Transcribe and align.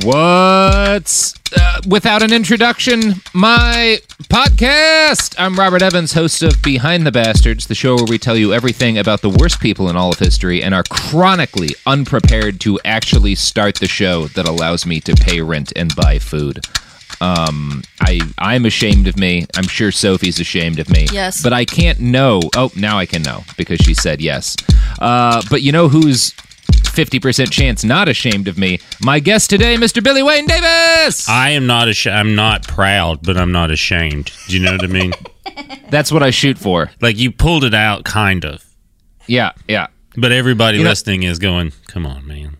What's 0.00 1.34
uh, 1.54 1.82
without 1.86 2.22
an 2.22 2.32
introduction? 2.32 3.12
My 3.34 3.98
podcast. 4.24 5.34
I'm 5.36 5.54
Robert 5.54 5.82
Evans, 5.82 6.14
host 6.14 6.42
of 6.42 6.62
Behind 6.62 7.06
the 7.06 7.12
Bastards, 7.12 7.66
the 7.66 7.74
show 7.74 7.96
where 7.96 8.06
we 8.06 8.16
tell 8.16 8.34
you 8.34 8.54
everything 8.54 8.96
about 8.96 9.20
the 9.20 9.28
worst 9.28 9.60
people 9.60 9.90
in 9.90 9.96
all 9.96 10.10
of 10.10 10.18
history 10.18 10.62
and 10.62 10.74
are 10.74 10.84
chronically 10.84 11.74
unprepared 11.84 12.58
to 12.62 12.80
actually 12.86 13.34
start 13.34 13.74
the 13.80 13.86
show 13.86 14.28
that 14.28 14.48
allows 14.48 14.86
me 14.86 14.98
to 15.00 15.14
pay 15.14 15.42
rent 15.42 15.74
and 15.76 15.94
buy 15.94 16.18
food. 16.18 16.64
Um, 17.20 17.82
I 18.00 18.20
I'm 18.38 18.64
ashamed 18.64 19.08
of 19.08 19.18
me. 19.18 19.46
I'm 19.54 19.68
sure 19.68 19.92
Sophie's 19.92 20.40
ashamed 20.40 20.78
of 20.78 20.88
me. 20.88 21.06
Yes. 21.12 21.42
But 21.42 21.52
I 21.52 21.66
can't 21.66 22.00
know. 22.00 22.40
Oh, 22.56 22.70
now 22.74 22.96
I 22.96 23.04
can 23.04 23.20
know 23.20 23.44
because 23.58 23.80
she 23.80 23.92
said 23.92 24.22
yes. 24.22 24.56
Uh, 24.98 25.42
but 25.50 25.60
you 25.60 25.70
know 25.70 25.88
who's 25.88 26.32
50% 26.72 27.50
chance 27.50 27.84
not 27.84 28.08
ashamed 28.08 28.48
of 28.48 28.58
me. 28.58 28.80
My 29.00 29.20
guest 29.20 29.50
today, 29.50 29.76
Mr. 29.76 30.02
Billy 30.02 30.22
Wayne 30.22 30.46
Davis. 30.46 31.28
I 31.28 31.50
am 31.50 31.66
not 31.66 31.88
ashamed. 31.88 32.16
I'm 32.16 32.34
not 32.34 32.66
proud, 32.66 33.20
but 33.22 33.36
I'm 33.36 33.52
not 33.52 33.70
ashamed. 33.70 34.32
Do 34.48 34.56
you 34.58 34.62
know 34.64 34.72
what 34.72 34.84
I 34.84 34.88
mean? 34.88 35.12
That's 35.90 36.10
what 36.12 36.22
I 36.22 36.30
shoot 36.30 36.58
for. 36.58 36.90
Like 37.00 37.18
you 37.18 37.30
pulled 37.32 37.64
it 37.64 37.74
out, 37.74 38.04
kind 38.04 38.44
of. 38.44 38.64
Yeah, 39.26 39.52
yeah. 39.68 39.88
But 40.16 40.32
everybody 40.32 40.78
You 40.78 40.84
know- 40.84 40.90
listening 40.90 41.22
is 41.22 41.38
going, 41.38 41.72
"Come 41.88 42.06
on, 42.06 42.26
man." 42.26 42.56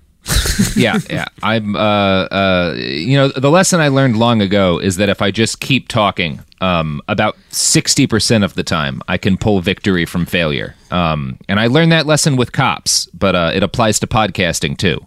Yeah, 0.77 0.99
yeah. 1.11 1.27
I'm, 1.43 1.77
uh, 1.77 2.25
uh, 2.25 2.75
you 2.77 3.17
know, 3.17 3.29
the 3.29 3.51
lesson 3.51 3.81
I 3.81 3.89
learned 3.89 4.17
long 4.17 4.41
ago 4.41 4.79
is 4.79 4.97
that 4.97 5.09
if 5.09 5.23
I 5.23 5.31
just 5.31 5.61
keep 5.61 5.89
talking, 5.89 6.41
um, 6.61 7.01
about 7.09 7.37
60% 7.51 8.45
of 8.45 8.55
the 8.55 8.63
time, 8.63 9.03
I 9.09 9.19
can 9.19 9.37
pull 9.37 9.61
victory 9.61 10.07
from 10.07 10.27
failure. 10.27 10.77
Um, 10.91 11.39
and 11.49 11.59
I 11.59 11.67
learned 11.67 11.93
that 11.93 12.07
lesson 12.07 12.37
with 12.37 12.53
cops, 12.53 13.07
but 13.07 13.35
uh, 13.35 13.51
it 13.55 13.63
applies 13.63 13.99
to 14.01 14.07
podcasting 14.07 14.79
too. 14.79 15.05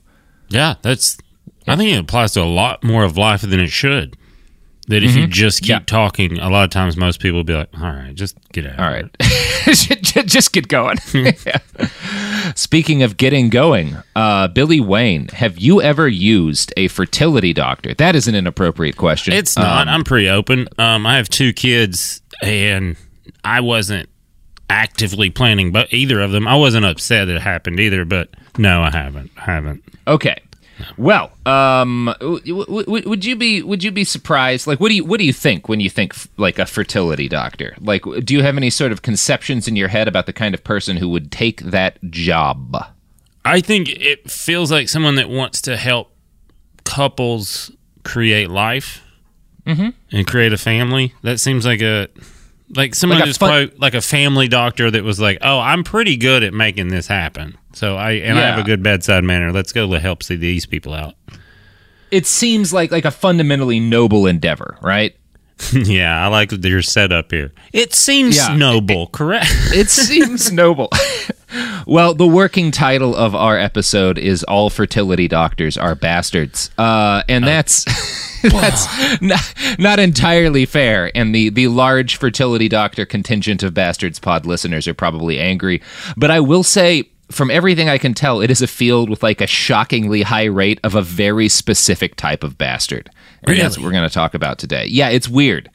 Yeah, 0.50 0.76
that's. 0.82 1.18
I 1.68 1.76
think 1.76 1.92
it 1.92 2.00
applies 2.00 2.34
to 2.34 2.42
a 2.42 2.44
lot 2.44 2.84
more 2.84 3.04
of 3.04 3.18
life 3.18 3.42
than 3.42 3.60
it 3.60 3.72
should. 3.72 4.16
That 4.88 5.04
if 5.04 5.16
you 5.16 5.24
Mhm. 5.28 5.32
just 5.32 5.62
keep 5.62 5.70
Yeah. 5.70 5.80
talking, 5.86 6.38
a 6.40 6.50
lot 6.50 6.64
of 6.64 6.70
times 6.70 6.96
most 6.96 7.20
people 7.20 7.38
will 7.38 7.44
be 7.44 7.54
like, 7.54 7.70
"All 7.82 7.90
right, 7.92 8.14
just 8.14 8.38
get 8.54 8.68
out." 8.68 8.80
All 8.80 8.88
right. 8.92 9.06
just 10.28 10.52
get 10.54 10.68
going. 10.68 10.98
Speaking 12.56 13.02
of 13.04 13.18
getting 13.18 13.50
going, 13.50 13.98
uh, 14.16 14.48
Billy 14.50 14.80
Wayne, 14.80 15.28
have 15.30 15.58
you 15.58 15.82
ever 15.82 16.08
used 16.08 16.72
a 16.78 16.88
fertility 16.88 17.54
doctor? 17.54 17.94
That 17.96 18.16
is 18.16 18.28
an 18.28 18.36
inappropriate 18.36 18.98
question. 18.98 19.34
It's 19.34 19.56
not. 19.58 19.88
Um, 19.88 19.94
I'm 19.94 20.04
pretty 20.04 20.30
open. 20.30 20.68
Um, 20.78 21.06
I 21.06 21.18
have 21.18 21.30
two 21.30 21.52
kids, 21.54 22.22
and 22.44 22.96
I 23.44 23.62
wasn't 23.62 24.08
actively 24.70 25.30
planning, 25.30 25.72
but 25.72 25.92
either 25.92 26.22
of 26.22 26.32
them. 26.32 26.48
I 26.48 26.56
wasn't 26.56 26.86
upset 26.86 27.28
that 27.28 27.36
it 27.38 27.42
happened 27.42 27.80
either, 27.80 28.06
but 28.06 28.30
no, 28.58 28.82
I 28.84 28.92
haven't. 28.92 29.32
I 29.38 29.42
haven't. 29.52 29.84
Okay. 30.08 30.38
Well, 30.98 31.32
um, 31.46 32.14
w- 32.20 32.66
w- 32.66 33.10
would 33.10 33.24
you 33.24 33.36
be 33.36 33.62
would 33.62 33.84
you 33.84 33.92
be 33.92 34.04
surprised? 34.04 34.68
Like, 34.68 34.80
what 34.80 34.90
do 34.90 34.96
you 34.96 35.06
what 35.06 35.20
do 35.20 35.26
you 35.26 35.34
think 35.34 35.70
when 35.70 35.80
you 35.80 35.90
think 35.90 36.14
f- 36.14 36.28
like 36.38 36.60
a 36.60 36.66
fertility 36.66 37.28
doctor? 37.30 37.76
Like, 37.80 38.04
do 38.24 38.34
you 38.34 38.44
have 38.44 38.58
any 38.58 38.70
sort 38.70 38.92
of 38.92 39.02
conceptions 39.02 39.68
in 39.68 39.76
your 39.76 39.88
head 39.88 40.08
about 40.08 40.26
the 40.26 40.34
kind 40.34 40.54
of 40.54 40.64
person 40.64 40.98
who 40.98 41.08
would 41.10 41.32
take 41.32 41.62
that 41.62 41.98
job? 42.10 42.76
I 43.46 43.62
think 43.62 43.90
it 43.90 44.30
feels 44.30 44.72
like 44.72 44.90
someone 44.90 45.16
that 45.16 45.30
wants 45.30 45.62
to 45.62 45.78
help 45.78 46.12
couples 46.84 47.72
create 48.04 48.50
life 48.50 49.02
Mhm. 49.66 49.94
and 50.12 50.28
create 50.28 50.54
a 50.54 50.58
family. 50.58 51.14
That 51.24 51.40
seems 51.40 51.66
like 51.66 51.82
a 51.82 52.08
like 52.76 52.96
someone 52.96 53.20
Like 53.20 53.28
who's 53.28 53.38
fun- 53.38 53.50
probably 53.50 53.78
like 53.80 53.94
a 53.94 54.02
family 54.02 54.48
doctor 54.48 54.90
that 54.90 55.04
was 55.04 55.20
like, 55.20 55.38
"Oh, 55.42 55.60
I'm 55.60 55.84
pretty 55.84 56.18
good 56.18 56.44
at 56.44 56.54
making 56.54 56.88
this 56.88 57.08
happen." 57.08 57.56
So 57.76 57.98
I 57.98 58.12
and 58.14 58.40
I 58.40 58.42
have 58.44 58.58
a 58.60 58.64
good 58.64 58.82
bedside 58.82 59.24
manner. 59.26 59.52
Let's 59.52 59.74
go 59.74 59.92
to 59.92 60.00
help 60.00 60.24
see 60.24 60.38
these 60.38 60.66
people 60.66 60.94
out. 60.94 61.16
It 62.10 62.26
seems 62.26 62.72
like 62.72 62.90
like 62.92 63.04
a 63.06 63.12
fundamentally 63.12 63.80
noble 63.82 64.26
endeavor, 64.28 64.78
right? 64.82 65.14
yeah, 65.74 66.24
I 66.24 66.28
like 66.28 66.52
your 66.66 66.82
setup 66.82 67.32
here. 67.32 67.54
It 67.74 67.94
seems 67.94 68.38
Yeah. 68.38 68.56
noble, 68.56 69.08
correct? 69.08 69.48
It 69.74 69.90
seems 69.90 70.52
noble. 70.64 70.90
well, 71.86 72.14
the 72.14 72.28
working 72.28 72.72
title 72.72 73.16
of 73.16 73.36
our 73.36 73.58
episode 73.58 74.18
is 74.18 74.44
"All 74.46 74.70
Fertility 74.70 75.28
Doctors 75.28 75.78
Are 75.78 75.96
Bastards," 75.96 76.72
uh, 76.78 77.24
and 77.28 77.46
that's 77.46 77.84
that's 78.42 79.22
not, 79.22 79.54
not 79.80 80.00
entirely 80.00 80.66
fair. 80.66 81.12
And 81.14 81.36
the 81.36 81.50
the 81.50 81.68
large 81.68 82.16
fertility 82.18 82.70
doctor 82.70 83.06
contingent 83.06 83.64
of 83.64 83.74
Bastards 83.74 84.20
Pod 84.20 84.46
listeners 84.46 84.88
are 84.88 84.94
probably 84.94 85.40
angry. 85.42 85.82
But 86.16 86.32
I 86.32 86.40
will 86.40 86.64
say. 86.64 87.10
From 87.32 87.50
everything 87.50 87.90
I 87.90 87.98
can 87.98 88.14
tell, 88.14 88.40
it 88.42 88.52
is 88.52 88.62
a 88.62 88.68
field 88.68 89.10
with 89.10 89.24
like 89.24 89.42
a 89.42 89.48
shockingly 89.48 90.22
high 90.22 90.46
rate 90.46 90.80
of 90.84 90.94
a 90.96 91.02
very 91.02 91.50
specific 91.50 92.16
type 92.16 92.44
of 92.44 92.58
bastard. 92.58 93.10
And 93.44 93.60
that's 93.60 93.78
what 93.78 93.86
we're 93.86 93.92
going 93.92 94.08
to 94.08 94.14
talk 94.14 94.34
about 94.34 94.60
today. 94.60 94.86
Yeah, 94.88 95.10
it's 95.10 95.28
weird. 95.28 95.70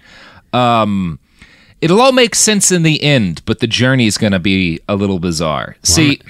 Um, 0.52 1.18
it'll 1.80 2.00
all 2.00 2.12
make 2.12 2.34
sense 2.34 2.70
in 2.70 2.82
the 2.82 3.02
end, 3.02 3.42
but 3.46 3.60
the 3.60 3.66
journey's 3.66 4.18
going 4.18 4.32
to 4.32 4.38
be 4.38 4.80
a 4.88 4.96
little 4.96 5.18
bizarre. 5.18 5.76
See, 5.82 6.20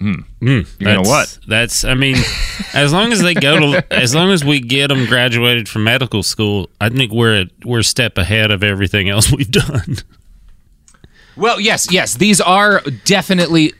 hmm, 0.00 0.20
you 0.40 0.64
know 0.80 1.02
what? 1.02 1.38
That's. 1.46 1.84
I 1.84 1.94
mean, 1.94 2.16
as 2.74 2.92
long 2.92 3.12
as 3.12 3.22
they 3.22 3.34
go 3.34 3.58
to, 3.72 3.92
as 3.92 4.14
long 4.14 4.30
as 4.30 4.44
we 4.44 4.60
get 4.60 4.88
them 4.88 5.06
graduated 5.06 5.68
from 5.68 5.84
medical 5.84 6.22
school, 6.22 6.70
I 6.80 6.88
think 6.88 7.12
we're 7.12 7.42
a, 7.42 7.46
we're 7.64 7.80
a 7.80 7.84
step 7.84 8.18
ahead 8.18 8.50
of 8.50 8.62
everything 8.62 9.08
else 9.08 9.32
we've 9.32 9.50
done. 9.50 9.96
Well, 11.36 11.60
yes, 11.60 11.90
yes, 11.92 12.14
these 12.16 12.40
are 12.40 12.80
definitely. 13.04 13.72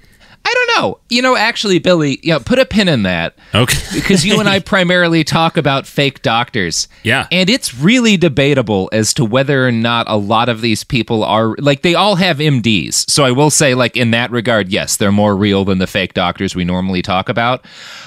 I 0.47 0.53
don't 0.53 0.83
know. 0.83 0.99
You 1.09 1.23
know, 1.23 1.37
actually, 1.37 1.79
Billy, 1.79 2.21
yeah, 2.23 2.39
put 2.39 2.59
a 2.59 2.67
pin 2.67 2.89
in 2.89 3.05
that. 3.05 3.35
Okay. 3.55 3.79
because 3.95 4.27
you 4.27 4.41
and 4.41 4.49
I 4.49 4.59
primarily 4.61 5.25
talk 5.25 5.57
about 5.57 5.87
fake 5.87 6.23
doctors. 6.23 6.87
Yeah. 7.03 7.27
And 7.33 7.49
it's 7.49 7.75
really 7.75 8.17
debatable 8.17 8.91
as 8.93 9.15
to 9.15 9.25
whether 9.25 9.67
or 9.67 9.73
not 9.73 10.07
a 10.09 10.17
lot 10.17 10.49
of 10.49 10.61
these 10.61 10.85
people 10.85 11.25
are 11.25 11.55
like 11.59 11.83
they 11.83 11.95
all 11.95 12.17
have 12.17 12.39
MDs. 12.39 13.09
So 13.11 13.25
I 13.25 13.31
will 13.31 13.51
say 13.51 13.75
like 13.75 13.97
in 13.97 14.11
that 14.11 14.31
regard, 14.31 14.69
yes, 14.69 14.97
they're 14.97 15.13
more 15.13 15.35
real 15.35 15.65
than 15.65 15.79
the 15.79 15.87
fake 15.87 16.13
doctors 16.13 16.55
we 16.55 16.65
normally 16.65 17.01
talk 17.01 17.29
about. 17.29 17.65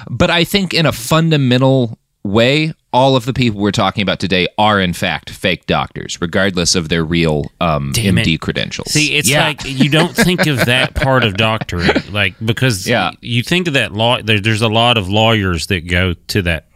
But 0.09 0.29
I 0.29 0.43
think 0.43 0.73
in 0.73 0.85
a 0.85 0.91
fundamental 0.91 1.97
way, 2.23 2.73
all 2.93 3.15
of 3.15 3.25
the 3.25 3.33
people 3.33 3.59
we're 3.59 3.71
talking 3.71 4.01
about 4.01 4.19
today 4.19 4.47
are 4.57 4.79
in 4.79 4.93
fact 4.93 5.29
fake 5.29 5.65
doctors, 5.65 6.19
regardless 6.21 6.73
of 6.75 6.89
their 6.89 7.03
real 7.03 7.51
um, 7.59 7.91
Damn 7.93 8.17
it. 8.17 8.25
MD 8.25 8.39
credentials. 8.39 8.91
See, 8.91 9.15
it's 9.17 9.29
Yeah. 9.29 9.45
like 9.47 9.65
you 9.65 9.89
don't 9.89 10.15
think 10.15 10.47
of 10.47 10.65
that 10.65 10.95
part 10.95 11.23
of 11.23 11.35
doctoring, 11.35 11.89
like 12.11 12.33
because 12.43 12.87
Yeah. 12.87 13.11
you 13.21 13.43
think 13.43 13.67
of 13.67 13.73
that 13.73 13.91
law. 13.93 14.21
There, 14.21 14.39
there's 14.39 14.61
a 14.61 14.69
lot 14.69 14.97
of 14.97 15.09
lawyers 15.09 15.67
that 15.67 15.87
go 15.87 16.13
to 16.13 16.41
that, 16.43 16.67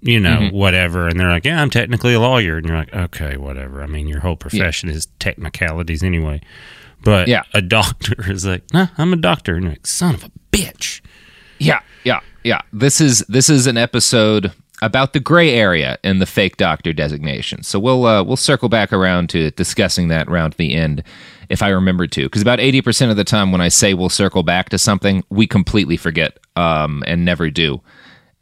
you 0.00 0.20
know, 0.20 0.36
Mhm. 0.38 0.52
whatever, 0.52 1.08
and 1.08 1.18
they're 1.18 1.28
like, 1.30 1.44
"Yeah, 1.44 1.60
I'm 1.60 1.70
technically 1.70 2.14
a 2.14 2.20
lawyer," 2.20 2.56
and 2.58 2.66
you're 2.66 2.76
like, 2.76 2.94
"Okay, 2.94 3.36
whatever." 3.36 3.82
I 3.82 3.86
mean, 3.86 4.06
your 4.06 4.20
whole 4.20 4.36
profession 4.36 4.88
is 4.88 5.08
technicalities 5.18 6.02
anyway. 6.04 6.40
But 7.02 7.26
Yeah. 7.28 7.42
a 7.52 7.60
doctor 7.60 8.14
is 8.30 8.46
like, 8.46 8.62
"No, 8.72 8.88
I'm 8.96 9.12
a 9.12 9.16
doctor," 9.16 9.54
and 9.54 9.64
you're 9.64 9.72
like, 9.72 9.86
"Son 9.88 10.14
of 10.14 10.22
a 10.24 10.30
bitch." 10.52 11.00
Yeah, 11.58 11.80
yeah, 12.04 12.20
yeah. 12.44 12.60
This 12.72 13.00
is 13.00 13.24
this 13.28 13.50
is 13.50 13.66
an 13.66 13.76
episode 13.76 14.52
about 14.82 15.12
the 15.12 15.20
gray 15.20 15.54
area 15.54 15.98
in 16.04 16.18
the 16.18 16.26
fake 16.26 16.56
doctor 16.56 16.92
designation. 16.92 17.62
So 17.62 17.78
we'll 17.78 18.04
uh, 18.06 18.22
we'll 18.22 18.36
circle 18.36 18.68
back 18.68 18.92
around 18.92 19.28
to 19.30 19.50
discussing 19.52 20.08
that 20.08 20.28
around 20.28 20.54
the 20.54 20.74
end 20.74 21.02
if 21.48 21.62
I 21.62 21.68
remember 21.68 22.06
to, 22.06 22.24
because 22.24 22.42
about 22.42 22.60
eighty 22.60 22.82
percent 22.82 23.10
of 23.10 23.16
the 23.16 23.24
time 23.24 23.52
when 23.52 23.60
I 23.60 23.68
say 23.68 23.94
we'll 23.94 24.08
circle 24.08 24.42
back 24.42 24.68
to 24.68 24.78
something, 24.78 25.24
we 25.30 25.46
completely 25.46 25.96
forget 25.96 26.38
um, 26.56 27.02
and 27.06 27.24
never 27.24 27.50
do. 27.50 27.80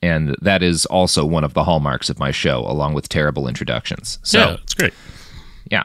And 0.02 0.36
that 0.42 0.62
is 0.62 0.86
also 0.86 1.24
one 1.24 1.42
of 1.42 1.54
the 1.54 1.64
hallmarks 1.64 2.10
of 2.10 2.18
my 2.18 2.30
show, 2.30 2.60
along 2.66 2.94
with 2.94 3.08
terrible 3.08 3.48
introductions. 3.48 4.18
So 4.22 4.38
yeah, 4.38 4.56
it's 4.62 4.74
great. 4.74 4.94
yeah. 5.70 5.84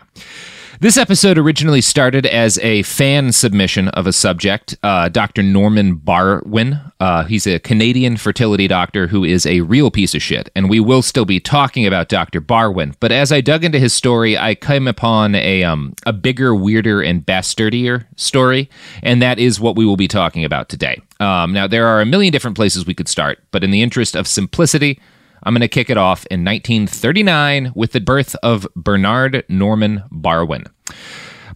This 0.81 0.97
episode 0.97 1.37
originally 1.37 1.81
started 1.81 2.25
as 2.25 2.57
a 2.57 2.81
fan 2.81 3.33
submission 3.33 3.89
of 3.89 4.07
a 4.07 4.11
subject, 4.11 4.75
uh, 4.81 5.09
Dr. 5.09 5.43
Norman 5.43 5.95
Barwin. 5.95 6.81
Uh, 6.99 7.23
he's 7.25 7.45
a 7.45 7.59
Canadian 7.59 8.17
fertility 8.17 8.67
doctor 8.67 9.05
who 9.05 9.23
is 9.23 9.45
a 9.45 9.61
real 9.61 9.91
piece 9.91 10.15
of 10.15 10.23
shit, 10.23 10.49
and 10.55 10.71
we 10.71 10.79
will 10.79 11.03
still 11.03 11.23
be 11.23 11.39
talking 11.39 11.85
about 11.85 12.09
Dr. 12.09 12.41
Barwin. 12.41 12.95
But 12.99 13.11
as 13.11 13.31
I 13.31 13.41
dug 13.41 13.63
into 13.63 13.77
his 13.77 13.93
story, 13.93 14.35
I 14.35 14.55
came 14.55 14.87
upon 14.87 15.35
a 15.35 15.63
um, 15.63 15.93
a 16.07 16.13
bigger, 16.13 16.55
weirder, 16.55 16.99
and 16.99 17.23
bastardier 17.23 18.05
story, 18.15 18.67
and 19.03 19.21
that 19.21 19.37
is 19.37 19.59
what 19.59 19.75
we 19.75 19.85
will 19.85 19.97
be 19.97 20.07
talking 20.07 20.43
about 20.43 20.67
today. 20.67 20.99
Um, 21.19 21.53
now, 21.53 21.67
there 21.67 21.85
are 21.85 22.01
a 22.01 22.07
million 22.07 22.31
different 22.31 22.57
places 22.57 22.87
we 22.87 22.95
could 22.95 23.07
start, 23.07 23.37
but 23.51 23.63
in 23.63 23.69
the 23.69 23.83
interest 23.83 24.15
of 24.15 24.27
simplicity, 24.27 24.99
I'm 25.43 25.53
going 25.53 25.61
to 25.61 25.67
kick 25.67 25.89
it 25.89 25.97
off 25.97 26.25
in 26.31 26.45
1939 26.45 27.73
with 27.75 27.91
the 27.91 28.01
birth 28.01 28.35
of 28.43 28.67
Bernard 28.75 29.43
Norman 29.49 30.03
Barwin. 30.11 30.65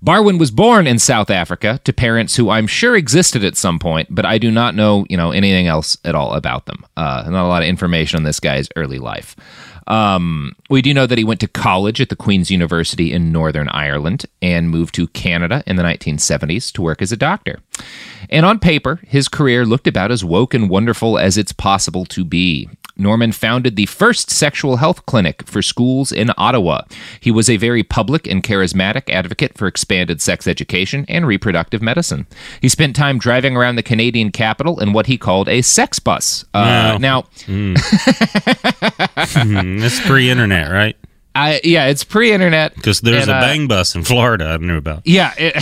Barwin 0.02 0.38
was 0.38 0.52
born 0.52 0.86
in 0.86 1.00
South 1.00 1.30
Africa 1.30 1.80
to 1.84 1.94
parents 1.94 2.36
who 2.36 2.50
I'm 2.50 2.68
sure 2.68 2.96
existed 2.96 3.44
at 3.44 3.58
some 3.58 3.80
point, 3.80 4.10
but 4.12 4.26
I 4.26 4.38
do 4.38 4.52
not 4.52 4.76
know, 4.76 5.06
you 5.10 5.18
know, 5.18 5.32
anything 5.32 5.68
else 5.68 5.98
at 6.06 6.14
all 6.14 6.34
about 6.34 6.66
them. 6.68 6.86
Uh, 6.96 7.26
not 7.28 7.46
a 7.46 7.48
lot 7.48 7.64
of 7.64 7.70
information 7.70 8.18
on 8.18 8.24
this 8.24 8.40
guy's 8.40 8.70
early 8.76 9.00
life. 9.00 9.36
Um, 9.88 10.56
we 10.70 10.82
do 10.82 10.94
know 10.94 11.06
that 11.06 11.18
he 11.18 11.24
went 11.24 11.40
to 11.42 11.48
college 11.48 12.02
at 12.02 12.10
the 12.10 12.16
Queen's 12.16 12.50
University 12.52 13.14
in 13.14 13.32
Northern 13.32 13.70
Ireland 13.70 14.26
and 14.42 14.70
moved 14.70 14.96
to 14.96 15.08
Canada 15.08 15.64
in 15.68 15.76
the 15.76 15.84
1970s 15.84 16.72
to 16.74 16.82
work 16.82 17.02
as 17.02 17.12
a 17.12 17.18
doctor. 17.18 17.60
And 18.30 18.46
on 18.46 18.60
paper, 18.60 19.00
his 19.08 19.28
career 19.28 19.66
looked 19.66 19.88
about 19.88 20.12
as 20.12 20.26
woke 20.26 20.54
and 20.54 20.70
wonderful 20.70 21.18
as 21.20 21.38
it's 21.38 21.54
possible 21.54 22.06
to 22.06 22.26
be. 22.26 22.70
Norman 22.98 23.32
founded 23.32 23.76
the 23.76 23.86
first 23.88 24.30
sexual 24.30 24.78
health 24.78 25.06
clinic 25.06 25.46
for 25.48 25.62
schools 25.62 26.12
in 26.12 26.32
Ottawa. 26.38 26.82
He 27.20 27.32
was 27.32 27.50
a 27.50 27.58
very 27.58 27.84
public 27.84 28.28
and 28.28 28.42
charismatic 28.44 29.10
advocate 29.10 29.58
for 29.58 29.68
expanded 29.68 30.22
sex 30.22 30.48
education 30.48 31.06
and 31.08 31.28
reproductive 31.28 31.82
medicine. 31.82 32.26
He 32.62 32.70
spent 32.70 32.96
time 32.96 33.20
driving 33.20 33.56
around 33.58 33.76
the 33.76 33.84
Canadian 33.84 34.32
capital 34.32 34.80
in 34.80 34.94
what 34.94 35.08
he 35.08 35.18
called 35.18 35.50
a 35.50 35.62
sex 35.62 36.00
bus. 36.00 36.44
Uh, 36.54 36.64
Wow. 36.66 36.98
Now, 36.98 37.22
Hmm, 37.46 37.76
it's 39.84 40.00
pre-internet, 40.06 40.72
right? 40.72 40.96
I 41.36 41.60
yeah, 41.66 41.88
it's 41.88 42.06
pre-internet 42.06 42.76
Because 42.76 43.02
there's 43.02 43.24
and, 43.24 43.32
a 43.32 43.36
uh, 43.36 43.42
bang 43.42 43.68
bus 43.68 43.94
in 43.94 44.04
Florida 44.04 44.46
I 44.46 44.58
knew 44.58 44.78
about. 44.78 45.02
Yeah, 45.06 45.34
it, 45.38 45.54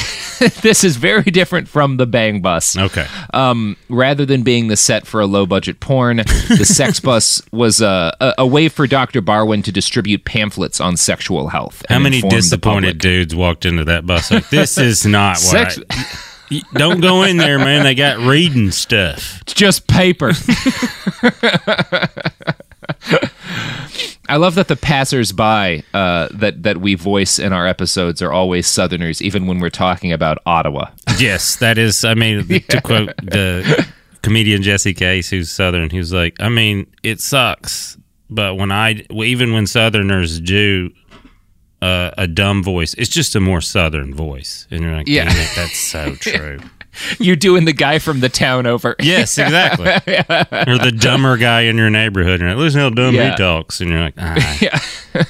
this 0.61 0.83
is 0.83 0.97
very 0.97 1.23
different 1.23 1.67
from 1.67 1.97
the 1.97 2.05
Bang 2.05 2.41
Bus. 2.41 2.77
Okay. 2.77 3.07
Um, 3.33 3.75
rather 3.89 4.23
than 4.25 4.43
being 4.43 4.67
the 4.67 4.77
set 4.77 5.07
for 5.07 5.19
a 5.19 5.25
low 5.25 5.47
budget 5.47 5.79
porn, 5.79 6.17
the 6.17 6.63
Sex 6.65 6.99
Bus 6.99 7.41
was 7.51 7.81
a, 7.81 8.15
a, 8.21 8.33
a 8.39 8.47
way 8.47 8.69
for 8.69 8.85
Dr. 8.85 9.21
Barwin 9.21 9.63
to 9.63 9.71
distribute 9.71 10.25
pamphlets 10.25 10.79
on 10.79 10.95
sexual 10.95 11.47
health. 11.49 11.83
How 11.89 11.99
many 11.99 12.21
disappointed 12.21 12.99
dudes 12.99 13.35
walked 13.35 13.65
into 13.65 13.83
that 13.85 14.05
bus 14.05 14.29
like, 14.29 14.49
this 14.49 14.77
is 14.77 15.05
not 15.07 15.37
what 15.37 15.71
Sex- 15.71 15.79
I- 15.89 16.61
Don't 16.75 17.01
go 17.01 17.23
in 17.23 17.37
there, 17.37 17.57
man. 17.57 17.83
They 17.83 17.95
got 17.95 18.19
reading 18.19 18.69
stuff. 18.69 19.41
It's 19.41 19.53
just 19.53 19.87
paper. 19.87 20.33
I 24.33 24.37
love 24.37 24.55
that 24.55 24.67
the 24.67 24.75
passersby 24.75 25.83
uh, 25.93 26.27
that 26.31 26.63
that 26.63 26.77
we 26.79 26.95
voice 26.95 27.37
in 27.37 27.53
our 27.53 27.67
episodes 27.67 28.19
are 28.19 28.31
always 28.33 28.65
Southerners, 28.65 29.21
even 29.21 29.45
when 29.45 29.59
we're 29.59 29.69
talking 29.69 30.11
about 30.11 30.39
Ottawa. 30.47 30.89
Yes, 31.19 31.57
that 31.57 31.77
is. 31.77 32.03
I 32.03 32.15
mean, 32.15 32.47
to 32.47 32.81
quote 32.81 33.15
the 33.17 33.87
comedian 34.23 34.63
Jesse 34.63 34.95
Case, 34.95 35.29
who's 35.29 35.51
Southern, 35.51 35.91
he 35.91 35.99
was 35.99 36.11
like, 36.11 36.35
"I 36.39 36.49
mean, 36.49 36.87
it 37.03 37.21
sucks, 37.21 37.95
but 38.31 38.55
when 38.55 38.71
I 38.71 39.05
even 39.11 39.53
when 39.53 39.67
Southerners 39.67 40.39
do 40.39 40.89
uh, 41.83 42.09
a 42.17 42.25
dumb 42.25 42.63
voice, 42.63 42.95
it's 42.95 43.11
just 43.11 43.35
a 43.35 43.39
more 43.39 43.61
Southern 43.61 44.15
voice." 44.15 44.67
And 44.71 44.81
you're 44.81 44.95
like, 44.95 45.07
Yeah. 45.07 45.25
"Damn 45.25 45.37
it, 45.37 45.49
that's 45.55 45.77
so 45.77 46.15
true." 46.19 46.59
You're 47.19 47.35
doing 47.35 47.65
the 47.65 47.73
guy 47.73 47.99
from 47.99 48.19
the 48.19 48.29
town 48.29 48.65
over. 48.65 48.95
Yes, 48.99 49.37
exactly. 49.37 49.87
Or 49.87 50.77
the 50.77 50.95
dumber 50.97 51.37
guy 51.37 51.61
in 51.61 51.77
your 51.77 51.89
neighborhood. 51.89 52.33
And 52.39 52.41
you're 52.41 52.49
like, 52.51 52.57
listen 52.59 52.79
how 52.81 52.89
dumb 52.89 53.15
Yeah. 53.15 53.31
he 53.31 53.37
talks. 53.37 53.81
And 53.81 53.89
you're 53.89 53.99
like, 53.99 54.13
ah. 54.17 54.57
Yeah. 54.61 54.79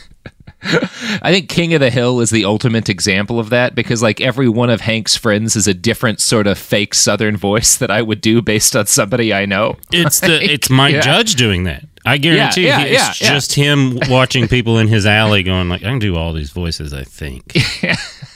I 1.22 1.34
think 1.34 1.50
King 1.50 1.74
of 1.74 1.82
the 1.82 1.90
Hill 1.90 2.22
is 2.22 2.30
the 2.30 2.46
ultimate 2.46 2.88
example 2.88 3.38
of 3.38 3.50
that 3.50 3.76
because, 3.76 4.02
like, 4.02 4.22
every 4.22 4.48
one 4.48 4.70
of 4.70 4.80
Hank's 4.80 5.14
friends 5.18 5.58
is 5.58 5.68
a 5.68 5.74
different 5.74 6.22
sort 6.22 6.48
of 6.48 6.58
fake 6.58 6.94
Southern 6.94 7.36
voice 7.36 7.76
that 7.78 7.92
I 7.92 8.02
would 8.02 8.22
do 8.22 8.42
based 8.42 8.74
on 8.74 8.86
somebody 8.86 9.34
I 9.34 9.46
know. 9.46 9.76
It's 9.92 10.22
the 10.22 10.42
it's 10.42 10.70
Mike 10.70 10.94
Yeah. 10.96 11.02
Judge 11.02 11.36
doing 11.36 11.66
that. 11.66 11.84
I 12.06 12.18
guarantee 12.18 12.66
Yeah, 12.66 12.80
you, 12.80 12.92
yeah, 12.94 13.02
it's 13.04 13.22
yeah, 13.22 13.28
yeah. 13.28 13.34
just 13.34 13.54
him 13.56 13.98
watching 14.10 14.48
people 14.48 14.78
in 14.78 14.88
his 14.88 15.06
alley 15.06 15.44
going 15.44 15.68
like, 15.68 15.82
I 15.84 15.90
can 15.90 16.00
do 16.00 16.16
all 16.16 16.32
these 16.32 16.52
voices. 16.52 16.94
I 16.94 17.04
think. 17.04 17.58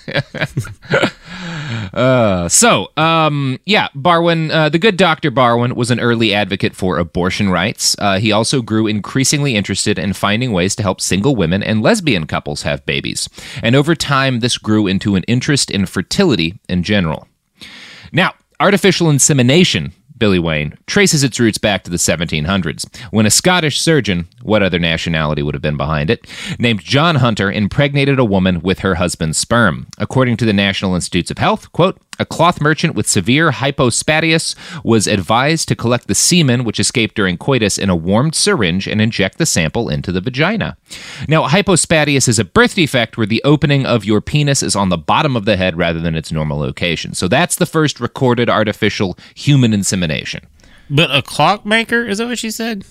Uh, 1.94 2.48
so, 2.48 2.92
um, 2.98 3.60
yeah, 3.66 3.88
Barwin, 3.96 4.52
uh, 4.52 4.70
the 4.70 4.80
good 4.80 4.98
Dr. 4.98 5.32
Barwin 5.32 5.76
was 5.76 5.92
an 5.92 6.00
early 6.00 6.34
advocate 6.34 6.76
for 6.76 6.98
abortion 6.98 7.50
rights. 7.50 7.96
Uh, 8.00 8.20
he 8.20 8.32
also 8.32 8.62
grew 8.62 8.88
increasingly 8.88 9.56
interested 9.56 9.98
in 9.98 10.14
finding 10.14 10.52
ways 10.52 10.76
to 10.76 10.84
help 10.84 11.02
single 11.02 11.36
women 11.36 11.64
and 11.64 11.82
lesbian 11.82 12.28
couples 12.28 12.62
have 12.64 12.86
babies. 12.86 13.28
And 13.64 13.76
over 13.76 13.96
time, 13.96 14.40
this 14.40 14.58
grew 14.58 14.88
into 14.88 15.16
an 15.16 15.24
interest 15.24 15.72
in 15.72 15.86
fertility 15.86 16.60
in 16.70 16.84
general. 16.84 17.28
Now, 18.12 18.34
artificial 18.60 19.10
insemination, 19.10 19.94
Billy 20.18 20.40
Wayne, 20.40 20.78
traces 20.88 21.24
its 21.24 21.40
roots 21.40 21.58
back 21.58 21.84
to 21.84 21.92
the 21.92 21.98
1700s, 21.98 22.86
when 23.12 23.26
a 23.26 23.32
Scottish 23.32 23.80
surgeon, 23.80 24.28
what 24.42 24.64
other 24.64 24.80
nationality 24.80 25.44
would 25.44 25.54
have 25.56 25.62
been 25.62 25.78
behind 25.78 26.10
it, 26.10 26.26
named 26.60 26.82
John 26.82 27.16
Hunter 27.16 27.52
impregnated 27.52 28.20
a 28.20 28.26
woman 28.26 28.62
with 28.62 28.80
her 28.80 28.96
husband's 28.96 29.38
sperm. 29.38 29.88
According 29.98 30.38
to 30.38 30.46
the 30.46 30.54
National 30.54 30.96
Institutes 30.96 31.32
of 31.32 31.38
Health, 31.38 31.72
quote, 31.72 32.02
a 32.20 32.26
cloth 32.26 32.62
merchant 32.62 32.96
with 32.96 33.08
severe 33.08 33.52
hypospadias 33.52 34.56
was 34.84 35.08
advised 35.08 35.68
to 35.68 35.76
collect 35.76 36.08
the 36.08 36.16
semen 36.16 36.64
which 36.64 36.80
escaped 36.80 37.16
during 37.16 37.38
coitus 37.38 37.78
in 37.78 37.90
a 37.90 37.96
warmed 37.96 38.36
syringe 38.36 38.88
and 38.88 39.02
inject 39.02 39.38
the 39.38 39.46
sample 39.46 39.90
into 39.90 40.12
the 40.12 40.22
vagina. 40.22 40.78
Now, 41.28 41.48
hypospadias 41.48 42.28
is 42.28 42.40
a 42.40 42.46
birth 42.46 42.76
defect 42.76 43.18
where 43.18 43.28
the 43.28 43.44
opening 43.44 43.86
of 43.86 44.06
your 44.06 44.22
penis 44.22 44.64
is 44.64 44.76
on 44.76 44.90
the 44.90 44.98
bottom 44.98 45.36
of 45.36 45.46
the 45.46 45.58
head 45.58 45.78
rather 45.78 46.00
than 46.00 46.16
its 46.16 46.32
normal 46.32 46.60
location. 46.60 47.14
So 47.14 47.28
that's 47.28 47.56
the 47.56 47.66
first 47.66 48.00
recorded 48.00 48.50
artificial 48.50 49.18
human 49.36 49.74
insemination. 49.74 50.46
But 50.90 51.14
a 51.16 51.22
clockmaker 51.22 52.04
is 52.04 52.20
that 52.20 52.28
what 52.28 52.40
she 52.40 52.52
said? 52.52 52.86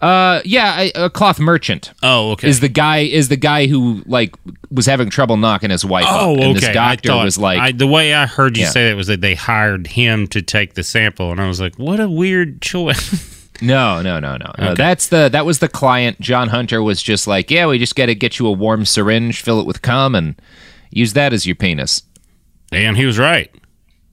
Uh, 0.00 0.40
yeah, 0.44 0.80
a, 0.80 1.04
a 1.06 1.10
cloth 1.10 1.40
merchant. 1.40 1.92
Oh, 2.04 2.30
okay. 2.32 2.48
Is 2.48 2.60
the 2.60 2.68
guy 2.68 2.98
is 2.98 3.28
the 3.28 3.36
guy 3.36 3.66
who 3.66 4.02
like 4.06 4.34
was 4.70 4.86
having 4.86 5.10
trouble 5.10 5.36
knocking 5.36 5.70
his 5.70 5.84
wife 5.84 6.04
Oh, 6.08 6.34
up, 6.34 6.38
okay. 6.38 6.46
and 6.46 6.56
this 6.56 6.68
doctor 6.68 7.10
I 7.10 7.14
thought, 7.14 7.24
was 7.24 7.36
like, 7.38 7.58
I, 7.58 7.72
the 7.72 7.86
way 7.88 8.14
I 8.14 8.26
heard 8.26 8.56
you 8.56 8.62
Yeah. 8.64 8.70
say 8.70 8.88
that 8.88 8.96
was 8.96 9.08
that 9.08 9.20
they 9.20 9.34
hired 9.34 9.88
him 9.88 10.28
to 10.28 10.40
take 10.40 10.74
the 10.74 10.84
sample, 10.84 11.32
and 11.32 11.40
I 11.40 11.48
was 11.48 11.60
like, 11.60 11.76
what 11.80 11.98
a 12.00 12.08
weird 12.08 12.62
choice. 12.62 13.34
No, 13.60 14.00
no, 14.02 14.20
no, 14.20 14.36
no. 14.36 14.52
no. 14.56 14.64
Okay. 14.66 14.74
That's 14.74 15.08
the 15.08 15.28
that 15.30 15.44
was 15.44 15.58
the 15.58 15.68
client. 15.68 16.20
John 16.20 16.48
Hunter 16.48 16.80
was 16.80 17.02
just 17.02 17.26
like, 17.26 17.50
yeah, 17.50 17.66
we 17.66 17.76
just 17.80 17.96
got 17.96 18.06
to 18.06 18.14
get 18.14 18.38
you 18.38 18.46
a 18.46 18.52
warm 18.52 18.84
syringe, 18.84 19.42
fill 19.42 19.58
it 19.60 19.66
with 19.66 19.82
cum, 19.82 20.14
and 20.14 20.40
use 20.92 21.14
that 21.14 21.32
as 21.32 21.44
your 21.44 21.56
penis. 21.56 22.02
And 22.70 22.96
he 22.96 23.04
was 23.04 23.18
right. 23.18 23.52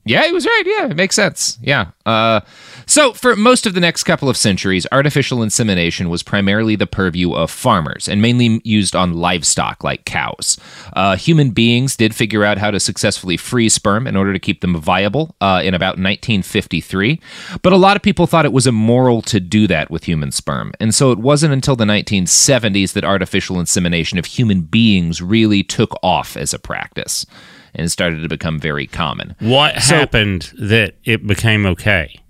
Yeah, 0.06 0.24
he 0.24 0.32
was 0.32 0.46
right. 0.46 0.62
Yeah, 0.64 0.86
it 0.86 0.96
makes 0.96 1.16
sense. 1.16 1.58
Yeah. 1.60 1.90
Uh, 2.06 2.40
so, 2.86 3.12
for 3.12 3.34
most 3.34 3.66
of 3.66 3.74
the 3.74 3.80
next 3.80 4.04
couple 4.04 4.28
of 4.28 4.36
centuries, 4.36 4.86
artificial 4.92 5.42
insemination 5.42 6.08
was 6.08 6.22
primarily 6.22 6.76
the 6.76 6.86
purview 6.86 7.32
of 7.32 7.50
farmers 7.50 8.06
and 8.06 8.22
mainly 8.22 8.60
used 8.62 8.94
on 8.94 9.14
livestock 9.14 9.82
like 9.82 10.04
cows. 10.04 10.58
Uh, 10.92 11.16
human 11.16 11.50
beings 11.50 11.96
did 11.96 12.14
figure 12.14 12.44
out 12.44 12.58
how 12.58 12.70
to 12.70 12.78
successfully 12.78 13.36
freeze 13.36 13.74
sperm 13.74 14.06
in 14.06 14.14
order 14.14 14.32
to 14.32 14.38
keep 14.38 14.60
them 14.60 14.80
viable 14.80 15.34
uh, 15.40 15.60
in 15.64 15.74
about 15.74 15.98
1953, 15.98 17.20
but 17.62 17.72
a 17.72 17.76
lot 17.76 17.96
of 17.96 18.02
people 18.02 18.28
thought 18.28 18.44
it 18.44 18.52
was 18.52 18.68
immoral 18.68 19.22
to 19.22 19.40
do 19.40 19.66
that 19.66 19.90
with 19.90 20.04
human 20.04 20.30
sperm. 20.30 20.72
And 20.78 20.94
so 20.94 21.10
it 21.10 21.18
wasn't 21.18 21.52
until 21.52 21.74
the 21.74 21.84
1970s 21.84 22.92
that 22.92 23.04
artificial 23.04 23.58
insemination 23.58 24.18
of 24.18 24.26
human 24.26 24.60
beings 24.60 25.20
really 25.20 25.64
took 25.64 25.98
off 26.04 26.36
as 26.36 26.54
a 26.54 26.60
practice 26.60 27.26
and 27.76 27.90
started 27.90 28.22
to 28.22 28.28
become 28.28 28.58
very 28.58 28.86
common. 28.86 29.36
What 29.38 29.80
so, 29.82 29.96
happened 29.96 30.52
that 30.58 30.94
it 31.04 31.26
became 31.26 31.66
okay? 31.66 32.20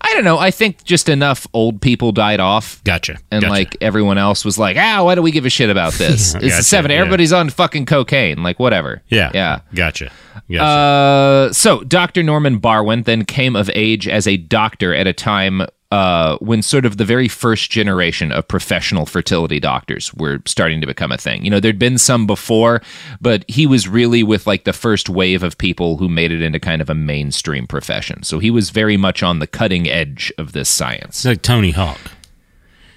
I 0.00 0.14
don't 0.14 0.24
know. 0.24 0.38
I 0.38 0.50
think 0.50 0.84
just 0.84 1.08
enough 1.08 1.46
old 1.52 1.80
people 1.80 2.12
died 2.12 2.40
off. 2.40 2.82
Gotcha. 2.84 3.18
And 3.30 3.42
gotcha. 3.42 3.52
like 3.52 3.76
everyone 3.80 4.18
else 4.18 4.44
was 4.44 4.58
like, 4.58 4.76
ah, 4.76 5.04
why 5.04 5.14
do 5.14 5.22
we 5.22 5.30
give 5.30 5.46
a 5.46 5.50
shit 5.50 5.70
about 5.70 5.92
this? 5.94 6.34
It's 6.40 6.54
gotcha, 6.54 6.62
seven. 6.62 6.90
Yeah. 6.90 6.98
Everybody's 6.98 7.32
on 7.32 7.50
fucking 7.50 7.86
cocaine. 7.86 8.42
Like 8.42 8.58
whatever. 8.58 9.02
Yeah. 9.08 9.30
Yeah. 9.34 9.60
Gotcha. 9.74 10.10
gotcha. 10.50 10.62
Uh, 10.62 11.52
so 11.52 11.82
Dr. 11.84 12.22
Norman 12.22 12.58
Barwin 12.58 13.04
then 13.04 13.24
came 13.24 13.54
of 13.56 13.70
age 13.74 14.08
as 14.08 14.26
a 14.26 14.36
doctor 14.36 14.94
at 14.94 15.06
a 15.06 15.12
time 15.12 15.62
uh, 15.90 16.36
when 16.38 16.62
sort 16.62 16.84
of 16.84 16.98
the 16.98 17.04
very 17.04 17.26
first 17.26 17.70
generation 17.70 18.30
of 18.30 18.46
professional 18.46 19.06
fertility 19.06 19.58
doctors 19.58 20.14
were 20.14 20.40
starting 20.46 20.80
to 20.80 20.86
become 20.86 21.10
a 21.10 21.18
thing. 21.18 21.44
You 21.44 21.50
know, 21.50 21.58
there'd 21.58 21.78
been 21.78 21.98
some 21.98 22.26
before, 22.26 22.80
but 23.20 23.44
he 23.48 23.66
was 23.66 23.88
really 23.88 24.22
with 24.22 24.46
like 24.46 24.64
the 24.64 24.72
first 24.72 25.08
wave 25.08 25.42
of 25.42 25.58
people 25.58 25.96
who 25.96 26.08
made 26.08 26.30
it 26.30 26.42
into 26.42 26.60
kind 26.60 26.80
of 26.80 26.90
a 26.90 26.94
mainstream 26.94 27.66
profession. 27.66 28.22
So 28.22 28.38
he 28.38 28.50
was 28.50 28.70
very 28.70 28.96
much 28.96 29.22
on 29.22 29.40
the 29.40 29.48
cutting 29.48 29.88
edge 29.88 30.32
of 30.38 30.52
this 30.52 30.68
science. 30.68 31.24
Like 31.24 31.42
Tony 31.42 31.72
Hawk. 31.72 31.98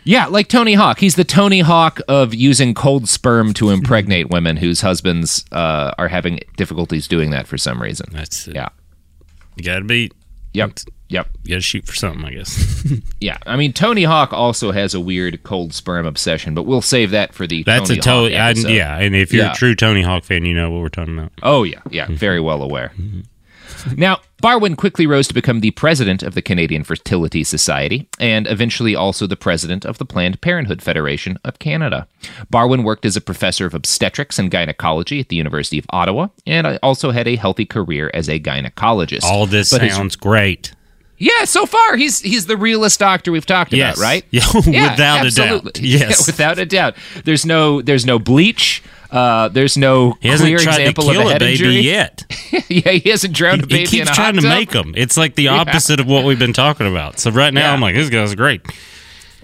Yeah, 0.06 0.26
like 0.26 0.50
Tony 0.50 0.74
Hawk. 0.74 1.00
He's 1.00 1.16
the 1.16 1.24
Tony 1.24 1.62
Hawk 1.62 2.00
of 2.08 2.34
using 2.34 2.74
cold 2.74 3.08
sperm 3.08 3.54
to 3.54 3.70
impregnate 3.70 4.30
women 4.30 4.58
whose 4.58 4.82
husbands 4.82 5.46
uh, 5.52 5.94
are 5.98 6.10
having 6.10 6.42
difficulties 6.58 7.08
doing 7.08 7.30
that 7.30 7.48
for 7.48 7.58
some 7.58 7.82
reason. 7.82 8.10
That's 8.12 8.48
yeah. 8.48 8.70
You 9.56 9.64
got 9.64 9.80
to 9.80 9.86
be. 9.86 10.12
Yep. 10.54 10.72
Yep. 11.10 11.30
You 11.44 11.50
got 11.50 11.56
to 11.56 11.62
shoot 11.62 11.86
for 11.86 11.96
something, 11.96 12.26
I 12.26 12.32
guess. 12.32 12.84
yeah. 13.20 13.38
I 13.46 13.56
mean, 13.56 13.74
Tony 13.74 14.04
Hawk 14.04 14.34
also 14.34 14.72
has 14.72 14.94
a 14.96 15.00
weird 15.00 15.44
cold 15.44 15.74
sperm 15.74 16.06
obsession, 16.08 16.56
but 16.56 16.64
we'll 16.64 16.82
save 16.82 17.12
that 17.12 17.34
for 17.34 17.46
the 17.46 17.64
That's 17.64 17.90
Tony 17.90 18.00
a 18.00 18.02
totally, 18.02 18.76
yeah. 18.76 18.98
And 19.00 19.16
if 19.16 19.32
you're 19.32 19.46
Yeah. 19.46 19.52
a 19.52 19.56
true 19.56 19.76
Tony 19.76 20.02
Hawk 20.02 20.24
fan, 20.24 20.46
you 20.46 20.56
know 20.56 20.72
what 20.72 20.82
we're 20.82 20.90
talking 20.90 21.18
about. 21.18 21.32
Oh, 21.44 21.64
yeah. 21.64 21.82
Yeah. 21.92 22.08
Very 22.10 22.40
well 22.40 22.64
aware. 22.64 22.92
Mm-hmm. 23.00 23.22
Now, 23.98 24.20
Barwin 24.42 24.76
quickly 24.76 25.06
rose 25.08 25.28
to 25.30 25.34
become 25.34 25.60
the 25.62 25.72
president 25.72 26.24
of 26.24 26.34
the 26.36 26.42
Canadian 26.42 26.84
Fertility 26.84 27.44
Society 27.44 28.08
and 28.20 28.48
eventually 28.48 28.96
also 28.96 29.28
the 29.28 29.36
president 29.36 29.86
of 29.86 29.98
the 29.98 30.06
Planned 30.06 30.42
Parenthood 30.42 30.82
Federation 30.82 31.38
of 31.44 31.60
Canada. 31.60 32.08
Barwin 32.52 32.84
worked 32.84 33.06
as 33.06 33.16
a 33.16 33.22
professor 33.22 33.66
of 33.66 33.74
obstetrics 33.74 34.38
and 34.40 34.52
gynecology 34.52 35.20
at 35.20 35.30
the 35.30 35.36
University 35.36 35.78
of 35.80 35.86
Ottawa 35.92 36.28
and 36.46 36.80
also 36.84 37.12
had 37.12 37.28
a 37.28 37.36
healthy 37.36 37.66
career 37.66 38.10
as 38.14 38.28
a 38.30 38.40
gynecologist. 38.40 39.24
All 39.24 39.46
this 39.46 39.70
But 39.72 39.82
his- 39.82 39.96
sounds 39.96 40.16
great. 40.16 40.74
yeah, 41.18 41.46
so 41.46 41.66
far 41.66 41.96
he's 41.96 42.20
he's 42.20 42.48
the 42.48 42.58
realest 42.58 43.00
doctor 43.00 43.32
we've 43.32 43.46
talked 43.46 43.72
Yes. 43.72 43.96
about, 43.98 44.04
right? 44.04 44.26
Yeah, 44.32 44.46
without 44.56 45.26
a 45.26 45.32
doubt. 45.32 45.80
Yes. 45.82 46.02
Yeah, 46.02 46.08
without 46.26 46.60
a 46.60 46.66
doubt. 46.66 46.96
There's 47.24 47.46
no 47.46 47.82
there's 47.82 48.06
no 48.06 48.20
bleach. 48.20 48.84
Uh, 49.14 49.48
there's 49.50 49.78
no 49.78 50.18
He 50.22 50.28
hasn't 50.30 50.48
clear 50.48 50.58
tried 50.60 50.76
to 50.78 50.82
example 50.82 51.04
kill 51.12 51.22
of 51.28 51.34
a 51.34 51.36
a 51.36 51.40
baby 51.40 51.52
injury 51.54 51.80
yet. 51.82 52.26
yeah, 52.70 52.92
he 52.94 53.10
hasn't 53.12 53.34
drowned 53.36 53.62
a 53.62 53.66
He 53.66 53.70
baby 53.70 53.82
in 53.84 53.88
keeps 54.06 54.10
a 54.10 54.14
trying 54.14 54.34
to 54.36 54.42
tub. 54.42 54.50
make 54.50 54.72
them. 54.72 54.94
It's 54.98 55.18
like 55.18 55.36
the 55.36 55.44
Yeah. 55.54 55.54
opposite 55.60 56.00
of 56.00 56.08
what 56.08 56.26
we've 56.26 56.40
been 56.40 56.52
talking 56.54 56.88
about. 56.88 57.20
So 57.20 57.30
right 57.32 57.54
now, 57.54 57.62
Yeah. 57.62 57.74
I'm 57.74 57.80
like, 57.82 57.96
this 57.96 58.10
guy's 58.10 58.34
great. 58.36 58.62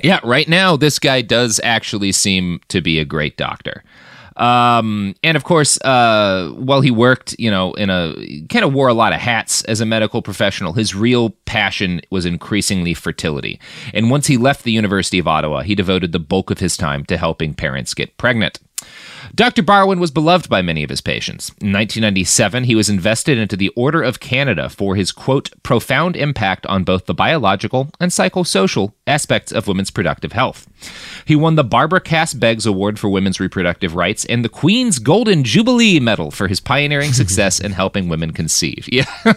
Yeah, 0.04 0.20
right 0.24 0.48
now 0.48 0.76
this 0.76 0.98
guy 0.98 1.22
does 1.22 1.60
actually 1.64 2.12
seem 2.14 2.62
to 2.70 2.82
be 2.82 3.00
a 3.00 3.06
great 3.06 3.38
doctor. 3.38 3.84
Um, 4.38 5.16
and 5.22 5.36
of 5.36 5.44
course, 5.44 5.80
uh, 5.82 6.52
while 6.56 6.80
he 6.80 6.92
worked, 6.92 7.36
you 7.38 7.52
know, 7.52 7.74
in 7.74 7.90
a 7.90 8.14
kind 8.50 8.64
of 8.64 8.74
wore 8.74 8.88
a 8.88 8.94
lot 8.94 9.12
of 9.12 9.20
hats 9.20 9.66
as 9.66 9.82
a 9.82 9.86
medical 9.86 10.22
professional, 10.22 10.72
his 10.72 10.96
real 10.96 11.32
passion 11.46 12.00
was 12.10 12.26
increasingly 12.26 12.94
fertility. 12.94 13.60
And 13.94 14.10
once 14.10 14.28
he 14.28 14.38
left 14.38 14.64
the 14.64 14.72
University 14.72 15.20
of 15.20 15.28
Ottawa, 15.28 15.62
he 15.64 15.76
devoted 15.76 16.14
the 16.14 16.20
bulk 16.20 16.50
of 16.52 16.60
his 16.60 16.78
time 16.78 17.04
to 17.06 17.18
helping 17.18 17.54
parents 17.54 17.94
get 17.94 18.16
pregnant. 18.18 18.60
Dr. 19.36 19.64
Barwin 19.64 20.00
was 20.00 20.12
beloved 20.12 20.50
by 20.50 20.62
many 20.62 20.84
of 20.84 20.90
his 20.90 21.02
patients. 21.02 21.50
In 21.62 21.72
1997, 21.74 22.64
he 22.66 22.76
was 22.76 22.90
invested 22.90 23.38
into 23.38 23.56
the 23.56 23.70
Order 23.70 24.02
of 24.02 24.20
Canada 24.20 24.70
for 24.70 24.96
his, 24.96 25.12
quote, 25.12 25.52
profound 25.64 26.16
impact 26.16 26.66
on 26.66 26.84
both 26.84 27.06
the 27.06 27.14
biological 27.14 27.90
and 28.00 28.12
psychosocial 28.12 28.94
aspects 29.08 29.52
of 29.52 29.68
women's 29.68 29.92
productive 29.92 30.32
health. 30.34 30.68
He 31.26 31.36
won 31.36 31.56
the 31.56 31.64
Barbara 31.64 32.02
Cass 32.02 32.34
Beggs 32.34 32.66
Award 32.66 33.00
for 33.00 33.10
Women's 33.10 33.40
Reproductive 33.40 33.96
Rights 33.96 34.26
and 34.26 34.44
the 34.44 34.50
Queen's 34.50 35.00
Golden 35.00 35.44
Jubilee 35.44 36.00
Medal 36.00 36.32
for 36.32 36.48
his 36.48 36.60
pioneering 36.60 37.14
success 37.20 37.60
in 37.60 37.72
helping 37.72 38.10
women 38.10 38.32
conceive. 38.32 38.88
Yeah. 39.00 39.06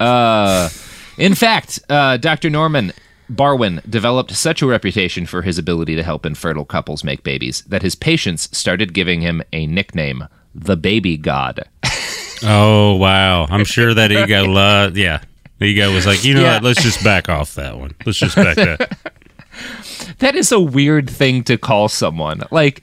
uh, 0.00 0.68
in 1.16 1.34
fact, 1.34 1.78
uh, 1.88 2.16
Dr. 2.18 2.50
Norman 2.50 2.92
Barwin 3.28 3.80
developed 3.88 4.32
such 4.32 4.60
a 4.62 4.66
reputation 4.66 5.24
for 5.26 5.42
his 5.42 5.56
ability 5.58 5.94
to 5.96 6.02
help 6.02 6.26
infertile 6.26 6.64
couples 6.64 7.02
make 7.04 7.22
babies 7.22 7.62
that 7.62 7.82
his 7.82 7.94
patients 7.94 8.54
started 8.56 8.92
giving 8.94 9.20
him 9.22 9.42
a 9.52 9.66
nickname, 9.66 10.28
the 10.54 10.76
Baby 10.76 11.16
God. 11.16 11.68
Oh 12.46 12.96
wow! 12.96 13.46
I'm 13.46 13.64
sure 13.64 13.94
that 13.94 14.12
ego 14.12 14.44
loved. 14.44 14.98
Yeah, 14.98 15.22
ego 15.60 15.94
was 15.94 16.04
like, 16.04 16.24
you 16.24 16.34
know 16.34 16.42
Yeah. 16.42 16.54
what? 16.54 16.64
Let's 16.64 16.82
just 16.82 17.02
back 17.02 17.30
off 17.30 17.54
that 17.54 17.78
one. 17.78 17.94
Let's 18.04 18.18
just 18.18 18.36
back 18.36 18.56
that. 18.56 18.98
that 20.18 20.34
is 20.34 20.52
a 20.52 20.60
weird 20.60 21.08
thing 21.08 21.42
to 21.44 21.56
call 21.56 21.88
someone. 21.88 22.42
Like, 22.50 22.82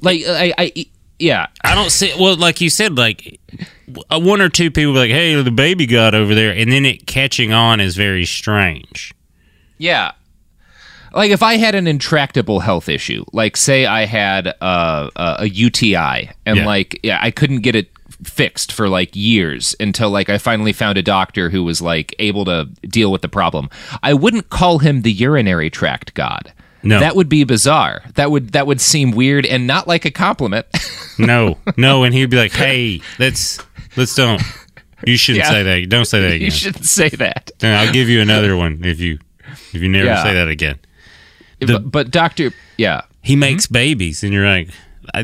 like 0.00 0.22
I, 0.26 0.52
I 0.58 0.86
yeah. 1.20 1.46
I 1.62 1.74
don't 1.74 1.90
see. 1.90 2.12
Well, 2.18 2.36
like 2.36 2.60
you 2.60 2.70
said, 2.70 2.96
like 2.98 3.38
uh, 4.10 4.18
one 4.18 4.40
or 4.40 4.48
two 4.48 4.70
people 4.70 4.92
be 4.94 4.98
like, 4.98 5.10
"Hey, 5.10 5.40
the 5.40 5.50
baby 5.50 5.86
got 5.86 6.14
over 6.14 6.34
there," 6.34 6.52
and 6.52 6.70
then 6.72 6.84
it 6.84 7.06
catching 7.06 7.52
on 7.52 7.78
is 7.80 7.96
very 7.96 8.24
strange. 8.24 9.14
Yeah. 9.78 10.12
Like 11.12 11.30
if 11.32 11.42
I 11.42 11.56
had 11.56 11.74
an 11.74 11.86
intractable 11.88 12.60
health 12.60 12.88
issue, 12.88 13.24
like 13.32 13.56
say 13.56 13.84
I 13.84 14.04
had 14.04 14.46
uh, 14.60 15.10
a, 15.16 15.36
a 15.40 15.46
UTI 15.48 16.30
and 16.46 16.58
Yeah. 16.58 16.66
like 16.66 17.00
yeah, 17.02 17.18
I 17.20 17.30
couldn't 17.32 17.60
get 17.62 17.74
it 17.74 17.90
fixed 18.22 18.70
for 18.70 18.88
like 18.88 19.16
years 19.16 19.74
until 19.80 20.10
like 20.10 20.28
I 20.28 20.38
finally 20.38 20.72
found 20.72 20.98
a 20.98 21.02
doctor 21.02 21.50
who 21.50 21.64
was 21.64 21.82
like 21.82 22.14
able 22.20 22.44
to 22.44 22.66
deal 22.82 23.10
with 23.10 23.22
the 23.22 23.28
problem. 23.28 23.70
I 24.04 24.14
wouldn't 24.14 24.50
call 24.50 24.78
him 24.78 25.02
the 25.02 25.10
urinary 25.10 25.68
tract 25.70 26.14
god. 26.14 26.52
No. 26.82 26.98
That 27.00 27.14
would 27.16 27.28
be 27.28 27.44
bizarre. 27.44 28.02
That 28.14 28.30
would 28.30 28.52
that 28.52 28.66
would 28.66 28.80
seem 28.80 29.10
weird 29.10 29.44
and 29.44 29.66
not 29.66 29.86
like 29.86 30.04
a 30.04 30.10
compliment. 30.10 30.66
No, 31.18 31.58
no, 31.76 32.04
and 32.04 32.14
he'd 32.14 32.30
be 32.30 32.38
like, 32.38 32.52
"Hey, 32.52 33.02
let's 33.18 33.58
let's 33.94 34.14
don't. 34.14 34.40
You 35.06 35.18
shouldn't 35.18 35.44
Yeah. 35.44 35.50
say 35.50 35.62
that. 35.64 35.88
Don't 35.90 36.06
say 36.06 36.20
that 36.22 36.26
again. 36.32 36.40
you 36.46 36.50
shouldn't 36.50 36.86
say 36.86 37.10
that. 37.10 37.50
I'll 37.62 37.92
give 37.92 38.08
you 38.08 38.22
another 38.22 38.56
one 38.56 38.80
if 38.84 39.00
you 39.00 39.18
if 39.74 39.82
you 39.82 39.88
never 39.90 40.06
Yeah. 40.06 40.22
say 40.22 40.32
that 40.32 40.48
again." 40.48 40.78
but, 41.60 41.90
but 41.90 42.10
doctor, 42.10 42.52
yeah. 42.78 43.02
He 43.20 43.36
makes 43.36 43.66
babies, 43.66 44.22
and 44.24 44.32
you're 44.32 44.46
like, 44.46 44.70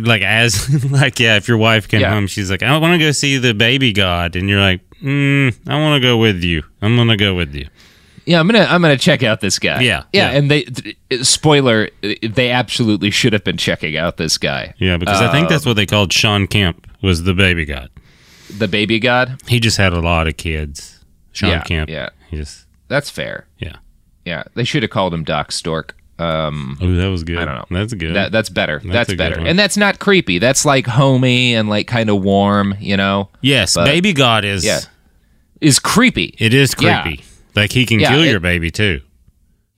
like 0.02 0.20
as 0.20 0.84
like 0.90 1.18
yeah. 1.18 1.36
If 1.36 1.48
your 1.48 1.56
wife 1.56 1.88
came 1.88 2.02
Yeah. 2.02 2.10
home, 2.10 2.26
she's 2.26 2.50
like, 2.50 2.62
"I 2.62 2.76
want 2.76 2.92
to 2.92 2.98
go 2.98 3.10
see 3.12 3.38
the 3.38 3.54
baby 3.54 3.94
god," 3.94 4.36
and 4.36 4.50
you're 4.50 4.60
like, 4.60 4.82
mm, 5.02 5.56
"I 5.66 5.80
want 5.80 6.02
to 6.02 6.06
go 6.06 6.18
with 6.18 6.44
you. 6.44 6.62
I'm 6.82 6.94
gonna 6.96 7.16
go 7.16 7.34
with 7.34 7.54
you." 7.54 7.68
Yeah, 8.26 8.40
I'm 8.40 8.46
gonna 8.48 8.66
I'm 8.68 8.82
gonna 8.82 8.98
check 8.98 9.22
out 9.22 9.40
this 9.40 9.58
guy. 9.58 9.80
Yeah, 9.82 10.02
yeah, 10.12 10.30
yeah. 10.32 10.38
and 10.38 10.50
they 10.50 10.62
th- 10.62 10.96
spoiler, 11.22 11.88
they 12.22 12.50
absolutely 12.50 13.10
should 13.10 13.32
have 13.32 13.44
been 13.44 13.56
checking 13.56 13.96
out 13.96 14.16
this 14.16 14.36
guy. 14.36 14.74
Yeah, 14.78 14.96
because 14.96 15.20
I 15.22 15.30
think 15.30 15.48
that's 15.48 15.64
what 15.64 15.74
they 15.76 15.86
called 15.86 16.12
Shawn 16.12 16.46
Kemp 16.48 16.86
was 17.02 17.22
the 17.22 17.34
baby 17.34 17.64
god. 17.64 17.88
the 18.58 18.66
baby 18.68 18.98
god. 18.98 19.40
He 19.46 19.60
just 19.60 19.76
had 19.76 19.92
a 19.92 20.00
lot 20.00 20.26
of 20.26 20.36
kids. 20.36 21.04
Shawn 21.32 21.50
Yeah, 21.50 21.62
Kemp. 21.62 21.88
yeah. 21.90 22.08
He 22.30 22.36
just 22.38 22.66
That's 22.88 23.10
fair. 23.10 23.46
yeah. 23.58 23.76
Yeah, 24.24 24.42
they 24.54 24.64
should 24.64 24.82
have 24.82 24.90
called 24.90 25.14
him 25.14 25.22
Doc 25.22 25.52
Stork. 25.52 25.96
Um, 26.18 26.78
Oh, 26.80 26.94
that 26.94 27.06
was 27.08 27.22
good. 27.22 27.38
I 27.38 27.44
don't 27.44 27.70
know. 27.70 27.78
That's 27.78 27.92
good. 27.94 28.14
that 28.16 28.32
that's 28.32 28.48
better. 28.48 28.80
That's 28.84 29.08
That's, 29.08 29.14
better, 29.14 29.38
and 29.38 29.56
that's 29.58 29.76
not 29.76 29.98
creepy. 30.00 30.38
That's 30.38 30.64
like 30.64 30.86
homey 30.86 31.54
and 31.54 31.68
like 31.68 31.86
kind 31.86 32.10
of 32.10 32.22
warm. 32.22 32.74
You 32.80 32.96
know, 32.96 33.28
yes, 33.40 33.74
but- 33.74 33.84
baby 33.84 34.12
god 34.14 34.44
is. 34.44 34.64
yeah, 34.64 34.80
is 35.60 35.78
creepy. 35.78 36.34
It 36.38 36.54
is 36.54 36.74
Yeah. 36.80 37.04
Like 37.56 37.72
he 37.72 37.86
can 37.86 37.98
Yeah, 38.00 38.10
kill 38.10 38.22
it- 38.22 38.30
your 38.30 38.40
baby 38.40 38.70
too. 38.70 39.00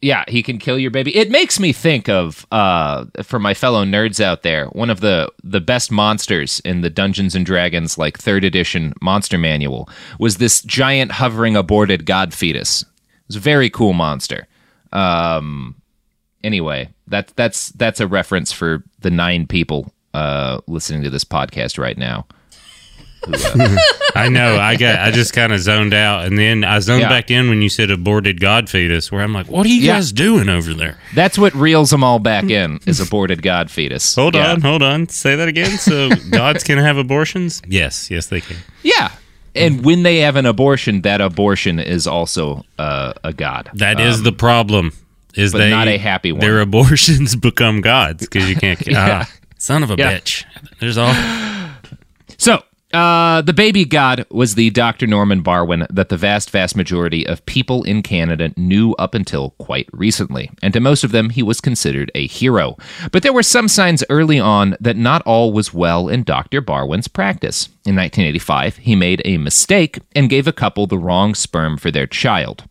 Yeah, 0.01 0.23
he 0.29 0.45
can 0.45 0.59
kill 0.59 0.79
your 0.79 0.93
baby. 0.93 1.17
It 1.17 1.29
makes 1.29 1.59
me 1.59 1.73
think 1.73 2.09
of 2.09 2.47
uh 2.53 3.07
for 3.25 3.39
my 3.41 3.53
fellow 3.55 3.85
nerds 3.85 4.21
out 4.21 4.43
there, 4.45 4.67
one 4.67 4.91
of 4.91 5.01
the 5.01 5.29
the 5.43 5.61
best 5.61 5.91
monsters 5.91 6.61
in 6.65 6.83
the 6.83 6.91
Dungeons 6.91 7.35
and 7.35 7.45
Dragons 7.45 7.99
like 7.99 8.17
3rd 8.19 8.45
edition 8.45 8.93
monster 9.03 9.39
manual 9.39 9.89
was 10.21 10.37
this 10.37 10.63
giant 10.63 11.11
hovering 11.13 11.57
aborted 11.57 12.07
god 12.07 12.33
fetus. 12.33 12.83
It 12.83 12.89
was 13.29 13.37
a 13.37 13.41
very 13.41 13.71
cool 13.71 13.93
monster. 13.93 14.47
Um 14.93 15.75
anyway, 16.45 16.89
that 17.09 17.33
that's 17.35 17.71
that's 17.71 17.99
a 18.01 18.07
reference 18.07 18.53
for 18.53 18.85
the 19.01 19.11
nine 19.11 19.47
people 19.49 19.93
uh, 20.15 20.61
listening 20.67 21.03
to 21.03 21.11
this 21.11 21.25
podcast 21.25 21.77
right 21.79 21.99
now. 21.99 22.27
I 24.15 24.29
know. 24.29 24.57
I 24.59 24.77
got. 24.77 24.99
I 25.01 25.11
just 25.11 25.33
kind 25.33 25.53
of 25.53 25.61
zoned 25.61 25.95
out, 25.95 26.25
and 26.27 26.39
then 26.39 26.65
I 26.65 26.79
zoned 26.81 27.03
Yeah. 27.03 27.09
back 27.09 27.31
in 27.31 27.49
when 27.49 27.63
you 27.63 27.69
said 27.69 27.91
aborted 27.91 28.41
god 28.41 28.69
fetus. 28.69 29.11
Where 29.13 29.23
I'm 29.23 29.33
like, 29.33 29.47
what 29.49 29.65
are 29.67 29.69
you 29.69 29.81
Yeah. 29.81 29.95
guys 29.97 30.13
doing 30.13 30.49
over 30.49 30.75
there? 30.75 30.99
That's 31.15 31.39
what 31.39 31.55
reels 31.55 31.91
them 31.91 32.03
all 32.05 32.19
back 32.19 32.45
in 32.51 32.81
is 32.87 33.01
aborted 33.01 33.43
god 33.43 33.71
fetus. 33.71 34.15
Hold 34.15 34.35
Yeah. 34.35 34.53
on, 34.53 34.61
hold 34.61 34.83
on. 34.83 35.09
Say 35.09 35.37
that 35.37 35.49
again. 35.49 35.79
So 35.79 36.11
gods 36.31 36.65
can 36.65 36.79
have 36.79 36.97
abortions? 36.97 37.63
Yes, 37.69 38.11
yes, 38.11 38.27
they 38.27 38.41
can. 38.41 38.57
Yeah. 38.83 39.11
And 39.55 39.85
when 39.85 40.03
they 40.05 40.19
have 40.19 40.37
an 40.37 40.47
abortion, 40.47 41.03
that 41.03 41.21
abortion 41.21 41.79
is 41.81 42.07
also 42.07 42.65
uh, 42.79 43.13
a 43.25 43.33
god. 43.33 43.71
That 43.75 43.99
is 44.01 44.19
Um, 44.19 44.25
the 44.25 44.33
problem. 44.33 44.93
Is 45.35 45.53
they 45.53 45.71
not 45.71 45.89
a 45.89 45.99
happy 45.99 46.33
one. 46.33 46.41
Their 46.41 46.61
abortions 46.61 47.37
become 47.49 47.81
gods 47.81 48.21
because 48.27 48.49
you 48.49 48.57
can't. 48.57 48.85
Yeah. 48.87 49.25
ah, 49.27 49.31
son 49.59 49.83
of 49.83 49.91
a 49.91 49.97
bitch. 49.97 50.45
There's 50.81 50.97
all. 50.99 51.15
So, 52.39 52.63
uh, 52.93 53.43
the 53.43 53.53
baby 53.53 53.85
god 53.85 54.25
was 54.31 54.55
the 54.55 54.71
Dr. 54.71 55.07
Norman 55.07 55.43
Barwin 55.43 55.87
that 55.91 56.09
the 56.09 56.17
vast, 56.17 56.51
vast 56.51 56.75
majority 56.75 57.27
of 57.27 57.45
people 57.45 57.83
in 57.85 58.03
Canada 58.03 58.53
knew 58.57 58.95
up 58.95 59.15
until 59.15 59.51
quite 59.59 59.89
recently. 59.93 60.51
And 60.63 60.73
to 60.73 60.81
most 60.81 61.05
of 61.05 61.13
them, 61.13 61.31
he 61.31 61.43
was 61.43 61.61
considered 61.61 62.11
a 62.15 62.27
hero. 62.27 62.77
But 63.13 63.23
there 63.23 63.33
were 63.33 63.43
some 63.43 63.69
signs 63.69 64.05
early 64.09 64.41
on 64.41 64.77
that 64.81 64.97
not 64.97 65.23
all 65.23 65.53
was 65.53 65.75
well 65.75 66.09
in 66.09 66.23
Dr. 66.23 66.63
Barwin's 66.63 67.09
practice. 67.09 67.67
In 67.85 67.95
1985, 67.95 68.79
he 68.79 68.97
made 68.97 69.23
a 69.25 69.39
mistake 69.39 69.99
and 70.15 70.31
gave 70.31 70.47
a 70.47 70.53
couple 70.53 70.87
the 70.87 70.99
wrong 70.99 71.35
sperm 71.35 71.77
for 71.77 71.91
their 71.91 72.07
child. 72.07 72.65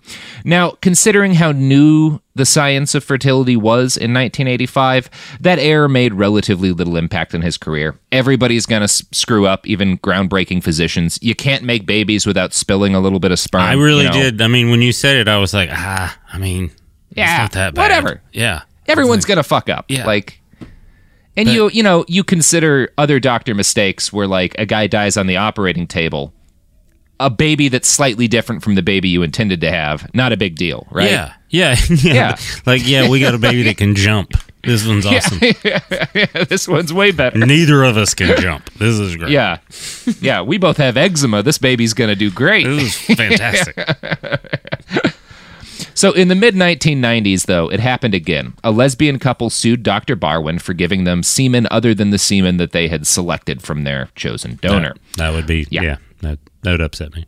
Now, 0.44 0.72
considering 0.82 1.36
how 1.36 1.52
new 1.52 2.22
the 2.38 2.46
science 2.46 2.96
of 2.96 3.04
fertility 3.04 3.56
was 3.58 3.98
in 3.98 4.14
1985, 4.14 5.10
that 5.42 5.60
error 5.60 5.90
made 5.90 6.14
relatively 6.14 6.72
little 6.72 6.96
impact 6.96 7.36
on 7.36 7.42
his 7.42 7.58
career. 7.58 8.00
Everybody's 8.12 8.66
going 8.66 8.80
to 8.82 8.86
s- 8.86 9.04
screw 9.12 9.46
up, 9.46 9.68
even 9.68 9.98
groundbreaking 9.98 10.64
physicians. 10.64 11.20
You 11.22 11.36
can't 11.36 11.64
make 11.64 11.86
babies 11.86 12.26
without 12.26 12.54
spilling 12.54 12.96
a 12.96 13.00
little 13.00 13.20
bit 13.20 13.32
of 13.32 13.40
sperm. 13.40 13.62
I 13.62 13.74
really 13.74 14.04
you 14.06 14.10
know? 14.10 14.14
did. 14.14 14.42
I 14.42 14.48
mean, 14.48 14.70
when 14.70 14.82
you 14.82 14.92
said 14.94 15.18
it, 15.18 15.28
I 15.28 15.38
was 15.38 15.54
like, 15.54 15.70
ah. 15.72 16.18
I 16.32 16.38
mean, 16.38 16.72
Yeah, 17.16 17.34
it's 17.34 17.40
not 17.40 17.52
that 17.54 17.74
bad. 17.76 17.82
whatever. 17.82 18.22
Yeah. 18.32 18.62
Everyone's 18.88 19.26
going 19.26 19.38
to 19.38 19.44
fuck 19.44 19.70
up. 19.70 19.86
Yeah. 19.90 20.06
Like, 20.06 20.40
and 21.36 21.50
you, 21.50 21.70
you 21.72 21.84
know, 21.84 22.06
you 22.08 22.24
consider 22.24 22.90
other 22.98 23.20
doctor 23.20 23.54
mistakes 23.54 24.12
where 24.14 24.28
like 24.28 24.56
a 24.58 24.66
guy 24.66 24.88
dies 24.88 25.18
on 25.18 25.28
the 25.28 25.38
operating 25.38 25.86
table. 25.86 26.34
A 27.20 27.30
baby 27.30 27.68
that's 27.68 27.90
slightly 27.90 28.28
different 28.28 28.64
from 28.64 28.76
the 28.76 28.82
baby 28.84 29.10
you 29.10 29.24
intended 29.24 29.60
to 29.62 29.72
have, 29.72 30.14
not 30.14 30.32
a 30.32 30.38
big 30.38 30.56
deal, 30.56 30.88
right? 30.92 31.10
Yeah. 31.10 31.34
Yeah. 31.50 31.76
Yeah. 31.90 32.14
Yeah. 32.14 32.38
Like, 32.66 32.88
yeah, 32.88 33.08
we 33.10 33.20
got 33.20 33.34
a 33.34 33.38
baby 33.38 33.64
that 33.64 33.78
can 33.78 33.96
jump. 33.96 34.32
This 34.64 34.86
one's 34.86 35.06
awesome. 35.08 35.40
Yeah, 35.64 36.26
this 36.50 36.68
one's 36.68 36.92
way 36.94 37.12
better. 37.12 37.38
Neither 37.38 37.84
of 37.84 37.96
us 37.98 38.14
can 38.14 38.40
jump. 38.42 38.70
This 38.76 38.98
is 39.00 39.16
great. 39.16 39.32
Yeah. 39.32 39.60
Yeah, 40.20 40.42
we 40.42 40.58
both 40.58 40.78
have 40.78 40.98
eczema. 40.98 41.44
This 41.44 41.58
baby's 41.58 41.94
going 41.94 42.10
to 42.10 42.16
do 42.16 42.30
great. 42.32 42.66
This 42.66 43.10
is 43.10 43.16
fantastic. 43.18 43.76
So, 45.94 46.12
in 46.12 46.28
the 46.28 46.36
mid 46.36 46.54
1990s, 46.54 47.46
though, 47.48 47.70
it 47.72 47.80
happened 47.80 48.14
again. 48.14 48.54
A 48.64 48.72
lesbian 48.72 49.18
couple 49.20 49.50
sued 49.50 49.82
Dr. 49.84 50.16
Barwin 50.16 50.60
for 50.62 50.74
giving 50.74 51.06
them 51.06 51.24
semen 51.24 51.68
other 51.72 51.94
than 51.96 52.12
the 52.12 52.20
semen 52.20 52.58
that 52.58 52.72
they 52.72 52.88
had 52.88 53.08
selected 53.08 53.64
from 53.64 53.84
their 53.84 54.10
chosen 54.16 54.60
donor. 54.62 54.96
That 55.18 55.34
would 55.34 55.48
be, 55.48 55.66
Yeah. 55.72 55.82
yeah, 55.82 55.98
that, 56.22 56.40
that 56.62 56.72
would 56.72 56.82
upset 56.82 57.16
me. 57.16 57.26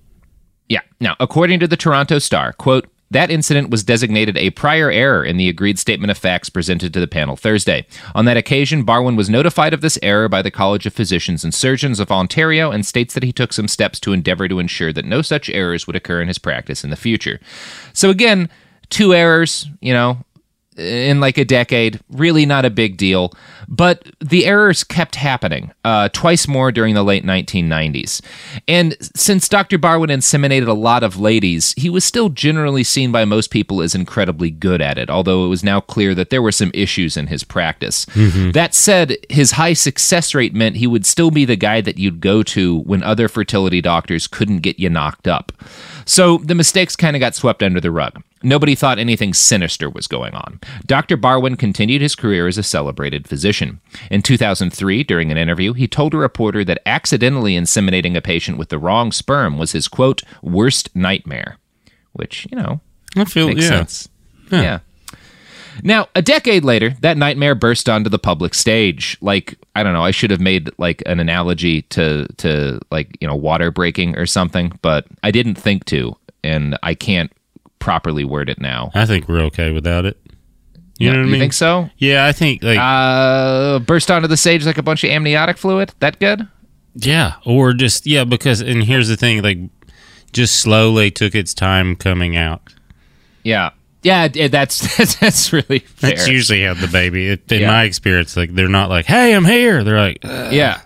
Yeah. 0.68 0.82
Now, 1.00 1.16
according 1.20 1.60
to 1.62 1.68
the 1.68 1.78
Toronto 1.78 2.20
Star, 2.20 2.54
quote, 2.54 2.88
that 3.12 3.32
incident 3.32 3.70
was 3.70 3.84
designated 3.84 4.38
a 4.38 4.52
prior 4.52 4.92
error 4.92 5.24
in 5.24 5.38
the 5.38 5.50
agreed 5.50 5.80
statement 5.80 6.12
of 6.12 6.18
facts 6.18 6.50
presented 6.50 6.94
to 6.94 7.00
the 7.00 7.08
panel 7.08 7.36
Thursday. 7.36 7.86
On 8.14 8.26
that 8.26 8.38
occasion, 8.38 8.86
Barwin 8.86 9.16
was 9.16 9.30
notified 9.30 9.74
of 9.74 9.82
this 9.82 9.98
error 10.02 10.30
by 10.30 10.42
the 10.42 10.52
College 10.52 10.86
of 10.86 10.94
Physicians 10.94 11.44
and 11.44 11.54
Surgeons 11.54 12.00
of 12.00 12.12
Ontario 12.12 12.72
and 12.72 12.86
states 12.86 13.14
that 13.14 13.24
he 13.24 13.32
took 13.32 13.54
some 13.54 13.68
steps 13.68 14.00
to 14.02 14.14
endeavor 14.14 14.48
to 14.48 14.60
ensure 14.60 14.94
that 14.94 15.06
no 15.06 15.22
such 15.22 15.50
errors 15.50 15.88
would 15.88 15.96
occur 15.96 16.22
in 16.22 16.28
his 16.28 16.40
practice 16.40 16.84
in 16.84 16.90
the 16.90 16.96
future. 16.96 17.40
So, 17.94 18.10
again, 18.10 18.50
two 18.90 19.14
errors, 19.14 19.68
you 19.82 19.94
know, 19.94 20.24
in 20.80 21.20
like 21.20 21.38
a 21.38 21.46
decade, 21.46 22.00
really 22.10 22.46
not 22.46 22.66
a 22.66 22.70
big 22.70 22.98
deal. 22.98 23.34
But 23.68 24.10
the 24.20 24.46
errors 24.46 24.84
kept 24.84 25.16
happening, 25.16 25.72
uh, 25.86 26.10
twice 26.10 26.48
more 26.48 26.72
during 26.72 26.96
the 26.96 27.04
late 27.04 27.24
1990s. 27.24 28.22
And 28.68 28.98
since 29.16 29.48
Dr. 29.48 29.78
Barwin 29.78 30.10
inseminated 30.10 30.68
a 30.68 30.74
lot 30.74 31.04
of 31.04 31.20
ladies, 31.20 31.74
he 31.78 31.90
was 31.90 32.04
still 32.04 32.30
generally 32.30 32.84
seen 32.84 33.12
by 33.12 33.26
most 33.26 33.52
people 33.52 33.82
as 33.82 33.94
incredibly 33.94 34.50
good 34.50 34.82
at 34.82 34.98
it, 34.98 35.10
although 35.10 35.46
it 35.46 35.50
was 35.50 35.64
now 35.64 35.80
clear 35.82 36.16
that 36.16 36.32
there 36.32 36.42
were 36.42 36.52
some 36.52 36.72
issues 36.74 37.16
in 37.16 37.28
his 37.28 37.44
practice. 37.44 38.06
That 38.52 38.74
said, 38.74 39.18
his 39.30 39.52
high 39.52 39.74
success 39.74 40.34
rate 40.34 40.54
meant 40.56 40.78
he 40.78 40.88
would 40.88 41.06
still 41.06 41.30
be 41.30 41.46
the 41.46 41.56
guy 41.56 41.82
that 41.82 42.00
you'd 42.00 42.22
go 42.22 42.42
to 42.44 42.80
when 42.80 43.04
other 43.04 43.28
fertility 43.28 43.82
doctors 43.82 44.26
couldn't 44.26 44.60
get 44.60 44.80
you 44.80 44.90
knocked 44.90 45.28
up. 45.28 45.52
So 46.06 46.38
the 46.40 46.56
mistakes 46.56 46.96
kind 46.96 47.16
of 47.16 47.20
got 47.20 47.36
swept 47.36 47.64
under 47.64 47.82
the 47.82 47.92
rug. 47.92 48.22
Nobody 48.42 48.74
thought 48.76 49.00
anything 49.00 49.34
sinister 49.34 49.90
was 49.90 50.08
going 50.08 50.34
on. 50.34 50.62
Dr. 50.86 51.18
Barwin 51.18 51.58
continued 51.58 52.02
his 52.02 52.16
career 52.16 52.48
as 52.48 52.58
a 52.58 52.64
celebrated 52.64 53.28
physician. 53.28 53.82
In 54.10 54.22
2003, 54.22 55.04
during 55.04 55.32
an 55.32 55.38
interview, 55.38 55.74
he 55.74 55.88
told 55.88 56.14
a 56.14 56.18
reporter 56.18 56.64
that 56.64 56.82
accidentally 56.86 57.56
inseminating 57.56 58.16
a 58.16 58.22
patient 58.22 58.58
with 58.58 58.70
the 58.70 58.80
wrong 58.80 59.12
sperm 59.12 59.58
was 59.58 59.74
his 59.74 59.88
quote, 59.88 60.22
worst 60.42 60.96
nightmare. 60.96 61.58
Which, 62.14 62.48
you 62.50 62.58
know, 62.58 62.82
I 63.16 63.26
feel, 63.26 63.48
makes 63.48 63.64
yeah. 63.64 63.70
sense. 63.70 64.10
yeah. 64.52 64.80
Now, 65.84 66.08
a 66.16 66.22
decade 66.22 66.64
later, 66.64 66.92
that 67.02 67.18
nightmare 67.18 67.56
burst 67.56 67.88
onto 67.90 68.10
the 68.10 68.20
public 68.20 68.54
stage. 68.54 69.18
Like, 69.22 69.56
I 69.76 69.84
don't 69.84 69.94
know, 69.94 70.04
I 70.04 70.12
should 70.12 70.32
have 70.32 70.40
made 70.42 70.70
like 70.78 71.02
an 71.06 71.20
analogy 71.20 71.84
to 71.84 72.28
to 72.38 72.80
like, 72.92 73.18
you 73.22 73.28
know, 73.28 73.36
water 73.36 73.72
breaking 73.72 74.18
or 74.18 74.26
something, 74.26 74.78
but 74.82 75.06
I 75.24 75.32
didn't 75.32 75.56
think 75.56 75.86
to, 75.86 76.16
and 76.44 76.78
I 76.84 76.94
can't 76.96 77.32
properly 77.80 78.24
word 78.26 78.50
it 78.50 78.60
now. 78.60 78.92
I 78.94 79.06
think 79.06 79.28
we're 79.28 79.42
okay 79.46 79.72
without 79.72 80.06
it. 80.06 80.18
You 80.98 81.08
Yeah, 81.08 81.12
know 81.14 81.20
what 81.20 81.22
I 81.22 81.24
mean? 81.24 81.28
you 81.28 81.32
mean? 81.34 81.40
think 81.42 81.54
so? 81.54 81.90
Yeah, 81.98 82.26
I 82.26 82.32
think 82.34 82.62
like 82.64 82.78
Uh 82.80 83.80
burst 83.80 84.12
onto 84.12 84.28
the 84.28 84.36
stage 84.38 84.66
like 84.66 84.78
a 84.78 84.84
bunch 84.84 85.04
of 85.04 85.10
amniotic 85.12 85.58
fluid? 85.58 85.94
That 86.00 86.20
good? 86.20 86.48
yeah, 86.96 87.36
or 87.46 87.72
just 87.74 88.06
yeah, 88.06 88.26
because 88.26 88.60
and 88.62 88.84
here's 88.84 89.08
the 89.08 89.16
thing, 89.16 89.42
like 89.42 89.60
just 90.34 90.60
slowly 90.60 91.10
took 91.10 91.34
its 91.36 91.54
time 91.54 91.96
coming 91.96 92.36
out. 92.36 92.62
Yeah. 93.44 93.70
Yeah, 94.02 94.28
that's 94.30 94.80
that's, 94.98 95.16
that's 95.16 95.52
really 95.54 95.80
fair. 95.80 96.12
That's 96.12 96.28
usually 96.28 96.64
how 96.64 96.74
the 96.74 96.88
baby. 96.88 97.28
It, 97.30 97.52
in 97.52 97.62
Yeah. 97.62 97.68
my 97.68 97.84
experience, 97.84 98.38
like 98.38 98.54
they're 98.56 98.70
not 98.70 98.90
like, 98.90 99.06
"Hey, 99.06 99.34
I'm 99.36 99.46
here." 99.46 99.84
They're 99.84 100.00
like, 100.00 100.20
uh, 100.24 100.50
yeah. 100.52 100.82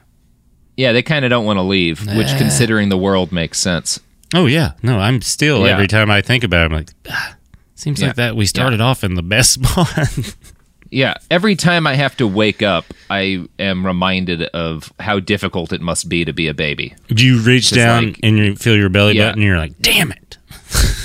Yeah, 0.75 0.91
they 0.93 1.03
kind 1.03 1.23
of 1.23 1.29
don't 1.29 1.45
want 1.45 1.57
to 1.57 1.61
leave, 1.63 1.99
which 2.15 2.35
considering 2.37 2.89
the 2.89 2.97
world 2.97 3.31
makes 3.31 3.59
sense. 3.59 3.99
"Oh 4.33 4.47
yeah, 4.47 4.71
no." 4.81 4.97
I'm 4.99 5.21
still 5.21 5.65
Yeah. 5.65 5.73
every 5.73 5.87
time 5.87 6.09
I 6.09 6.21
think 6.21 6.43
about 6.43 6.63
it, 6.63 6.65
I'm 6.65 6.77
like, 6.79 6.89
ah, 7.09 7.35
seems 7.75 8.01
Yeah. 8.01 8.07
like 8.07 8.15
that 8.15 8.35
we 8.35 8.47
started 8.47 8.81
off 8.81 9.03
in 9.03 9.13
the 9.13 9.21
best 9.21 9.53
spot. 9.63 10.09
Yeah, 10.89 11.15
every 11.31 11.55
time 11.55 11.85
I 11.87 11.95
have 11.95 12.15
to 12.17 12.27
wake 12.27 12.61
up, 12.63 12.85
I 13.09 13.45
am 13.59 13.85
reminded 13.85 14.43
of 14.43 14.91
how 14.99 15.19
difficult 15.19 15.71
it 15.73 15.81
must 15.81 16.07
be 16.09 16.23
to 16.25 16.33
be 16.33 16.47
a 16.47 16.53
baby. 16.53 16.93
Do 17.09 17.25
you 17.25 17.39
reach 17.41 17.69
down 17.71 18.07
like- 18.07 18.19
and 18.23 18.37
you 18.37 18.55
feel 18.55 18.75
your 18.75 18.89
belly 18.89 19.13
button, 19.15 19.33
and 19.33 19.43
you're 19.43 19.57
like, 19.57 19.77
"Damn 19.81 20.11
it, 20.11 20.37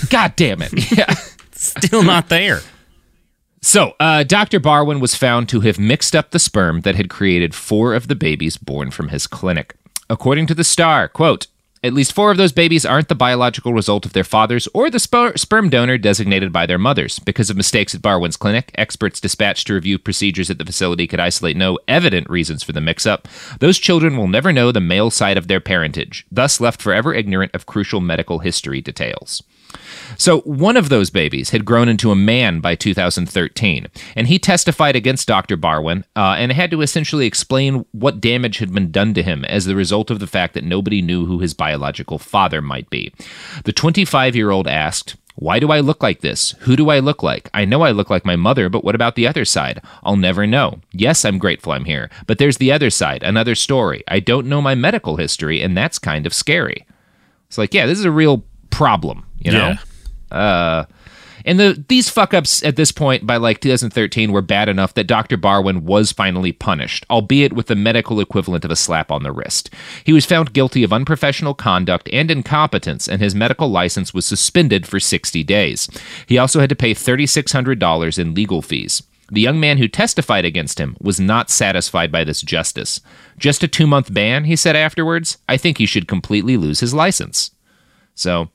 God 0.09 0.35
damn 0.37 0.63
it. 0.63 0.73
Yeah. 0.97 1.15
Still 1.71 2.03
not 2.03 2.29
there." 2.29 2.61
So, 3.61 3.95
uh, 3.99 4.23
Dr. 4.23 4.61
Barwin 4.61 5.01
was 5.01 5.15
found 5.15 5.49
to 5.49 5.61
have 5.61 5.79
mixed 5.79 6.15
up 6.15 6.31
the 6.31 6.39
sperm 6.39 6.83
that 6.83 6.95
had 6.95 7.11
created 7.11 7.55
four 7.55 7.93
of 7.95 8.07
the 8.09 8.15
babies 8.15 8.57
born 8.57 8.91
from 8.91 9.09
his 9.09 9.27
clinic. 9.27 9.75
According 10.09 10.47
to 10.47 10.55
the 10.55 10.65
Star, 10.65 11.09
quote, 11.09 11.49
at 11.83 11.93
least 11.93 12.13
four 12.13 12.31
of 12.33 12.37
those 12.37 12.51
babies 12.51 12.85
aren't 12.85 13.09
the 13.09 13.15
biological 13.15 13.73
result 13.73 14.05
of 14.05 14.13
their 14.13 14.25
fathers 14.25 14.69
or 14.75 14.91
the 14.91 14.99
sper- 14.99 15.39
sperm 15.39 15.71
donor 15.71 15.97
designated 15.97 16.53
by 16.53 16.67
their 16.67 16.79
mothers. 16.79 17.21
Because 17.21 17.51
of 17.51 17.57
mistakes 17.57 17.95
at 17.95 18.03
Barwin's 18.03 18.37
clinic, 18.37 18.73
experts 18.75 19.21
dispatched 19.21 19.69
to 19.69 19.75
review 19.75 19.99
procedures 19.99 20.51
at 20.51 20.59
the 20.59 20.65
facility 20.65 21.07
could 21.07 21.21
isolate 21.21 21.57
no 21.57 21.79
evident 21.87 22.29
reasons 22.29 22.65
for 22.65 22.73
the 22.73 22.81
mix 22.81 23.07
up. 23.07 23.29
Those 23.61 23.79
children 23.79 24.17
will 24.17 24.27
never 24.27 24.53
know 24.53 24.73
the 24.73 24.81
male 24.81 25.11
side 25.11 25.37
of 25.37 25.47
their 25.47 25.61
parentage, 25.61 26.27
thus 26.33 26.61
left 26.61 26.83
forever 26.83 27.15
ignorant 27.15 27.55
of 27.55 27.67
crucial 27.67 28.01
medical 28.01 28.41
history 28.41 28.81
details. 28.81 29.43
So, 30.17 30.41
one 30.41 30.77
of 30.77 30.89
those 30.89 31.11
babies 31.11 31.51
had 31.51 31.65
grown 31.65 31.89
into 31.89 32.11
a 32.11 32.17
man 32.17 32.61
by 32.61 32.75
2013, 32.75 33.87
and 34.17 34.27
he 34.27 34.39
testified 34.39 34.97
against 34.97 35.29
Dr. 35.29 35.57
Barwin 35.57 36.05
uh, 36.17 36.37
and 36.39 36.53
had 36.53 36.71
to 36.71 36.81
essentially 36.81 37.27
explain 37.27 37.85
what 37.93 38.21
damage 38.21 38.59
had 38.59 38.73
been 38.73 38.91
done 38.91 39.15
to 39.15 39.23
him 39.23 39.45
as 39.45 39.65
the 39.65 39.77
result 39.77 40.11
of 40.11 40.19
the 40.19 40.27
fact 40.27 40.55
that 40.55 40.65
nobody 40.65 41.03
knew 41.03 41.27
who 41.27 41.39
his 41.39 41.55
biological 41.55 42.19
father 42.19 42.61
might 42.63 42.91
be. 42.91 43.13
The 43.65 43.73
25 43.73 44.35
year 44.35 44.51
old 44.51 44.67
asked, 44.67 45.17
why 45.41 45.61
do 45.61 45.71
I 45.71 45.79
look 45.79 46.03
like 46.03 46.21
this? 46.21 46.51
Who 46.61 46.75
do 46.75 46.91
I 46.91 46.99
look 46.99 47.23
like? 47.23 47.49
I 47.55 47.65
know 47.65 47.83
I 47.83 47.93
look 47.93 48.11
like 48.11 48.25
my 48.25 48.35
mother, 48.35 48.69
but 48.69 48.83
what 48.83 48.97
about 48.97 49.15
the 49.15 49.29
other 49.29 49.45
side? 49.45 49.81
I'll 50.03 50.17
never 50.17 50.49
know. 50.49 50.81
Yes, 50.91 51.25
I'm 51.25 51.39
grateful 51.39 51.73
I'm 51.73 51.85
here, 51.85 52.11
but 52.27 52.39
there's 52.39 52.59
the 52.59 52.73
other 52.73 52.91
side, 52.91 53.23
another 53.23 53.55
story. 53.55 54.03
I 54.09 54.19
don't 54.19 54.49
know 54.49 54.61
my 54.61 54.75
medical 54.75 55.15
history, 55.15 55.63
and 55.63 55.77
that's 55.77 56.01
kind 56.01 56.27
of 56.27 56.35
scary. 56.35 56.85
It's 57.47 57.57
like, 57.57 57.73
yeah, 57.73 57.87
this 57.87 58.01
is 58.01 58.05
a 58.05 58.11
real 58.11 58.45
problem, 58.71 59.27
you 59.41 59.51
know? 59.53 60.37
Uh, 60.37 60.85
And 61.45 61.59
the 61.59 61.83
these 61.89 62.11
fuck 62.11 62.35
ups 62.35 62.63
at 62.63 62.77
this 62.77 62.93
point 62.93 63.27
by 63.27 63.37
like 63.39 63.61
2013 63.61 64.33
were 64.33 64.43
bad 64.43 64.69
enough 64.69 64.93
that 64.95 65.07
Dr. 65.07 65.39
Barwin 65.39 65.83
was 65.85 66.13
finally 66.13 66.53
punished, 66.53 67.07
albeit 67.09 67.55
with 67.55 67.69
the 67.69 67.77
medical 67.77 68.21
equivalent 68.21 68.65
of 68.67 68.71
a 68.71 68.77
slap 68.77 69.11
on 69.11 69.23
the 69.23 69.33
wrist. 69.33 69.71
He 70.05 70.13
was 70.13 70.27
found 70.27 70.53
guilty 70.53 70.83
of 70.83 70.93
unprofessional 70.93 71.55
conduct 71.55 72.09
and 72.13 72.31
incompetence, 72.31 73.09
and 73.09 73.23
his 73.23 73.35
medical 73.35 73.69
license 73.69 74.13
was 74.13 74.27
suspended 74.27 74.87
for 74.87 75.01
60 75.01 75.43
days. 75.45 75.89
He 76.27 76.37
also 76.37 76.61
had 76.61 76.69
to 76.69 76.77
pay 76.77 76.93
$3,600 76.93 78.19
in 78.19 78.35
legal 78.35 78.61
fees. 78.61 79.03
The 79.31 79.41
young 79.41 79.61
man 79.61 79.79
who 79.79 79.89
testified 79.89 80.45
against 80.45 80.79
him 80.79 80.97
was 81.01 81.21
not 81.21 81.51
satisfied 81.51 82.11
by 82.11 82.25
this 82.25 82.43
justice. 82.43 83.01
Just 83.39 83.63
a 83.63 83.69
two 83.69 83.87
month 83.87 84.13
ban, 84.13 84.45
he 84.45 84.57
said 84.57 84.77
afterwards. 84.77 85.39
I 85.49 85.57
think 85.57 85.79
he 85.79 85.87
should 85.87 86.09
completely 86.09 86.57
lose 86.57 86.81
his 86.81 86.93
license. 86.93 87.53
So, 88.15 88.51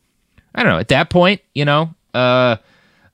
I 0.55 0.63
don't 0.63 0.71
know. 0.73 0.79
At 0.79 0.89
that 0.89 1.09
point, 1.09 1.41
you 1.53 1.65
know, 1.65 1.93
uh, 2.13 2.57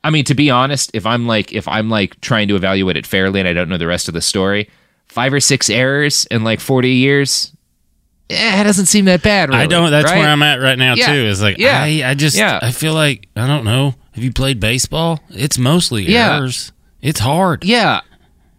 I 0.03 0.09
mean, 0.11 0.23
to 0.25 0.35
be 0.35 0.49
honest, 0.49 0.91
if 0.93 1.05
I'm 1.05 1.27
like, 1.27 1.53
if 1.53 1.67
I'm 1.67 1.89
like 1.89 2.19
trying 2.21 2.47
to 2.49 2.55
evaluate 2.55 2.97
it 2.97 3.05
fairly 3.05 3.39
and 3.39 3.47
I 3.49 3.53
don't 3.53 3.69
know 3.69 3.77
the 3.77 3.87
rest 3.87 4.07
of 4.07 4.13
the 4.13 4.21
story, 4.21 4.69
five 5.07 5.33
or 5.33 5.39
six 5.39 5.69
errors 5.69 6.25
in 6.27 6.43
like 6.43 6.59
40 6.59 6.89
years, 6.89 7.51
eh, 8.29 8.61
it 8.61 8.63
doesn't 8.63 8.85
seem 8.87 9.05
that 9.05 9.21
bad. 9.23 9.49
Really, 9.49 9.61
I 9.61 9.67
don't. 9.67 9.91
That's 9.91 10.09
right? 10.11 10.19
where 10.19 10.29
I'm 10.29 10.41
at 10.43 10.57
right 10.61 10.77
now 10.77 10.95
Yeah. 10.95 11.07
too. 11.07 11.13
Is 11.25 11.41
like, 11.41 11.57
Yeah. 11.57 11.81
I, 11.81 12.11
I 12.11 12.13
just, 12.13 12.37
Yeah. 12.37 12.59
I 12.61 12.71
feel 12.71 12.93
like 12.93 13.27
I 13.35 13.47
don't 13.47 13.65
know. 13.65 13.95
Have 14.13 14.23
you 14.23 14.31
played 14.33 14.59
baseball? 14.59 15.21
It's 15.29 15.57
mostly 15.57 16.03
Yeah. 16.03 16.37
errors. 16.37 16.71
It's 17.01 17.19
hard. 17.21 17.63
Yeah. 17.63 18.01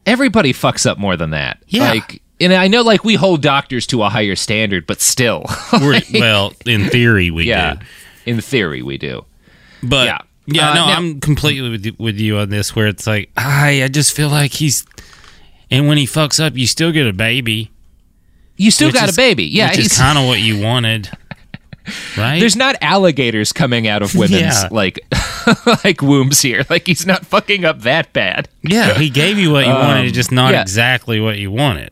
Everybody 0.07 0.53
fucks 0.53 0.87
up 0.89 0.99
more 0.99 1.17
than 1.17 1.31
that. 1.31 1.59
Yeah. 1.69 1.91
Like, 1.91 2.23
and 2.41 2.53
I 2.55 2.69
know 2.69 2.83
like 2.83 3.05
we 3.05 3.15
hold 3.17 3.43
doctors 3.43 3.87
to 3.89 4.03
a 4.03 4.09
higher 4.09 4.37
standard, 4.37 4.87
but 4.87 5.01
still. 5.01 5.45
Like, 5.73 6.07
well, 6.13 6.53
in 6.67 6.89
theory, 6.89 7.31
we 7.31 7.45
yeah. 7.45 7.75
do. 7.75 7.81
In 8.31 8.41
theory, 8.41 8.83
we 8.83 8.97
do. 8.99 9.25
But 9.83 10.07
Yeah. 10.07 10.19
yeah, 10.47 10.71
Uh, 10.71 10.75
no, 10.75 10.87
now- 10.87 10.97
I'm 10.97 11.21
completely 11.21 11.69
with 11.71 11.85
you, 11.87 11.95
with 11.99 12.19
you 12.19 12.39
on 12.39 12.49
this. 12.51 12.75
Where 12.77 12.87
it's 12.87 13.07
like, 13.07 13.31
I, 13.37 13.83
I 13.85 13.89
just 13.89 14.13
feel 14.15 14.29
like 14.29 14.53
he's, 14.53 14.85
and 15.71 15.89
when 15.89 15.99
he 15.99 16.07
fucks 16.07 16.39
up, 16.45 16.57
you 16.57 16.67
still 16.67 16.93
get 16.93 17.07
a 17.07 17.13
baby. 17.13 17.71
You 18.57 18.71
still 18.71 18.89
which 18.89 18.95
got 18.95 19.09
is- 19.09 19.17
a 19.17 19.21
baby. 19.21 19.45
Yeah. 19.47 19.71
which 19.71 19.79
is 19.81 19.99
kind 19.99 20.19
of 20.19 20.27
what 20.27 20.41
you 20.41 20.61
wanted, 20.61 21.11
right? 22.17 22.39
There's 22.39 22.57
not 22.57 22.77
alligators 22.83 23.53
coming 23.53 23.89
out 23.89 24.03
of 24.03 24.15
women's 24.15 24.63
Yeah. 24.63 24.69
like 24.71 25.01
like 25.85 26.03
wombs 26.03 26.43
here. 26.43 26.65
Like 26.71 26.87
he's 26.87 27.07
not 27.07 27.25
fucking 27.27 27.65
up 27.65 27.81
that 27.81 28.13
bad. 28.13 28.49
yeah, 28.63 28.95
he 28.99 29.09
gave 29.11 29.39
you 29.39 29.51
what 29.51 29.67
you 29.67 29.73
wanted, 29.73 30.07
Um, 30.09 30.13
just 30.13 30.31
not 30.31 30.53
yeah. 30.53 30.61
exactly 30.63 31.19
what 31.21 31.39
you 31.39 31.51
wanted, 31.51 31.91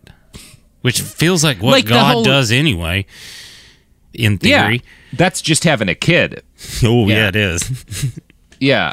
which 0.82 1.00
feels 1.00 1.42
like 1.42 1.60
what 1.62 1.72
Like 1.72 1.86
God 1.86 2.12
whole- 2.12 2.24
does 2.24 2.52
anyway. 2.52 3.06
In 4.14 4.36
theory, 4.38 4.76
Yeah. 4.84 4.90
That's 5.18 5.42
just 5.42 5.64
having 5.64 5.88
a 5.90 5.94
kid. 5.94 6.42
oh 6.82 7.06
yeah, 7.06 7.14
Yeah. 7.16 7.28
it 7.28 7.36
is. 7.36 8.20
Yeah. 8.60 8.92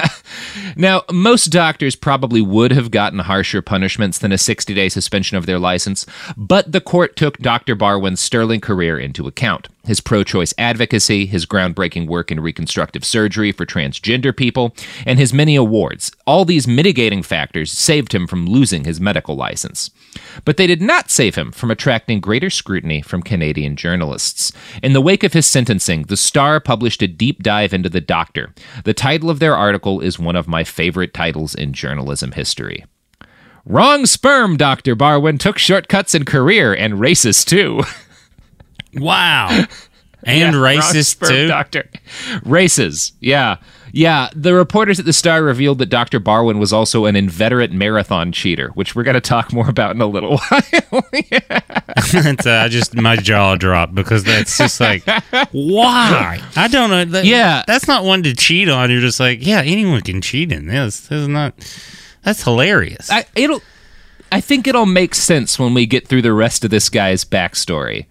now, 0.76 1.02
most 1.12 1.46
doctors 1.46 1.94
probably 1.94 2.40
would 2.40 2.72
have 2.72 2.90
gotten 2.90 3.20
harsher 3.20 3.62
punishments 3.62 4.18
than 4.18 4.32
a 4.32 4.38
60 4.38 4.74
day 4.74 4.88
suspension 4.88 5.36
of 5.36 5.46
their 5.46 5.58
license, 5.60 6.04
but 6.36 6.72
the 6.72 6.80
court 6.80 7.14
took 7.14 7.38
Dr. 7.38 7.76
Barwin's 7.76 8.20
sterling 8.20 8.60
career 8.60 8.98
into 8.98 9.26
account. 9.28 9.68
His 9.88 10.02
pro 10.02 10.22
choice 10.22 10.52
advocacy, 10.58 11.24
his 11.24 11.46
groundbreaking 11.46 12.08
work 12.08 12.30
in 12.30 12.40
reconstructive 12.40 13.06
surgery 13.06 13.52
for 13.52 13.64
transgender 13.64 14.36
people, 14.36 14.76
and 15.06 15.18
his 15.18 15.32
many 15.32 15.56
awards. 15.56 16.12
All 16.26 16.44
these 16.44 16.68
mitigating 16.68 17.22
factors 17.22 17.72
saved 17.72 18.14
him 18.14 18.26
from 18.26 18.44
losing 18.44 18.84
his 18.84 19.00
medical 19.00 19.34
license. 19.34 19.90
But 20.44 20.58
they 20.58 20.66
did 20.66 20.82
not 20.82 21.10
save 21.10 21.36
him 21.36 21.52
from 21.52 21.70
attracting 21.70 22.20
greater 22.20 22.50
scrutiny 22.50 23.00
from 23.00 23.22
Canadian 23.22 23.76
journalists. 23.76 24.52
In 24.82 24.92
the 24.92 25.00
wake 25.00 25.24
of 25.24 25.32
his 25.32 25.46
sentencing, 25.46 26.02
The 26.02 26.18
Star 26.18 26.60
published 26.60 27.00
a 27.00 27.08
deep 27.08 27.42
dive 27.42 27.72
into 27.72 27.88
the 27.88 28.02
doctor. 28.02 28.52
The 28.84 28.92
title 28.92 29.30
of 29.30 29.38
their 29.38 29.56
article 29.56 30.00
is 30.00 30.18
one 30.18 30.36
of 30.36 30.46
my 30.46 30.64
favorite 30.64 31.14
titles 31.14 31.54
in 31.54 31.72
journalism 31.72 32.32
history. 32.32 32.84
Wrong 33.64 34.04
sperm, 34.04 34.58
Dr. 34.58 34.94
Barwin 34.94 35.38
took 35.38 35.56
shortcuts 35.56 36.14
in 36.14 36.26
career 36.26 36.74
and 36.74 37.00
races 37.00 37.42
too. 37.42 37.84
Wow, 38.94 39.48
and 40.24 40.54
Yeah, 40.54 40.60
racist 40.60 41.26
too. 41.28 41.46
Doctor. 41.48 41.88
Races, 42.44 43.12
yeah. 43.20 43.56
Yeah, 43.90 44.28
the 44.36 44.52
reporters 44.52 44.98
at 45.00 45.06
the 45.06 45.14
Star 45.14 45.42
revealed 45.42 45.78
that 45.78 45.86
Dr. 45.86 46.20
Barwin 46.20 46.58
was 46.58 46.74
also 46.74 47.06
an 47.06 47.16
inveterate 47.16 47.72
marathon 47.72 48.32
cheater, 48.32 48.68
which 48.74 48.94
we're 48.94 49.02
going 49.02 49.14
to 49.14 49.20
talk 49.20 49.50
more 49.50 49.66
about 49.70 49.94
in 49.96 50.02
a 50.02 50.06
little 50.06 50.36
while. 50.50 50.62
That's, 52.12 52.46
uh, 52.46 52.62
I 52.64 52.68
just 52.68 52.94
my 52.94 53.16
jaw 53.16 53.56
dropped 53.56 53.94
because 53.94 54.24
that's 54.24 54.56
just 54.58 54.78
like 54.78 55.04
why 55.52 56.38
I 56.54 56.68
don't 56.68 56.90
know. 56.90 57.04
That, 57.06 57.24
Yeah. 57.24 57.64
that's 57.66 57.88
not 57.88 58.04
one 58.04 58.22
to 58.24 58.34
cheat 58.34 58.68
on. 58.68 58.90
You're 58.90 59.00
just 59.00 59.18
like 59.20 59.44
yeah, 59.44 59.62
anyone 59.62 60.02
can 60.02 60.20
cheat 60.20 60.52
in 60.52 60.66
this. 60.66 61.00
This 61.08 61.22
is 61.22 61.28
not. 61.28 61.54
That's 62.22 62.42
hilarious. 62.44 63.10
I, 63.10 63.24
it'll. 63.34 63.62
I 64.30 64.40
think 64.42 64.66
it'll 64.66 64.86
make 64.86 65.14
sense 65.14 65.58
when 65.58 65.72
we 65.72 65.86
get 65.86 66.06
through 66.06 66.22
the 66.22 66.34
rest 66.34 66.62
of 66.64 66.70
this 66.70 66.88
guy's 66.90 67.24
backstory. 67.24 68.04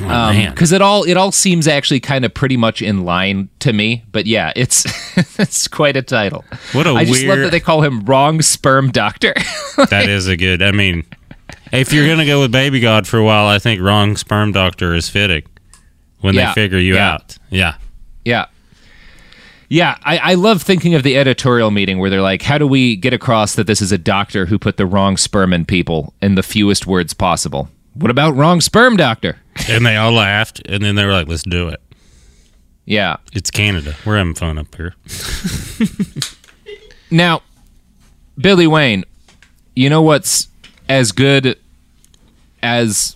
Oh, 0.00 0.04
man. 0.06 0.48
Um, 0.48 0.54
because 0.54 0.72
it 0.72 0.82
all 0.82 1.04
it 1.04 1.16
all 1.16 1.32
seems 1.32 1.66
actually 1.68 2.00
kind 2.00 2.24
of 2.24 2.32
pretty 2.34 2.56
much 2.56 2.82
in 2.82 3.04
line 3.04 3.48
to 3.60 3.72
me. 3.72 4.04
But 4.12 4.26
yeah, 4.26 4.52
it's 4.56 4.84
it's 5.38 5.68
quite 5.68 5.96
a 5.96 6.02
title. 6.02 6.44
What 6.72 6.86
a 6.86 6.90
I 6.90 7.04
just 7.04 7.24
love 7.24 7.38
that 7.38 7.50
they 7.50 7.60
call 7.60 7.82
him 7.82 8.00
wrong 8.04 8.42
sperm 8.42 8.90
doctor. 8.90 9.34
that 9.90 10.08
is 10.08 10.26
a 10.28 10.36
good. 10.36 10.62
I 10.62 10.72
mean, 10.72 11.04
if 11.72 11.92
you're 11.92 12.06
gonna 12.06 12.26
go 12.26 12.40
with 12.40 12.52
Baby 12.52 12.80
God 12.80 13.06
for 13.06 13.18
a 13.18 13.24
while, 13.24 13.46
I 13.46 13.58
think 13.58 13.80
wrong 13.80 14.16
sperm 14.16 14.52
doctor 14.52 14.94
is 14.94 15.08
fitting 15.08 15.42
when 16.20 16.34
Yeah. 16.34 16.48
they 16.48 16.54
figure 16.62 16.78
you 16.78 16.94
Yeah. 16.94 17.12
out. 17.14 17.38
Yeah. 17.50 17.74
yeah. 18.24 18.46
Yeah, 19.70 19.96
I, 20.04 20.18
I 20.18 20.34
love 20.34 20.62
thinking 20.62 20.94
of 20.94 21.02
the 21.02 21.16
editorial 21.16 21.70
meeting 21.70 21.98
where 21.98 22.10
they're 22.10 22.22
like, 22.22 22.42
how 22.42 22.58
do 22.58 22.66
we 22.66 22.96
get 22.96 23.12
across 23.12 23.54
that 23.54 23.66
this 23.66 23.80
is 23.80 23.92
a 23.92 23.98
doctor 23.98 24.46
who 24.46 24.58
put 24.58 24.76
the 24.76 24.86
wrong 24.86 25.16
sperm 25.16 25.52
in 25.52 25.64
people 25.64 26.14
in 26.20 26.34
the 26.34 26.42
fewest 26.42 26.86
words 26.86 27.14
possible? 27.14 27.68
What 27.94 28.10
about 28.10 28.36
wrong 28.36 28.60
sperm 28.60 28.96
doctor? 28.96 29.38
And 29.68 29.84
they 29.86 29.96
all 29.96 30.12
laughed, 30.12 30.60
and 30.66 30.82
then 30.84 30.94
they 30.94 31.04
were 31.04 31.12
like, 31.12 31.28
"Let's 31.28 31.42
do 31.44 31.68
it." 31.68 31.80
Yeah. 32.86 33.16
It's 33.32 33.50
Canada. 33.50 33.94
We're 34.04 34.18
having 34.18 34.34
fun 34.34 34.58
up 34.58 34.74
here. 34.74 34.94
Now, 37.10 37.42
Billy 38.38 38.66
Wayne, 38.66 39.04
you 39.76 39.88
know 39.88 40.02
what's 40.02 40.48
as 40.88 41.12
good 41.12 41.56
as 42.62 43.14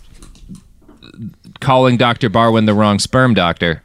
calling 1.60 1.96
Dr. 1.96 2.30
Barwin 2.30 2.66
the 2.66 2.74
wrong 2.74 3.00
sperm 3.00 3.34
doctor? 3.34 3.82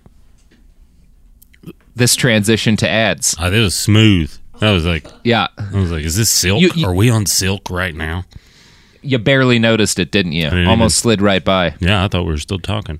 This 1.95 2.15
transition 2.15 2.75
to 2.77 2.87
ads. 2.89 3.35
Oh, 3.39 3.49
that 3.49 3.59
was 3.59 3.73
smooth. 3.73 4.31
That 4.59 4.71
was 4.71 4.85
like, 4.85 5.07
Yeah. 5.23 5.47
I 5.57 5.75
was 5.79 5.91
like, 5.91 6.03
"Is 6.03 6.15
this 6.15 6.29
silk? 6.29 6.61
You- 6.61 6.71
you- 6.75 6.85
Are 6.87 6.93
we 6.93 7.09
on 7.09 7.25
silk 7.25 7.69
right 7.71 7.95
now?" 7.95 8.25
You 9.03 9.19
barely 9.19 9.59
noticed 9.59 9.99
it, 9.99 10.11
didn't 10.11 10.33
you? 10.33 10.49
didn't 10.49 10.67
Almost 10.67 10.97
slid 10.97 11.21
right 11.21 11.43
by. 11.43 11.75
Yeah, 11.79 12.03
I 12.03 12.07
thought 12.07 12.25
we 12.25 12.31
were 12.31 12.37
still 12.37 12.59
talking. 12.59 12.99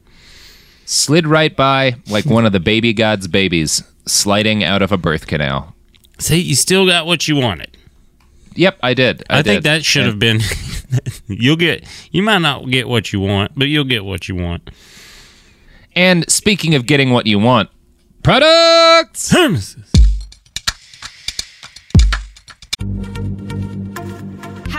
Slid 0.86 1.26
right 1.26 1.56
by 1.56 1.96
like 2.08 2.26
one 2.26 2.46
of 2.46 2.52
the 2.52 2.60
baby 2.60 2.94
god's 2.94 3.28
babies 3.28 3.84
sliding 4.06 4.64
out 4.64 4.82
of 4.82 4.92
a 4.92 4.98
birth 4.98 5.28
canal. 5.28 5.74
See, 6.20 6.40
you 6.40 6.56
still 6.56 6.86
got 6.86 7.06
what 7.06 7.28
you 7.28 7.36
wanted. 7.36 7.78
Yep, 8.56 8.80
I 8.84 8.94
did. 8.94 9.24
I, 9.30 9.40
I, 9.40 9.44
think 9.44 9.64
that 9.64 9.84
should 9.84 10.06
have 10.06 10.20
been. 10.20 10.40
you'll 11.28 11.56
get. 11.56 11.86
You 12.12 12.22
might 12.22 12.40
not 12.40 12.70
get 12.70 12.88
what 12.88 13.12
you 13.12 13.20
want, 13.20 13.54
but 13.56 13.66
you'll 13.66 13.84
get 13.84 14.06
what 14.06 14.28
you 14.28 14.36
want. 14.36 14.70
And 15.96 16.30
speaking 16.32 16.76
of 16.76 16.86
getting 16.86 17.12
what 17.12 17.26
you 17.26 17.40
want, 17.40 17.70
products! 18.22 19.34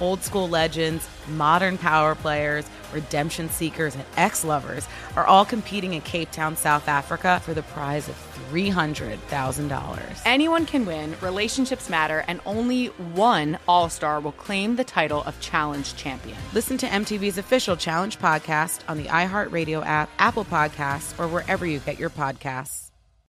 Old 0.00 0.22
school 0.22 0.48
legends, 0.48 1.08
modern 1.28 1.78
power 1.78 2.14
players, 2.14 2.68
redemption 2.92 3.48
seekers, 3.50 3.94
and 3.94 4.04
ex 4.16 4.44
lovers 4.44 4.88
are 5.16 5.26
all 5.26 5.44
competing 5.44 5.94
in 5.94 6.00
Cape 6.02 6.30
Town, 6.30 6.56
South 6.56 6.88
Africa 6.88 7.40
for 7.44 7.54
the 7.54 7.62
prize 7.62 8.08
of 8.08 8.16
$300,000. 8.50 10.22
Anyone 10.24 10.66
can 10.66 10.86
win, 10.86 11.14
relationships 11.20 11.88
matter, 11.88 12.24
and 12.26 12.40
only 12.46 12.86
one 12.86 13.58
All 13.68 13.88
Star 13.88 14.20
will 14.20 14.32
claim 14.32 14.76
the 14.76 14.84
title 14.84 15.22
of 15.24 15.38
Challenge 15.40 15.94
Champion. 15.96 16.36
Listen 16.52 16.78
to 16.78 16.86
MTV's 16.86 17.38
official 17.38 17.76
Challenge 17.76 18.18
podcast 18.18 18.80
on 18.88 18.96
the 18.96 19.04
iHeartRadio 19.04 19.84
app, 19.84 20.10
Apple 20.18 20.44
Podcasts, 20.44 21.18
or 21.18 21.28
wherever 21.28 21.66
you 21.66 21.78
get 21.80 21.98
your 21.98 22.10
podcasts. 22.10 22.90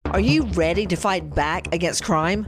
Are 0.06 0.20
you 0.20 0.44
ready 0.44 0.86
to 0.86 0.96
fight 0.96 1.34
back 1.34 1.74
against 1.74 2.04
crime? 2.04 2.48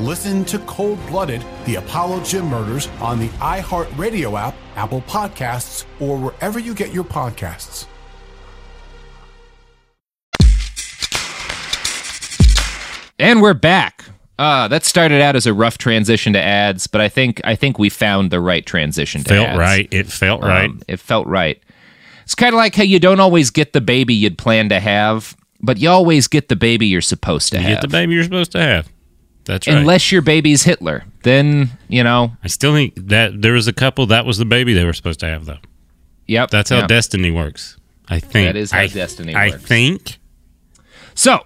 Listen 0.00 0.44
to 0.44 0.58
Cold 0.60 1.04
Blooded, 1.08 1.44
the 1.64 1.76
Apollo 1.76 2.22
Gym 2.22 2.46
Murders 2.46 2.86
on 3.00 3.18
the 3.18 3.28
iHeartRadio 3.40 4.38
app, 4.38 4.54
Apple 4.76 5.00
Podcasts, 5.02 5.84
or 5.98 6.16
wherever 6.16 6.58
you 6.60 6.72
get 6.72 6.92
your 6.92 7.02
podcasts. 7.04 7.86
And 13.20 13.42
we're 13.42 13.54
back. 13.54 14.04
Uh, 14.38 14.68
that 14.68 14.84
started 14.84 15.20
out 15.20 15.34
as 15.34 15.46
a 15.46 15.52
rough 15.52 15.78
transition 15.78 16.32
to 16.34 16.40
ads, 16.40 16.86
but 16.86 17.00
I 17.00 17.08
think 17.08 17.40
I 17.42 17.56
think 17.56 17.76
we 17.78 17.88
found 17.88 18.30
the 18.30 18.38
right 18.38 18.64
transition 18.64 19.24
to 19.24 19.28
Felt 19.30 19.48
ads. 19.48 19.58
right. 19.58 19.88
It 19.90 20.06
felt 20.06 20.44
Um, 20.44 20.48
right. 20.48 20.70
it 20.86 21.00
felt 21.00 21.26
right. 21.26 21.60
It's 22.22 22.36
kind 22.36 22.54
of 22.54 22.58
like 22.58 22.76
how 22.76 22.84
you 22.84 23.00
don't 23.00 23.18
always 23.18 23.50
get 23.50 23.72
the 23.72 23.80
baby 23.80 24.14
you'd 24.14 24.38
plan 24.38 24.68
to 24.68 24.78
have, 24.78 25.36
but 25.60 25.78
you 25.78 25.88
always 25.88 26.28
get 26.28 26.48
the 26.48 26.54
baby 26.54 26.86
you're 26.86 27.00
supposed 27.00 27.50
to 27.50 27.56
have. 27.58 27.64
You 27.64 27.74
have. 27.74 27.82
get 27.82 27.88
the 27.88 27.92
baby 27.92 28.14
you're 28.14 28.22
supposed 28.22 28.52
to 28.52 28.60
have. 28.60 28.88
That's 29.48 29.66
right. 29.66 29.78
Unless 29.78 30.12
your 30.12 30.20
baby's 30.22 30.62
Hitler, 30.62 31.04
then 31.22 31.70
you 31.88 32.04
know. 32.04 32.32
I 32.44 32.48
still 32.48 32.74
think 32.74 32.92
that 33.08 33.40
there 33.42 33.54
was 33.54 33.66
a 33.66 33.72
couple 33.72 34.04
that 34.06 34.26
was 34.26 34.36
the 34.38 34.44
baby 34.44 34.74
they 34.74 34.84
were 34.84 34.92
supposed 34.92 35.20
to 35.20 35.26
have, 35.26 35.46
though. 35.46 35.56
Yep, 36.26 36.50
That's 36.50 36.68
how 36.68 36.80
yep. 36.80 36.88
destiny 36.88 37.30
works. 37.30 37.78
I 38.10 38.20
think 38.20 38.46
That 38.48 38.56
is 38.56 38.70
how 38.70 38.80
I- 38.80 38.86
destiny 38.88 39.34
I 39.34 39.48
works. 39.48 39.64
I 39.64 39.66
think. 39.66 40.18
So, 41.14 41.40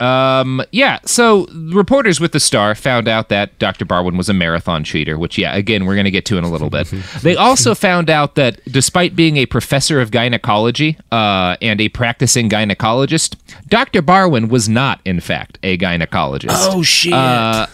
um, 0.00 0.62
yeah. 0.72 0.98
So 1.04 1.46
reporters 1.52 2.20
with 2.20 2.32
the 2.32 2.40
Star 2.40 2.74
found 2.74 3.08
out 3.08 3.28
that 3.28 3.58
Dr. 3.58 3.84
Barwin 3.84 4.16
was 4.16 4.28
a 4.28 4.34
marathon 4.34 4.84
cheater, 4.84 5.18
which, 5.18 5.38
yeah, 5.38 5.54
again, 5.54 5.86
we're 5.86 5.94
going 5.94 6.04
to 6.04 6.10
get 6.10 6.24
to 6.26 6.38
in 6.38 6.44
a 6.44 6.50
little 6.50 6.70
bit. 6.70 6.86
they 7.22 7.36
also 7.36 7.74
found 7.74 8.10
out 8.10 8.34
that 8.36 8.60
despite 8.64 9.16
being 9.16 9.36
a 9.36 9.46
professor 9.46 10.00
of 10.00 10.10
gynecology 10.10 10.96
uh, 11.10 11.56
and 11.60 11.80
a 11.80 11.88
practicing 11.88 12.48
gynecologist, 12.48 13.36
Dr. 13.68 14.02
Barwin 14.02 14.48
was 14.48 14.68
not, 14.68 15.00
in 15.04 15.20
fact, 15.20 15.58
a 15.62 15.76
gynecologist. 15.78 16.48
Oh, 16.50 16.82
shit. 16.82 17.12
Uh, 17.12 17.66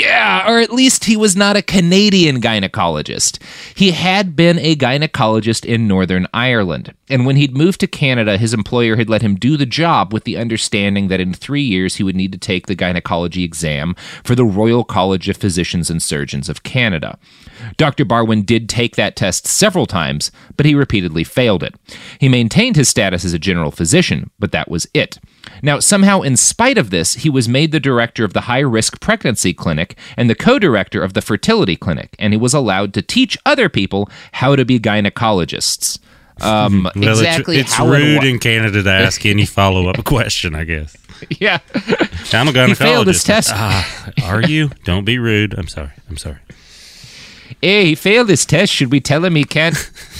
yeah, 0.00 0.50
or 0.50 0.58
at 0.58 0.72
least 0.72 1.04
he 1.04 1.16
was 1.16 1.36
not 1.36 1.56
a 1.56 1.62
Canadian 1.62 2.40
gynecologist. 2.40 3.38
He 3.74 3.92
had 3.92 4.34
been 4.34 4.58
a 4.58 4.76
gynecologist 4.76 5.64
in 5.64 5.86
Northern 5.86 6.26
Ireland. 6.34 6.94
And 7.08 7.26
when 7.26 7.36
he'd 7.36 7.56
moved 7.56 7.80
to 7.80 7.86
Canada, 7.86 8.38
his 8.38 8.54
employer 8.54 8.96
had 8.96 9.10
let 9.10 9.22
him 9.22 9.36
do 9.36 9.56
the 9.56 9.66
job 9.66 10.12
with 10.12 10.24
the 10.24 10.36
understanding 10.36 11.08
that 11.08 11.20
in 11.20 11.34
three 11.34 11.62
years 11.62 11.96
he 11.96 12.02
would 12.02 12.16
need 12.16 12.32
to 12.32 12.38
take 12.38 12.66
the 12.66 12.74
gynecology 12.74 13.44
exam 13.44 13.94
for 14.24 14.34
the 14.34 14.44
Royal 14.44 14.84
College 14.84 15.28
of 15.28 15.36
Physicians 15.36 15.90
and 15.90 16.02
Surgeons 16.02 16.48
of 16.48 16.62
Canada. 16.62 17.18
Dr. 17.76 18.04
Barwin 18.04 18.44
did 18.44 18.68
take 18.68 18.96
that 18.96 19.16
test 19.16 19.46
several 19.46 19.86
times, 19.86 20.32
but 20.56 20.66
he 20.66 20.74
repeatedly 20.74 21.24
failed 21.24 21.62
it. 21.62 21.74
He 22.18 22.28
maintained 22.28 22.76
his 22.76 22.88
status 22.88 23.24
as 23.24 23.34
a 23.34 23.38
general 23.38 23.70
physician, 23.70 24.30
but 24.38 24.52
that 24.52 24.70
was 24.70 24.86
it. 24.94 25.18
Now, 25.62 25.78
somehow, 25.78 26.22
in 26.22 26.36
spite 26.36 26.78
of 26.78 26.90
this, 26.90 27.14
he 27.14 27.30
was 27.30 27.48
made 27.48 27.70
the 27.70 27.80
director 27.80 28.24
of 28.24 28.32
the 28.32 28.42
high 28.42 28.60
risk 28.60 29.00
pregnancy 29.00 29.52
clinic 29.52 29.83
and 30.16 30.30
the 30.30 30.34
co 30.34 30.58
director 30.58 31.02
of 31.02 31.12
the 31.14 31.22
fertility 31.22 31.76
clinic, 31.76 32.14
and 32.18 32.32
he 32.32 32.36
was 32.38 32.54
allowed 32.54 32.94
to 32.94 33.02
teach 33.02 33.36
other 33.44 33.68
people 33.68 34.08
how 34.32 34.56
to 34.56 34.64
be 34.64 34.78
gynecologists. 34.78 35.98
Um, 36.40 36.88
Well, 36.96 37.10
exactly 37.10 37.58
it's, 37.58 37.68
it's 37.68 37.74
how 37.74 37.84
and 37.84 37.92
rude 37.92 38.18
wha- 38.22 38.28
in 38.28 38.38
Canada 38.40 38.82
to 38.82 38.90
ask 38.90 39.24
any 39.24 39.46
follow 39.46 39.88
up 39.88 40.02
question, 40.04 40.54
I 40.54 40.64
guess. 40.64 40.96
yeah. 41.40 41.58
I'm 42.32 42.48
a 42.48 42.52
gynecologist. 42.52 42.68
He 42.68 42.74
failed 42.74 43.06
his 43.06 43.22
test. 43.22 43.50
Ah, 43.52 44.10
are 44.24 44.42
you? 44.42 44.70
Don't 44.84 45.04
be 45.04 45.18
rude. 45.18 45.54
I'm 45.56 45.68
sorry. 45.68 45.90
I'm 46.10 46.16
sorry. 46.16 46.38
Hey, 47.62 47.86
he 47.86 47.94
failed 47.94 48.28
his 48.28 48.44
test. 48.44 48.72
Should 48.72 48.90
we 48.90 49.00
tell 49.00 49.24
him 49.24 49.36
he 49.36 49.44
can't 49.44 49.76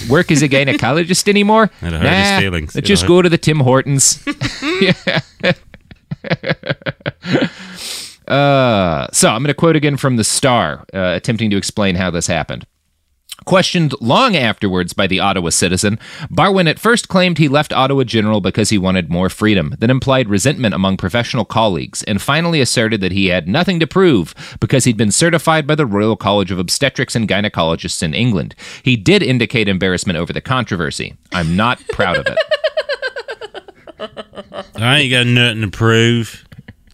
work 0.08 0.30
as 0.30 0.40
a 0.40 0.48
gynecologist 0.48 1.28
anymore? 1.28 1.70
It'll 1.82 1.98
hurt 1.98 2.08
his 2.08 2.30
nah, 2.30 2.38
feelings. 2.40 2.66
Let's 2.68 2.76
It'll 2.76 2.88
just 2.88 3.02
hurt- 3.02 3.08
go 3.08 3.22
to 3.22 3.28
the 3.28 3.38
Tim 3.38 3.60
Hortons. 3.60 4.24
uh, 8.28 9.08
so 9.12 9.28
I'm 9.28 9.42
going 9.42 9.48
to 9.48 9.54
quote 9.54 9.76
again 9.76 9.96
from 9.96 10.16
the 10.16 10.24
Star, 10.24 10.84
uh, 10.94 11.12
attempting 11.16 11.50
to 11.50 11.56
explain 11.56 11.96
how 11.96 12.10
this 12.10 12.26
happened. 12.26 12.66
Questioned 13.46 13.94
long 14.00 14.36
afterwards 14.36 14.92
by 14.92 15.06
the 15.06 15.20
Ottawa 15.20 15.50
Citizen, 15.50 15.98
Barwin 16.30 16.68
at 16.68 16.78
first 16.78 17.08
claimed 17.08 17.36
he 17.36 17.48
left 17.48 17.72
Ottawa 17.72 18.04
General 18.04 18.40
because 18.40 18.70
he 18.70 18.78
wanted 18.78 19.10
more 19.10 19.28
freedom, 19.28 19.74
then 19.80 19.90
implied 19.90 20.30
resentment 20.30 20.72
among 20.74 20.96
professional 20.96 21.44
colleagues, 21.44 22.02
and 22.04 22.22
finally 22.22 22.60
asserted 22.60 23.00
that 23.00 23.12
he 23.12 23.26
had 23.26 23.48
nothing 23.48 23.80
to 23.80 23.86
prove 23.86 24.34
because 24.60 24.84
he'd 24.84 24.96
been 24.96 25.10
certified 25.10 25.66
by 25.66 25.74
the 25.74 25.84
Royal 25.84 26.16
College 26.16 26.52
of 26.52 26.58
Obstetrics 26.58 27.16
and 27.16 27.28
Gynecologists 27.28 28.02
in 28.02 28.14
England. 28.14 28.54
He 28.82 28.96
did 28.96 29.22
indicate 29.22 29.68
embarrassment 29.68 30.16
over 30.16 30.32
the 30.32 30.40
controversy. 30.40 31.16
I'm 31.32 31.56
not 31.56 31.80
proud 31.88 32.18
of 32.18 32.26
it. 32.26 32.38
I 34.76 35.00
ain't 35.00 35.10
got 35.10 35.26
nothing 35.26 35.62
to 35.62 35.68
prove. 35.68 36.43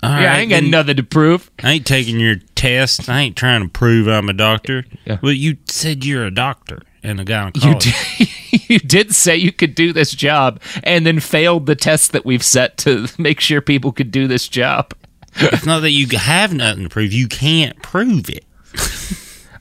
All 0.03 0.11
Yeah, 0.11 0.35
I 0.35 0.39
ain't 0.39 0.51
got 0.51 0.63
nothing 0.63 0.97
to 0.97 1.03
prove. 1.03 1.51
I 1.63 1.73
ain't 1.73 1.87
taking 1.87 2.19
your 2.21 2.37
test. 2.55 3.09
I 3.09 3.21
ain't 3.21 3.37
trying 3.37 3.63
to 3.63 3.69
prove 3.69 4.07
I'm 4.09 4.29
a 4.29 4.33
doctor. 4.33 4.85
Well, 5.23 5.33
you 5.33 5.59
said 5.67 6.05
you're 6.05 6.25
a 6.25 6.31
doctor 6.31 6.81
and 7.03 7.21
a 7.21 7.23
You 7.25 7.27
gynecologist. 7.29 8.19
did, 8.51 8.69
you 8.71 8.79
did 8.79 9.15
say 9.15 9.37
you 9.37 9.53
could 9.53 9.75
do 9.75 9.93
this 9.93 10.13
job 10.13 10.61
and 10.83 11.05
then 11.07 11.21
failed 11.21 11.67
the 11.67 11.77
test 11.77 12.13
that 12.13 12.25
we've 12.25 12.45
set 12.45 12.77
to 12.79 13.09
make 13.19 13.41
sure 13.41 13.61
people 13.61 13.93
could 13.93 14.11
do 14.11 14.27
this 14.27 14.49
job. 14.49 14.93
it's 15.37 15.67
not 15.67 15.81
that 15.81 15.91
you 15.93 16.07
have 16.19 16.53
nothing 16.55 16.85
to 16.85 16.89
prove. 16.89 17.13
You 17.13 17.29
can't 17.29 17.81
prove 17.83 18.29
it. 18.31 18.45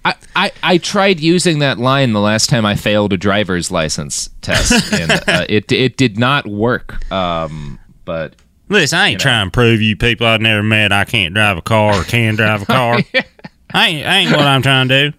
I, 0.06 0.16
I, 0.36 0.52
I 0.64 0.78
tried 0.78 1.20
using 1.20 1.60
that 1.60 1.78
line 1.78 2.14
the 2.14 2.22
last 2.22 2.50
time 2.50 2.66
I 2.66 2.76
failed 2.76 3.12
a 3.12 3.18
driver's 3.18 3.70
license 3.70 4.30
test, 4.42 4.94
and 4.94 5.12
uh, 5.28 5.46
it 5.50 5.70
it 5.74 5.98
did 5.98 6.18
not 6.18 6.48
work. 6.48 7.12
Um, 7.12 7.80
but 8.06 8.36
Listen, 8.70 9.00
I 9.00 9.10
ain't 9.10 9.20
trying 9.20 9.48
to 9.48 9.52
prove 9.52 9.82
you 9.82 9.96
people 9.96 10.28
I've 10.28 10.42
never 10.42 10.62
met 10.62 10.92
I 10.92 11.04
can't 11.04 11.34
drive 11.34 11.58
a 11.58 11.62
car 11.62 12.00
or 12.00 12.04
can 12.04 12.36
drive 12.36 12.62
a 12.62 12.66
car. 12.66 13.00
I 13.74 13.88
ain't, 13.88 14.08
I 14.08 14.18
ain't 14.18 14.32
what 14.32 14.42
I'm 14.42 14.62
trying 14.62 14.88
to 14.90 15.12
do. 15.12 15.18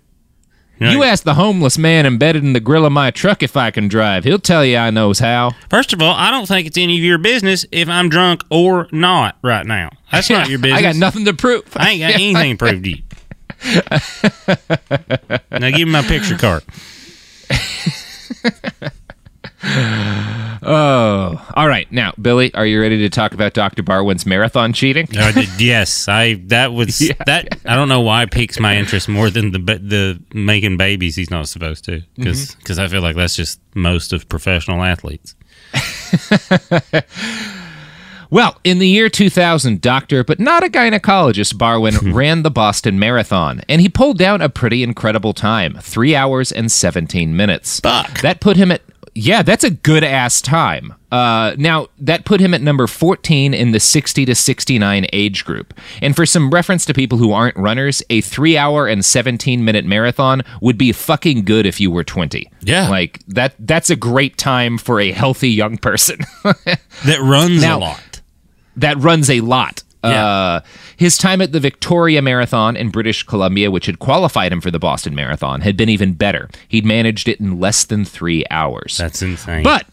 you 0.80 1.02
ask 1.02 1.24
the 1.24 1.34
homeless 1.34 1.76
man 1.76 2.06
embedded 2.06 2.44
in 2.44 2.52
the 2.52 2.60
grill 2.60 2.86
of 2.86 2.92
my 2.92 3.10
truck 3.10 3.42
if 3.42 3.56
I 3.56 3.70
can 3.70 3.88
drive. 3.88 4.24
He'll 4.24 4.38
tell 4.38 4.64
you 4.64 4.76
I 4.76 4.90
knows 4.90 5.18
how. 5.18 5.52
First 5.68 5.92
of 5.92 6.00
all, 6.00 6.14
I 6.14 6.30
don't 6.30 6.46
think 6.46 6.66
it's 6.66 6.78
any 6.78 6.96
of 6.96 7.02
your 7.02 7.18
business 7.18 7.66
if 7.72 7.88
I'm 7.88 8.08
drunk 8.08 8.44
or 8.50 8.88
not 8.92 9.36
right 9.42 9.66
now. 9.66 9.90
That's 10.10 10.30
not 10.30 10.48
your 10.48 10.58
business. 10.58 10.78
I 10.78 10.82
got 10.82 10.96
nothing 10.96 11.24
to 11.26 11.34
prove. 11.34 11.64
I 11.74 11.90
ain't 11.90 12.00
got 12.00 12.14
anything 12.14 12.56
to 12.56 12.64
prove 12.64 12.82
to 12.82 12.90
you. 12.90 13.02
now 15.50 15.70
give 15.70 15.86
me 15.86 15.92
my 15.92 16.02
picture 16.02 16.38
card. 16.38 16.62
Oh, 20.62 21.42
all 21.56 21.66
right. 21.68 21.90
Now, 21.90 22.12
Billy, 22.20 22.52
are 22.52 22.66
you 22.66 22.82
ready 22.82 22.98
to 22.98 23.08
talk 23.08 23.32
about 23.32 23.54
Dr. 23.54 23.82
Barwin's 23.82 24.26
marathon 24.26 24.74
cheating? 24.74 25.06
Did, 25.06 25.48
yes, 25.58 26.06
I 26.06 26.34
that 26.48 26.74
was 26.74 26.98
that. 27.26 27.58
I 27.64 27.74
don't 27.76 27.88
know 27.88 28.02
why 28.02 28.24
it 28.24 28.30
piques 28.30 28.60
my 28.60 28.76
interest 28.76 29.08
more 29.08 29.30
than 29.30 29.52
the 29.52 29.58
the 29.58 30.22
making 30.34 30.76
babies 30.76 31.16
he's 31.16 31.30
not 31.30 31.48
supposed 31.48 31.84
to 31.86 32.02
because 32.14 32.54
Mhm. 32.58 32.78
I 32.78 32.88
feel 32.88 33.00
like 33.00 33.16
that's 33.16 33.34
just 33.34 33.58
most 33.74 34.12
of 34.12 34.28
professional 34.28 34.82
athletes. 34.82 35.34
Well, 38.32 38.60
in 38.62 38.78
the 38.78 38.86
year 38.86 39.08
2000, 39.08 39.80
doctor, 39.80 40.22
but 40.22 40.38
not 40.38 40.62
a 40.62 40.68
gynecologist, 40.68 41.58
Barwin 41.58 42.14
ran 42.14 42.44
the 42.44 42.50
Boston 42.50 42.96
Marathon, 42.96 43.60
and 43.68 43.80
he 43.80 43.88
pulled 43.88 44.18
down 44.18 44.40
a 44.40 44.48
pretty 44.48 44.84
incredible 44.84 45.32
time 45.32 45.76
3 45.80 46.14
hours 46.14 46.52
and 46.52 46.70
17 46.70 47.34
minutes. 47.36 47.80
Fuck. 47.80 48.20
That 48.20 48.38
put 48.40 48.56
him 48.56 48.70
at. 48.70 48.82
Yeah, 49.22 49.42
that's 49.42 49.64
a 49.64 49.70
good 49.70 50.02
ass 50.02 50.40
time. 50.40 50.94
Uh, 51.12 51.54
now, 51.58 51.88
that 51.98 52.24
put 52.24 52.40
him 52.40 52.54
at 52.54 52.62
number 52.62 52.86
14 52.86 53.52
in 53.52 53.72
the 53.72 53.80
60 53.80 54.24
to 54.24 54.34
69 54.34 55.06
age 55.12 55.44
group. 55.44 55.74
And 56.00 56.16
for 56.16 56.24
some 56.24 56.50
reference 56.50 56.84
to 56.86 56.94
people 56.94 57.18
who 57.18 57.32
aren't 57.32 57.56
runners, 57.56 58.02
a 58.08 58.20
3 58.22 58.56
hour 58.56 58.86
and 58.86 59.04
17 59.04 59.64
minute 59.64 59.84
marathon 59.84 60.42
would 60.62 60.78
be 60.78 60.92
fucking 60.92 61.44
good 61.44 61.66
if 61.66 61.80
you 61.80 61.90
were 61.90 62.04
20. 62.04 62.50
Yeah. 62.62 62.88
Like, 62.88 63.20
that 63.26 63.54
that's 63.58 63.90
a 63.90 63.96
great 63.96 64.38
time 64.38 64.78
for 64.78 65.00
a 65.00 65.12
healthy 65.12 65.50
young 65.50 65.76
person. 65.76 66.20
That 67.04 67.20
runs 67.20 67.60
Now- 67.62 67.78
a 67.78 67.80
lot. 67.80 68.20
that 68.76 68.96
runs 68.98 69.28
a 69.30 69.40
lot. 69.40 69.82
Yeah. 70.02 70.26
Uh, 70.26 70.60
his 70.96 71.18
time 71.18 71.42
at 71.42 71.52
the 71.52 71.60
Victoria 71.60 72.22
Marathon 72.22 72.76
in 72.76 72.90
British 72.90 73.22
Columbia, 73.22 73.70
which 73.70 73.86
had 73.86 73.98
qualified 73.98 74.52
him 74.52 74.60
for 74.60 74.70
the 74.70 74.78
Boston 74.78 75.14
Marathon, 75.14 75.60
had 75.60 75.76
been 75.76 75.88
even 75.88 76.14
better. 76.14 76.48
He'd 76.68 76.86
managed 76.86 77.28
it 77.28 77.40
in 77.40 77.60
less 77.60 77.84
than 77.84 78.04
three 78.04 78.44
hours. 78.50 78.96
That's 78.96 79.20
insane. 79.20 79.62
But 79.62 79.86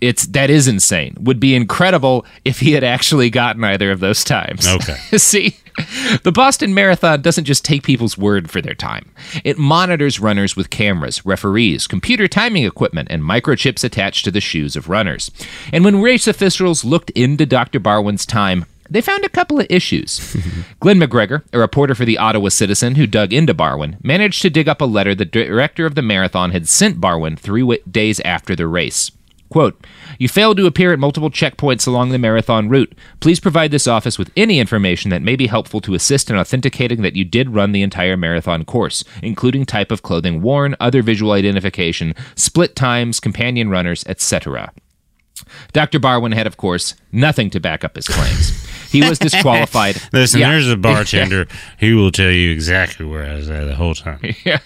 it's 0.00 0.26
that 0.28 0.50
is 0.50 0.68
insane. 0.68 1.16
Would 1.20 1.40
be 1.40 1.54
incredible 1.54 2.24
if 2.44 2.60
he 2.60 2.72
had 2.72 2.84
actually 2.84 3.30
gotten 3.30 3.64
either 3.64 3.90
of 3.90 4.00
those 4.00 4.24
times. 4.24 4.66
Okay. 4.66 4.94
See, 5.18 5.56
the 6.22 6.32
Boston 6.32 6.74
Marathon 6.74 7.20
doesn't 7.20 7.44
just 7.44 7.64
take 7.64 7.82
people's 7.82 8.16
word 8.16 8.50
for 8.50 8.60
their 8.60 8.74
time. 8.74 9.10
It 9.44 9.58
monitors 9.58 10.20
runners 10.20 10.56
with 10.56 10.70
cameras, 10.70 11.24
referees, 11.24 11.86
computer 11.86 12.28
timing 12.28 12.64
equipment, 12.64 13.08
and 13.10 13.22
microchips 13.22 13.84
attached 13.84 14.24
to 14.24 14.30
the 14.30 14.40
shoes 14.40 14.76
of 14.76 14.88
runners. 14.88 15.30
And 15.72 15.84
when 15.84 16.00
race 16.00 16.26
officials 16.26 16.84
looked 16.84 17.10
into 17.10 17.46
Dr. 17.46 17.80
Barwin's 17.80 18.26
time, 18.26 18.66
they 18.90 19.00
found 19.00 19.24
a 19.24 19.28
couple 19.28 19.60
of 19.60 19.66
issues. 19.70 20.36
Glen 20.80 20.98
McGregor, 20.98 21.42
a 21.52 21.58
reporter 21.58 21.94
for 21.94 22.04
the 22.04 22.18
Ottawa 22.18 22.48
Citizen 22.48 22.94
who 22.94 23.06
dug 23.06 23.32
into 23.32 23.54
Barwin, 23.54 23.96
managed 24.02 24.42
to 24.42 24.50
dig 24.50 24.68
up 24.68 24.80
a 24.80 24.84
letter 24.86 25.14
the 25.14 25.24
director 25.24 25.86
of 25.86 25.94
the 25.94 26.02
marathon 26.02 26.50
had 26.50 26.68
sent 26.68 27.00
Barwin 27.00 27.36
three 27.38 27.60
wi- 27.62 27.80
days 27.90 28.20
after 28.20 28.54
the 28.56 28.66
race. 28.66 29.10
Quote, 29.50 29.86
You 30.18 30.28
failed 30.28 30.58
to 30.58 30.66
appear 30.66 30.92
at 30.92 30.98
multiple 30.98 31.30
checkpoints 31.30 31.86
along 31.86 32.10
the 32.10 32.18
marathon 32.18 32.68
route. 32.68 32.94
Please 33.20 33.40
provide 33.40 33.70
this 33.70 33.86
office 33.86 34.18
with 34.18 34.30
any 34.36 34.58
information 34.60 35.10
that 35.10 35.22
may 35.22 35.36
be 35.36 35.46
helpful 35.46 35.80
to 35.82 35.94
assist 35.94 36.28
in 36.28 36.36
authenticating 36.36 37.00
that 37.02 37.16
you 37.16 37.24
did 37.24 37.54
run 37.54 37.72
the 37.72 37.82
entire 37.82 38.16
marathon 38.16 38.64
course, 38.64 39.04
including 39.22 39.64
type 39.64 39.90
of 39.90 40.02
clothing 40.02 40.42
worn, 40.42 40.76
other 40.80 41.00
visual 41.02 41.32
identification, 41.32 42.14
split 42.36 42.76
times, 42.76 43.20
companion 43.20 43.70
runners, 43.70 44.04
etc. 44.06 44.70
Dr. 45.72 45.98
Barwin 45.98 46.34
had, 46.34 46.46
of 46.46 46.56
course, 46.56 46.94
nothing 47.10 47.48
to 47.50 47.60
back 47.60 47.84
up 47.84 47.96
his 47.96 48.08
claims. 48.08 48.67
He 48.90 49.06
was 49.08 49.18
disqualified. 49.18 49.96
Listen, 50.12 50.40
Yeah. 50.40 50.50
there's 50.50 50.68
a 50.68 50.76
bartender 50.76 51.46
who 51.80 51.96
will 51.96 52.10
tell 52.10 52.30
you 52.30 52.50
exactly 52.50 53.04
where 53.06 53.24
I 53.30 53.34
was 53.34 53.48
at 53.50 53.64
the 53.66 53.74
whole 53.74 53.94
time. 53.94 54.20
Yeah. 54.44 54.58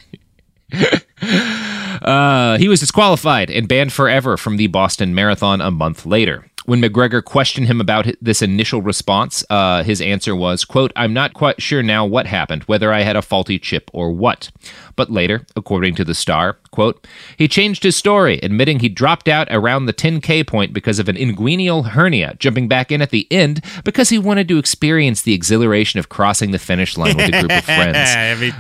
Uh, 2.01 2.57
he 2.59 2.67
was 2.69 2.81
disqualified 2.81 3.51
and 3.51 3.69
banned 3.69 3.93
forever 3.93 4.37
from 4.37 4.57
the 4.57 4.67
Boston 4.69 5.15
Marathon 5.15 5.61
a 5.61 5.71
month 5.71 6.07
later. 6.07 6.47
When 6.65 6.81
McGregor 6.81 7.23
questioned 7.23 7.67
him 7.67 7.81
about 7.81 8.07
this 8.21 8.41
initial 8.41 8.81
response, 8.83 9.45
uh, 9.51 9.83
his 9.83 10.01
answer 10.01 10.35
was, 10.35 10.65
quote, 10.65 10.93
I'm 10.97 11.13
not 11.13 11.35
quite 11.35 11.61
sure 11.61 11.83
now 11.83 12.07
what 12.07 12.27
happened, 12.27 12.63
whether 12.65 12.93
I 12.93 13.03
had 13.03 13.17
a 13.17 13.23
faulty 13.23 13.59
chip 13.59 13.91
or 13.93 14.13
what. 14.13 14.51
But 14.97 15.11
later, 15.11 15.47
according 15.57 15.95
to 15.97 16.05
the 16.05 16.15
Star, 16.15 16.55
quote, 16.71 17.07
he 17.37 17.49
changed 17.49 17.83
his 17.83 17.97
story, 17.97 18.39
admitting 18.43 18.81
he 18.81 18.89
dropped 18.89 19.29
out 19.29 19.49
around 19.51 19.87
the 19.87 19.93
10K 19.93 20.47
point 20.47 20.73
because 20.73 20.99
of 20.99 21.09
an 21.09 21.17
inguinal 21.17 21.91
hernia, 21.91 22.35
jumping 22.39 22.69
back 22.69 22.93
in 22.93 23.03
at 23.03 23.11
the 23.11 23.27
end 23.31 23.63
because 23.85 24.11
he 24.11 24.19
wanted 24.19 24.49
to 24.49 24.59
experience 24.59 25.23
the 25.23 25.35
exhilaration 25.35 25.99
of 25.99 26.09
crossing 26.09 26.51
the 26.51 26.59
finish 26.59 26.97
line 26.97 27.17
with 27.17 27.35
a 27.35 27.41
group 27.41 27.53
of 27.53 27.65
friends. 27.65 28.13
Me 28.41 28.51
too. 28.51 28.57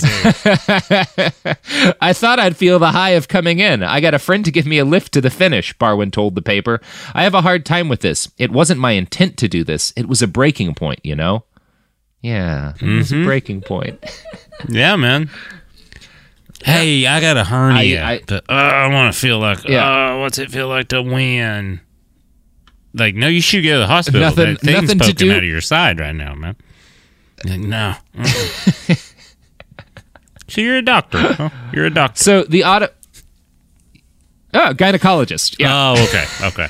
I 2.00 2.12
thought 2.12 2.38
I'd 2.38 2.56
feel 2.56 2.78
the 2.78 2.92
high 2.92 3.10
of 3.10 3.28
coming 3.28 3.58
in. 3.58 3.82
I 3.82 4.00
got 4.00 4.14
a 4.14 4.18
friend 4.18 4.44
to 4.44 4.50
give 4.50 4.66
me 4.66 4.78
a 4.78 4.84
lift 4.84 5.12
to 5.12 5.20
the 5.20 5.30
finish, 5.30 5.74
Barwin 5.74 6.10
told 6.10 6.34
the 6.34 6.42
paper. 6.42 6.80
I 7.14 7.24
have 7.24 7.34
a 7.34 7.42
hard 7.42 7.66
time 7.66 7.88
with 7.88 8.00
this. 8.00 8.30
It 8.38 8.50
wasn't 8.50 8.80
my 8.80 8.92
intent 8.92 9.36
to 9.38 9.48
do 9.48 9.64
this. 9.64 9.92
It 9.96 10.08
was 10.08 10.22
a 10.22 10.26
breaking 10.26 10.74
point, 10.74 11.00
you 11.02 11.14
know? 11.14 11.44
Yeah, 12.22 12.74
it 12.80 12.86
was 12.86 13.10
a 13.10 13.16
mm-hmm. 13.16 13.24
breaking 13.24 13.62
point. 13.62 13.98
Yeah, 14.68 14.94
man. 14.94 15.28
Hey, 16.64 17.06
I 17.06 17.20
got 17.20 17.36
a 17.36 17.44
hernia, 17.44 18.02
I- 18.02 18.12
I- 18.12 18.20
but 18.26 18.44
uh, 18.48 18.52
I 18.52 18.86
want 18.88 19.12
to 19.14 19.18
feel 19.20 19.38
like, 19.38 19.64
Yeah. 19.68 20.14
uh, 20.14 20.18
what's 20.18 20.38
it 20.38 20.50
feel 20.50 20.68
like 20.68 20.88
to 20.88 21.02
win? 21.02 21.80
Like, 22.94 23.14
no, 23.14 23.26
you 23.28 23.40
should 23.40 23.64
go 23.64 23.72
to 23.74 23.78
the 23.80 23.86
hospital. 23.86 24.20
Nothing- 24.20 24.54
that 24.54 24.60
thing's 24.60 24.82
nothing 24.82 24.98
to 24.98 25.04
poking 25.04 25.28
do- 25.28 25.32
out 25.32 25.38
of 25.38 25.44
your 25.44 25.60
side 25.60 25.98
right 25.98 26.14
now, 26.14 26.34
man. 26.34 26.56
Like, 27.44 27.60
no. 27.60 27.94
So 30.48 30.60
you're 30.60 30.76
a 30.76 30.82
doctor. 30.82 31.18
Huh? 31.18 31.48
You're 31.72 31.86
a 31.86 31.90
doctor. 31.90 32.22
So 32.22 32.42
the 32.44 32.64
auto. 32.64 32.88
Oh, 34.52 34.74
gynecologist. 34.74 35.56
Yeah. 35.58 35.94
Oh, 35.96 36.04
okay. 36.04 36.26
Okay. 36.42 36.68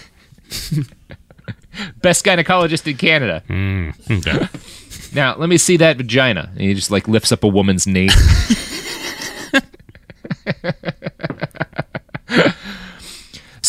Best 2.01 2.25
gynecologist 2.25 2.87
in 2.89 2.97
Canada. 2.97 3.43
Mm, 3.49 3.95
okay. 4.27 4.47
Now, 5.15 5.37
let 5.37 5.51
me 5.51 5.59
see 5.59 5.77
that 5.77 5.99
vagina. 5.99 6.49
And 6.53 6.61
he 6.63 6.73
just 6.73 6.91
like 6.91 7.07
lifts 7.07 7.33
up 7.33 7.45
a 7.45 7.49
woman's 7.49 7.87
knee. 7.87 8.09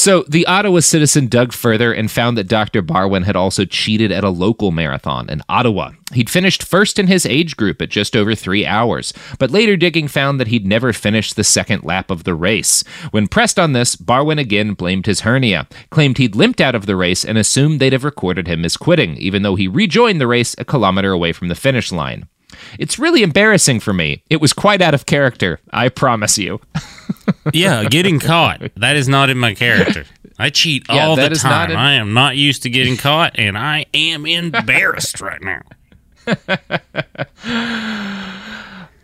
So 0.04 0.26
the 0.28 0.46
Ottawa 0.48 0.82
Citizen 0.82 1.28
dug 1.28 1.54
further 1.54 1.94
and 1.94 2.12
found 2.12 2.38
that 2.38 2.50
Dr. 2.50 2.82
Barwin 2.82 3.24
had 3.24 3.38
also 3.38 3.64
cheated 3.64 4.12
at 4.12 4.26
a 4.26 4.30
local 4.30 4.72
marathon 4.72 5.30
in 5.30 5.42
Ottawa. 5.48 5.92
He'd 6.12 6.30
finished 6.30 6.62
first 6.62 7.00
in 7.00 7.08
his 7.08 7.26
age 7.26 7.56
group 7.56 7.82
at 7.82 7.90
just 7.90 8.14
over 8.14 8.36
three 8.36 8.66
hours, 8.66 9.14
but 9.40 9.50
later 9.50 9.78
digging 9.78 10.10
found 10.10 10.42
that 10.42 10.48
he'd 10.48 10.66
never 10.66 10.92
finished 10.92 11.38
the 11.38 11.44
second 11.46 11.84
lap 11.84 12.12
of 12.12 12.26
the 12.26 12.34
race. 12.34 12.84
When 13.12 13.30
pressed 13.30 13.58
on 13.58 13.72
this, 13.72 13.96
Barwin 13.96 14.40
again 14.40 14.74
blamed 14.74 15.06
his 15.06 15.22
hernia, 15.22 15.70
claimed 15.90 16.18
he'd 16.18 16.36
limped 16.36 16.60
out 16.60 16.76
of 16.76 16.86
the 16.86 16.98
race, 16.98 17.24
and 17.24 17.38
assumed 17.38 17.80
they'd 17.80 17.94
have 17.94 18.04
recorded 18.04 18.46
him 18.46 18.66
as 18.66 18.76
quitting, 18.76 19.16
even 19.16 19.44
though 19.44 19.56
he 19.56 19.70
rejoined 19.70 20.20
the 20.20 20.28
race 20.28 20.54
a 20.58 20.66
kilometer 20.66 21.14
away 21.14 21.32
from 21.32 21.48
the 21.48 21.56
finish 21.56 21.94
line. 21.94 22.28
It's 22.80 22.98
really 23.00 23.24
embarrassing 23.24 23.80
for 23.80 23.94
me. 23.94 24.24
It 24.30 24.42
was 24.42 24.54
quite 24.54 24.82
out 24.82 24.94
of 24.94 25.06
character, 25.06 25.60
I 25.72 25.90
promise 25.90 26.38
you. 26.38 26.60
yeah, 27.54 27.84
getting 27.86 28.20
caught. 28.20 28.62
That 28.78 28.96
is 28.96 29.08
not 29.08 29.30
in 29.30 29.38
my 29.38 29.54
character. 29.54 30.06
I 30.40 30.50
cheat 30.50 30.86
Yeah, 30.90 31.08
all 31.08 31.16
the 31.16 31.30
time. 31.30 31.72
in- 31.72 31.78
I 31.78 31.94
am 31.94 32.14
not 32.14 32.36
used 32.38 32.64
to 32.64 32.70
getting 32.70 32.98
caught, 32.98 33.38
and 33.38 33.58
I 33.58 33.86
am 33.94 34.26
embarrassed 34.26 35.22
right 35.22 35.42
now. 35.42 35.62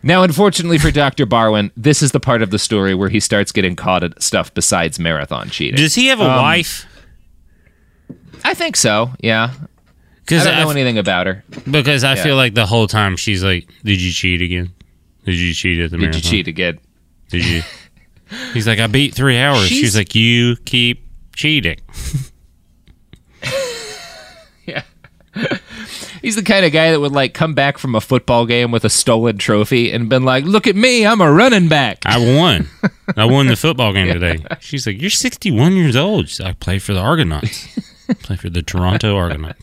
Now, 0.02 0.22
unfortunately 0.22 0.78
for 0.78 0.90
Dr. 0.90 1.26
Barwin, 1.26 1.70
this 1.76 2.02
is 2.02 2.12
the 2.12 2.20
part 2.20 2.40
of 2.40 2.50
the 2.50 2.58
story 2.58 2.94
where 2.94 3.10
he 3.10 3.20
starts 3.20 3.52
getting 3.52 3.76
caught 3.76 4.02
at 4.02 4.22
stuff 4.22 4.52
besides 4.54 4.98
marathon 4.98 5.50
cheating. 5.50 5.76
Does 5.76 5.94
he 5.94 6.06
have 6.06 6.20
a 6.20 6.30
Um, 6.30 6.40
wife? 6.40 6.86
I 8.42 8.54
think 8.54 8.76
so, 8.76 9.10
yeah. 9.20 9.52
I 10.32 10.36
'Cause 10.36 10.44
don't 10.46 10.60
know 10.64 10.70
anything 10.70 10.98
about 10.98 11.26
her. 11.26 11.44
Because 11.70 12.04
I 12.04 12.14
Yeah. 12.14 12.22
feel 12.22 12.36
like 12.36 12.54
the 12.54 12.66
whole 12.66 12.86
time 12.86 13.16
she's 13.16 13.42
like, 13.44 13.68
"Did 13.84 14.00
you 14.00 14.12
cheat 14.12 14.40
again? 14.42 14.70
Did 15.24 15.34
you 15.36 15.52
cheat 15.54 15.78
at 15.80 15.90
the 15.90 15.98
Did 15.98 16.14
you 16.14 16.20
cheat 16.20 16.48
again? 16.48 16.78
Did 17.30 17.44
you?" 17.44 17.62
He's 18.54 18.66
like, 18.66 18.78
"I 18.78 18.86
beat 18.86 19.14
three 19.14 19.38
hours." 19.38 19.66
She's, 19.68 19.78
She's- 19.78 19.96
like, 19.96 20.14
"You 20.14 20.56
keep 20.64 21.02
cheating." 21.34 21.76
Yeah. 24.66 24.82
He's 26.22 26.36
the 26.36 26.42
kind 26.42 26.64
of 26.66 26.72
guy 26.72 26.90
that 26.90 27.00
would 27.00 27.12
like 27.12 27.34
come 27.34 27.54
back 27.54 27.78
from 27.78 27.94
a 27.94 28.00
football 28.00 28.46
game 28.46 28.70
with 28.70 28.84
a 28.84 28.90
stolen 28.90 29.38
trophy 29.38 29.90
and 29.92 30.08
been 30.08 30.22
like, 30.24 30.44
"Look 30.44 30.66
at 30.66 30.76
me, 30.76 31.06
I'm 31.06 31.20
a 31.20 31.32
running 31.32 31.68
back." 31.68 31.98
I 32.04 32.18
won. 32.18 32.68
I 33.16 33.24
won 33.24 33.46
the 33.46 33.56
football 33.64 33.92
game 33.92 34.08
today. 34.12 34.44
She's 34.60 34.86
like, 34.86 35.00
"You're 35.00 35.10
61 35.10 35.74
years 35.76 35.96
old." 35.96 36.28
She's 36.28 36.40
like, 36.40 36.50
I 36.50 36.52
play 36.54 36.78
for 36.78 36.92
the 36.94 37.00
Argonauts. 37.00 37.68
I 38.08 38.14
play 38.22 38.36
for 38.36 38.50
the 38.50 38.62
Toronto 38.62 39.16
Argonauts. 39.16 39.62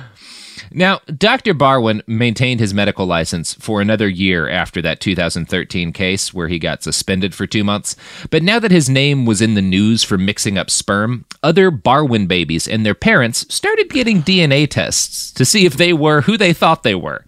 Now, 0.73 1.01
Dr. 1.17 1.53
Barwin 1.53 2.01
maintained 2.07 2.59
his 2.59 2.73
medical 2.73 3.05
license 3.05 3.53
for 3.53 3.81
another 3.81 4.07
year 4.07 4.49
after 4.49 4.81
that 4.81 4.99
2013 4.99 5.91
case 5.91 6.33
where 6.33 6.47
he 6.47 6.59
got 6.59 6.83
suspended 6.83 7.35
for 7.35 7.45
two 7.45 7.63
months. 7.63 7.95
But 8.29 8.43
now 8.43 8.59
that 8.59 8.71
his 8.71 8.89
name 8.89 9.25
was 9.25 9.41
in 9.41 9.55
the 9.55 9.61
news 9.61 10.03
for 10.03 10.17
mixing 10.17 10.57
up 10.57 10.69
sperm, 10.69 11.25
other 11.43 11.71
Barwin 11.71 12.27
babies 12.27 12.67
and 12.67 12.85
their 12.85 12.95
parents 12.95 13.45
started 13.53 13.89
getting 13.89 14.23
DNA 14.23 14.69
tests 14.69 15.31
to 15.33 15.43
see 15.43 15.65
if 15.65 15.73
they 15.73 15.91
were 15.93 16.21
who 16.21 16.37
they 16.37 16.53
thought 16.53 16.83
they 16.83 16.95
were. 16.95 17.25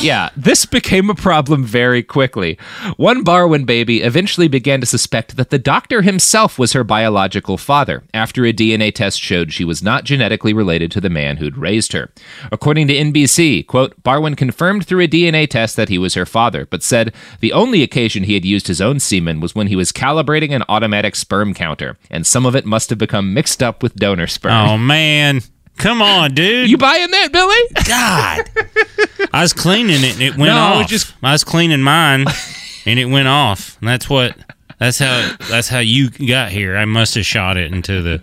yeah, 0.00 0.30
this 0.36 0.64
became 0.66 1.10
a 1.10 1.14
problem 1.14 1.64
very 1.64 2.02
quickly. 2.02 2.58
One 2.96 3.24
Barwin 3.24 3.64
baby 3.64 4.02
eventually 4.02 4.48
began 4.48 4.80
to 4.80 4.86
suspect 4.86 5.36
that 5.36 5.50
the 5.50 5.58
doctor 5.58 6.02
himself 6.02 6.58
was 6.58 6.72
her 6.72 6.84
biological 6.84 7.56
father 7.56 8.04
after 8.14 8.44
a 8.44 8.52
DNA 8.52 8.94
test 8.94 9.20
showed 9.20 9.52
she 9.52 9.64
was 9.64 9.82
not 9.82 10.04
genetically 10.04 10.52
related 10.52 10.90
to 10.92 11.00
the 11.00 11.10
man 11.10 11.38
who'd 11.38 11.56
raised 11.56 11.92
her. 11.92 12.10
According 12.52 12.75
to 12.84 12.94
NBC, 12.94 13.66
quote, 13.66 13.94
Barwin 14.02 14.36
confirmed 14.36 14.86
through 14.86 15.02
a 15.04 15.08
DNA 15.08 15.48
test 15.48 15.76
that 15.76 15.88
he 15.88 15.98
was 15.98 16.14
her 16.14 16.26
father, 16.26 16.66
but 16.66 16.82
said 16.82 17.14
the 17.40 17.52
only 17.52 17.82
occasion 17.82 18.24
he 18.24 18.34
had 18.34 18.44
used 18.44 18.66
his 18.68 18.80
own 18.80 19.00
semen 19.00 19.40
was 19.40 19.54
when 19.54 19.68
he 19.68 19.76
was 19.76 19.92
calibrating 19.92 20.50
an 20.54 20.62
automatic 20.68 21.16
sperm 21.16 21.54
counter, 21.54 21.96
and 22.10 22.26
some 22.26 22.44
of 22.44 22.54
it 22.56 22.66
must 22.66 22.90
have 22.90 22.98
become 22.98 23.32
mixed 23.34 23.62
up 23.62 23.82
with 23.82 23.94
donor 23.96 24.26
sperm. 24.26 24.52
Oh 24.52 24.76
man, 24.78 25.40
come 25.76 26.02
on, 26.02 26.34
dude! 26.34 26.68
You 26.68 26.76
buying 26.78 27.10
that, 27.10 27.32
Billy? 27.32 27.84
God, 27.86 29.28
I 29.32 29.42
was 29.42 29.52
cleaning 29.52 30.02
it 30.04 30.14
and 30.14 30.22
it 30.22 30.36
went 30.36 30.50
No, 30.52 30.56
I 30.58 30.72
off. 30.72 30.78
was 30.78 30.86
just- 30.88 31.14
I 31.22 31.32
was 31.32 31.44
cleaning 31.44 31.80
mine 31.82 32.26
and 32.86 32.98
it 32.98 33.06
went 33.06 33.28
off. 33.28 33.78
And 33.80 33.88
that's 33.88 34.08
what. 34.10 34.36
That's 34.78 34.98
how. 34.98 35.30
That's 35.48 35.68
how 35.68 35.78
you 35.78 36.10
got 36.10 36.50
here. 36.52 36.76
I 36.76 36.84
must 36.84 37.14
have 37.14 37.24
shot 37.24 37.56
it 37.56 37.72
into 37.72 38.02
the 38.02 38.22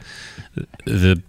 the 0.85 1.19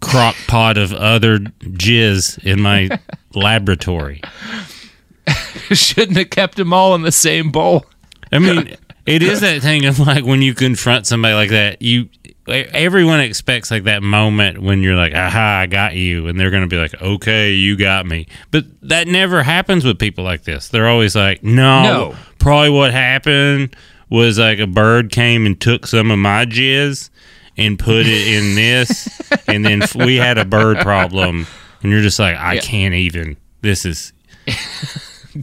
crock 0.00 0.36
pot 0.46 0.78
of 0.78 0.92
other 0.92 1.38
jizz 1.38 2.44
in 2.44 2.60
my 2.60 2.88
laboratory. 3.34 4.20
Shouldn't 5.72 6.16
have 6.16 6.30
kept 6.30 6.56
them 6.56 6.72
all 6.72 6.94
in 6.94 7.02
the 7.02 7.12
same 7.12 7.50
bowl. 7.50 7.84
I 8.32 8.38
mean, 8.38 8.76
it 9.06 9.22
is 9.22 9.40
that 9.40 9.60
thing 9.62 9.84
of 9.84 9.98
like 9.98 10.24
when 10.24 10.42
you 10.42 10.54
confront 10.54 11.06
somebody 11.06 11.34
like 11.34 11.50
that, 11.50 11.82
you 11.82 12.08
everyone 12.46 13.20
expects 13.20 13.70
like 13.70 13.84
that 13.84 14.02
moment 14.02 14.62
when 14.62 14.82
you're 14.82 14.96
like, 14.96 15.14
"Aha, 15.14 15.60
I 15.60 15.66
got 15.66 15.94
you," 15.96 16.28
and 16.28 16.40
they're 16.40 16.50
going 16.50 16.62
to 16.62 16.68
be 16.68 16.78
like, 16.78 17.00
"Okay, 17.02 17.52
you 17.52 17.76
got 17.76 18.06
me." 18.06 18.26
But 18.50 18.64
that 18.88 19.06
never 19.08 19.42
happens 19.42 19.84
with 19.84 19.98
people 19.98 20.24
like 20.24 20.44
this. 20.44 20.68
They're 20.68 20.88
always 20.88 21.14
like, 21.14 21.42
"No, 21.42 21.82
No. 21.82 22.16
probably 22.38 22.70
what 22.70 22.92
happened 22.92 23.76
was 24.08 24.38
like 24.38 24.58
a 24.58 24.66
bird 24.66 25.10
came 25.12 25.44
and 25.44 25.60
took 25.60 25.86
some 25.86 26.10
of 26.10 26.18
my 26.18 26.46
jizz 26.46 27.10
and 27.58 27.78
put 27.78 28.06
it 28.06 28.28
in 28.28 28.54
this, 28.54 29.08
and 29.46 29.64
then 29.66 29.82
f- 29.82 29.94
we 29.94 30.16
had 30.16 30.38
a 30.38 30.44
bird 30.46 30.78
problem." 30.78 31.46
And 31.82 31.92
you're 31.92 32.00
just 32.02 32.18
like, 32.18 32.36
"I 32.36 32.54
Yeah. 32.54 32.60
can't 32.62 32.94
even. 32.94 33.36
This 33.60 33.84
is." 33.84 34.12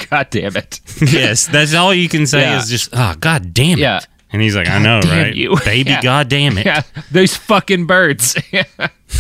God 0.10 0.30
damn 0.32 0.56
it. 0.58 0.80
yes, 1.14 1.46
that's 1.48 1.74
all 1.74 1.94
you 1.94 2.10
can 2.10 2.26
say 2.26 2.42
Yeah. 2.42 2.58
is 2.60 2.68
just, 2.70 2.90
oh, 2.92 3.16
god 3.20 3.54
damn 3.54 3.78
it. 3.78 3.82
Yeah. 3.82 4.00
And 4.34 4.42
he's 4.42 4.56
like, 4.56 4.68
I 4.68 4.80
know, 4.80 5.00
right? 5.02 5.34
you. 5.34 5.56
Baby, 5.66 5.92
Yeah. 5.92 6.02
god 6.02 6.28
damn 6.28 6.58
it. 6.58 6.66
Yeah, 6.66 6.82
those 7.12 7.36
fucking 7.38 7.86
birds. 7.86 8.36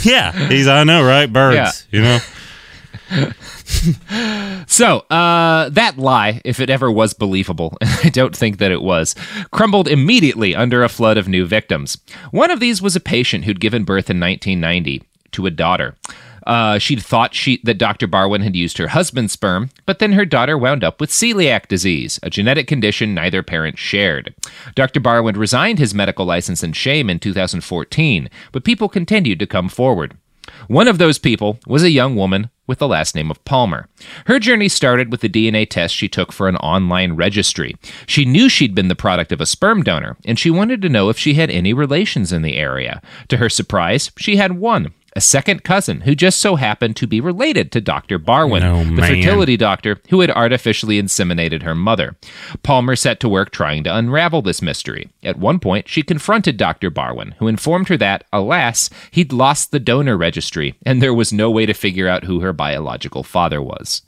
Yeah. 0.04 0.32
He's, 0.50 0.68
I 0.68 0.84
know, 0.84 1.04
right? 1.04 1.32
Birds, 1.32 1.88
you 1.91 2.02
know? 2.02 2.20
So, 4.68 4.99
uh, 5.10 5.70
that 5.70 5.97
lie, 5.97 6.41
if 6.43 6.60
it 6.60 6.70
ever 6.70 6.91
was 6.91 7.14
believable, 7.14 7.78
and 7.82 7.89
I 8.03 8.10
don't 8.10 8.36
think 8.36 8.58
that 8.58 8.72
it 8.72 8.82
was, 8.82 9.16
crumbled 9.51 9.88
immediately 9.88 10.56
under 10.56 10.84
a 10.84 10.89
flood 10.89 11.18
of 11.18 11.28
new 11.28 11.45
victims. 11.45 11.97
One 12.32 12.51
of 12.51 12.60
these 12.60 12.82
was 12.82 12.95
a 12.95 12.99
patient 12.99 13.45
who'd 13.45 13.60
given 13.60 13.84
birth 13.84 14.10
in 14.10 14.20
1990 14.20 15.03
to 15.32 15.45
a 15.45 15.51
daughter. 15.51 15.95
Uh, 16.45 16.78
she'd 16.78 17.01
thought 17.01 17.34
she, 17.34 17.60
that 17.64 17.78
Dr. 17.78 18.08
Barwin 18.08 18.43
had 18.43 18.56
used 18.56 18.78
her 18.78 18.89
husband's 18.89 19.34
sperm, 19.34 19.70
but 19.86 19.99
then 19.99 20.14
her 20.14 20.26
daughter 20.26 20.58
wound 20.58 20.84
up 20.84 21.01
with 21.01 21.10
celiac 21.10 21.68
disease, 21.68 22.20
a 22.22 22.30
genetic 22.30 22.68
condition 22.68 23.16
neither 23.16 23.41
parent 23.41 23.80
shared. 23.80 24.36
Dr. 24.76 24.99
Barwin 24.99 25.38
resigned 25.38 25.80
his 25.80 25.95
medical 25.95 26.26
license 26.26 26.64
in 26.64 26.74
shame 26.74 27.10
in 27.10 27.20
2014, 27.20 28.30
but 28.51 28.64
people 28.64 28.89
continued 28.89 29.39
to 29.39 29.47
come 29.47 29.70
forward. 29.70 30.18
One 30.68 30.88
of 30.88 30.98
those 30.98 31.20
people 31.20 31.60
was 31.68 31.84
a 31.84 31.91
young 31.91 32.16
woman 32.16 32.50
with 32.68 32.80
the 32.80 32.88
last 32.88 33.16
name 33.16 33.30
of 33.30 33.43
Palmer. 33.46 33.88
Her 34.26 34.39
journey 34.39 34.70
started 34.70 35.12
with 35.12 35.22
the 35.22 35.30
DNA 35.30 35.70
test 35.70 35.96
she 35.96 36.08
took 36.08 36.32
for 36.32 36.48
an 36.48 36.56
online 36.58 37.14
registry. 37.14 37.76
She 38.08 38.26
knew 38.26 38.50
she'd 38.50 38.76
been 38.76 38.88
the 38.88 38.96
product 38.96 39.32
of 39.32 39.41
a 39.41 39.46
sperm 39.46 39.84
donor, 39.84 40.18
and 40.26 40.39
she 40.39 40.50
wanted 40.50 40.82
to 40.82 40.89
know 40.89 41.10
if 41.10 41.18
she 41.18 41.36
had 41.36 41.50
any 41.50 41.74
relations 41.74 42.32
in 42.32 42.41
the 42.41 42.58
area. 42.58 43.02
To 43.30 43.38
her 43.38 43.50
surprise, 43.50 44.12
she 44.18 44.38
had 44.38 44.54
one. 44.54 44.93
A 45.18 45.22
second 45.22 45.63
cousin 45.63 46.01
who 46.01 46.13
just 46.13 46.41
so 46.41 46.57
happened 46.57 46.97
to 46.97 47.07
be 47.07 47.22
related 47.22 47.72
to 47.72 47.80
Dr. 47.80 48.20
Barwin, 48.20 48.63
Oh, 48.63 48.84
the 48.84 48.91
man. 48.91 49.07
fertility 49.16 49.55
doctor 49.55 49.97
who 50.09 50.20
had 50.20 50.30
artificially 50.30 51.01
inseminated 51.01 51.63
her 51.63 51.74
mother. 51.74 52.18
Palmer 52.63 52.97
set 52.97 53.22
to 53.22 53.30
work 53.30 53.51
trying 53.51 53.86
to 53.86 53.95
unravel 53.95 54.41
this 54.41 54.61
mystery. 54.61 55.07
At 55.24 55.39
one 55.39 55.59
point, 55.59 55.88
she 55.88 56.03
confronted 56.03 56.57
Dr. 56.57 56.91
Barwin, 56.91 57.34
who 57.38 57.47
informed 57.47 57.88
her 57.88 57.95
that, 57.95 58.26
alas, 58.34 58.89
he'd 59.11 59.32
lost 59.32 59.72
the 59.72 59.80
donor 59.80 60.18
registry, 60.18 60.76
and 60.86 61.01
there 61.01 61.13
was 61.13 61.32
no 61.32 61.49
way 61.49 61.66
to 61.66 61.74
figure 61.74 62.09
out 62.09 62.26
who 62.26 62.41
her 62.41 62.51
biological 62.51 63.24
father 63.24 63.61
was. 63.61 64.01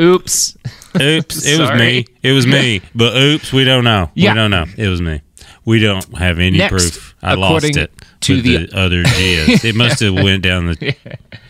Oops. 0.00 0.56
Oops. 1.00 1.46
It 1.46 1.60
was 1.60 1.70
me. 1.78 2.04
It 2.24 2.32
was 2.32 2.46
me. 2.48 2.80
But 2.96 3.16
oops, 3.16 3.52
we 3.52 3.62
don't 3.64 3.84
know. 3.84 4.10
Yeah. 4.14 4.32
We 4.32 4.34
don't 4.36 4.50
know. 4.50 4.66
It 4.76 4.88
was 4.88 5.00
me. 5.00 5.22
We 5.64 5.78
don't 5.80 6.16
have 6.18 6.38
any 6.40 6.58
Next, 6.58 6.70
proof. 6.72 7.14
I 7.22 7.34
lost 7.34 7.76
it 7.76 7.92
to 8.26 8.42
the- 8.42 8.66
the, 8.66 8.78
other 8.78 9.02
jizz. 9.04 9.64
It 9.64 9.74
must 9.76 10.00
have 10.00 10.14
went 10.14 10.42
down 10.42 10.66
the, 10.66 10.74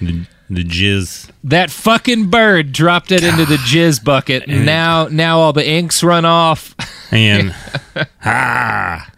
the, 0.01 0.27
the 0.51 0.65
jizz. 0.65 1.31
That 1.45 1.71
fucking 1.71 2.31
bird 2.31 2.73
dropped 2.73 3.11
it 3.13 3.23
into 3.25 3.45
the 3.45 3.57
jizz 3.57 4.03
bucket. 4.05 4.45
and 4.49 4.65
Now, 4.67 5.07
now 5.09 5.39
all 5.41 5.53
the 5.53 5.67
inks 5.69 6.03
run 6.03 6.25
off. 6.25 6.75
And, 7.13 7.55
ah. 8.25 9.09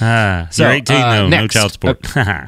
Ah. 0.00 0.48
So, 0.50 0.64
You're 0.64 0.72
18, 0.72 0.96
uh, 0.96 1.16
though. 1.16 1.28
No 1.30 1.48
child 1.48 1.72
support. 1.72 2.16
Uh, 2.16 2.46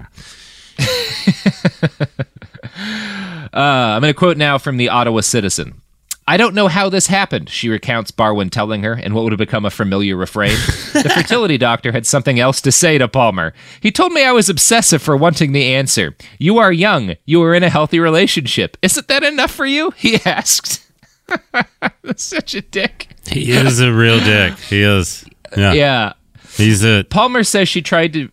I'm 3.55 4.03
going 4.03 4.13
to 4.13 4.19
quote 4.19 4.37
now 4.37 4.59
from 4.59 4.77
the 4.77 4.91
Ottawa 4.91 5.23
Citizen. 5.23 5.81
I 6.29 6.37
don't 6.37 6.55
know 6.57 6.67
how 6.67 6.89
this 6.89 7.07
happened, 7.07 7.49
she 7.49 7.69
recounts 7.69 8.11
Barwin 8.11 8.51
telling 8.51 8.83
her 8.83 8.95
in 8.95 9.15
what 9.15 9.23
would 9.23 9.33
have 9.33 9.39
become 9.39 9.65
a 9.65 9.71
familiar 9.71 10.17
refrain. 10.17 10.57
the 10.93 11.13
fertility 11.15 11.57
doctor 11.57 11.93
had 11.93 12.05
something 12.05 12.41
else 12.41 12.61
to 12.63 12.73
say 12.73 12.99
to 12.99 13.07
Palmer. 13.07 13.55
He 13.81 13.93
told 13.93 14.13
me 14.13 14.25
I 14.25 14.33
was 14.33 14.49
obsessive 14.49 15.01
for 15.01 15.17
wanting 15.17 15.53
the 15.53 15.73
answer. 15.75 16.17
You 16.39 16.59
are 16.59 16.73
young. 16.73 17.15
You 17.27 17.43
are 17.45 17.55
in 17.55 17.63
a 17.63 17.71
healthy 17.71 18.01
relationship. 18.01 18.77
Isn't 18.83 19.07
that 19.07 19.23
enough 19.23 19.53
for 19.53 19.67
you? 19.67 19.93
He 19.93 20.19
asked. 20.25 20.85
Such 22.17 22.55
a 22.55 22.61
dick. 22.61 23.09
he 23.29 23.53
is 23.53 23.81
a 23.81 23.93
real 23.93 24.19
dick. 24.19 24.59
He 24.59 24.83
is. 24.83 25.25
Yeah. 25.57 25.73
Yeah. 25.75 26.13
He's 26.57 26.85
a. 26.85 27.05
Palmer 27.05 27.45
says 27.45 27.69
she 27.69 27.83
tried 27.83 28.13
to. 28.15 28.31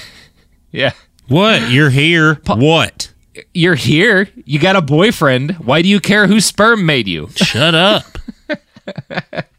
yeah. 0.72 0.92
What? 1.28 1.70
You're 1.70 1.90
here. 1.90 2.40
what? 2.46 3.12
You're 3.54 3.74
here. 3.74 4.28
You 4.44 4.58
got 4.58 4.76
a 4.76 4.82
boyfriend. 4.82 5.52
Why 5.52 5.82
do 5.82 5.88
you 5.88 6.00
care 6.00 6.26
whose 6.26 6.44
sperm 6.44 6.86
made 6.86 7.08
you? 7.08 7.28
Shut 7.34 7.74
up. 7.74 8.04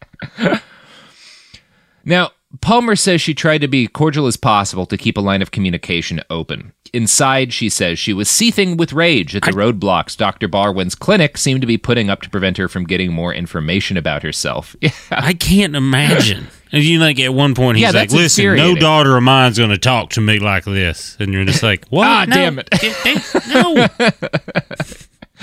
Now, 2.03 2.31
Palmer 2.59 2.95
says 2.97 3.21
she 3.21 3.33
tried 3.33 3.61
to 3.61 3.67
be 3.67 3.87
cordial 3.87 4.27
as 4.27 4.35
possible 4.35 4.85
to 4.87 4.97
keep 4.97 5.17
a 5.17 5.21
line 5.21 5.41
of 5.41 5.51
communication 5.51 6.21
open. 6.29 6.73
Inside, 6.93 7.53
she 7.53 7.69
says 7.69 7.97
she 7.97 8.11
was 8.11 8.29
seething 8.29 8.75
with 8.75 8.91
rage 8.91 9.33
at 9.33 9.43
the 9.43 9.51
roadblocks 9.51 10.17
Dr. 10.17 10.49
Barwin's 10.49 10.93
clinic 10.93 11.37
seemed 11.37 11.61
to 11.61 11.67
be 11.67 11.77
putting 11.77 12.09
up 12.09 12.21
to 12.23 12.29
prevent 12.29 12.57
her 12.57 12.67
from 12.67 12.83
getting 12.83 13.13
more 13.13 13.33
information 13.33 13.95
about 13.95 14.23
herself. 14.23 14.75
Yeah. 14.81 14.91
I 15.09 15.33
can't 15.33 15.75
imagine. 15.75 16.47
And 16.73 16.83
you 16.83 16.99
like 16.99 17.17
at 17.21 17.33
one 17.33 17.55
point 17.55 17.77
he's 17.77 17.83
Yeah, 17.83 17.91
like, 17.99 18.11
"Listen, 18.11 18.55
no 18.57 18.75
daughter 18.75 19.15
of 19.15 19.23
mine's 19.23 19.57
going 19.57 19.69
to 19.69 19.77
talk 19.77 20.09
to 20.11 20.21
me 20.21 20.39
like 20.39 20.65
this," 20.65 21.15
and 21.19 21.31
you're 21.33 21.45
just 21.45 21.63
like, 21.63 21.85
"What? 21.89 22.05
Ah, 22.07 22.25
No, 22.25 22.35
damn 22.35 22.59
it. 22.59 22.69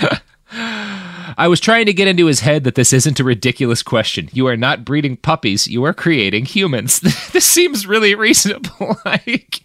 no." 0.01 0.19
I 1.37 1.47
was 1.47 1.59
trying 1.59 1.85
to 1.85 1.93
get 1.93 2.07
into 2.07 2.25
his 2.25 2.41
head 2.41 2.63
that 2.65 2.75
this 2.75 2.91
isn't 2.91 3.19
a 3.19 3.23
ridiculous 3.23 3.81
question. 3.81 4.29
You 4.33 4.47
are 4.47 4.57
not 4.57 4.83
breeding 4.83 5.17
puppies, 5.17 5.67
you 5.67 5.83
are 5.85 5.93
creating 5.93 6.45
humans. 6.45 6.99
this 7.31 7.45
seems 7.45 7.87
really 7.87 8.15
reasonable. 8.15 8.97
like 9.05 9.61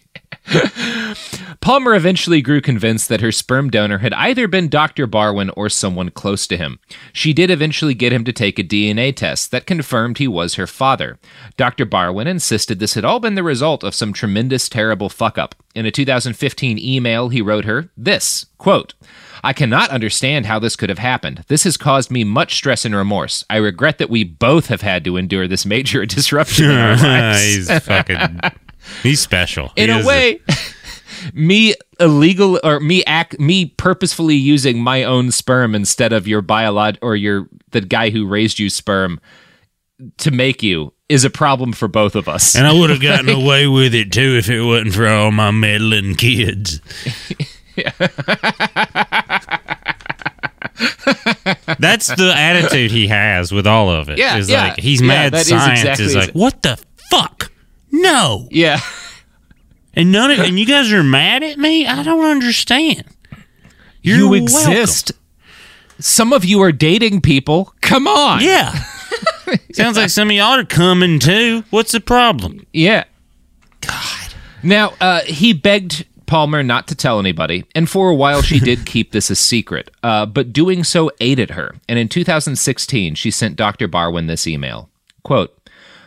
Palmer 1.61 1.95
eventually 1.95 2.41
grew 2.41 2.61
convinced 2.61 3.09
that 3.09 3.21
her 3.21 3.31
sperm 3.31 3.69
donor 3.69 3.99
had 3.99 4.13
either 4.13 4.47
been 4.47 4.69
Dr. 4.69 5.07
Barwin 5.07 5.49
or 5.55 5.69
someone 5.69 6.09
close 6.11 6.45
to 6.47 6.57
him. 6.57 6.79
She 7.13 7.33
did 7.33 7.49
eventually 7.49 7.93
get 7.93 8.13
him 8.13 8.23
to 8.25 8.33
take 8.33 8.59
a 8.59 8.63
DNA 8.63 9.15
test 9.15 9.51
that 9.51 9.65
confirmed 9.65 10.17
he 10.17 10.27
was 10.27 10.55
her 10.55 10.67
father. 10.67 11.17
Dr. 11.57 11.85
Barwin 11.85 12.27
insisted 12.27 12.79
this 12.79 12.93
had 12.93 13.05
all 13.05 13.19
been 13.19 13.35
the 13.35 13.43
result 13.43 13.83
of 13.83 13.95
some 13.95 14.13
tremendous, 14.13 14.69
terrible 14.69 15.09
fuck 15.09 15.37
up. 15.37 15.55
In 15.73 15.85
a 15.85 15.91
2015 15.91 16.77
email, 16.79 17.29
he 17.29 17.41
wrote 17.41 17.65
her 17.65 17.89
this 17.97 18.45
quote, 18.57 18.93
I 19.43 19.53
cannot 19.53 19.89
understand 19.91 20.47
how 20.47 20.57
this 20.57 20.75
could 20.75 20.89
have 20.89 20.97
happened. 20.99 21.43
This 21.47 21.65
has 21.65 21.77
caused 21.77 22.09
me 22.09 22.23
much 22.23 22.55
stress 22.55 22.85
and 22.85 22.95
remorse. 22.95 23.43
I 23.49 23.57
regret 23.57 23.99
that 23.99 24.09
we 24.09 24.23
both 24.23 24.67
have 24.67 24.81
had 24.81 25.03
to 25.05 25.17
endure 25.17 25.47
this 25.47 25.65
major 25.65 26.05
disruption 26.07 26.71
in 26.71 26.77
our 26.77 26.95
lives. 26.97 27.69
he's 27.69 27.79
fucking. 27.79 28.39
He's 29.03 29.19
special. 29.19 29.71
in 29.75 29.89
He 29.89 29.95
a 29.95 29.99
is 29.99 30.05
way 30.05 30.39
me 31.33 31.73
illegal 31.99 32.59
or 32.63 32.79
me 32.79 33.03
act 33.05 33.39
me 33.39 33.65
purposefully 33.65 34.35
using 34.35 34.79
my 34.81 35.03
own 35.03 35.31
sperm 35.31 35.73
instead 35.75 36.13
of 36.13 36.27
your 36.27 36.41
biolog 36.41 36.97
or 37.01 37.15
your 37.15 37.47
the 37.71 37.81
guy 37.81 38.09
who 38.09 38.27
raised 38.27 38.59
you 38.59 38.69
sperm 38.69 39.19
to 40.17 40.29
make 40.31 40.61
you 40.61 40.91
is 41.07 41.23
a 41.23 41.29
problem 41.29 41.71
for 41.71 41.87
both 41.87 42.15
of 42.15 42.27
us 42.27 42.55
and 42.55 42.65
I 42.67 42.73
would 42.73 42.89
have 42.89 43.01
gotten 43.01 43.29
away 43.29 43.67
with 43.67 43.93
it 43.95 44.11
too 44.11 44.35
if 44.37 44.49
it 44.49 44.61
wasn't 44.61 44.93
for 44.93 45.07
all 45.07 45.31
my 45.31 45.51
meddling 45.51 46.15
kids. 46.15 46.81
That's 51.79 52.07
the 52.07 52.33
attitude 52.35 52.91
he 52.91 53.07
has 53.07 53.51
with 53.51 53.67
all 53.67 53.89
of 53.89 54.09
it. 54.09 54.17
Yeah, 54.17 54.37
is 54.37 54.49
yeah. 54.49 54.67
like 54.69 54.79
he's 54.79 55.01
Yeah, 55.01 55.07
mad 55.07 55.33
that 55.33 55.41
is 55.41 55.47
science 55.49 55.79
exactly 55.81 56.05
is 56.05 56.15
like, 56.15 56.29
it. 56.29 56.35
what 56.35 56.61
the 56.61 56.77
fuck? 57.11 57.51
No. 58.01 58.47
yeah 58.51 58.79
And 59.93 60.11
none 60.11 60.31
of 60.31 60.39
and 60.39 60.59
you 60.59 60.65
guys 60.65 60.91
are 60.91 61.03
mad 61.03 61.43
at 61.43 61.57
me? 61.57 61.85
I 61.87 62.03
don't 62.03 62.25
understand. 62.25 63.03
You're 64.01 64.17
you 64.17 64.29
welcome. 64.29 64.43
exist 64.43 65.11
some 65.99 66.33
of 66.33 66.43
you 66.43 66.61
are 66.61 66.71
dating 66.71 67.21
people 67.21 67.73
come 67.81 68.07
on 68.07 68.41
Yeah. 68.41 68.73
Sounds 69.73 69.97
like 69.97 70.09
some 70.09 70.29
of 70.29 70.35
y'all 70.35 70.59
are 70.59 70.65
coming 70.65 71.19
too. 71.19 71.63
What's 71.69 71.91
the 71.91 71.99
problem? 71.99 72.65
Yeah. 72.73 73.03
God. 73.81 74.33
Now, 74.63 74.93
uh, 74.99 75.21
he 75.21 75.53
begged 75.53 76.05
Palmer 76.25 76.63
not 76.63 76.87
to 76.87 76.95
tell 76.95 77.19
anybody, 77.19 77.65
and 77.75 77.87
for 77.87 78.09
a 78.09 78.15
while 78.15 78.41
she 78.41 78.59
did 78.59 78.85
keep 78.87 79.11
this 79.11 79.29
a 79.29 79.35
secret. 79.35 79.91
Uh, 80.01 80.25
but 80.25 80.51
doing 80.51 80.83
so 80.83 81.11
aided 81.19 81.51
her. 81.51 81.75
And 81.87 81.99
in 81.99 82.09
2016, 82.09 83.13
she 83.15 83.29
sent 83.29 83.55
Dr. 83.55 83.87
Barwin 83.87 84.25
this 84.27 84.47
email. 84.47 84.89
Quote, 85.23 85.55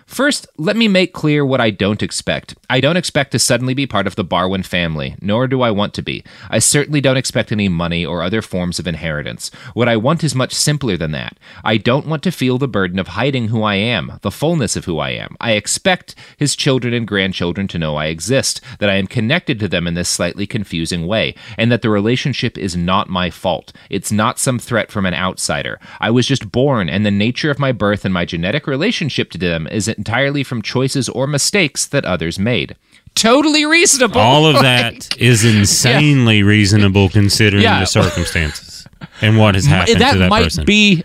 First, 0.08 0.48
let 0.56 0.74
me 0.74 0.88
make 0.88 1.12
clear 1.12 1.44
what 1.44 1.60
I 1.60 1.68
don't 1.68 2.02
expect. 2.02 2.56
I 2.70 2.80
don't 2.80 2.96
expect 2.96 3.30
to 3.32 3.38
suddenly 3.38 3.74
be 3.74 3.86
part 3.86 4.06
of 4.06 4.16
the 4.16 4.24
Barwin 4.24 4.62
family, 4.62 5.14
nor 5.20 5.46
do 5.46 5.60
I 5.60 5.70
want 5.70 5.92
to 5.94 6.02
be. 6.02 6.24
I 6.48 6.60
certainly 6.60 7.02
don't 7.02 7.18
expect 7.18 7.52
any 7.52 7.68
money 7.68 8.06
or 8.06 8.22
other 8.22 8.40
forms 8.40 8.78
of 8.78 8.88
inheritance. 8.88 9.50
What 9.74 9.86
I 9.86 9.98
want 9.98 10.24
is 10.24 10.34
much 10.34 10.54
simpler 10.54 10.96
than 10.96 11.12
that. 11.12 11.38
I 11.62 11.76
don't 11.76 12.06
want 12.06 12.22
to 12.22 12.32
feel 12.32 12.56
the 12.56 12.66
burden 12.66 12.98
of 12.98 13.08
hiding 13.08 13.48
who 13.48 13.62
I 13.62 13.74
am, 13.74 14.18
the 14.22 14.30
fullness 14.30 14.76
of 14.76 14.86
who 14.86 14.98
I 14.98 15.10
am. 15.10 15.36
I 15.40 15.52
expect 15.52 16.14
his 16.38 16.56
children 16.56 16.94
and 16.94 17.06
grandchildren 17.06 17.68
to 17.68 17.78
know 17.78 17.96
I 17.96 18.06
exist, 18.06 18.62
that 18.78 18.88
I 18.88 18.94
am 18.94 19.08
connected 19.08 19.60
to 19.60 19.68
them 19.68 19.86
in 19.86 19.92
this 19.92 20.08
slightly 20.08 20.46
confusing 20.46 21.06
way, 21.06 21.34
and 21.58 21.70
that 21.70 21.82
the 21.82 21.90
relationship 21.90 22.56
is 22.56 22.74
not 22.74 23.10
my 23.10 23.28
fault. 23.28 23.74
It's 23.90 24.10
not 24.10 24.38
some 24.38 24.58
threat 24.58 24.90
from 24.90 25.04
an 25.04 25.14
outsider. 25.14 25.78
I 26.00 26.10
was 26.10 26.26
just 26.26 26.50
born, 26.50 26.88
and 26.88 27.04
the 27.04 27.10
nature 27.10 27.50
of 27.50 27.58
my 27.58 27.72
birth 27.72 28.06
and 28.06 28.14
my 28.14 28.24
genetic 28.24 28.66
relationship 28.66 29.30
to 29.32 29.38
them 29.38 29.66
is 29.66 29.86
entirely 29.98 30.42
from 30.42 30.62
choices 30.62 31.08
or 31.10 31.26
mistakes 31.26 31.84
that 31.86 32.04
others 32.06 32.38
made. 32.38 32.76
Totally 33.14 33.66
reasonable. 33.66 34.20
All 34.20 34.46
of 34.46 34.54
Like, 34.62 34.62
that 34.64 35.18
is 35.20 35.44
insanely 35.44 36.42
reasonable 36.42 37.08
considering 37.08 37.64
Yeah. 37.64 37.80
the 37.80 37.86
circumstances 37.86 38.86
and 39.20 39.36
what 39.36 39.54
has 39.56 39.66
happened 39.66 40.00
that 40.00 40.12
to 40.12 40.18
that 40.20 40.30
might 40.30 40.44
person. 40.44 40.64
be 40.64 41.04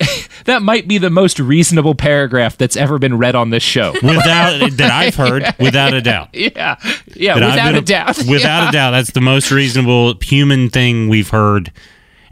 that 0.44 0.60
might 0.60 0.86
be 0.88 0.98
the 0.98 1.08
most 1.08 1.38
reasonable 1.38 1.94
paragraph 1.94 2.58
that's 2.58 2.76
ever 2.76 2.98
been 2.98 3.16
read 3.16 3.34
on 3.34 3.50
this 3.50 3.62
show. 3.62 3.92
without 4.02 4.58
that 4.72 4.90
I've 4.90 5.14
heard, 5.14 5.44
without 5.58 5.94
a 5.94 6.02
doubt. 6.02 6.30
yeah, 6.34 6.76
yeah, 7.14 7.38
That 7.38 7.50
without 7.50 7.66
been 7.72 7.74
a 7.76 7.80
doubt, 7.80 8.18
Without 8.28 8.62
Yeah. 8.64 8.68
a 8.68 8.72
doubt, 8.72 8.90
that's 8.90 9.12
the 9.12 9.20
most 9.20 9.50
reasonable 9.50 10.14
human 10.20 10.68
thing 10.68 11.08
we've 11.08 11.30
heard. 11.30 11.72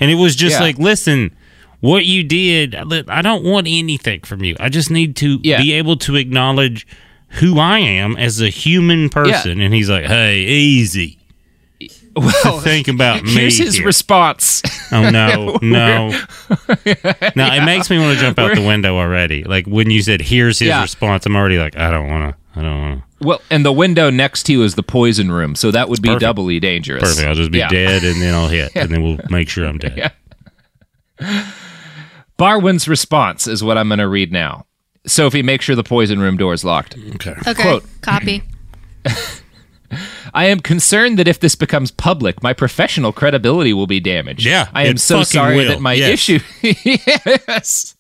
And 0.01 0.11
it 0.11 0.17
was 0.17 0.35
just 0.35 0.57
Yeah. 0.57 0.61
like, 0.63 0.79
listen, 0.79 1.31
what 1.83 2.07
you 2.07 2.25
did, 2.25 2.75
I 2.75 3.21
don't 3.23 3.45
want 3.45 3.67
anything 3.69 4.21
from 4.23 4.43
you. 4.43 4.57
I 4.59 4.71
just 4.71 4.91
need 4.91 5.15
to 5.17 5.39
be 5.39 5.73
able 5.73 5.97
to 5.99 6.17
acknowledge 6.17 6.87
who 7.41 7.59
I 7.59 7.79
am 7.81 8.17
as 8.17 8.41
a 8.41 8.49
human 8.49 9.09
person. 9.11 9.61
And 9.61 9.75
he's 9.75 9.91
like, 9.91 10.05
hey, 10.07 10.39
easy. 10.41 11.19
Well, 12.15 12.61
think 12.61 12.89
about 12.89 13.23
me. 13.25 13.33
Here's 13.33 13.57
his 13.59 13.77
here. 13.77 13.87
response. 13.87 14.63
Oh 14.93 15.09
no, 15.11 15.59
no. 15.63 16.11
No, 16.11 16.17
Yeah. 16.85 17.03
it 17.35 17.65
makes 17.65 17.89
me 17.89 17.99
want 17.99 18.19
to 18.19 18.23
jump 18.23 18.39
out 18.39 18.49
the 18.55 18.61
We're- 18.61 18.67
window 18.69 18.97
already. 18.99 19.45
Like 19.45 19.67
when 19.67 19.91
you 19.91 20.03
said, 20.03 20.21
"Here's 20.21 20.59
his 20.59 20.69
Yeah. 20.69 20.83
response," 20.83 21.25
I'm 21.25 21.35
already 21.35 21.59
like, 21.59 21.75
I 21.79 21.91
don't 21.91 22.09
want 22.09 22.35
to. 22.35 22.61
I 22.61 22.63
don't 22.63 22.81
want 22.83 23.01
to. 23.01 23.27
Well, 23.27 23.41
and 23.51 23.65
the 23.65 23.73
window 23.73 24.11
next 24.11 24.43
to 24.45 24.53
you 24.53 24.63
is 24.63 24.75
the 24.75 24.83
poison 24.83 25.33
room, 25.33 25.55
so 25.55 25.71
that 25.71 25.89
would 25.89 26.03
be 26.03 26.11
perfect. 26.11 26.21
doubly 26.21 26.61
dangerous. 26.61 27.03
Perfect. 27.03 27.27
I'll 27.27 27.35
just 27.35 27.51
be 27.51 27.59
Yeah. 27.61 27.69
dead, 27.71 28.05
and 28.05 28.21
then 28.21 28.35
I'll 28.35 28.49
hit, 28.49 28.77
and 28.77 28.91
then 28.91 29.03
we'll 29.03 29.19
make 29.31 29.49
sure 29.49 29.65
I'm 29.67 29.79
dead. 29.79 30.13
Yeah. 31.19 31.51
Barwin's 32.43 32.89
response 32.89 33.47
is 33.47 33.63
what 33.63 33.79
I'm 33.79 33.87
going 33.87 34.01
to 34.01 34.09
read 34.09 34.33
now. 34.33 34.67
Sophie, 35.07 35.45
make 35.45 35.63
sure 35.63 35.77
the 35.77 35.85
poison 35.85 36.19
room 36.19 36.37
door 36.37 36.53
is 36.53 36.65
locked. 36.65 36.97
Okay. 37.15 37.37
Okay. 37.47 37.55
Quote, 37.55 37.85
Copy. 38.01 38.43
I 40.35 40.47
am 40.47 40.61
concerned 40.61 41.19
that 41.19 41.29
if 41.29 41.41
this 41.41 41.55
becomes 41.55 41.91
public, 41.91 42.43
my 42.43 42.53
professional 42.53 43.13
credibility 43.13 43.73
will 43.73 43.87
be 43.87 44.01
damaged. 44.01 44.45
Yeah, 44.47 44.69
I 44.73 44.87
am 44.87 44.97
so 44.97 45.23
sorry 45.23 45.57
will. 45.57 45.69
that 45.69 45.81
my 45.81 45.93
Yes. 45.93 46.11
issue. 46.13 46.39
yes. 46.85 47.95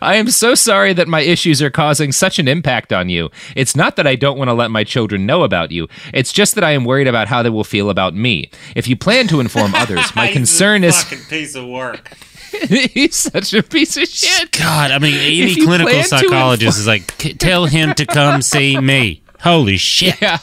I 0.00 0.16
am 0.16 0.30
so 0.30 0.54
sorry 0.54 0.92
that 0.94 1.08
my 1.08 1.20
issues 1.20 1.60
are 1.60 1.70
causing 1.70 2.10
such 2.12 2.38
an 2.38 2.48
impact 2.48 2.92
on 2.92 3.08
you. 3.08 3.30
It's 3.54 3.76
not 3.76 3.96
that 3.96 4.06
I 4.06 4.16
don't 4.16 4.38
want 4.38 4.48
to 4.48 4.54
let 4.54 4.70
my 4.70 4.82
children 4.84 5.26
know 5.26 5.42
about 5.42 5.70
you. 5.70 5.88
It's 6.14 6.32
just 6.32 6.54
that 6.54 6.64
I 6.64 6.70
am 6.72 6.84
worried 6.84 7.06
about 7.06 7.28
how 7.28 7.42
they 7.42 7.50
will 7.50 7.64
feel 7.64 7.90
about 7.90 8.14
me. 8.14 8.50
If 8.74 8.88
you 8.88 8.96
plan 8.96 9.28
to 9.28 9.40
inform 9.40 9.74
others, 9.74 10.04
my 10.16 10.32
concern 10.32 10.84
is 10.84 11.02
fucking 11.02 11.24
piece 11.28 11.54
of 11.54 11.66
work. 11.66 12.16
he's 12.68 13.14
such 13.14 13.52
a 13.52 13.62
piece 13.62 13.96
of 13.98 14.08
shit. 14.08 14.52
God, 14.52 14.90
I 14.90 14.98
mean, 14.98 15.14
any 15.14 15.54
clinical 15.54 16.02
psychologist 16.02 16.78
is 16.78 16.86
like, 16.86 17.06
tell 17.38 17.66
him 17.66 17.94
to 17.94 18.06
come 18.06 18.40
see 18.40 18.78
me. 18.80 19.22
Holy 19.40 19.76
shit! 19.76 20.20
Yeah. 20.20 20.38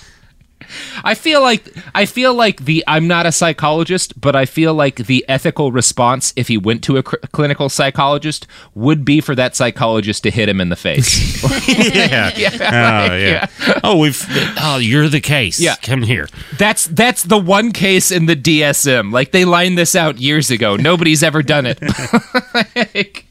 I 1.03 1.13
feel 1.15 1.41
like 1.41 1.73
I 1.93 2.05
feel 2.05 2.34
like 2.34 2.65
the 2.65 2.84
I'm 2.88 3.07
not 3.07 3.26
a 3.26 3.32
psychologist, 3.32 4.19
but 4.19 4.36
I 4.36 4.45
feel 4.45 4.73
like 4.73 4.97
the 5.07 5.26
ethical 5.28 5.71
response 5.71 6.34
if 6.36 6.47
he 6.47 6.57
went 6.57 6.84
to 6.86 6.97
a 6.97 7.03
cr- 7.03 7.17
clinical 7.32 7.69
psychologist 7.69 8.47
would 8.73 9.05
be 9.05 9.21
for 9.21 9.36
that 9.36 9.55
psychologist 9.55 10.23
to 10.23 10.32
hit 10.32 10.49
him 10.49 10.61
in 10.61 10.69
the 10.69 10.76
face. 10.76 11.43
yeah. 11.67 12.32
Yeah. 12.36 13.09
Oh 13.09 13.15
yeah. 13.15 13.47
Oh, 13.84 13.97
we've. 13.97 14.23
Oh, 14.59 14.78
you're 14.78 15.09
the 15.09 15.21
case. 15.21 15.59
Yeah. 15.59 15.76
Come 15.82 16.03
here. 16.03 16.28
That's 16.57 16.88
that's 16.88 17.23
the 17.23 17.38
one 17.38 17.71
case 17.71 18.11
in 18.11 18.26
the 18.26 18.36
DSM. 18.36 19.11
Like 19.11 19.32
they 19.32 19.45
lined 19.45 19.78
this 19.78 19.95
out 19.95 20.17
years 20.19 20.49
ago. 20.51 20.76
Nobody's 20.76 21.23
ever 21.23 21.41
done 21.43 21.65
it. 21.65 21.80
Like, 22.76 23.26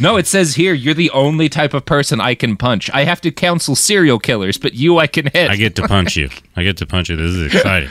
no, 0.00 0.16
it 0.16 0.26
says 0.26 0.54
here 0.54 0.74
you're 0.74 0.94
the 0.94 1.10
only 1.10 1.48
type 1.48 1.74
of 1.74 1.84
person 1.84 2.20
I 2.20 2.34
can 2.34 2.56
punch. 2.56 2.90
I 2.92 3.04
have 3.04 3.20
to 3.22 3.30
counsel 3.30 3.74
serial 3.76 4.18
killers, 4.18 4.58
but 4.58 4.74
you 4.74 4.98
I 4.98 5.06
can 5.06 5.26
hit. 5.26 5.50
I 5.50 5.56
get 5.56 5.76
to 5.76 5.88
punch 5.88 6.16
you. 6.16 6.30
I 6.56 6.62
get 6.62 6.76
to 6.78 6.86
punch 6.86 7.08
you. 7.08 7.16
This 7.16 7.34
is 7.34 7.54
exciting. 7.54 7.90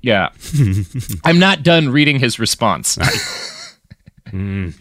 Yeah. 0.00 0.30
I'm 1.24 1.38
not 1.38 1.62
done 1.62 1.90
reading 1.90 2.18
his 2.18 2.38
response. 2.38 2.98
Mm. 4.32 4.72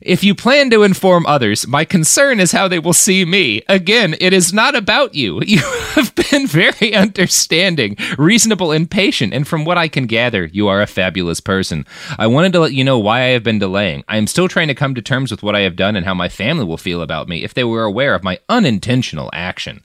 If 0.00 0.24
you 0.24 0.34
plan 0.34 0.70
to 0.70 0.82
inform 0.82 1.26
others, 1.26 1.66
my 1.66 1.84
concern 1.84 2.40
is 2.40 2.52
how 2.52 2.68
they 2.68 2.78
will 2.78 2.94
see 2.94 3.26
me. 3.26 3.60
Again, 3.68 4.16
it 4.18 4.32
is 4.32 4.50
not 4.52 4.74
about 4.74 5.14
you. 5.14 5.42
You 5.50 5.60
have 5.96 6.14
been 6.14 6.46
very 6.46 6.94
understanding, 6.94 7.96
reasonable, 8.16 8.70
and 8.70 8.88
patient, 8.88 9.34
and 9.34 9.46
from 9.46 9.64
what 9.64 9.76
I 9.76 9.88
can 9.88 10.06
gather, 10.06 10.46
you 10.46 10.68
are 10.68 10.80
a 10.80 10.86
fabulous 10.86 11.40
person. 11.40 11.84
I 12.16 12.28
wanted 12.28 12.52
to 12.52 12.60
let 12.60 12.72
you 12.72 12.84
know 12.84 12.98
why 12.98 13.22
I 13.22 13.30
have 13.30 13.42
been 13.42 13.58
delaying. 13.58 14.04
I 14.06 14.16
am 14.16 14.28
still 14.28 14.46
trying 14.46 14.68
to 14.68 14.74
come 14.74 14.94
to 14.94 15.02
terms 15.02 15.32
with 15.32 15.42
what 15.42 15.56
I 15.56 15.60
have 15.60 15.74
done 15.74 15.96
and 15.96 16.06
how 16.06 16.14
my 16.14 16.28
family 16.28 16.64
will 16.64 16.76
feel 16.76 17.02
about 17.02 17.28
me 17.28 17.42
if 17.42 17.54
they 17.54 17.64
were 17.64 17.82
aware 17.82 18.14
of 18.14 18.22
my 18.22 18.38
unintentional 18.48 19.30
action. 19.32 19.82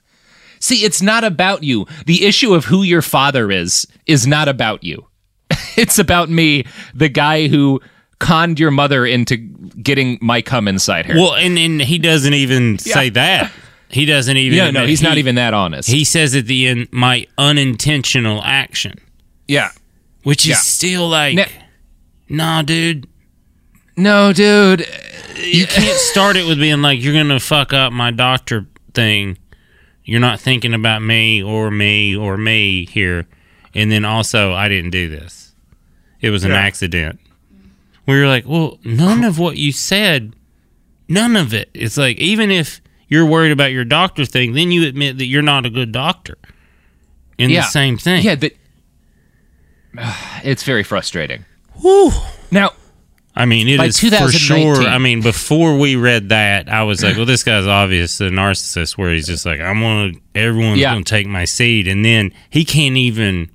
See, 0.60 0.84
it's 0.84 1.02
not 1.02 1.24
about 1.24 1.64
you. 1.64 1.86
The 2.06 2.24
issue 2.24 2.54
of 2.54 2.66
who 2.66 2.84
your 2.84 3.02
father 3.02 3.50
is 3.50 3.86
is 4.06 4.26
not 4.26 4.48
about 4.48 4.84
you. 4.84 5.08
it's 5.76 5.98
about 5.98 6.30
me, 6.30 6.64
the 6.94 7.08
guy 7.08 7.48
who 7.48 7.80
conned 8.18 8.58
your 8.58 8.70
mother 8.70 9.04
into 9.06 9.36
getting 9.36 10.18
my 10.20 10.42
cum 10.42 10.68
inside 10.68 11.06
her. 11.06 11.14
Well, 11.14 11.34
and, 11.34 11.58
and 11.58 11.80
he 11.82 11.98
doesn't 11.98 12.34
even 12.34 12.78
Yeah. 12.84 12.94
say 12.94 13.08
that. 13.10 13.52
He 13.88 14.04
doesn't 14.04 14.36
even. 14.36 14.56
Yeah, 14.58 14.70
no, 14.70 14.84
he's 14.86 15.02
not 15.02 15.16
even 15.18 15.36
that 15.36 15.54
honest. 15.54 15.88
He 15.88 16.02
says 16.04 16.34
at 16.34 16.46
the 16.46 16.66
end, 16.66 16.88
"My 16.90 17.26
unintentional 17.38 18.42
action," 18.44 18.94
yeah, 19.46 19.70
which 20.24 20.44
is 20.44 20.50
Yeah. 20.50 20.56
still 20.56 21.08
like, 21.08 21.48
nah, 22.28 22.62
dude. 22.62 23.06
No, 23.96 24.32
dude. 24.32 24.86
You 25.40 25.66
can't 25.66 25.96
start 25.98 26.36
it 26.36 26.46
with 26.46 26.58
being 26.58 26.82
like, 26.82 27.00
"You're 27.02 27.14
gonna 27.14 27.38
fuck 27.38 27.72
up 27.72 27.92
my 27.92 28.10
doctor 28.10 28.66
thing." 28.92 29.38
You're 30.04 30.20
not 30.20 30.40
thinking 30.40 30.74
about 30.74 31.02
me 31.02 31.42
or 31.42 31.70
me 31.70 32.14
or 32.16 32.36
me 32.36 32.86
here, 32.86 33.26
and 33.74 33.90
then 33.90 34.04
also, 34.04 34.52
I 34.52 34.68
didn't 34.68 34.90
do 34.90 35.08
this. 35.08 35.52
It 36.20 36.30
was 36.30 36.44
an 36.44 36.50
Yeah. 36.52 36.58
accident. 36.58 37.20
Where 38.06 38.16
you're 38.18 38.28
like, 38.28 38.46
well, 38.46 38.78
none 38.84 39.22
of 39.24 39.38
what 39.38 39.56
you 39.58 39.70
said, 39.72 40.34
none 41.08 41.36
of 41.36 41.52
it. 41.52 41.68
It's 41.74 41.96
like 41.96 42.16
even 42.18 42.50
if 42.50 42.80
you're 43.08 43.26
worried 43.26 43.52
about 43.52 43.72
your 43.72 43.84
doctor 43.84 44.24
thing, 44.24 44.52
then 44.54 44.72
you 44.72 44.86
admit 44.88 45.18
that 45.18 45.26
you're 45.26 45.42
not 45.42 45.66
a 45.66 45.70
good 45.70 45.92
doctor. 45.92 46.38
In 47.38 47.50
Yeah. 47.50 47.60
the 47.60 47.66
same 47.68 47.98
thing. 47.98 48.24
Yeah, 48.24 48.34
that 48.36 48.56
it's 50.44 50.62
very 50.62 50.82
frustrating. 50.82 51.44
Whew. 51.80 52.10
Now, 52.50 52.70
I 53.34 53.44
mean, 53.44 53.68
it 53.68 53.80
is 53.80 54.00
for 54.00 54.30
sure. 54.30 54.76
I 54.82 54.98
mean, 54.98 55.20
before 55.20 55.76
we 55.78 55.96
read 55.96 56.30
that, 56.30 56.70
I 56.70 56.84
was 56.84 57.02
like, 57.02 57.16
well, 57.16 57.26
this 57.26 57.42
guy's 57.44 57.66
obvious 57.66 58.18
a 58.20 58.30
narcissist 58.30 58.96
where 58.96 59.12
he's 59.12 59.26
just 59.26 59.44
like, 59.44 59.60
I'm 59.60 59.80
gonna, 59.80 60.12
everyone's 60.34 60.80
Yeah. 60.80 60.92
gonna 60.94 61.04
take 61.04 61.26
my 61.26 61.44
seat, 61.44 61.86
and 61.86 62.04
then 62.04 62.32
he 62.50 62.64
can't 62.64 62.96
even 62.96 63.50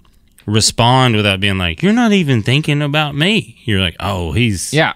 respond 0.52 1.16
without 1.16 1.40
being 1.40 1.58
like, 1.58 1.82
you're 1.82 1.94
not 1.94 2.12
even 2.12 2.44
thinking 2.44 2.82
about 2.82 3.16
me. 3.16 3.58
You're 3.64 3.82
like, 3.82 3.96
oh, 4.00 4.32
he's 4.34 4.74
yeah. 4.74 4.94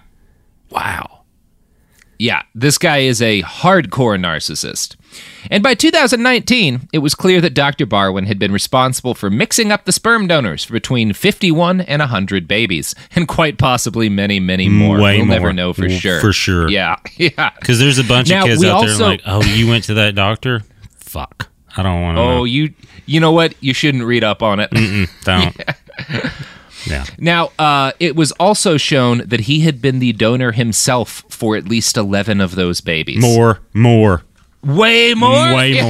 Wow. 0.69 1.15
Yeah, 2.17 2.43
this 2.53 2.77
guy 2.77 2.99
is 2.99 3.21
a 3.21 3.41
hardcore 3.41 4.17
narcissist. 4.17 4.95
And 5.49 5.61
by 5.61 5.73
2019, 5.73 6.89
it 6.93 6.99
was 6.99 7.15
clear 7.15 7.41
that 7.41 7.53
Dr. 7.53 7.85
Barwin 7.85 8.25
had 8.25 8.39
been 8.39 8.51
responsible 8.51 9.13
for 9.13 9.29
mixing 9.29 9.71
up 9.71 9.85
the 9.85 9.91
sperm 9.91 10.27
donors 10.27 10.63
for 10.63 10.73
between 10.73 11.13
51 11.13 11.81
and 11.81 11.99
100 11.99 12.47
babies, 12.47 12.95
and 13.15 13.27
quite 13.27 13.57
possibly 13.57 14.09
many, 14.09 14.39
many 14.39 14.69
more. 14.69 14.99
Way 14.99 15.17
we'll 15.17 15.25
never 15.25 15.53
know 15.53 15.73
for 15.73 15.89
sure. 15.89 16.21
for 16.21 16.33
sure. 16.33 16.69
Yeah, 16.69 16.97
yeah. 17.17 17.51
Because 17.59 17.79
there's 17.79 17.99
a 17.99 18.03
bunch 18.03 18.29
Now, 18.29 18.41
of 18.41 18.45
kids 18.45 18.63
out 18.63 18.85
there 18.85 18.97
like, 18.97 19.21
oh, 19.25 19.43
you 19.43 19.67
went 19.67 19.85
to 19.85 19.95
that 19.95 20.15
doctor? 20.15 20.61
Fuck. 20.97 21.49
I 21.77 21.83
don't 21.83 22.01
want 22.01 22.17
to 22.17 22.21
Oh, 22.21 22.27
know. 22.37 22.43
you 22.45 22.73
you 23.05 23.19
know 23.19 23.31
what? 23.31 23.53
You 23.61 23.73
shouldn't 23.73 24.03
read 24.05 24.23
up 24.23 24.41
on 24.41 24.59
it. 24.59 24.71
Mm-mm, 24.71 25.09
don't. 25.23 25.55
yeah. 26.87 27.05
Now, 27.17 27.51
uh, 27.59 27.91
it 27.99 28.15
was 28.15 28.31
also 28.33 28.77
shown 28.77 29.19
that 29.25 29.41
he 29.41 29.61
had 29.61 29.81
been 29.81 29.99
the 29.99 30.13
donor 30.13 30.51
himself 30.51 31.23
for 31.29 31.55
at 31.55 31.67
least 31.67 31.97
11 31.97 32.41
of 32.41 32.55
those 32.55 32.81
babies. 32.81 33.21
More, 33.21 33.59
more. 33.73 34.23
Way 34.63 35.13
more? 35.13 35.53
Way 35.55 35.71
Yeah. 35.75 35.83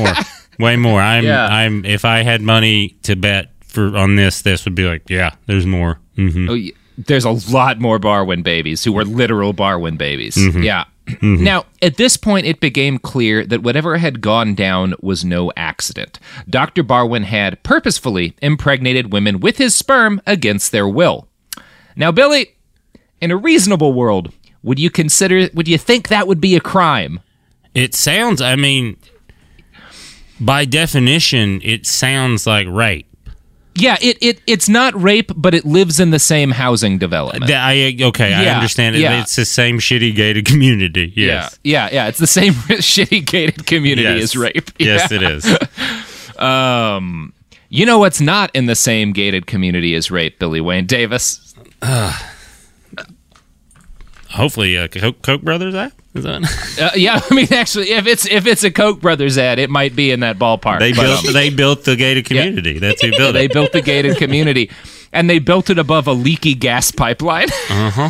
more. 0.60 0.68
Way 0.68 0.76
more. 0.78 1.02
I'm 1.02 1.24
Yeah. 1.26 1.48
I'm 1.48 1.84
if 1.86 2.06
I 2.06 2.24
had 2.24 2.42
money 2.42 2.96
to 3.04 3.16
bet 3.16 3.52
for 3.66 3.96
on 3.98 4.16
this, 4.16 4.42
this 4.42 4.64
would 4.66 4.76
be 4.76 4.86
like, 4.86 5.10
yeah, 5.10 5.32
there's 5.48 5.66
more. 5.66 6.00
hmm 6.16 6.50
Oh, 6.50 6.58
there's 6.98 7.26
a 7.26 7.32
lot 7.54 7.80
more 7.82 8.00
Barwin 8.00 8.42
babies 8.42 8.82
who 8.84 8.94
were 8.94 9.04
literal 9.04 9.54
Barwin 9.54 9.98
babies. 9.98 10.36
Mhm. 10.38 10.64
Yeah. 10.64 10.86
Mhm. 11.08 11.41
Now, 11.41 11.66
at 11.82 11.97
this 11.97 12.18
point, 12.18 12.45
it 12.45 12.60
became 12.60 12.97
clear 12.97 13.45
that 13.45 13.62
whatever 13.62 13.97
had 13.97 14.22
gone 14.22 14.56
down 14.56 14.95
was 15.01 15.24
no 15.24 15.51
accident. 15.56 16.20
Dr. 16.49 16.84
Barwin 16.84 17.24
had 17.24 17.62
purposefully 17.64 18.36
impregnated 18.41 19.14
women 19.14 19.39
with 19.39 19.58
his 19.58 19.76
sperm 19.76 20.22
against 20.26 20.72
their 20.72 20.88
will. 20.88 21.28
Now, 21.95 22.12
Billy, 22.12 22.56
in 23.22 23.32
a 23.32 23.38
reasonable 23.38 23.93
world, 23.93 24.32
would 24.64 24.80
you 24.80 24.89
consider, 24.89 25.49
would 25.53 25.68
you 25.68 25.78
think 25.78 26.08
that 26.08 26.28
would 26.28 26.41
be 26.41 26.56
a 26.56 26.60
crime? 26.60 27.20
It 27.76 27.93
sounds 27.93 28.41
I 28.41 28.56
mean 28.56 28.97
by 30.39 30.66
definition, 30.66 31.62
it 31.64 31.86
sounds 31.86 32.45
like 32.45 32.68
rape. 32.70 33.08
Yeah, 33.78 33.97
it, 34.01 34.17
it 34.21 34.41
it's 34.47 34.69
not 34.69 34.99
rape, 34.99 35.32
but 35.36 35.53
it 35.53 35.65
lives 35.65 35.99
in 35.99 36.11
the 36.11 36.19
same 36.19 36.51
housing 36.51 36.97
development. 36.97 37.51
I 37.51 37.95
okay, 38.01 38.34
I 38.34 38.45
understand 38.55 38.95
it. 38.95 38.99
yeah. 38.99 39.21
It's 39.21 39.36
the 39.36 39.43
same 39.45 39.80
shitty 39.80 40.15
gated 40.15 40.45
community. 40.45 41.11
Yes. 41.15 41.59
Yeah, 41.63 41.88
yeah, 41.89 41.93
yeah. 41.93 42.07
It's 42.07 42.19
the 42.19 42.28
same 42.28 42.53
shitty 42.69 43.26
gated 43.26 43.65
community 43.67 44.03
Yes. 44.03 44.23
as 44.23 44.36
rape. 44.38 44.71
Yes, 44.80 45.11
it 45.11 45.21
is. 45.23 45.45
um, 46.39 47.34
you 47.69 47.86
know 47.86 47.99
what's 47.99 48.21
not 48.21 48.49
in 48.53 48.65
the 48.67 48.76
same 48.76 49.11
gated 49.11 49.45
community 49.47 49.93
as 49.95 50.09
rape, 50.09 50.39
Billy 50.39 50.61
Wayne 50.61 50.86
Davis? 50.86 51.53
Hopefully, 54.36 54.78
uh, 54.78 54.88
Coke, 54.88 55.22
Koch 55.22 55.42
Brothers 55.42 55.74
app 55.76 55.94
is 56.14 56.24
that? 56.24 56.42
Uh, 56.82 56.90
yeah, 56.96 57.22
I 57.30 57.34
mean, 57.34 57.48
actually, 57.54 57.92
if 57.92 58.06
it's 58.06 58.26
if 58.28 58.46
it's 58.46 58.64
a 58.66 58.70
Koch 58.72 59.00
brothers 59.00 59.38
ad, 59.38 59.60
it 59.60 59.70
might 59.70 59.96
be 59.96 60.12
in 60.12 60.20
that 60.20 60.38
ballpark. 60.38 60.80
They 60.80 60.92
built 60.92 61.26
um, 61.26 61.34
they 61.34 61.50
built 61.50 61.86
the 61.86 61.96
gated 61.96 62.26
community. 62.26 62.80
That's 62.80 63.02
who 63.02 63.12
built 63.12 63.30
it. 63.30 63.34
they 63.34 63.48
built 63.48 63.72
the 63.72 63.82
gated 63.82 64.18
community, 64.18 64.70
and 65.14 65.30
they 65.30 65.40
built 65.40 65.70
it 65.70 65.80
above 65.80 66.06
a 66.08 66.12
leaky 66.14 66.54
gas 66.54 66.92
pipeline. 66.92 67.48
Uh 67.70 67.90
huh. 67.92 68.10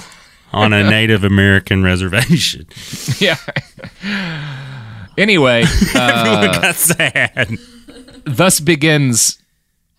On 0.54 0.72
a 0.74 0.90
Native 0.90 1.24
American 1.26 1.84
reservation. 1.84 2.66
yeah. 3.20 3.36
Anyway, 5.18 5.64
Everyone 5.96 6.50
uh, 6.50 6.60
got 6.62 6.76
sad. 6.76 7.58
thus 8.26 8.60
begins 8.60 9.38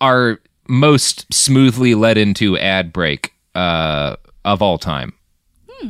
our 0.01 0.39
most 0.67 1.31
smoothly 1.33 1.95
led 1.95 2.17
into 2.17 2.57
ad 2.57 2.91
break 2.93 3.33
uh, 3.55 4.15
of 4.45 4.61
all 4.61 4.77
time. 4.77 5.13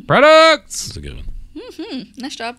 Products. 0.08 0.88
That's 0.88 0.98
a 0.98 1.02
good 1.02 1.16
one. 1.16 1.26
Mm-hmm. 1.56 2.22
Nice 2.22 2.36
job. 2.36 2.58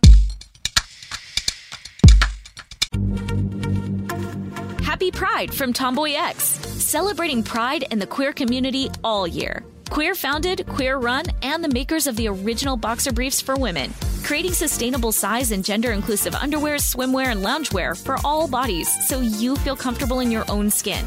Happy 4.83 5.11
Pride 5.11 5.55
from 5.55 5.73
Tomboy 5.73 6.15
X, 6.17 6.43
celebrating 6.45 7.43
pride 7.43 7.85
in 7.91 7.99
the 7.99 8.07
queer 8.07 8.33
community 8.33 8.91
all 9.05 9.27
year. 9.27 9.65
Queer 9.91 10.15
founded, 10.15 10.67
queer 10.67 10.99
run, 10.99 11.25
and 11.43 11.63
the 11.63 11.69
makers 11.69 12.07
of 12.07 12.17
the 12.17 12.29
original 12.29 12.77
boxer 12.77 13.13
briefs 13.13 13.41
for 13.41 13.57
women, 13.57 13.93
creating 14.25 14.53
sustainable 14.53 15.13
size 15.13 15.53
and 15.53 15.65
gender 15.65 15.93
inclusive 15.93 16.35
underwear, 16.35 16.77
swimwear, 16.77 17.27
and 17.27 17.45
loungewear 17.45 17.97
for 17.97 18.17
all 18.25 18.49
bodies 18.49 18.89
so 19.07 19.21
you 19.21 19.57
feel 19.57 19.77
comfortable 19.77 20.21
in 20.21 20.31
your 20.31 20.45
own 20.51 20.69
skin. 20.69 21.05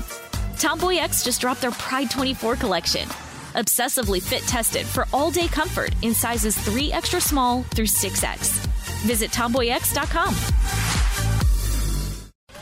Tomboy 0.58 0.96
X 0.98 1.24
just 1.24 1.42
dropped 1.42 1.62
their 1.62 1.72
Pride 1.72 2.10
24 2.10 2.56
collection. 2.56 3.08
Obsessively 3.54 4.22
fit 4.22 4.42
tested 4.44 4.86
for 4.86 5.08
all 5.12 5.30
day 5.30 5.48
comfort 5.48 5.94
in 6.04 6.14
sizes 6.14 6.58
3 6.58 6.94
extra 6.94 7.20
small 7.20 7.64
through 7.64 7.86
6X. 7.86 8.66
Visit 9.06 9.32
tomboyx.com. 9.32 10.34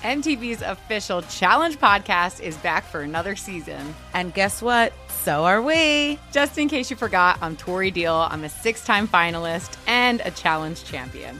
MTV's 0.02 0.62
official 0.62 1.22
challenge 1.24 1.78
podcast 1.78 2.40
is 2.40 2.56
back 2.58 2.86
for 2.86 3.02
another 3.02 3.36
season. 3.36 3.94
And 4.14 4.34
guess 4.34 4.62
what? 4.62 4.94
So 5.10 5.46
are 5.46 5.62
we. 5.62 6.18
Just 6.32 6.58
in 6.58 6.70
case 6.70 6.90
you 6.90 6.96
forgot, 6.96 7.38
I'm 7.42 7.58
Tori 7.58 7.92
Deal. 7.92 8.16
I'm 8.16 8.46
a 8.46 8.50
six 8.50 8.84
time 8.84 9.08
finalist 9.08 9.76
and 9.88 10.22
a 10.24 10.32
challenge 10.32 10.86
champion. 10.86 11.40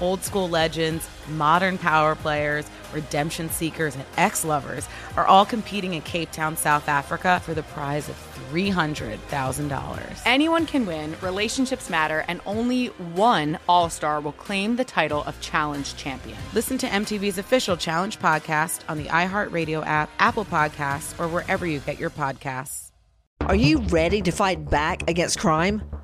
Old 0.00 0.22
school 0.22 0.48
legends, 0.48 1.08
modern 1.28 1.78
power 1.78 2.14
players, 2.14 2.68
redemption 2.92 3.48
seekers, 3.50 3.94
and 3.94 4.04
ex 4.16 4.44
lovers 4.44 4.88
are 5.16 5.26
all 5.26 5.44
competing 5.44 5.94
in 5.94 6.02
Cape 6.02 6.30
Town, 6.32 6.56
South 6.56 6.88
Africa 6.88 7.40
for 7.44 7.54
the 7.54 7.62
prize 7.62 8.08
of 8.08 8.16
$300,000. 8.50 10.22
Anyone 10.26 10.66
can 10.66 10.84
win, 10.86 11.16
relationships 11.22 11.88
matter, 11.88 12.24
and 12.28 12.40
only 12.44 12.86
one 12.86 13.58
All 13.68 13.88
Star 13.88 14.20
will 14.20 14.32
claim 14.32 14.76
the 14.76 14.84
title 14.84 15.22
of 15.24 15.40
Challenge 15.40 15.96
Champion. 15.96 16.36
Listen 16.52 16.78
to 16.78 16.86
MTV's 16.86 17.38
official 17.38 17.76
Challenge 17.76 18.18
podcast 18.18 18.80
on 18.88 18.98
the 18.98 19.04
iHeartRadio 19.04 19.86
app, 19.86 20.10
Apple 20.18 20.44
Podcasts, 20.44 21.18
or 21.18 21.28
wherever 21.28 21.66
you 21.66 21.78
get 21.80 21.98
your 21.98 22.10
podcasts. 22.10 22.90
Are 23.40 23.56
you 23.56 23.78
ready 23.88 24.22
to 24.22 24.30
fight 24.30 24.68
back 24.70 25.08
against 25.10 25.38
crime? 25.38 25.82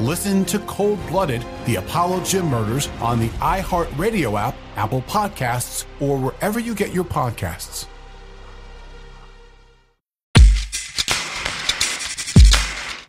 Listen 0.00 0.46
to 0.46 0.58
Cold 0.60 0.98
Blooded 1.08 1.44
The 1.66 1.76
Apollo 1.76 2.24
Gym 2.24 2.46
Murders 2.46 2.88
on 3.02 3.20
the 3.20 3.28
iHeartRadio 3.28 4.40
app, 4.40 4.54
Apple 4.76 5.02
Podcasts, 5.02 5.84
or 6.00 6.16
wherever 6.16 6.58
you 6.58 6.74
get 6.74 6.94
your 6.94 7.04
podcasts. 7.04 7.86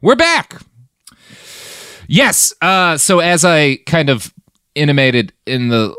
We're 0.01 0.17
back. 0.17 0.59
Yes. 2.09 2.53
Uh, 2.61 2.97
so 2.97 3.19
as 3.19 3.45
I 3.45 3.77
kind 3.85 4.09
of 4.09 4.33
intimated 4.75 5.31
in 5.45 5.69
the 5.69 5.95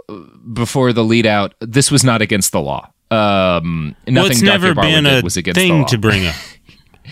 before 0.53 0.93
the 0.93 1.05
lead 1.05 1.24
out, 1.24 1.55
this 1.61 1.90
was 1.90 2.05
not 2.05 2.20
against 2.20 2.53
the 2.53 2.61
law. 2.61 2.90
Um, 3.11 3.97
nothing 4.07 4.14
well, 4.14 4.26
it's 4.26 4.40
Dr. 4.40 4.51
never 4.51 4.74
Barwin 4.74 5.05
been 5.05 5.07
a 5.07 5.11
did 5.11 5.24
was 5.24 5.38
against 5.38 5.57
the 5.57 5.62
thing 5.68 5.80
law. 5.80 5.86
to 5.86 5.97
bring 5.97 6.26
up, 6.26 6.34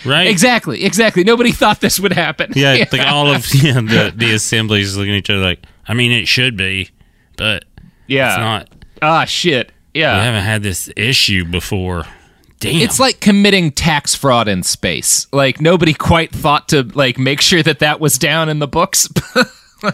right? 0.05 0.26
exactly. 0.28 0.84
Exactly. 0.84 1.24
Nobody 1.24 1.53
thought 1.61 1.80
this 1.80 1.98
would 2.01 2.12
happen. 2.12 2.53
Yeah, 2.55 2.84
like 2.92 3.07
all 3.07 3.32
of 3.32 3.46
yeah, 3.55 3.74
the 3.80 4.12
the 4.14 4.32
assemblies 4.34 4.96
looking 4.96 5.12
at 5.14 5.18
each 5.18 5.30
other 5.30 5.40
like, 5.42 5.61
I 5.86 5.94
mean, 5.94 6.12
it 6.12 6.26
should 6.28 6.57
be, 6.57 6.90
but 7.36 7.64
Yeah. 8.07 8.28
it's 8.30 8.38
not. 8.38 8.68
Ah, 9.03 9.24
shit. 9.24 9.72
Yeah. 9.94 10.18
we 10.18 10.24
haven't 10.24 10.44
had 10.44 10.62
this 10.62 10.90
issue 10.96 11.44
before. 11.44 12.05
Damn, 12.61 12.74
It's 12.76 13.01
like 13.01 13.20
committing 13.20 13.72
tax 13.72 14.14
fraud 14.14 14.46
in 14.46 14.62
space. 14.62 15.26
Like 15.32 15.61
nobody 15.61 15.94
quite 15.94 16.30
thought 16.30 16.68
to 16.68 16.82
like 16.94 17.18
make 17.18 17.40
sure 17.40 17.62
that 17.62 17.78
that 17.78 17.98
was 18.01 18.18
down 18.18 18.48
in 18.51 18.59
the 18.59 18.68
books. 18.68 19.09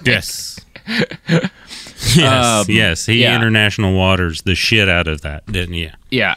yes, 0.05 0.59
yes, 0.89 2.19
Um, 2.19 2.67
yes. 2.69 3.07
He 3.07 3.23
yeah. 3.23 3.37
international 3.37 3.95
waters 3.95 4.43
the 4.43 4.55
shit 4.55 4.89
out 4.89 5.07
of 5.09 5.21
that, 5.23 5.47
didn't 5.47 5.75
you? 5.75 5.91
Yeah. 6.11 6.35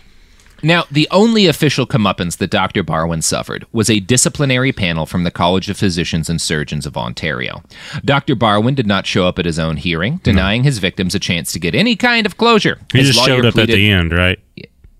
Now, 0.63 0.85
the 0.91 1.07
only 1.11 1.47
official 1.47 1.85
comeuppance 1.87 2.37
that 2.37 2.49
Dr. 2.51 2.83
Barwin 2.83 3.23
suffered 3.23 3.65
was 3.71 3.89
a 3.89 3.99
disciplinary 3.99 4.71
panel 4.71 5.05
from 5.05 5.23
the 5.23 5.31
College 5.31 5.69
of 5.69 5.77
Physicians 5.77 6.29
and 6.29 6.41
Surgeons 6.41 6.85
of 6.85 6.97
Ontario. 6.97 7.63
Dr. 8.03 8.35
Barwin 8.35 8.75
did 8.75 8.87
not 8.87 9.05
show 9.05 9.27
up 9.27 9.39
at 9.39 9.45
his 9.45 9.59
own 9.59 9.77
hearing, 9.77 10.17
denying 10.23 10.63
his 10.63 10.79
victims 10.79 11.15
a 11.15 11.19
chance 11.19 11.51
to 11.53 11.59
get 11.59 11.75
any 11.75 11.95
kind 11.95 12.25
of 12.25 12.37
closure. 12.37 12.79
He 12.91 12.99
His 12.99 13.11
just 13.15 13.25
showed 13.25 13.45
up 13.45 13.53
pleaded- 13.53 13.73
at 13.73 13.75
the 13.75 13.89
end, 13.91 14.11
right? 14.13 14.39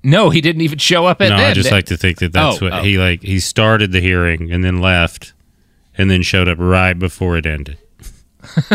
No, 0.01 0.29
he 0.29 0.39
didn't 0.39 0.61
even 0.61 0.77
show 0.77 1.05
up 1.05 1.21
at 1.21 1.29
no, 1.29 1.35
I 1.35 1.53
just 1.53 1.71
like 1.73 1.87
to 1.87 1.97
think 1.97 2.19
that 2.19 2.31
that's 2.31 2.61
Oh, 2.61 2.65
what 2.65 2.73
oh. 2.73 2.83
he 2.83 2.97
like. 2.97 3.21
He 3.21 3.41
started 3.41 3.91
the 3.91 3.99
hearing 3.99 4.49
and 4.49 4.63
then 4.63 4.79
left, 4.79 5.33
and 5.97 6.09
then 6.09 6.21
showed 6.21 6.47
up 6.47 6.57
right 6.57 6.97
before 6.97 7.35
it 7.37 7.45
ended. 7.45 7.77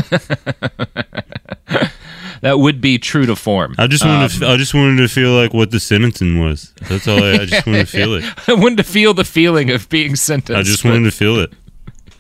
That 2.45 2.59
would 2.61 2.81
be 2.81 2.99
true 2.99 3.25
to 3.27 3.35
form. 3.35 3.75
I 3.79 3.87
just 3.87 4.05
wanted, 4.05 4.31
to, 4.33 4.47
Um, 4.47 4.53
I 4.53 4.57
just 4.59 4.75
wanted 4.75 4.99
to 5.01 5.09
feel 5.09 5.33
like 5.33 5.55
what 5.55 5.71
the 5.71 5.81
sentencing 5.81 6.39
was. 6.39 6.73
That's 6.89 7.09
all. 7.09 7.23
I, 7.25 7.33
I 7.41 7.45
just 7.47 7.67
wanted 7.67 7.87
to 7.87 7.97
feel 7.97 8.15
it. 8.15 8.25
I 8.49 8.53
wanted 8.53 8.77
to 8.77 8.85
feel 8.85 9.15
the 9.15 9.25
feeling 9.25 9.71
of 9.71 9.89
being 9.89 10.15
sentenced. 10.15 10.59
I 10.59 10.63
just 10.63 10.83
but- 10.83 10.91
wanted 10.91 11.05
to 11.11 11.11
feel 11.17 11.39
it. 11.39 11.53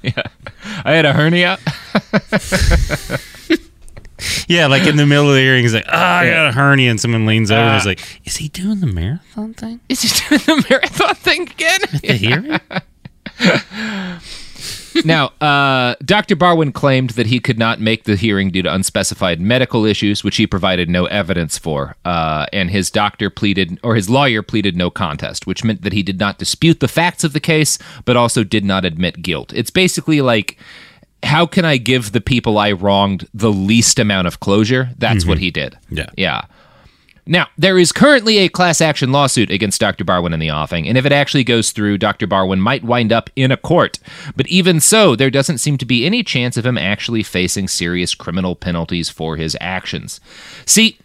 Yeah. 0.02 0.22
I 0.84 0.92
had 0.92 1.04
a 1.06 1.12
hernia. 1.14 1.58
Yeah, 4.48 4.66
like 4.68 4.86
in 4.86 4.96
the 4.96 5.04
middle 5.06 5.28
of 5.28 5.34
the 5.34 5.40
hearing, 5.40 5.62
he's 5.62 5.74
like, 5.74 5.84
"Ah, 5.88 6.18
I 6.20 6.24
Yeah. 6.24 6.34
got 6.34 6.46
a 6.48 6.52
hernia," 6.52 6.90
and 6.90 7.00
someone 7.00 7.26
leans 7.26 7.50
over 7.50 7.60
and 7.60 7.76
is 7.76 7.84
Ah. 7.84 7.88
like, 7.90 8.20
"Is 8.24 8.36
he 8.36 8.48
doing 8.48 8.80
the 8.80 8.86
marathon 8.86 9.52
thing?" 9.54 9.80
Is 9.88 10.02
he 10.02 10.08
doing 10.28 10.40
the 10.46 10.66
marathon 10.70 11.14
thing 11.16 11.42
again? 11.42 11.80
At 11.82 12.02
The 12.02 12.12
hearing? 12.14 12.60
Now, 15.04 15.26
uh, 15.40 15.94
Dr. 16.04 16.36
Barwin 16.36 16.72
claimed 16.72 17.10
that 17.10 17.26
he 17.26 17.40
could 17.40 17.58
not 17.58 17.80
make 17.80 18.04
the 18.04 18.16
hearing 18.16 18.50
due 18.50 18.62
to 18.62 18.72
unspecified 18.72 19.40
medical 19.40 19.84
issues, 19.84 20.22
which 20.22 20.36
he 20.36 20.46
provided 20.46 20.88
no 20.88 21.06
evidence 21.06 21.58
for. 21.58 21.96
Uh, 22.04 22.46
and 22.52 22.70
his 22.70 22.90
doctor 22.90 23.30
pleaded, 23.30 23.78
or 23.82 23.94
his 23.94 24.08
lawyer 24.08 24.42
pleaded 24.42 24.76
no 24.76 24.90
contest, 24.90 25.46
which 25.46 25.64
meant 25.64 25.82
that 25.82 25.92
he 25.92 26.02
did 26.02 26.18
not 26.18 26.38
dispute 26.38 26.80
the 26.80 26.88
facts 26.88 27.24
of 27.24 27.32
the 27.32 27.40
case, 27.40 27.78
but 28.04 28.16
also 28.16 28.44
did 28.44 28.64
not 28.64 28.84
admit 28.84 29.22
guilt. 29.22 29.52
It's 29.54 29.70
basically 29.70 30.20
like, 30.20 30.58
how 31.22 31.46
can 31.46 31.64
I 31.64 31.78
give 31.78 32.12
the 32.12 32.20
people 32.20 32.58
I 32.58 32.72
wronged 32.72 33.26
the 33.32 33.52
least 33.52 33.98
amount 33.98 34.26
of 34.26 34.40
closure? 34.40 34.90
That's 34.98 35.24
what 35.26 35.38
he 35.38 35.50
did. 35.50 35.78
Yeah. 35.90 36.10
Yeah. 36.16 36.42
Now, 37.26 37.48
there 37.56 37.78
is 37.78 37.90
currently 37.90 38.38
a 38.38 38.50
class 38.50 38.82
action 38.82 39.10
lawsuit 39.10 39.50
against 39.50 39.80
Dr. 39.80 40.04
Barwin 40.04 40.34
in 40.34 40.40
the 40.40 40.50
offing, 40.50 40.86
and 40.86 40.98
if 40.98 41.06
it 41.06 41.12
actually 41.12 41.44
goes 41.44 41.72
through, 41.72 41.96
Dr. 41.96 42.26
Barwin 42.26 42.60
might 42.60 42.84
wind 42.84 43.12
up 43.12 43.30
in 43.34 43.50
a 43.50 43.56
court. 43.56 43.98
But 44.36 44.46
even 44.48 44.78
so, 44.78 45.16
there 45.16 45.30
doesn't 45.30 45.58
seem 45.58 45.78
to 45.78 45.86
be 45.86 46.04
any 46.04 46.22
chance 46.22 46.58
of 46.58 46.66
him 46.66 46.76
actually 46.76 47.22
facing 47.22 47.68
serious 47.68 48.14
criminal 48.14 48.54
penalties 48.54 49.08
for 49.08 49.36
his 49.36 49.56
actions. 49.60 50.20
See, 50.66 50.98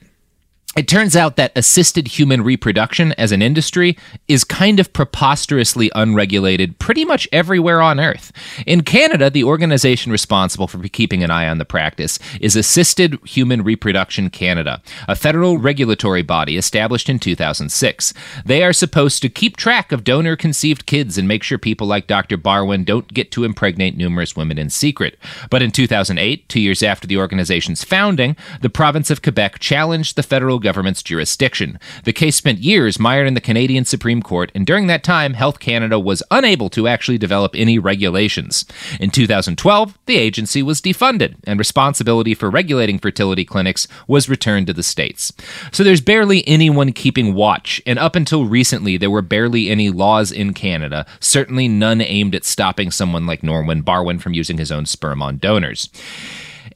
It 0.77 0.87
turns 0.87 1.15
out 1.15 1.35
that 1.35 1.57
assisted 1.57 2.07
human 2.07 2.43
reproduction 2.43 3.13
as 3.13 3.31
an 3.31 3.41
industry 3.41 3.97
is 4.27 4.43
kind 4.43 4.79
of 4.79 4.93
preposterously 4.93 5.89
unregulated 5.95 6.77
pretty 6.77 7.03
much 7.03 7.27
everywhere 7.31 7.81
on 7.81 7.99
Earth. 7.99 8.31
In 8.67 8.83
Canada, 8.83 9.31
the 9.31 9.43
organization 9.43 10.11
responsible 10.11 10.67
for 10.67 10.77
keeping 10.87 11.23
an 11.23 11.31
eye 11.31 11.49
on 11.49 11.57
the 11.57 11.65
practice 11.65 12.19
is 12.39 12.55
Assisted 12.55 13.17
Human 13.25 13.63
Reproduction 13.63 14.29
Canada, 14.29 14.79
a 15.07 15.15
federal 15.15 15.57
regulatory 15.57 16.21
body 16.21 16.55
established 16.55 17.09
in 17.09 17.17
2006. 17.17 18.13
They 18.45 18.63
are 18.63 18.71
supposed 18.71 19.23
to 19.23 19.29
keep 19.29 19.57
track 19.57 19.91
of 19.91 20.03
donor 20.03 20.35
conceived 20.35 20.85
kids 20.85 21.17
and 21.17 21.27
make 21.27 21.41
sure 21.41 21.57
people 21.57 21.87
like 21.87 22.05
Dr. 22.05 22.37
Barwin 22.37 22.85
don't 22.85 23.11
get 23.11 23.31
to 23.31 23.43
impregnate 23.43 23.97
numerous 23.97 24.35
women 24.35 24.59
in 24.59 24.69
secret. 24.69 25.17
But 25.49 25.63
in 25.63 25.71
2008, 25.71 26.47
two 26.47 26.61
years 26.61 26.83
after 26.83 27.07
the 27.07 27.17
organization's 27.17 27.83
founding, 27.83 28.35
the 28.61 28.69
province 28.69 29.09
of 29.09 29.23
Quebec 29.23 29.57
challenged 29.57 30.15
the 30.15 30.21
federal 30.21 30.59
government's 30.69 31.01
jurisdiction. 31.01 31.79
The 32.03 32.13
case 32.13 32.35
spent 32.35 32.59
years 32.59 32.99
mired 32.99 33.27
in 33.27 33.33
the 33.33 33.41
Canadian 33.41 33.85
Supreme 33.85 34.21
Court, 34.21 34.51
and 34.53 34.67
during 34.67 34.85
that 34.85 35.03
time, 35.03 35.33
Health 35.33 35.59
Canada 35.59 35.99
was 35.99 36.21
unable 36.29 36.69
to 36.69 36.87
actually 36.87 37.17
develop 37.17 37.55
any 37.55 37.79
regulations. 37.79 38.65
In 38.99 39.09
2012, 39.09 39.97
the 40.05 40.17
agency 40.17 40.61
was 40.61 40.79
defunded, 40.79 41.37
and 41.47 41.57
responsibility 41.57 42.35
for 42.35 42.51
regulating 42.51 42.99
fertility 42.99 43.43
clinics 43.43 43.87
was 44.07 44.29
returned 44.29 44.67
to 44.67 44.73
the 44.73 44.83
states. 44.83 45.33
So 45.71 45.83
there's 45.83 46.01
barely 46.01 46.47
anyone 46.47 46.91
keeping 46.91 47.33
watch, 47.33 47.81
and 47.87 47.97
up 47.97 48.15
until 48.15 48.45
recently, 48.45 48.95
there 48.95 49.09
were 49.09 49.23
barely 49.23 49.69
any 49.69 49.89
laws 49.89 50.31
in 50.31 50.53
Canada, 50.53 51.07
certainly 51.19 51.67
none 51.67 51.99
aimed 51.99 52.35
at 52.35 52.45
stopping 52.45 52.91
someone 52.91 53.25
like 53.25 53.41
Norman 53.41 53.81
Barwin 53.81 54.19
from 54.19 54.35
using 54.35 54.59
his 54.59 54.71
own 54.71 54.85
sperm 54.85 55.23
on 55.23 55.39
donors. 55.39 55.89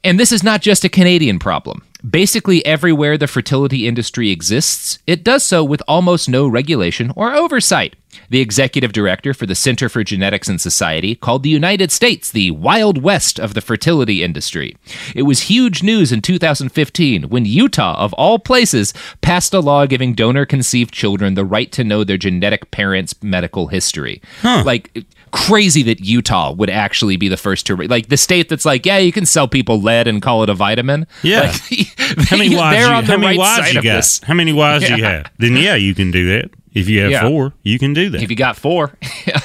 And 0.02 0.18
this 0.18 0.32
is 0.32 0.42
not 0.42 0.62
just 0.62 0.84
a 0.84 0.88
Canadian 0.88 1.38
problem. 1.38 1.82
Basically, 2.08 2.64
everywhere 2.66 3.16
the 3.16 3.26
fertility 3.26 3.88
industry 3.88 4.30
exists, 4.30 4.98
it 5.06 5.24
does 5.24 5.42
so 5.42 5.64
with 5.64 5.82
almost 5.88 6.28
no 6.28 6.46
regulation 6.46 7.10
or 7.16 7.32
oversight. 7.32 7.96
The 8.28 8.40
executive 8.40 8.92
director 8.92 9.32
for 9.32 9.46
the 9.46 9.54
Center 9.54 9.88
for 9.88 10.04
Genetics 10.04 10.48
and 10.48 10.60
Society 10.60 11.14
called 11.14 11.42
the 11.42 11.48
United 11.48 11.90
States 11.90 12.30
the 12.30 12.50
Wild 12.50 13.02
West 13.02 13.40
of 13.40 13.54
the 13.54 13.60
fertility 13.60 14.22
industry. 14.22 14.76
It 15.14 15.22
was 15.22 15.42
huge 15.42 15.82
news 15.82 16.12
in 16.12 16.20
2015 16.20 17.24
when 17.24 17.44
Utah, 17.46 17.96
of 17.98 18.12
all 18.12 18.38
places, 18.38 18.92
passed 19.20 19.54
a 19.54 19.60
law 19.60 19.86
giving 19.86 20.14
donor 20.14 20.44
conceived 20.44 20.92
children 20.92 21.34
the 21.34 21.44
right 21.44 21.72
to 21.72 21.84
know 21.84 22.04
their 22.04 22.18
genetic 22.18 22.70
parents' 22.70 23.14
medical 23.22 23.68
history. 23.68 24.20
Like, 24.64 25.04
crazy 25.34 25.82
that 25.82 25.98
Utah 25.98 26.52
would 26.52 26.70
actually 26.70 27.16
be 27.16 27.28
the 27.28 27.36
first 27.36 27.66
to 27.66 27.74
like 27.76 28.08
the 28.08 28.16
state 28.16 28.48
that's 28.48 28.64
like, 28.64 28.86
yeah, 28.86 28.98
you 28.98 29.10
can 29.10 29.26
sell 29.26 29.48
people 29.48 29.80
lead 29.82 30.06
and 30.06 30.22
call 30.22 30.44
it 30.44 30.48
a 30.48 30.54
vitamin. 30.54 31.08
Yeah. 31.22 31.52
Like, 31.70 31.88
how 32.28 32.36
many 32.36 32.54
wives? 32.54 32.76
they're 32.76 32.86
You, 32.88 32.94
on 32.94 33.04
the 33.04 33.10
how 33.12 33.18
many 33.18 33.26
right 33.26 33.38
wives 33.38 33.74
you 33.74 33.82
got? 33.82 33.96
this. 33.96 34.20
How 34.22 34.34
many 34.34 34.52
wives 34.52 34.88
you 34.88 35.02
have? 35.02 35.30
Then 35.38 35.56
yeah, 35.56 35.74
you 35.74 35.92
can 35.92 36.12
do 36.12 36.26
that. 36.28 36.50
If 36.72 36.88
you 36.88 37.00
have 37.00 37.10
Yeah. 37.10 37.28
four, 37.28 37.52
you 37.64 37.78
can 37.80 37.94
do 37.94 38.10
that. 38.10 38.22
If 38.22 38.30
you 38.30 38.36
got 38.36 38.56
four. 38.56 38.96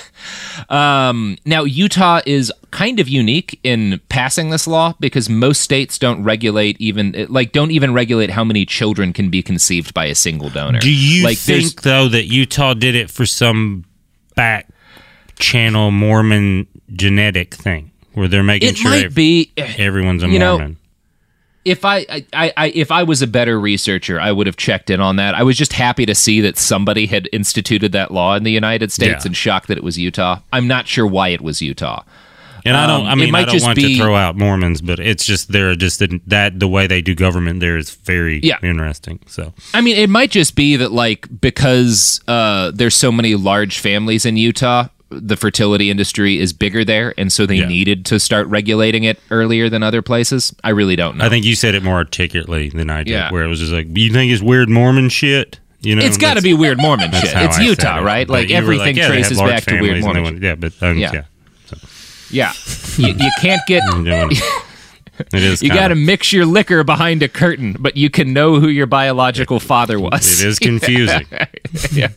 um, 0.70 1.38
now, 1.46 1.64
Utah 1.64 2.22
is 2.26 2.52
kind 2.72 3.00
of 3.00 3.08
unique 3.08 3.60
in 3.64 4.00
passing 4.10 4.50
this 4.52 4.68
law 4.68 4.94
because 5.00 5.30
most 5.30 5.62
states 5.62 5.98
don't 5.98 6.24
regulate 6.24 6.76
even, 6.80 7.26
like, 7.30 7.52
don't 7.52 7.72
even 7.72 7.94
regulate 7.94 8.30
how 8.32 8.44
many 8.44 8.66
children 8.66 9.14
can 9.14 9.30
be 9.30 9.42
conceived 9.42 9.94
by 9.94 10.06
a 10.06 10.16
single 10.16 10.50
donor. 10.50 10.80
Do 10.80 10.92
you 10.92 11.24
like, 11.24 11.38
think 11.38 11.82
though 11.82 12.08
that 12.10 12.26
Utah 12.26 12.74
did 12.74 12.96
it 12.96 13.10
for 13.10 13.26
some 13.26 13.86
back 14.36 14.68
channel 15.40 15.92
Mormon 15.92 16.68
genetic 16.94 17.56
thing 17.56 17.92
where 18.14 18.28
they're 18.28 18.44
making 18.44 18.70
It 18.70 18.78
sure 18.78 18.92
might 18.92 19.06
ev- 19.06 19.16
be- 19.16 19.52
everyone's 19.58 20.24
a 20.24 20.28
you 20.30 20.40
know, 20.40 20.58
Mormon? 20.58 20.78
if 21.66 21.86
I, 21.86 22.06
I, 22.34 22.54
I 22.58 22.68
if 22.74 22.92
I 22.92 23.04
was 23.04 23.22
a 23.22 23.28
better 23.28 23.60
researcher, 23.60 24.20
I 24.20 24.32
would 24.32 24.48
have 24.48 24.58
checked 24.58 24.90
in 24.90 25.00
on 25.00 25.18
that. 25.18 25.36
I 25.36 25.44
was 25.44 25.58
just 25.58 25.74
happy 25.74 26.06
to 26.06 26.16
see 26.16 26.42
that 26.42 26.58
somebody 26.58 27.06
had 27.06 27.30
instituted 27.32 27.92
that 27.92 28.12
law 28.12 28.36
in 28.36 28.44
the 28.44 28.52
United 28.52 28.92
States 28.92 29.24
Yeah. 29.24 29.28
and 29.30 29.38
shocked 29.38 29.68
that 29.68 29.78
it 29.78 29.84
was 29.84 29.98
Utah. 29.98 30.40
I'm 30.54 30.68
not 30.68 30.88
sure 30.88 31.06
why 31.06 31.30
it 31.30 31.42
was 31.42 31.62
Utah. 31.62 32.04
and 32.66 32.76
I 32.76 32.88
don't. 32.88 33.02
Um, 33.02 33.08
I 33.08 33.16
mean, 33.16 33.32
might 33.32 33.48
I 33.48 33.52
don't 33.54 33.62
want 33.62 33.76
be- 33.78 33.94
to 33.98 34.02
throw 34.02 34.16
out 34.16 34.36
Mormons, 34.38 34.82
but 34.82 35.00
it's 35.00 35.26
just 35.26 35.52
they're 35.52 35.76
just 35.76 36.02
that 36.28 36.60
the 36.60 36.68
way 36.68 36.88
they 36.88 37.02
do 37.02 37.14
government 37.16 37.60
there 37.62 37.78
is 37.78 37.92
very 37.92 38.40
Yeah. 38.44 38.58
interesting. 38.64 39.20
So 39.28 39.54
I 39.74 39.80
mean, 39.82 39.96
it 39.98 40.10
might 40.10 40.32
just 40.32 40.56
be 40.56 40.76
that 40.78 40.92
like 40.92 41.28
because 41.40 42.20
uh, 42.28 42.72
there's 42.74 42.96
so 42.96 43.12
many 43.12 43.36
large 43.36 43.80
families 43.80 44.26
in 44.26 44.36
Utah, 44.38 44.88
the 45.10 45.36
fertility 45.36 45.89
industry 45.89 46.39
is 46.39 46.53
bigger 46.53 46.86
there, 46.86 47.14
and 47.18 47.32
so 47.32 47.45
they 47.45 47.55
Yeah. 47.57 47.68
needed 47.68 48.05
to 48.07 48.20
start 48.20 48.47
regulating 48.47 49.03
it 49.03 49.20
earlier 49.32 49.70
than 49.70 49.82
other 49.84 50.01
places. 50.01 50.53
I 50.64 50.70
really 50.70 50.95
don't 50.95 51.18
know. 51.18 51.26
I 51.26 51.30
think 51.30 51.45
you 51.45 51.55
said 51.55 51.74
it 51.76 51.82
more 51.84 51.95
articulately 51.97 52.70
than 52.70 52.89
I 52.89 53.03
did, 53.03 53.12
Yeah. 53.14 53.32
where 53.32 53.43
it 53.43 53.47
was 53.47 53.60
just 53.60 53.72
like, 53.72 53.88
you 53.95 54.12
think 54.12 54.32
it's 54.32 54.41
weird 54.41 54.70
Mormon 54.70 55.10
shit? 55.10 55.60
You 55.82 55.95
know, 55.95 56.03
it's 56.03 56.18
got 56.18 56.36
to 56.36 56.41
be 56.41 56.53
weird 56.53 56.78
Mormon 56.78 57.12
shit. 57.14 57.32
It's 57.36 57.57
I 57.57 57.62
Utah, 57.64 57.99
it. 57.99 58.03
right? 58.03 58.28
But 58.28 58.34
Like 58.34 58.51
everything 58.51 58.97
yeah, 58.97 59.07
traces 59.07 59.38
back 59.39 59.64
to 59.64 59.80
weird 59.80 60.03
families 60.03 60.05
and 60.05 60.16
they 60.16 60.20
Mormon. 60.20 60.24
want- 60.24 60.43
Yeah, 60.43 60.55
but 60.55 60.74
um, 60.82 60.97
Yeah. 60.97 61.12
yeah. 61.14 61.22
Yeah, 62.32 62.53
you, 62.97 63.07
you 63.18 63.32
can't 63.41 63.62
get. 63.68 63.82
I'm 63.91 64.03
doing 64.03 64.30
it. 64.32 64.43
It 65.34 65.41
is. 65.43 65.64
You 65.64 65.70
got 65.70 65.88
to 65.88 65.95
mix 65.95 66.32
your 66.32 66.45
liquor 66.45 66.84
behind 66.84 67.24
a 67.24 67.28
curtain, 67.28 67.76
but 67.80 67.97
you 67.97 68.10
can 68.12 68.34
know 68.34 68.60
who 68.60 68.68
your 68.68 68.86
biological 68.86 69.60
father 69.60 69.99
was. 69.99 70.39
It 70.41 70.47
is 70.47 70.60
confusing. 70.70 71.26
yeah. 71.91 72.10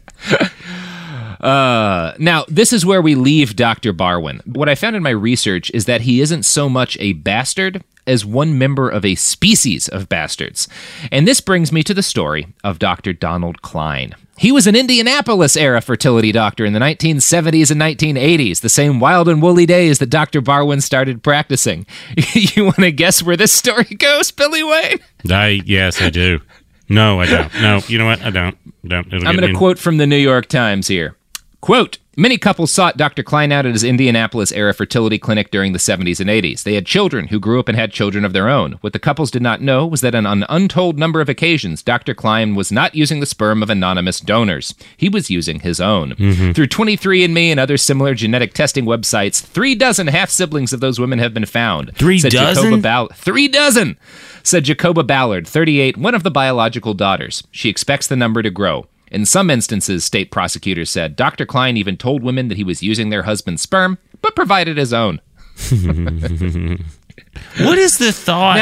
Uh, 1.43 2.15
now, 2.19 2.45
this 2.49 2.73
is 2.73 2.87
where 2.87 3.03
we 3.03 3.15
leave 3.15 3.57
Dr. 3.57 3.93
Barwin. 3.93 4.41
What 4.47 4.69
I 4.69 4.75
found 4.75 4.95
in 4.95 5.03
my 5.03 5.11
research 5.11 5.71
is 5.75 5.87
that 5.87 6.03
he 6.03 6.21
isn't 6.21 6.45
so 6.45 6.69
much 6.69 6.97
a 7.01 7.15
bastard 7.15 7.83
as 8.07 8.25
one 8.25 8.59
member 8.59 8.89
of 8.89 9.05
a 9.05 9.15
species 9.15 9.89
of 9.89 10.09
bastards. 10.09 10.69
And 11.11 11.27
this 11.27 11.41
brings 11.41 11.73
me 11.73 11.83
to 11.85 11.95
the 11.95 12.03
story 12.03 12.49
of 12.65 12.79
Dr. 12.79 13.13
Donald 13.13 13.63
Cline. 13.63 14.15
He 14.37 14.51
was 14.51 14.67
an 14.67 14.75
Indianapolis 14.75 15.57
era 15.57 15.81
fertility 15.81 16.33
doctor 16.33 16.65
in 16.65 16.73
the 16.73 16.81
1970s 16.81 17.71
and 17.71 17.81
1980s, 17.81 18.61
the 18.61 18.69
same 18.69 18.99
wild 18.99 19.29
and 19.29 19.41
woolly 19.41 19.67
days 19.67 19.99
that 19.99 20.11
Dr. 20.11 20.41
Barwin 20.41 20.81
started 20.83 21.23
practicing. 21.23 21.87
you 22.35 22.65
want 22.65 22.79
to 22.79 22.91
guess 22.91 23.23
where 23.23 23.37
this 23.37 23.53
story 23.53 23.85
goes, 23.85 24.31
Billy 24.31 24.65
Wayne? 24.65 24.99
I 25.31 25.61
yes, 25.65 26.01
I 26.01 26.11
do. 26.11 26.41
No, 26.89 27.21
I 27.21 27.27
don't. 27.27 27.55
No, 27.63 27.81
you 27.87 27.99
know 27.99 28.07
what? 28.07 28.21
I 28.23 28.31
don't. 28.31 28.57
Don't. 28.87 29.07
It'll 29.13 29.29
I'm 29.29 29.37
going 29.37 29.53
to 29.53 29.57
quote 29.57 29.79
from 29.79 29.99
the 29.99 30.07
New 30.07 30.17
York 30.17 30.47
Times 30.47 30.89
here. 30.89 31.17
Quote, 31.63 31.99
Many 32.15 32.37
couples 32.37 32.71
sought 32.71 32.99
Dr. 32.99 33.23
Cline 33.23 33.53
out 33.53 33.65
at 33.65 33.73
his 33.73 33.83
Indianapolis 33.85 34.53
era 34.53 34.75
fertility 34.75 35.19
clinic 35.19 35.51
during 35.51 35.73
the 35.73 35.79
70s 35.79 36.21
and 36.21 36.29
80s. 36.29 36.63
They 36.63 36.75
had 36.75 36.85
children 36.85 37.29
who 37.29 37.41
grew 37.41 37.59
up 37.59 37.69
and 37.69 37.79
had 37.79 37.91
children 37.91 38.23
of 38.27 38.35
their 38.35 38.51
own. 38.51 38.73
What 38.83 38.93
the 38.93 38.99
couples 38.99 39.31
did 39.31 39.41
not 39.41 39.63
know 39.63 39.87
was 39.87 40.03
that 40.03 40.15
on 40.15 40.27
an 40.27 40.45
untold 40.51 40.99
number 40.99 41.23
of 41.23 41.31
occasions, 41.31 41.83
Dr. 41.83 42.13
Cline 42.13 42.55
was 42.55 42.71
not 42.71 42.95
using 42.95 43.21
the 43.21 43.27
sperm 43.27 43.63
of 43.63 43.71
anonymous 43.71 44.21
donors. 44.21 44.75
He 44.95 45.09
was 45.09 45.31
using 45.31 45.61
his 45.61 45.81
own. 45.81 46.11
Mhm. 46.17 46.55
Through 46.55 46.67
23andMe 46.67 47.51
and 47.51 47.59
other 47.59 47.79
similar 47.79 48.15
genetic 48.15 48.53
testing 48.53 48.85
websites, 48.85 49.41
three 49.41 49.75
dozen 49.75 50.09
half 50.09 50.29
siblings 50.29 50.75
of 50.75 50.81
those 50.81 51.01
women 51.01 51.19
have 51.19 51.33
been 51.33 51.47
found. 51.47 51.93
Three 51.97 52.19
dozen? 52.19 52.83
Ball- 52.83 53.09
three 53.15 53.49
dozen! 53.49 53.97
Said 54.43 54.65
Jacoba 54.65 55.03
Ballard, 55.05 55.49
38, 55.49 55.97
one 55.97 56.15
of 56.15 56.25
the 56.25 56.31
biological 56.31 56.93
daughters. 56.93 57.43
She 57.51 57.71
expects 57.71 58.07
the 58.07 58.17
number 58.17 58.43
to 58.43 58.51
grow. 58.51 58.87
In 59.13 59.25
some 59.27 59.51
instances, 59.51 60.05
state 60.05 60.31
prosecutors 60.31 60.91
said, 60.91 61.15
Dr. 61.15 61.47
Cline 61.47 61.77
even 61.77 61.97
told 61.97 62.23
women 62.23 62.49
that 62.49 62.57
he 62.57 62.65
was 62.65 62.83
using 62.83 63.11
their 63.11 63.23
husband's 63.23 63.63
sperm, 63.63 63.99
but 64.23 64.35
provided 64.35 64.77
his 64.79 64.93
own. 64.93 65.21
what 67.61 67.79
is 67.79 67.99
the 67.99 68.11
thought? 68.13 68.57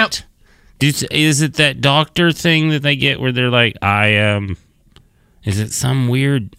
Is- 0.80 1.02
is 1.04 1.40
it 1.42 1.54
that 1.54 1.80
doctor 1.80 2.32
thing 2.32 2.70
that 2.70 2.82
they 2.82 2.96
get 2.96 3.20
where 3.20 3.32
they're 3.32 3.50
like, 3.50 3.76
I 3.82 4.16
um, 4.18 4.56
is 5.44 5.58
it 5.58 5.72
some 5.72 6.08
weird? 6.08 6.56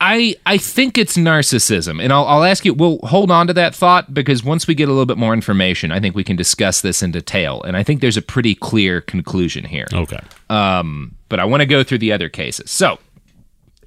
I 0.00 0.34
I 0.44 0.58
think 0.58 0.98
it's 0.98 1.16
narcissism, 1.16 2.02
and 2.02 2.12
I'll, 2.12 2.26
I'll 2.26 2.42
ask 2.44 2.64
you. 2.64 2.74
We'll 2.74 2.98
hold 3.04 3.30
on 3.30 3.46
to 3.46 3.52
that 3.54 3.74
thought 3.74 4.12
because 4.12 4.42
once 4.42 4.66
we 4.66 4.74
get 4.74 4.88
a 4.88 4.92
little 4.92 5.06
bit 5.06 5.16
more 5.18 5.32
information, 5.32 5.92
I 5.92 6.00
think 6.00 6.16
we 6.16 6.24
can 6.24 6.34
discuss 6.36 6.80
this 6.80 7.00
in 7.00 7.12
detail. 7.12 7.62
And 7.62 7.76
I 7.76 7.84
think 7.84 8.00
there's 8.00 8.16
a 8.16 8.22
pretty 8.22 8.56
clear 8.56 9.00
conclusion 9.00 9.64
here. 9.64 9.86
Okay. 9.92 10.20
Um, 10.50 11.14
but 11.28 11.38
I 11.38 11.44
want 11.44 11.60
to 11.60 11.66
go 11.66 11.84
through 11.84 11.98
the 11.98 12.12
other 12.12 12.28
cases. 12.28 12.70
So, 12.70 12.98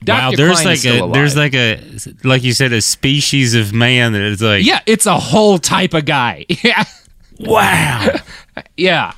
Dr. 0.04 0.22
Wow, 0.22 0.32
there's 0.36 0.62
Cline 0.62 0.66
like 0.68 0.86
a 0.86 1.12
there's 1.12 1.36
like 1.36 1.54
a 1.56 1.82
like 2.24 2.44
you 2.44 2.54
said 2.54 2.72
a 2.74 2.82
species 2.82 3.56
of 3.56 3.74
man 3.74 4.14
that 4.14 4.22
is 4.22 4.42
like 4.42 4.66
yeah, 4.66 4.80
it's 4.86 5.06
a 5.06 5.18
whole 5.20 5.58
type 5.60 5.94
of 5.94 6.06
guy. 6.06 6.46
Yeah. 6.64 6.84
Wow. 7.40 8.16
yeah. 8.78 9.12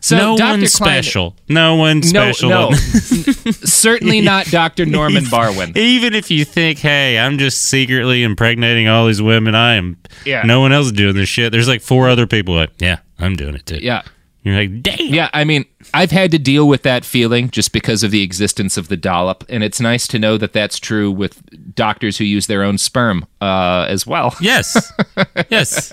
So 0.00 0.16
no 0.16 0.36
Dr. 0.36 0.50
one's 0.58 0.74
Cline- 0.74 1.02
special. 1.02 1.36
No 1.48 1.76
one's 1.76 2.12
No, 2.12 2.32
special. 2.32 2.50
no. 2.50 2.70
Certainly 3.52 4.20
not 4.20 4.46
Dr. 4.46 4.84
Norman 4.84 5.24
Barwin. 5.24 5.76
Even 5.76 6.12
if 6.14 6.30
you 6.30 6.44
think, 6.44 6.78
hey, 6.78 7.18
I'm 7.18 7.38
just 7.38 7.62
secretly 7.62 8.22
impregnating 8.22 8.88
all 8.88 9.06
these 9.06 9.22
women, 9.22 9.54
I 9.54 9.74
am. 9.74 9.96
Yeah. 10.26 10.42
No 10.42 10.60
one 10.60 10.72
else 10.72 10.86
is 10.86 10.92
doing 10.92 11.14
this 11.14 11.28
shit. 11.28 11.52
There's 11.52 11.68
like 11.68 11.80
four 11.80 12.08
other 12.08 12.26
people. 12.26 12.54
Like, 12.54 12.70
yeah, 12.78 12.98
I'm 13.18 13.36
doing 13.36 13.54
it 13.54 13.64
too. 13.64 13.78
Yeah. 13.78 14.02
You're 14.44 14.56
like, 14.56 14.82
damn. 14.82 14.98
Yeah, 14.98 15.30
I 15.32 15.44
mean, 15.44 15.64
I've 15.94 16.10
had 16.10 16.30
to 16.32 16.38
deal 16.38 16.68
with 16.68 16.82
that 16.82 17.02
feeling 17.06 17.48
just 17.48 17.72
because 17.72 18.02
of 18.02 18.10
the 18.10 18.22
existence 18.22 18.76
of 18.76 18.88
the 18.88 18.96
dollop, 18.96 19.42
and 19.48 19.64
it's 19.64 19.80
nice 19.80 20.06
to 20.08 20.18
know 20.18 20.36
that 20.36 20.52
that's 20.52 20.78
true 20.78 21.10
with 21.10 21.74
doctors 21.74 22.18
who 22.18 22.24
use 22.24 22.46
their 22.46 22.62
own 22.62 22.76
sperm 22.76 23.26
uh, 23.40 23.86
as 23.88 24.06
well. 24.06 24.36
Yes. 24.44 24.92
yes. 25.48 25.90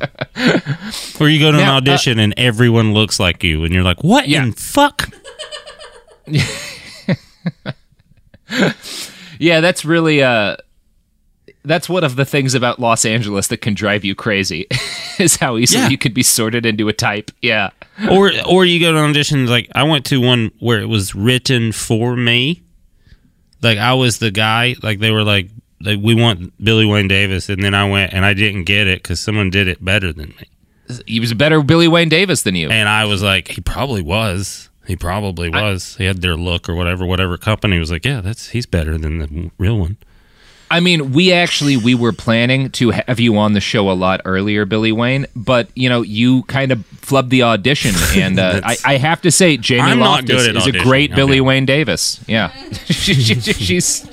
Where 1.18 1.30
you 1.30 1.39
go 1.39 1.54
to 1.54 1.58
Now, 1.58 1.76
uh, 1.76 1.78
an 1.78 1.78
audition 1.78 2.20
and 2.20 2.34
everyone 2.36 2.93
looks 2.93 3.18
like 3.18 3.41
you, 3.45 3.64
and 3.64 3.74
you're 3.74 3.84
like, 3.84 4.04
what 4.04 4.28
in 4.28 4.52
fuck? 4.52 5.10
yeah, 9.39 9.62
that's 9.62 9.86
really 9.86 10.22
uh 10.22 10.58
that's 11.64 11.88
one 11.89 12.03
of 12.03 12.16
the 12.16 12.26
things 12.26 12.53
about 12.55 12.80
Los 12.80 13.05
Angeles 13.05 13.47
that 13.47 13.57
can 13.57 13.74
drive 13.74 14.03
you 14.03 14.16
crazy 14.16 14.68
is 15.20 15.36
how 15.38 15.57
easily 15.57 15.84
Yeah. 15.84 15.89
you 15.89 15.97
could 15.97 16.14
be 16.14 16.24
sorted 16.24 16.66
into 16.66 16.88
a 16.89 16.93
type. 16.93 17.32
Yeah. 17.41 17.70
or 18.09 18.32
or 18.49 18.66
you 18.66 18.80
go 18.80 18.91
to 18.91 18.97
auditions 18.97 19.47
like 19.49 19.70
I 19.76 19.84
went 19.84 20.05
to 20.07 20.20
one 20.20 20.51
where 20.59 20.80
it 20.82 20.88
was 20.88 21.14
written 21.16 21.72
for 21.72 22.16
me. 22.16 22.64
Like 23.62 23.78
I 23.78 23.93
was 23.93 24.18
the 24.20 24.32
guy. 24.32 24.76
Like 24.82 24.99
they 24.99 25.12
were 25.12 25.24
like, 25.24 25.49
like 25.82 25.99
we 26.01 26.16
want 26.16 26.53
Billy 26.64 26.86
Wayne 26.86 27.07
Davis, 27.07 27.47
and 27.49 27.62
then 27.62 27.74
I 27.76 27.88
went 27.89 28.14
and 28.14 28.26
I 28.26 28.34
didn't 28.34 28.64
get 28.64 28.88
it 28.88 29.03
because 29.03 29.20
someone 29.20 29.49
did 29.49 29.68
it 29.68 29.84
better 29.84 30.12
than 30.12 30.30
me. 30.30 30.99
He 31.05 31.20
was 31.20 31.32
a 31.32 31.36
better 31.36 31.62
Billy 31.62 31.88
Wayne 31.88 32.09
Davis 32.09 32.41
than 32.41 32.55
you. 32.55 32.70
And 32.70 32.89
I 32.89 33.05
was 33.05 33.22
like, 33.24 33.47
he 33.49 33.62
probably 33.62 34.01
was. 34.01 34.70
He 34.88 34.95
probably 34.95 35.49
was. 35.49 35.95
he 35.97 36.05
had 36.05 36.22
their 36.22 36.36
look 36.36 36.68
or 36.68 36.76
whatever. 36.76 37.05
Whatever 37.05 37.38
company 37.38 37.78
was 37.80 37.91
like, 37.91 38.03
yeah, 38.03 38.20
that's 38.20 38.49
he's 38.49 38.66
better 38.66 38.97
than 38.97 39.20
the 39.20 39.51
real 39.59 39.78
one. 39.78 39.97
I 40.72 40.80
mean, 40.80 41.11
we 41.11 41.34
actually 41.34 41.76
we 41.78 41.93
were 41.95 42.13
planning 42.13 42.69
to 42.72 42.91
have 42.91 43.19
you 43.19 43.38
on 43.38 43.53
the 43.53 43.59
show 43.59 43.89
a 43.89 43.93
lot 43.93 44.22
earlier, 44.26 44.65
Billy 44.65 44.91
Wayne, 44.91 45.28
but 45.36 45.67
you 45.76 45.89
know 45.89 46.01
you 46.01 46.43
kind 46.43 46.72
of 46.72 46.80
flubbed 47.01 47.30
the 47.30 47.43
audition, 47.43 47.93
and 48.15 48.39
uh, 48.39 48.61
I, 48.63 48.78
I 48.86 48.97
have 48.97 49.22
to 49.24 49.32
say 49.32 49.57
Jamie 49.57 49.82
I'm 49.82 49.99
Loftus 49.99 50.43
good 50.43 50.55
at 50.55 50.55
is 50.55 50.67
a 50.67 50.72
great 50.84 51.11
I'll 51.11 51.17
Billy 51.17 51.41
Wayne 51.41 51.65
Davis. 51.65 52.24
Yeah, 52.28 52.49
She- 52.86 53.13
she- 53.15 53.53
she's. 53.53 54.07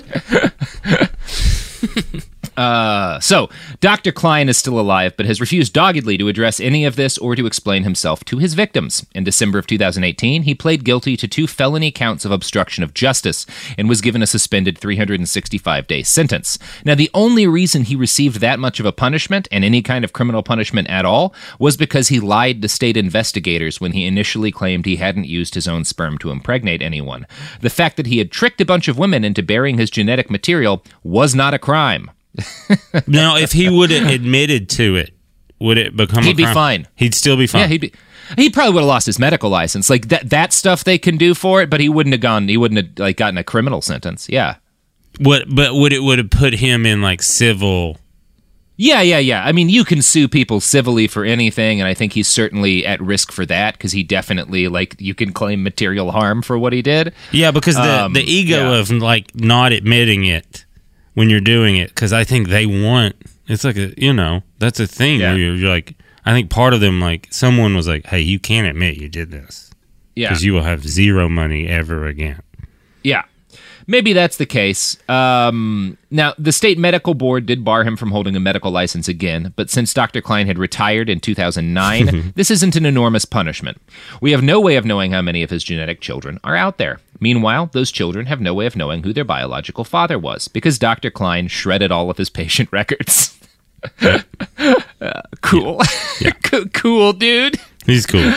Uh, 2.59 3.21
so, 3.21 3.49
Dr. 3.79 4.11
Cline 4.11 4.49
is 4.49 4.59
still 4.59 4.81
alive, 4.81 5.17
but 5.17 5.27
has 5.27 5.41
refused 5.41 5.73
doggedly 5.73 6.19
to 6.19 6.27
address 6.27 6.59
any 6.59 6.85
of 6.85 6.97
this 6.97 7.17
or 7.17 7.37
to 7.37 7.47
explain 7.47 7.85
himself 7.85 8.25
to 8.25 8.39
his 8.39 8.55
victims. 8.55 9.07
In 9.15 9.23
December 9.23 9.61
of 9.61 9.69
2018, 9.69 10.43
he 10.43 10.57
pled 10.57 10.85
guilty 10.85 11.17
to 11.19 11.29
two 11.29 11.47
felony 11.47 11.93
counts 11.93 12.25
of 12.25 12.33
obstruction 12.33 12.83
of 12.83 12.95
justice 12.95 13.47
and 13.79 13.89
was 13.89 14.01
given 14.01 14.23
a 14.23 14.27
suspended 14.27 14.77
365 14.77 15.87
day 15.87 16.03
sentence. 16.03 16.59
Now, 16.85 16.97
the 16.97 17.13
only 17.15 17.47
reason 17.47 17.85
he 17.85 17.95
received 17.95 18.41
that 18.41 18.59
much 18.59 18.81
of 18.81 18.87
a 18.87 18.93
punishment 18.93 19.47
and 19.53 19.65
any 19.65 19.81
kind 19.81 20.05
of 20.05 20.13
criminal 20.13 20.43
punishment 20.43 20.91
at 20.91 21.05
all 21.05 21.33
was 21.61 21.77
because 21.77 22.09
he 22.09 22.19
lied 22.19 22.61
to 22.63 22.69
state 22.69 22.97
investigators 22.97 23.81
when 23.81 23.93
he 23.93 24.05
initially 24.05 24.51
claimed 24.51 24.85
he 24.85 24.97
hadn't 24.97 25.27
used 25.27 25.55
his 25.55 25.69
own 25.69 25.85
sperm 25.85 26.19
to 26.19 26.33
impregnate 26.33 26.83
anyone. 26.83 27.25
The 27.61 27.71
fact 27.71 27.97
that 27.99 28.07
he 28.07 28.19
had 28.19 28.33
tricked 28.33 28.61
a 28.61 28.67
bunch 28.67 28.89
of 28.89 28.99
women 28.99 29.23
into 29.23 29.45
bearing 29.45 29.79
his 29.79 29.91
genetic 29.91 30.29
material 30.29 30.83
was 31.05 31.37
not 31.37 31.55
a 31.55 31.61
crime. 31.61 32.11
now, 33.07 33.37
if 33.37 33.53
he 33.53 33.69
would 33.69 33.91
have 33.91 34.09
admitted 34.11 34.69
to 34.71 34.97
it, 34.97 35.13
would 35.59 35.79
it 35.79 35.97
become? 35.97 36.25
He'd 36.25 36.33
a 36.33 36.35
be 36.35 36.45
fine. 36.45 36.87
He'd 36.95 37.15
still 37.15 37.37
be 37.37 37.47
fine. 37.47 37.63
Yeah, 37.63 37.67
he'd 37.69 37.81
be. 37.81 37.93
He 38.37 38.51
probably 38.51 38.75
would 38.75 38.81
have 38.81 38.89
lost 38.89 39.07
his 39.07 39.19
medical 39.19 39.51
license. 39.51 39.89
Like 39.89 40.09
that 40.09 40.31
that 40.31 40.53
stuff 40.53 40.85
they 40.85 40.99
can 40.99 41.17
do 41.17 41.35
for 41.35 41.63
it, 41.63 41.71
but 41.71 41.81
he 41.81 41.89
wouldn't 41.89 42.13
have 42.13 42.21
gone. 42.21 42.49
He 42.49 42.57
wouldn't 42.57 42.87
have 42.87 42.99
like 42.99 43.17
gotten 43.17 43.39
a 43.39 43.45
criminal 43.45 43.81
sentence. 43.81 44.29
Yeah. 44.29 44.57
What? 45.19 45.45
But 45.53 45.75
would 45.75 45.93
it 45.93 46.03
would 46.03 46.19
have 46.19 46.31
put 46.31 46.55
him 46.55 46.85
in 46.87 47.03
like 47.03 47.23
civil? 47.23 47.97
Yeah, 48.81 49.03
yeah, 49.03 49.19
yeah. 49.19 49.45
I 49.45 49.51
mean, 49.51 49.69
you 49.69 49.85
can 49.85 50.03
sue 50.03 50.29
people 50.29 50.61
civilly 50.61 51.09
for 51.09 51.25
anything, 51.25 51.81
and 51.81 51.89
I 51.89 51.95
think 51.95 52.13
he's 52.13 52.29
certainly 52.29 52.87
at 52.87 53.01
risk 53.01 53.33
for 53.33 53.45
that 53.47 53.75
because 53.75 53.91
he 53.91 54.05
definitely 54.05 54.69
like 54.69 54.95
you 55.01 55.15
can 55.17 55.33
claim 55.33 55.65
material 55.65 56.13
harm 56.13 56.43
for 56.43 56.57
what 56.57 56.73
he 56.73 56.81
did. 56.81 57.13
Yeah, 57.33 57.51
because 57.51 57.75
the 57.75 58.05
Um, 58.05 58.13
the 58.13 58.23
ego 58.23 58.71
yeah. 58.71 58.79
of 58.79 58.91
like 58.91 59.35
not 59.35 59.73
admitting 59.73 60.27
it 60.27 60.65
when 61.15 61.31
you're 61.31 61.41
doing 61.41 61.77
it, 61.77 61.89
because 61.89 62.13
I 62.13 62.25
think 62.25 62.49
they 62.49 62.67
want. 62.67 63.17
It's 63.47 63.65
like 63.65 63.77
a 63.77 63.95
you 64.01 64.13
know 64.13 64.43
that's 64.59 64.79
a 64.81 64.87
thing 64.87 65.21
where 65.21 65.37
you're, 65.37 65.55
you're 65.55 65.71
like 65.71 65.95
I 66.27 66.33
think 66.33 66.51
part 66.51 66.75
of 66.75 66.81
them 66.81 67.01
like 67.01 67.27
someone 67.31 67.75
was 67.75 67.89
like, 67.89 68.05
hey, 68.07 68.21
you 68.21 68.39
can't 68.39 68.67
admit 68.69 68.99
you 68.99 69.09
did 69.09 69.31
this 69.31 69.71
Yeah. 70.15 70.29
because 70.29 70.45
you 70.45 70.53
will 70.53 70.63
have 70.65 70.87
zero 70.87 71.29
money 71.29 71.67
ever 71.67 72.07
again. 72.07 72.43
Yeah. 73.03 73.23
Maybe 73.91 74.13
that's 74.13 74.37
the 74.37 74.45
case. 74.45 74.99
Um, 75.09 75.97
now, 76.11 76.35
the 76.37 76.53
state 76.53 76.77
medical 76.77 77.15
board 77.15 77.47
did 77.47 77.65
bar 77.65 77.85
him 77.85 77.97
from 77.97 78.11
holding 78.11 78.37
a 78.37 78.41
medical 78.41 78.71
license 78.71 79.09
again, 79.09 79.55
but 79.57 79.71
since 79.71 79.95
Dr. 79.95 80.21
Cline 80.21 80.47
had 80.47 80.59
retired 80.59 81.09
in 81.09 81.21
2009, 81.21 82.33
this 82.37 82.51
isn't 82.51 82.77
an 82.77 82.85
enormous 82.85 83.25
punishment. 83.25 83.81
We 84.21 84.33
have 84.33 84.43
no 84.43 84.61
way 84.61 84.77
of 84.77 84.85
knowing 84.85 85.13
how 85.13 85.23
many 85.23 85.43
of 85.43 85.49
his 85.49 85.65
genetic 85.65 86.03
children 86.03 86.39
are 86.45 86.55
out 86.55 86.77
there. 86.77 87.01
Meanwhile, 87.21 87.71
those 87.73 87.91
children 87.91 88.27
have 88.27 88.41
no 88.41 88.55
way 88.55 88.67
of 88.67 88.77
knowing 88.77 89.03
who 89.03 89.13
their 89.13 89.25
biological 89.25 89.85
father 89.85 90.19
was 90.19 90.49
because 90.49 90.79
Dr. 90.79 91.11
Cline 91.11 91.49
shredded 91.49 91.91
all 91.93 92.11
of 92.11 92.17
his 92.17 92.31
patient 92.31 92.69
records. 92.73 93.39
Uh, 94.01 94.21
cool. 95.41 95.81
Co- 96.45 96.67
cool, 96.67 97.13
dude. 97.13 97.61
He's 97.87 98.07
cool. 98.07 98.33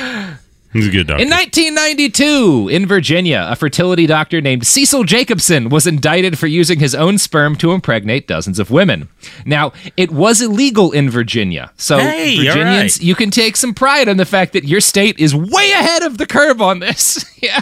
He's 0.73 0.87
a 0.87 0.91
good 0.91 1.07
doctor. 1.07 1.21
In 1.23 1.29
1992, 1.29 2.69
in 2.71 2.85
Virginia, 2.85 3.45
a 3.49 3.55
fertility 3.57 4.05
doctor 4.07 4.39
named 4.39 4.65
Cecil 4.65 5.03
Jacobson 5.03 5.67
was 5.67 5.85
indicted 5.85 6.39
for 6.39 6.47
using 6.47 6.79
his 6.79 6.95
own 6.95 7.17
sperm 7.17 7.57
to 7.57 7.73
impregnate 7.73 8.25
dozens 8.27 8.57
of 8.57 8.71
women. 8.71 9.09
Now, 9.45 9.73
it 9.97 10.11
was 10.11 10.41
illegal 10.41 10.91
in 10.93 11.09
Virginia. 11.09 11.71
So, 11.75 11.97
Hey, 11.97 12.37
Virginians, 12.37 12.97
right. 12.99 13.01
you 13.01 13.15
can 13.15 13.31
take 13.31 13.57
some 13.57 13.73
pride 13.73 14.07
in 14.07 14.15
the 14.15 14.25
fact 14.25 14.53
that 14.53 14.63
your 14.63 14.79
state 14.79 15.19
is 15.19 15.35
way 15.35 15.71
ahead 15.73 16.03
of 16.03 16.17
the 16.17 16.25
curve 16.25 16.61
on 16.61 16.79
this. 16.79 17.25
yeah. 17.41 17.61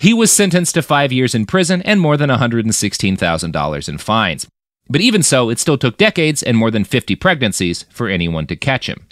He 0.00 0.12
was 0.12 0.32
sentenced 0.32 0.74
to 0.74 0.82
five 0.82 1.12
years 1.12 1.34
in 1.34 1.46
prison 1.46 1.82
and 1.82 2.00
more 2.00 2.16
than 2.16 2.30
$116,000 2.30 3.88
in 3.88 3.98
fines. 3.98 4.46
But 4.88 5.00
even 5.00 5.22
so, 5.22 5.50
it 5.50 5.58
still 5.58 5.78
took 5.78 5.96
decades 5.96 6.42
and 6.42 6.56
more 6.56 6.70
than 6.70 6.84
50 6.84 7.16
pregnancies 7.16 7.84
for 7.90 8.08
anyone 8.08 8.46
to 8.46 8.56
catch 8.56 8.88
him. 8.88 9.06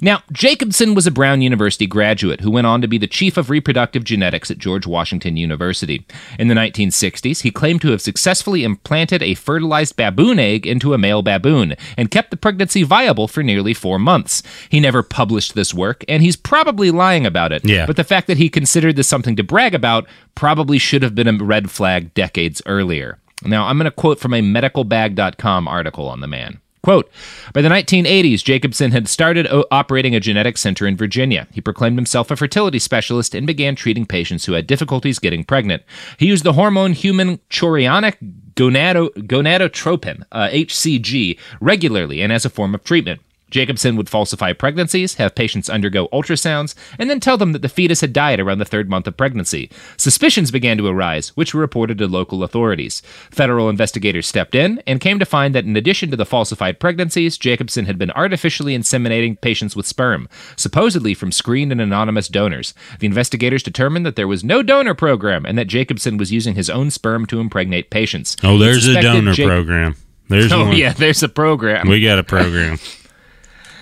Now, 0.00 0.22
Jacobson 0.32 0.94
was 0.94 1.06
a 1.06 1.10
Brown 1.10 1.42
University 1.42 1.86
graduate 1.86 2.40
who 2.40 2.50
went 2.50 2.66
on 2.66 2.80
to 2.80 2.88
be 2.88 2.98
the 2.98 3.06
chief 3.06 3.36
of 3.36 3.50
reproductive 3.50 4.04
genetics 4.04 4.50
at 4.50 4.58
George 4.58 4.86
Washington 4.86 5.36
University. 5.36 6.06
In 6.38 6.48
the 6.48 6.54
1960s, 6.54 7.42
he 7.42 7.50
claimed 7.50 7.80
to 7.82 7.90
have 7.90 8.00
successfully 8.00 8.64
implanted 8.64 9.22
a 9.22 9.34
fertilized 9.34 9.96
baboon 9.96 10.38
egg 10.38 10.66
into 10.66 10.94
a 10.94 10.98
male 10.98 11.22
baboon 11.22 11.74
and 11.96 12.10
kept 12.10 12.30
the 12.30 12.36
pregnancy 12.36 12.82
viable 12.82 13.28
for 13.28 13.42
nearly 13.42 13.74
four 13.74 13.98
months. 13.98 14.42
He 14.68 14.80
never 14.80 15.02
published 15.02 15.54
this 15.54 15.72
work, 15.72 16.04
and 16.08 16.22
he's 16.22 16.36
probably 16.36 16.90
lying 16.90 17.26
about 17.26 17.52
it. 17.52 17.64
Yeah. 17.64 17.86
But 17.86 17.96
the 17.96 18.04
fact 18.04 18.26
that 18.26 18.38
he 18.38 18.48
considered 18.48 18.96
this 18.96 19.08
something 19.08 19.36
to 19.36 19.42
brag 19.42 19.74
about 19.74 20.06
probably 20.34 20.78
should 20.78 21.02
have 21.02 21.14
been 21.14 21.28
a 21.28 21.44
red 21.44 21.70
flag 21.70 22.14
decades 22.14 22.60
earlier. 22.66 23.18
Now, 23.44 23.66
I'm 23.66 23.76
going 23.78 23.84
to 23.84 23.90
quote 23.90 24.18
from 24.18 24.34
a 24.34 24.40
medicalbag.com 24.40 25.68
article 25.68 26.08
on 26.08 26.20
the 26.20 26.26
man. 26.26 26.60
Quote, 26.86 27.10
by 27.52 27.62
the 27.62 27.68
1980s, 27.68 28.44
Jacobson 28.44 28.92
had 28.92 29.08
started 29.08 29.48
o- 29.48 29.64
operating 29.72 30.14
a 30.14 30.20
genetic 30.20 30.56
center 30.56 30.86
in 30.86 30.96
Virginia. 30.96 31.48
He 31.50 31.60
proclaimed 31.60 31.98
himself 31.98 32.30
a 32.30 32.36
fertility 32.36 32.78
specialist 32.78 33.34
and 33.34 33.44
began 33.44 33.74
treating 33.74 34.06
patients 34.06 34.44
who 34.44 34.52
had 34.52 34.68
difficulties 34.68 35.18
getting 35.18 35.42
pregnant. 35.42 35.82
He 36.16 36.26
used 36.28 36.44
the 36.44 36.52
hormone 36.52 36.92
human 36.92 37.38
chorionic 37.50 38.14
gonado- 38.54 39.12
gonadotropin, 39.16 40.22
uh, 40.30 40.48
HCG, 40.52 41.36
regularly 41.60 42.22
and 42.22 42.32
as 42.32 42.44
a 42.44 42.50
form 42.50 42.72
of 42.72 42.84
treatment. 42.84 43.20
Jacobson 43.50 43.96
would 43.96 44.08
falsify 44.08 44.52
pregnancies, 44.52 45.14
have 45.14 45.34
patients 45.34 45.70
undergo 45.70 46.08
ultrasounds, 46.08 46.74
and 46.98 47.08
then 47.08 47.20
tell 47.20 47.36
them 47.36 47.52
that 47.52 47.62
the 47.62 47.68
fetus 47.68 48.00
had 48.00 48.12
died 48.12 48.40
around 48.40 48.58
the 48.58 48.64
third 48.64 48.90
month 48.90 49.06
of 49.06 49.16
pregnancy. 49.16 49.70
Suspicions 49.96 50.50
began 50.50 50.76
to 50.78 50.88
arise, 50.88 51.28
which 51.36 51.54
were 51.54 51.60
reported 51.60 51.98
to 51.98 52.08
local 52.08 52.42
authorities. 52.42 53.02
Federal 53.30 53.68
investigators 53.68 54.26
stepped 54.26 54.54
in 54.54 54.82
and 54.86 55.00
came 55.00 55.18
to 55.18 55.24
find 55.24 55.54
that 55.54 55.64
in 55.64 55.76
addition 55.76 56.10
to 56.10 56.16
the 56.16 56.26
falsified 56.26 56.80
pregnancies, 56.80 57.38
Jacobson 57.38 57.86
had 57.86 57.98
been 57.98 58.10
artificially 58.12 58.76
inseminating 58.76 59.40
patients 59.40 59.76
with 59.76 59.86
sperm, 59.86 60.28
supposedly 60.56 61.14
from 61.14 61.30
screened 61.30 61.70
and 61.70 61.80
anonymous 61.80 62.28
donors. 62.28 62.74
The 62.98 63.06
investigators 63.06 63.62
determined 63.62 64.04
that 64.06 64.16
there 64.16 64.28
was 64.28 64.42
no 64.42 64.62
donor 64.62 64.94
program 64.94 65.46
and 65.46 65.56
that 65.56 65.66
Jacobson 65.66 66.16
was 66.16 66.32
using 66.32 66.56
his 66.56 66.68
own 66.68 66.90
sperm 66.90 67.26
to 67.26 67.40
impregnate 67.40 67.90
patients. 67.90 68.36
Oh, 68.42 68.58
there's 68.58 68.86
a 68.86 69.00
donor 69.00 69.34
Jac- 69.34 69.46
program. 69.46 69.96
There's 70.28 70.52
oh 70.52 70.66
one. 70.66 70.76
yeah, 70.76 70.92
there's 70.92 71.22
a 71.22 71.28
program. 71.28 71.88
We 71.88 72.02
got 72.02 72.18
a 72.18 72.24
program. 72.24 72.78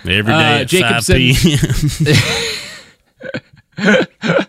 Every 0.07 0.33
day 0.33 0.57
Uh, 0.57 0.59
at 0.61 0.67
Jacobson- 0.67 1.33
5 1.33 1.41
p.m. 2.07 2.15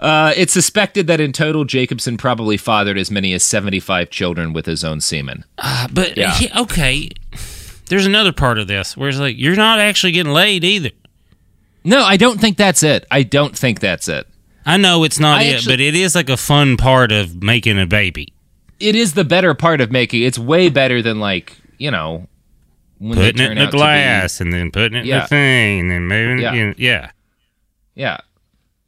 Uh, 0.00 0.32
it's 0.36 0.52
suspected 0.52 1.06
that 1.06 1.20
in 1.20 1.30
total, 1.32 1.64
Jacobson 1.64 2.16
probably 2.16 2.56
fathered 2.56 2.98
as 2.98 3.10
many 3.10 3.32
as 3.34 3.44
75 3.44 4.10
children 4.10 4.52
with 4.52 4.66
his 4.66 4.82
own 4.82 5.00
semen. 5.00 5.44
Uh, 5.58 5.86
but 5.92 6.16
Yeah. 6.16 6.34
he- 6.34 6.50
okay, 6.56 7.08
there's 7.88 8.06
another 8.06 8.32
part 8.32 8.58
of 8.58 8.66
this 8.66 8.96
where 8.96 9.08
it's 9.08 9.18
like 9.18 9.36
you're 9.38 9.54
not 9.54 9.78
actually 9.78 10.12
getting 10.12 10.32
laid 10.32 10.64
either. 10.64 10.90
No, 11.84 12.02
I 12.02 12.16
don't 12.16 12.40
think 12.40 12.56
that's 12.56 12.82
it. 12.82 13.06
I 13.10 13.22
don't 13.22 13.56
think 13.56 13.78
that's 13.80 14.08
it. 14.08 14.26
I 14.66 14.76
know 14.76 15.04
it's 15.04 15.20
not 15.20 15.40
I 15.40 15.44
it, 15.44 15.54
actually- 15.56 15.72
but 15.74 15.80
it 15.80 15.94
is 15.94 16.14
like 16.16 16.30
a 16.30 16.36
fun 16.36 16.76
part 16.76 17.12
of 17.12 17.42
making 17.42 17.78
a 17.78 17.86
baby. 17.86 18.32
It 18.80 18.96
is 18.96 19.12
the 19.12 19.24
better 19.24 19.54
part 19.54 19.80
of 19.80 19.92
making. 19.92 20.22
It's 20.22 20.38
way 20.38 20.68
better 20.68 21.02
than 21.02 21.20
like 21.20 21.56
you 21.78 21.90
know 21.92 22.26
when 23.02 23.18
putting 23.18 23.40
it 23.42 23.50
in 23.52 23.58
the 23.58 23.64
to 23.66 23.70
be- 23.72 23.76
glass 23.78 24.40
and 24.40 24.52
then 24.52 24.70
putting 24.70 24.96
it 24.96 25.00
in 25.00 25.06
Yeah. 25.06 25.20
the 25.22 25.26
thing 25.28 25.80
and 25.80 25.90
then 25.90 26.06
moving. 26.08 26.38
Yeah. 26.38 26.52
Yeah, 26.54 26.72
yeah. 26.76 27.10
Yeah. 27.94 28.18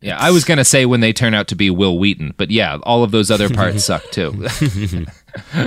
Yeah, 0.00 0.18
I 0.18 0.30
was 0.32 0.44
gonna 0.44 0.64
say 0.66 0.84
when 0.84 1.00
they 1.00 1.12
turn 1.14 1.32
out 1.32 1.48
to 1.48 1.54
be 1.56 1.70
Wil 1.70 1.98
Wheaton, 1.98 2.34
but 2.36 2.50
yeah, 2.50 2.76
all 2.82 3.02
of 3.02 3.10
those 3.10 3.30
other 3.30 3.48
parts 3.48 3.84
suck 3.86 4.02
too. 4.10 4.46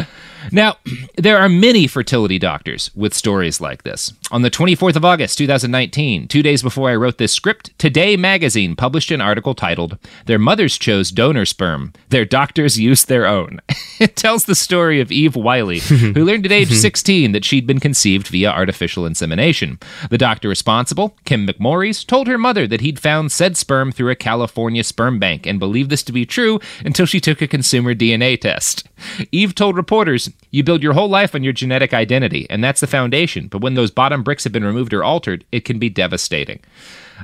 Now, 0.51 0.77
there 1.15 1.37
are 1.37 1.49
many 1.49 1.87
fertility 1.87 2.39
doctors 2.39 2.91
with 2.95 3.13
stories 3.13 3.61
like 3.61 3.83
this. 3.83 4.13
On 4.31 4.41
the 4.41 4.51
24th 4.51 4.95
of 4.95 5.05
August, 5.05 5.37
2019, 5.37 6.27
two 6.27 6.43
days 6.43 6.61
before 6.61 6.89
I 6.89 6.95
wrote 6.95 7.17
this 7.17 7.33
script, 7.33 7.77
Today 7.77 8.17
magazine 8.17 8.75
published 8.75 9.11
an 9.11 9.21
article 9.21 9.55
titled, 9.55 9.97
Their 10.25 10.39
Mothers 10.39 10.77
Chose 10.77 11.11
Donor 11.11 11.45
Sperm. 11.45 11.93
Their 12.09 12.25
Doctors 12.25 12.79
Used 12.79 13.07
Their 13.07 13.25
Own. 13.25 13.61
it 13.99 14.15
tells 14.15 14.45
the 14.45 14.55
story 14.55 14.99
of 14.99 15.11
Eve 15.11 15.35
Wiley, 15.35 15.79
who 15.79 16.25
learned 16.25 16.45
at 16.45 16.51
age 16.51 16.69
mm-hmm. 16.69 16.77
16 16.77 17.31
that 17.31 17.45
she'd 17.45 17.67
been 17.67 17.79
conceived 17.79 18.27
via 18.27 18.51
artificial 18.51 19.05
insemination. 19.05 19.79
The 20.09 20.17
doctor 20.17 20.49
responsible, 20.49 21.15
Kim 21.25 21.47
McMorries, 21.47 22.05
told 22.05 22.27
her 22.27 22.37
mother 22.37 22.67
that 22.67 22.81
he'd 22.81 22.99
found 22.99 23.31
said 23.31 23.57
sperm 23.57 23.91
through 23.91 24.11
a 24.11 24.15
California 24.15 24.83
sperm 24.83 25.19
bank 25.19 25.45
and 25.45 25.59
believed 25.59 25.89
this 25.89 26.03
to 26.03 26.11
be 26.11 26.25
true 26.25 26.59
until 26.83 27.05
she 27.05 27.19
took 27.19 27.41
a 27.41 27.47
consumer 27.47 27.93
DNA 27.93 28.39
test. 28.39 28.87
Eve 29.31 29.53
told 29.55 29.75
reporters, 29.75 30.29
You 30.51 30.63
build 30.63 30.81
your 30.83 30.93
whole 30.93 31.09
life 31.09 31.35
on 31.35 31.43
your 31.43 31.53
genetic 31.53 31.93
identity, 31.93 32.47
and 32.49 32.63
that's 32.63 32.81
the 32.81 32.87
foundation. 32.87 33.47
But 33.47 33.61
when 33.61 33.73
those 33.75 33.91
bottom 33.91 34.23
bricks 34.23 34.43
have 34.43 34.53
been 34.53 34.65
removed 34.65 34.93
or 34.93 35.03
altered, 35.03 35.45
it 35.51 35.61
can 35.65 35.79
be 35.79 35.89
devastating. 35.89 36.59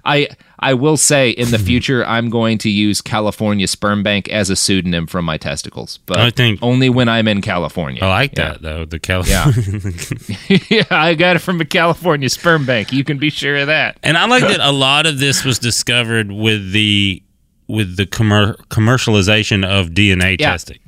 I 0.05 0.27
I 0.59 0.73
will 0.73 0.97
say 0.97 1.29
in 1.29 1.51
the 1.51 1.59
future 1.69 2.03
I'm 2.05 2.29
going 2.31 2.57
to 2.59 2.69
use 2.69 2.99
California 2.99 3.67
Sperm 3.67 4.01
Bank 4.01 4.27
as 4.29 4.49
a 4.49 4.55
pseudonym 4.55 5.05
from 5.05 5.23
my 5.25 5.37
testicles, 5.37 5.99
but 6.07 6.17
I 6.17 6.31
think- 6.31 6.57
only 6.63 6.89
when 6.89 7.07
I'm 7.09 7.27
in 7.27 7.41
California. 7.41 8.03
I 8.03 8.07
like 8.09 8.31
Yeah. 8.35 8.49
that 8.53 8.61
though. 8.63 8.85
The 8.85 8.99
California. 8.99 9.53
yeah, 10.69 10.83
I 10.89 11.13
got 11.13 11.35
it 11.35 11.39
from 11.39 11.61
a 11.61 11.65
California 11.65 12.29
sperm 12.29 12.65
bank. 12.65 12.91
You 12.91 13.03
can 13.03 13.19
be 13.19 13.29
sure 13.29 13.55
of 13.57 13.67
that. 13.67 13.99
And 14.01 14.17
I 14.17 14.25
like 14.25 14.41
that 14.41 14.59
a 14.61 14.71
lot 14.71 15.05
of 15.05 15.19
this 15.19 15.43
was 15.45 15.59
discovered 15.59 16.31
with 16.31 16.71
the 16.71 17.21
with 17.67 17.95
the 17.95 18.05
commer- 18.07 18.55
commercialization 18.69 19.63
of 19.65 19.89
DNA 19.89 20.37
Yeah. 20.39 20.51
testing. 20.51 20.79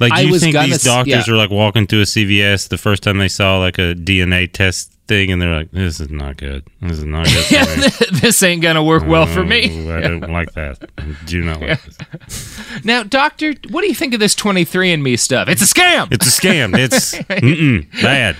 Like, 0.00 0.14
do 0.14 0.26
you 0.26 0.32
was 0.32 0.42
think 0.42 0.56
these 0.56 0.82
doctors 0.82 1.28
yeah. 1.28 1.34
are 1.34 1.36
like 1.36 1.50
walking 1.50 1.86
through 1.86 2.00
a 2.00 2.04
CVS 2.04 2.68
the 2.68 2.78
first 2.78 3.02
time 3.02 3.18
they 3.18 3.28
saw 3.28 3.58
like 3.58 3.78
a 3.78 3.94
DNA 3.94 4.50
test 4.50 4.92
thing, 5.06 5.30
and 5.30 5.42
they're 5.42 5.54
like, 5.54 5.70
"This 5.72 6.00
is 6.00 6.08
not 6.08 6.38
good. 6.38 6.64
This 6.80 6.98
is 6.98 7.04
not 7.04 7.26
good." 7.26 7.50
Yeah, 7.50 7.64
for 7.64 7.80
me. 8.14 8.20
this 8.20 8.42
ain't 8.42 8.62
gonna 8.62 8.82
work 8.82 9.04
well 9.06 9.26
for 9.26 9.44
me. 9.44 9.88
Oh, 9.88 9.96
I 9.98 10.00
don't 10.00 10.20
like 10.32 10.52
that. 10.52 10.78
I 10.96 11.14
do 11.26 11.42
not 11.42 11.60
like 11.60 11.82
this. 11.82 12.84
Now, 12.84 13.02
doctor, 13.02 13.52
what 13.68 13.82
do 13.82 13.88
you 13.88 13.94
think 13.94 14.14
of 14.14 14.20
this 14.20 14.34
23andMe 14.34 15.18
stuff? 15.18 15.48
It's 15.48 15.62
a 15.62 15.66
scam. 15.66 16.10
It's 16.10 16.26
a 16.26 16.40
scam. 16.40 16.78
It's 16.78 17.18
bad. 18.02 18.36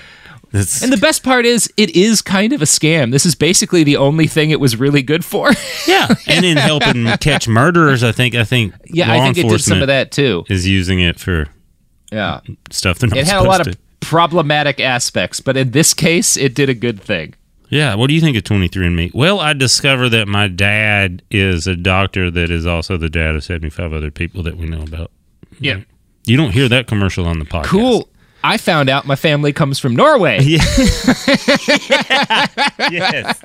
It's 0.52 0.82
And 0.82 0.92
the 0.92 0.96
best 0.96 1.22
part 1.22 1.46
is, 1.46 1.72
it 1.76 1.90
is 1.96 2.22
kind 2.22 2.52
of 2.52 2.60
a 2.60 2.64
scam. 2.64 3.12
This 3.12 3.24
is 3.24 3.34
basically 3.36 3.84
the 3.84 3.96
only 3.96 4.26
thing 4.26 4.50
it 4.50 4.58
was 4.60 4.76
really 4.76 5.02
good 5.02 5.24
for. 5.24 5.50
yeah, 5.86 6.08
and 6.26 6.44
in 6.44 6.56
helping 6.56 7.04
catch 7.18 7.46
murderers, 7.46 8.02
I 8.02 8.12
think 8.12 8.34
I 8.34 8.44
think 8.44 8.74
Yeah, 8.86 9.12
I 9.12 9.20
think 9.20 9.38
it 9.38 9.48
did 9.48 9.60
some 9.60 9.80
of 9.80 9.86
that 9.86 10.10
too. 10.10 10.44
Is 10.48 10.66
using 10.66 10.98
it 11.00 11.20
for 11.20 11.46
Yeah. 12.10 12.40
stuff 12.70 12.98
they're 12.98 13.08
not 13.10 13.18
It 13.18 13.26
had 13.28 13.38
a 13.40 13.44
lot 13.44 13.62
to. 13.64 13.70
of 13.70 13.76
problematic 14.00 14.80
aspects, 14.80 15.40
but 15.40 15.56
in 15.56 15.70
this 15.70 15.94
case, 15.94 16.36
it 16.36 16.54
did 16.54 16.68
a 16.68 16.74
good 16.74 17.00
thing. 17.00 17.34
Yeah, 17.68 17.94
what 17.94 18.08
do 18.08 18.14
you 18.14 18.20
think 18.20 18.36
of 18.36 18.42
23andMe? 18.42 19.14
Well, 19.14 19.38
I 19.38 19.52
discovered 19.52 20.08
that 20.08 20.26
my 20.26 20.48
dad 20.48 21.22
is 21.30 21.68
a 21.68 21.76
doctor 21.76 22.28
that 22.28 22.50
is 22.50 22.66
also 22.66 22.96
the 22.96 23.08
dad 23.08 23.36
of 23.36 23.44
75 23.44 23.92
other 23.92 24.10
people 24.10 24.42
that 24.42 24.56
we 24.56 24.66
know 24.66 24.82
about. 24.82 25.12
Yeah. 25.60 25.82
You 26.26 26.36
don't 26.36 26.50
hear 26.50 26.68
that 26.68 26.88
commercial 26.88 27.26
on 27.26 27.38
the 27.38 27.44
podcast. 27.44 27.66
Cool. 27.66 28.08
I 28.42 28.56
found 28.56 28.88
out 28.88 29.06
my 29.06 29.16
family 29.16 29.52
comes 29.52 29.78
from 29.78 29.94
Norway. 29.96 30.40
Yeah. 30.50 30.64
yes. 32.90 33.40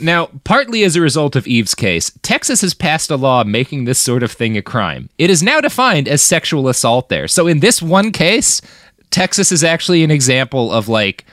Now, 0.00 0.28
partly 0.44 0.84
as 0.84 0.94
a 0.96 1.00
result 1.00 1.34
of 1.34 1.46
Eve's 1.46 1.74
case, 1.74 2.12
Texas 2.22 2.60
has 2.60 2.72
passed 2.74 3.10
a 3.10 3.16
law 3.16 3.42
making 3.44 3.84
this 3.84 3.98
sort 3.98 4.22
of 4.22 4.30
thing 4.30 4.56
a 4.56 4.62
crime. 4.62 5.08
It 5.18 5.28
is 5.30 5.42
now 5.42 5.60
defined 5.60 6.06
as 6.08 6.22
sexual 6.22 6.68
assault 6.68 7.08
there. 7.08 7.26
So 7.26 7.46
in 7.46 7.60
this 7.60 7.82
one 7.82 8.12
case, 8.12 8.60
Texas 9.10 9.50
is 9.50 9.64
actually 9.64 10.04
an 10.04 10.10
example 10.10 10.72
of 10.72 10.88
like 10.88 11.24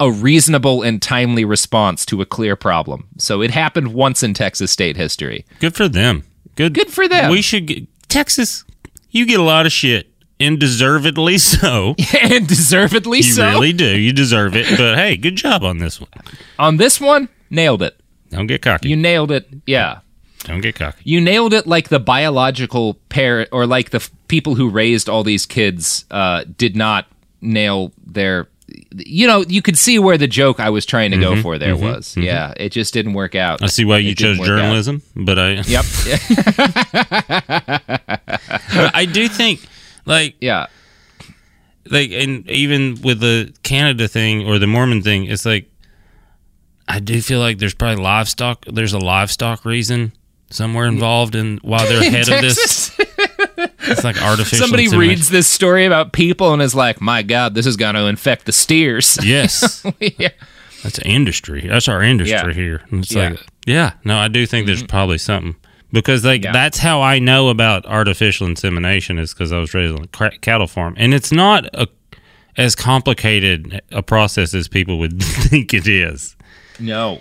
a 0.00 0.10
reasonable 0.10 0.82
and 0.82 1.00
timely 1.00 1.44
response 1.44 2.04
to 2.06 2.20
a 2.20 2.26
clear 2.26 2.56
problem. 2.56 3.06
So 3.18 3.40
it 3.42 3.50
happened 3.50 3.94
once 3.94 4.22
in 4.22 4.34
Texas 4.34 4.72
state 4.72 4.96
history. 4.96 5.44
Good 5.60 5.74
for 5.74 5.88
them. 5.88 6.24
Good. 6.56 6.74
Good 6.74 6.90
for 6.90 7.06
them. 7.08 7.30
We 7.30 7.42
should 7.42 7.66
get 7.66 7.86
Texas. 8.08 8.64
You 9.10 9.26
get 9.26 9.40
a 9.40 9.44
lot 9.44 9.66
of 9.66 9.72
shit, 9.72 10.08
and 10.40 10.58
deservedly 10.58 11.38
so. 11.38 11.94
and 12.22 12.46
deservedly 12.46 13.22
so. 13.22 13.28
You 13.28 13.34
so. 13.34 13.50
really 13.52 13.72
do. 13.72 13.98
You 13.98 14.12
deserve 14.12 14.56
it. 14.56 14.66
But 14.78 14.96
hey, 14.96 15.16
good 15.16 15.36
job 15.36 15.62
on 15.64 15.78
this 15.78 16.00
one. 16.00 16.10
On 16.58 16.76
this 16.76 17.00
one, 17.00 17.28
nailed 17.50 17.82
it. 17.82 17.98
Don't 18.30 18.46
get 18.46 18.62
cocky. 18.62 18.88
You 18.88 18.96
nailed 18.96 19.30
it. 19.30 19.48
Yeah. 19.66 20.00
Don't 20.44 20.60
get 20.60 20.76
cocky. 20.76 20.98
You 21.04 21.20
nailed 21.20 21.52
it 21.52 21.66
like 21.66 21.88
the 21.88 21.98
biological 21.98 22.94
parent 23.08 23.48
or 23.52 23.66
like 23.66 23.90
the 23.90 23.96
f- 23.98 24.10
people 24.28 24.54
who 24.54 24.68
raised 24.70 25.08
all 25.08 25.24
these 25.24 25.46
kids 25.46 26.04
uh, 26.10 26.44
did 26.56 26.76
not 26.76 27.06
nail 27.40 27.92
their. 28.06 28.48
You 28.94 29.26
know, 29.26 29.42
you 29.48 29.62
could 29.62 29.78
see 29.78 29.98
where 29.98 30.18
the 30.18 30.26
joke 30.28 30.60
I 30.60 30.68
was 30.70 30.84
trying 30.84 31.10
to 31.12 31.16
go 31.16 31.32
Mhm, 31.32 31.42
for 31.42 31.58
there 31.58 31.74
mhm, 31.74 31.80
was. 31.80 32.14
mhm. 32.14 32.24
Yeah, 32.24 32.52
it 32.58 32.70
just 32.70 32.92
didn't 32.92 33.14
work 33.14 33.34
out. 33.34 33.62
I 33.62 33.66
see 33.66 33.84
why 33.86 33.98
you 33.98 34.10
It 34.10 34.18
didn't 34.18 34.36
chose 34.36 34.40
work 34.40 34.48
out. 34.50 34.62
journalism, 34.62 35.02
but 35.16 35.38
I. 35.38 35.50
Yep. 35.66 35.84
I 38.94 39.06
do 39.10 39.26
think, 39.28 39.60
like, 40.08 40.34
yeah, 40.40 40.66
like, 41.90 42.10
and 42.10 42.48
even 42.50 43.00
with 43.02 43.20
the 43.20 43.52
Canada 43.62 44.08
thing 44.08 44.46
or 44.46 44.58
the 44.58 44.66
Mormon 44.66 45.02
thing, 45.02 45.24
it's 45.26 45.46
like, 45.46 45.70
I 46.88 47.00
do 47.00 47.20
feel 47.22 47.40
like 47.40 47.58
there's 47.58 47.74
probably 47.74 48.02
livestock. 48.02 48.64
There's 48.66 48.92
a 48.94 48.98
livestock 48.98 49.64
reason 49.64 50.12
somewhere 50.50 50.86
involved 50.86 51.34
in 51.34 51.58
why 51.62 51.86
they're 51.86 52.00
ahead 52.08 52.28
of 52.28 52.40
this. 52.40 52.98
It's 53.90 54.04
like 54.04 54.20
artificial. 54.22 54.58
Somebody 54.66 54.88
reads 54.94 55.30
this 55.30 55.48
story 55.48 55.86
about 55.86 56.12
people 56.12 56.52
and 56.52 56.60
is 56.60 56.74
like, 56.74 57.00
"My 57.00 57.22
God, 57.22 57.54
this 57.54 57.64
is 57.64 57.76
going 57.78 57.94
to 57.94 58.04
infect 58.06 58.44
the 58.44 58.52
steers." 58.52 59.16
Yes. 59.24 59.82
yeah. 59.98 60.28
That's 60.82 60.98
industry. 61.00 61.66
That's 61.66 61.88
our 61.88 62.02
industry 62.02 62.36
Yeah. 62.36 62.52
here. 62.52 62.82
And 62.90 63.02
it's 63.02 63.12
Yeah. 63.14 63.26
Mm-hmm. 63.30 63.34
like, 63.36 63.46
yeah, 63.66 63.92
no, 64.04 64.18
I 64.18 64.28
do 64.28 64.44
think 64.46 64.66
there's 64.66 64.82
probably 64.82 65.16
something 65.16 65.56
because 65.92 66.24
like 66.24 66.42
that's 66.42 66.78
how 66.78 67.02
I 67.02 67.18
know 67.18 67.48
about 67.48 67.86
artificial 67.86 68.46
insemination 68.46 69.18
is 69.18 69.32
because 69.32 69.52
I 69.52 69.58
was 69.58 69.74
raised 69.74 69.94
on 69.94 70.08
a 70.26 70.38
cattle 70.38 70.66
farm, 70.66 70.94
and 70.96 71.14
it's 71.14 71.32
not 71.32 71.66
a 71.74 71.88
as 72.56 72.74
complicated 72.74 73.80
a 73.92 74.02
process 74.02 74.52
as 74.52 74.68
people 74.68 74.98
would 74.98 75.22
think 75.22 75.72
it 75.72 75.86
is. 75.86 76.36
No, 76.78 77.20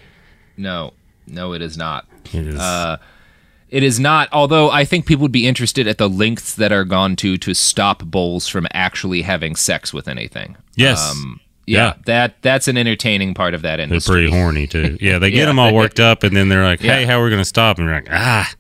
no, 0.58 0.94
no, 1.28 1.54
it 1.54 1.62
is 1.62 1.78
not. 1.78 2.08
It 2.34 2.48
is. 2.48 2.60
Uh, 2.60 2.98
it 3.70 3.84
is 3.84 4.00
not. 4.00 4.30
Although 4.32 4.70
I 4.72 4.86
think 4.86 5.06
people 5.06 5.24
would 5.24 5.32
be 5.32 5.48
interested 5.48 5.88
at 5.88 5.98
the 5.98 6.10
lengths 6.10 6.56
that 6.56 6.72
are 6.72 6.86
gone 6.86 7.16
to 7.18 7.38
to 7.38 7.54
stop 7.54 8.04
bulls 8.06 8.48
from 8.48 8.68
actually 8.74 9.22
having 9.22 9.56
sex 9.56 9.94
with 9.94 10.08
anything. 10.08 10.58
Yes. 10.76 11.12
Um, 11.12 11.40
yeah, 11.68 11.86
Yeah. 11.88 11.94
that 12.06 12.42
that's 12.42 12.68
an 12.68 12.78
entertaining 12.78 13.34
part 13.36 13.54
of 13.54 13.62
that 13.62 13.80
industry. 13.80 14.22
They're 14.22 14.30
pretty 14.30 14.42
horny 14.44 14.66
too. 14.68 14.98
Yeah, 15.02 15.20
they 15.20 15.30
get 15.30 15.40
Yeah. 15.42 15.46
them 15.46 15.60
all 15.60 15.74
worked 15.76 16.00
up, 16.00 16.24
and 16.24 16.36
then 16.36 16.50
they're 16.50 16.64
like, 16.64 16.80
"Hey, 16.82 17.02
Yeah. 17.02 17.06
how 17.08 17.20
are 17.20 17.24
we 17.26 17.30
going 17.30 17.42
to 17.42 17.46
stop?" 17.46 17.78
And 17.78 17.88
they're 17.88 17.96
like, 17.96 18.08
"Ah." 18.12 18.52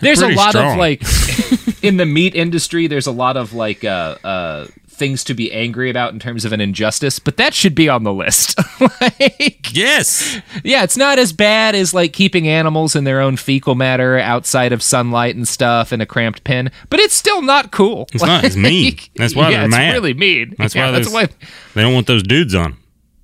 There's 0.00 0.20
a 0.20 0.28
lot 0.28 0.50
strong. 0.50 0.72
of 0.72 0.78
like 0.78 1.02
in 1.82 1.96
the 1.96 2.04
meat 2.04 2.34
industry. 2.34 2.86
There's 2.86 3.06
a 3.06 3.12
lot 3.12 3.36
of 3.36 3.54
like 3.54 3.84
uh, 3.84 4.16
uh, 4.22 4.66
things 4.94 5.22
to 5.24 5.34
be 5.34 5.52
angry 5.52 5.90
about 5.90 6.12
in 6.12 6.18
terms 6.18 6.44
of 6.44 6.52
an 6.52 6.60
injustice, 6.60 7.18
but 7.18 7.36
that 7.36 7.52
should 7.54 7.74
be 7.74 7.88
on 7.88 8.02
the 8.04 8.12
list. 8.12 8.58
like, 9.00 9.74
yes, 9.74 10.40
yeah, 10.62 10.82
it's 10.84 10.96
not 10.96 11.18
as 11.18 11.32
bad 11.32 11.74
as 11.74 11.92
like 11.92 12.12
keeping 12.12 12.48
animals 12.48 12.96
in 12.96 13.04
their 13.04 13.20
own 13.20 13.36
fecal 13.36 13.74
matter 13.74 14.18
outside 14.18 14.72
of 14.72 14.82
sunlight 14.82 15.36
and 15.36 15.46
stuff 15.46 15.92
in 15.92 16.00
a 16.00 16.06
cramped 16.06 16.44
pen, 16.44 16.70
but 16.90 17.00
it's 17.00 17.14
still 17.14 17.42
not 17.42 17.70
cool. 17.72 18.06
It's 18.12 18.24
not. 18.24 18.44
It's 18.44 18.56
mean. 18.56 18.96
That's 19.16 19.34
why 19.36 19.50
yeah, 19.50 19.56
they're 19.58 19.64
it's 19.66 19.70
mad. 19.76 19.92
really 19.92 20.14
mean. 20.14 20.54
That's 20.58 20.74
Yeah, 20.74 20.86
why. 20.86 20.90
that's 20.98 21.10
why. 21.12 21.26
they 21.74 21.82
don't 21.82 21.94
want 21.94 22.06
those 22.06 22.22
dudes 22.22 22.54
on. 22.54 22.76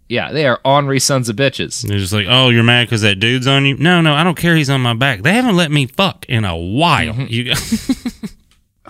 Yeah, 0.08 0.32
they 0.32 0.44
are 0.44 0.60
ornery 0.64 0.98
sons 0.98 1.28
of 1.28 1.36
bitches. 1.36 1.82
They're 1.86 1.98
just 1.98 2.12
like, 2.12 2.26
oh, 2.28 2.48
you're 2.48 2.64
mad 2.64 2.88
because 2.88 3.02
that 3.02 3.20
dude's 3.20 3.46
on 3.46 3.64
you? 3.64 3.76
No, 3.76 4.00
no, 4.00 4.12
I 4.12 4.24
don't 4.24 4.36
care. 4.36 4.56
He's 4.56 4.68
on 4.68 4.80
my 4.80 4.92
back. 4.94 5.22
They 5.22 5.32
haven't 5.34 5.54
let 5.54 5.70
me 5.70 5.86
fuck 5.86 6.26
in 6.28 6.44
a 6.44 6.56
while. 6.56 7.12
Mm-hmm. 7.14 7.26
You 7.28 7.54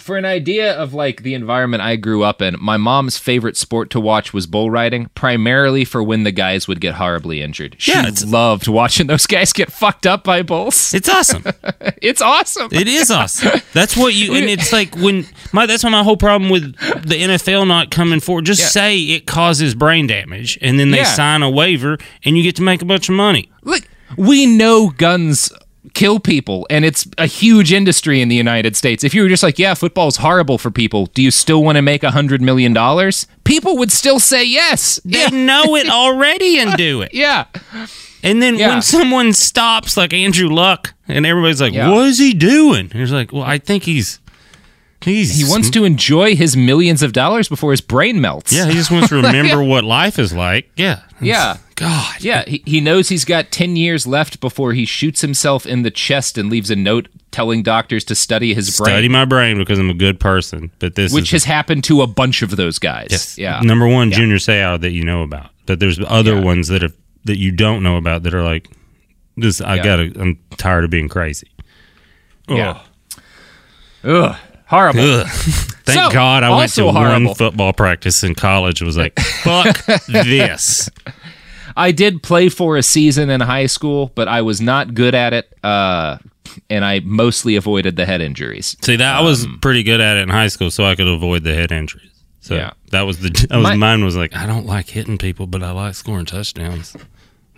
For 0.00 0.16
an 0.16 0.24
idea 0.24 0.72
of 0.74 0.94
like 0.94 1.22
the 1.22 1.34
environment 1.34 1.82
I 1.82 1.96
grew 1.96 2.22
up 2.24 2.40
in, 2.42 2.56
my 2.60 2.76
mom's 2.76 3.18
favorite 3.18 3.56
sport 3.56 3.90
to 3.90 4.00
watch 4.00 4.32
was 4.32 4.46
bull 4.46 4.70
riding, 4.70 5.06
primarily 5.14 5.84
for 5.84 6.02
when 6.02 6.24
the 6.24 6.32
guys 6.32 6.66
would 6.66 6.80
get 6.80 6.94
horribly 6.94 7.42
injured. 7.42 7.76
She 7.78 7.92
Yeah, 7.92 8.10
loved 8.26 8.66
watching 8.66 9.06
those 9.06 9.26
guys 9.26 9.52
get 9.52 9.70
fucked 9.70 10.06
up 10.06 10.24
by 10.24 10.42
bulls. 10.42 10.94
It's 10.94 11.08
awesome. 11.08 11.44
it's 12.02 12.22
awesome. 12.22 12.68
It 12.72 12.88
is 12.88 13.10
awesome. 13.10 13.60
That's 13.74 13.96
what 13.96 14.14
you, 14.14 14.34
and 14.34 14.46
it's 14.46 14.72
like 14.72 14.96
when 14.96 15.26
my 15.52 15.66
that's 15.66 15.84
my 15.84 16.02
whole 16.02 16.16
problem 16.16 16.50
with 16.50 16.62
the 17.06 17.16
NFL 17.22 17.66
not 17.68 17.90
coming 17.90 18.20
forward. 18.20 18.46
Just 18.46 18.60
Yeah. 18.62 18.66
say 18.68 18.98
it 18.98 19.26
causes 19.26 19.74
brain 19.74 20.06
damage, 20.06 20.58
and 20.62 20.78
then 20.80 20.90
they 20.90 20.98
Yeah. 20.98 21.04
sign 21.14 21.42
a 21.42 21.50
waiver, 21.50 21.98
and 22.24 22.36
you 22.36 22.42
get 22.42 22.56
to 22.56 22.62
make 22.62 22.82
a 22.82 22.86
bunch 22.86 23.08
of 23.08 23.14
money. 23.14 23.50
Look, 23.62 23.82
we 24.16 24.46
know 24.46 24.90
guns 24.90 25.52
kill 25.94 26.20
people, 26.20 26.66
and 26.70 26.84
it's 26.84 27.06
a 27.18 27.26
huge 27.26 27.72
industry 27.72 28.20
in 28.20 28.28
the 28.28 28.36
United 28.36 28.76
States. 28.76 29.04
If 29.04 29.14
you 29.14 29.22
were 29.22 29.28
just 29.28 29.42
like, 29.42 29.58
yeah, 29.58 29.74
football's 29.74 30.16
horrible 30.18 30.58
for 30.58 30.70
people, 30.70 31.06
do 31.06 31.22
you 31.22 31.30
still 31.30 31.62
want 31.62 31.76
to 31.76 31.82
make 31.82 32.02
a 32.02 32.10
hundred 32.10 32.40
million 32.42 32.72
dollars? 32.72 33.26
People 33.44 33.76
would 33.78 33.90
still 33.92 34.20
say 34.20 34.44
yes. 34.44 35.00
They 35.04 35.28
know 35.32 35.76
it 35.76 35.88
already 35.88 36.58
and 36.58 36.76
do 36.76 37.02
it. 37.02 37.12
Yeah. 37.14 37.44
And 38.22 38.42
then 38.42 38.56
Yeah. 38.56 38.68
when 38.68 38.82
someone 38.82 39.32
stops, 39.32 39.96
like 39.96 40.12
Andrew 40.12 40.48
Luck, 40.48 40.94
and 41.08 41.24
everybody's 41.26 41.60
like, 41.60 41.72
Yeah. 41.72 41.90
"What 41.90 42.06
is 42.08 42.18
he 42.18 42.34
doing?" 42.34 42.88
And 42.90 43.00
he's 43.00 43.12
like, 43.12 43.32
"Well, 43.32 43.42
I 43.42 43.58
think 43.58 43.84
he's 43.84 44.18
He's 45.02 45.34
He 45.38 45.44
wants 45.50 45.70
to 45.70 45.84
enjoy 45.84 46.36
his 46.36 46.54
millions 46.58 47.02
of 47.02 47.14
dollars 47.14 47.48
before 47.48 47.70
his 47.70 47.80
brain 47.80 48.20
melts. 48.20 48.52
Yeah, 48.52 48.66
he 48.66 48.74
just 48.74 48.90
wants 48.90 49.08
to 49.08 49.14
remember 49.22 49.62
what 49.64 49.82
life 49.82 50.18
is 50.18 50.34
like. 50.34 50.70
Yeah. 50.76 51.00
Yeah. 51.22 51.56
God. 51.80 52.16
Yeah, 52.22 52.44
he, 52.46 52.62
he 52.66 52.80
knows 52.80 53.08
he's 53.08 53.24
got 53.24 53.50
10 53.50 53.74
years 53.76 54.06
left 54.06 54.40
before 54.40 54.72
he 54.74 54.84
shoots 54.84 55.22
himself 55.22 55.64
in 55.66 55.82
the 55.82 55.90
chest 55.90 56.36
and 56.36 56.50
leaves 56.50 56.70
a 56.70 56.76
note 56.76 57.08
telling 57.30 57.62
doctors 57.62 58.04
to 58.04 58.14
study 58.14 58.52
his 58.54 58.76
brain. 58.76 58.86
Study 58.94 59.08
my 59.08 59.24
brain 59.24 59.56
because 59.56 59.78
I'm 59.78 59.88
a 59.90 59.94
good 59.94 60.20
person. 60.20 60.70
But 60.78 60.94
this 60.94 61.12
which 61.12 61.30
has 61.30 61.44
happened 61.44 61.84
to 61.84 62.02
a 62.02 62.06
bunch 62.06 62.42
of 62.42 62.56
those 62.56 62.78
guys. 62.78 63.08
yes, 63.10 63.38
Yeah. 63.38 63.60
number 63.62 63.86
one 63.88 64.10
Yeah. 64.10 64.16
Junior 64.18 64.36
Seau 64.36 64.78
that 64.80 64.90
you 64.90 65.04
know 65.04 65.22
about. 65.22 65.50
But 65.66 65.80
there's 65.80 65.98
other 66.06 66.34
Yeah. 66.34 66.40
ones 66.44 66.68
that 66.68 66.82
have 66.82 66.92
that 67.24 67.38
you 67.38 67.50
don't 67.52 67.82
know 67.82 67.96
about 67.96 68.22
that 68.24 68.34
are 68.34 68.42
like 68.42 68.68
this. 69.36 69.60
I 69.60 69.76
Yeah. 69.76 69.82
gotta. 69.84 70.12
I'm 70.20 70.38
tired 70.58 70.84
of 70.84 70.90
being 70.90 71.08
crazy. 71.08 71.48
Yeah. 72.48 72.80
Ugh. 74.04 74.36
Horrible. 74.66 75.00
Ugh. 75.00 75.26
Thank 75.84 75.98
So, 75.98 76.10
God 76.10 76.42
I 76.44 76.50
went 76.56 76.72
to 76.74 76.90
horrible. 76.90 77.26
one 77.26 77.34
football 77.34 77.72
practice 77.72 78.22
in 78.22 78.34
college. 78.34 78.80
and 78.80 78.86
Was 78.86 78.96
like, 78.96 79.18
fuck 79.42 79.84
this. 80.06 80.88
I 81.80 81.92
did 81.92 82.22
play 82.22 82.48
for 82.48 82.76
a 82.76 82.82
season 82.82 83.30
in 83.30 83.40
high 83.40 83.66
school, 83.66 84.12
but 84.14 84.28
I 84.28 84.42
was 84.42 84.60
not 84.60 84.94
good 84.94 85.14
at 85.14 85.32
it. 85.32 85.52
Uh, 85.64 86.18
and 86.68 86.84
I 86.84 87.00
mostly 87.00 87.56
avoided 87.56 87.96
the 87.96 88.06
head 88.06 88.20
injuries. 88.20 88.76
See 88.82 88.96
that 88.96 89.16
I 89.16 89.20
was 89.22 89.46
pretty 89.62 89.82
good 89.82 90.00
at 90.00 90.16
it 90.16 90.20
in 90.22 90.28
high 90.28 90.48
school, 90.48 90.70
so 90.70 90.84
I 90.84 90.94
could 90.96 91.06
avoid 91.06 91.44
the 91.44 91.54
head 91.54 91.70
injuries. 91.72 92.10
So 92.40 92.54
Yeah. 92.56 92.72
that 92.90 93.02
was 93.02 93.18
the 93.18 93.30
that 93.48 93.56
was 93.56 93.62
My- 93.64 93.74
mine. 93.76 94.04
Was 94.04 94.16
like 94.16 94.34
I 94.34 94.46
don't 94.46 94.66
like 94.66 94.88
hitting 94.88 95.16
people, 95.18 95.46
but 95.46 95.62
I 95.62 95.70
like 95.72 95.94
scoring 95.94 96.26
touchdowns. 96.26 96.96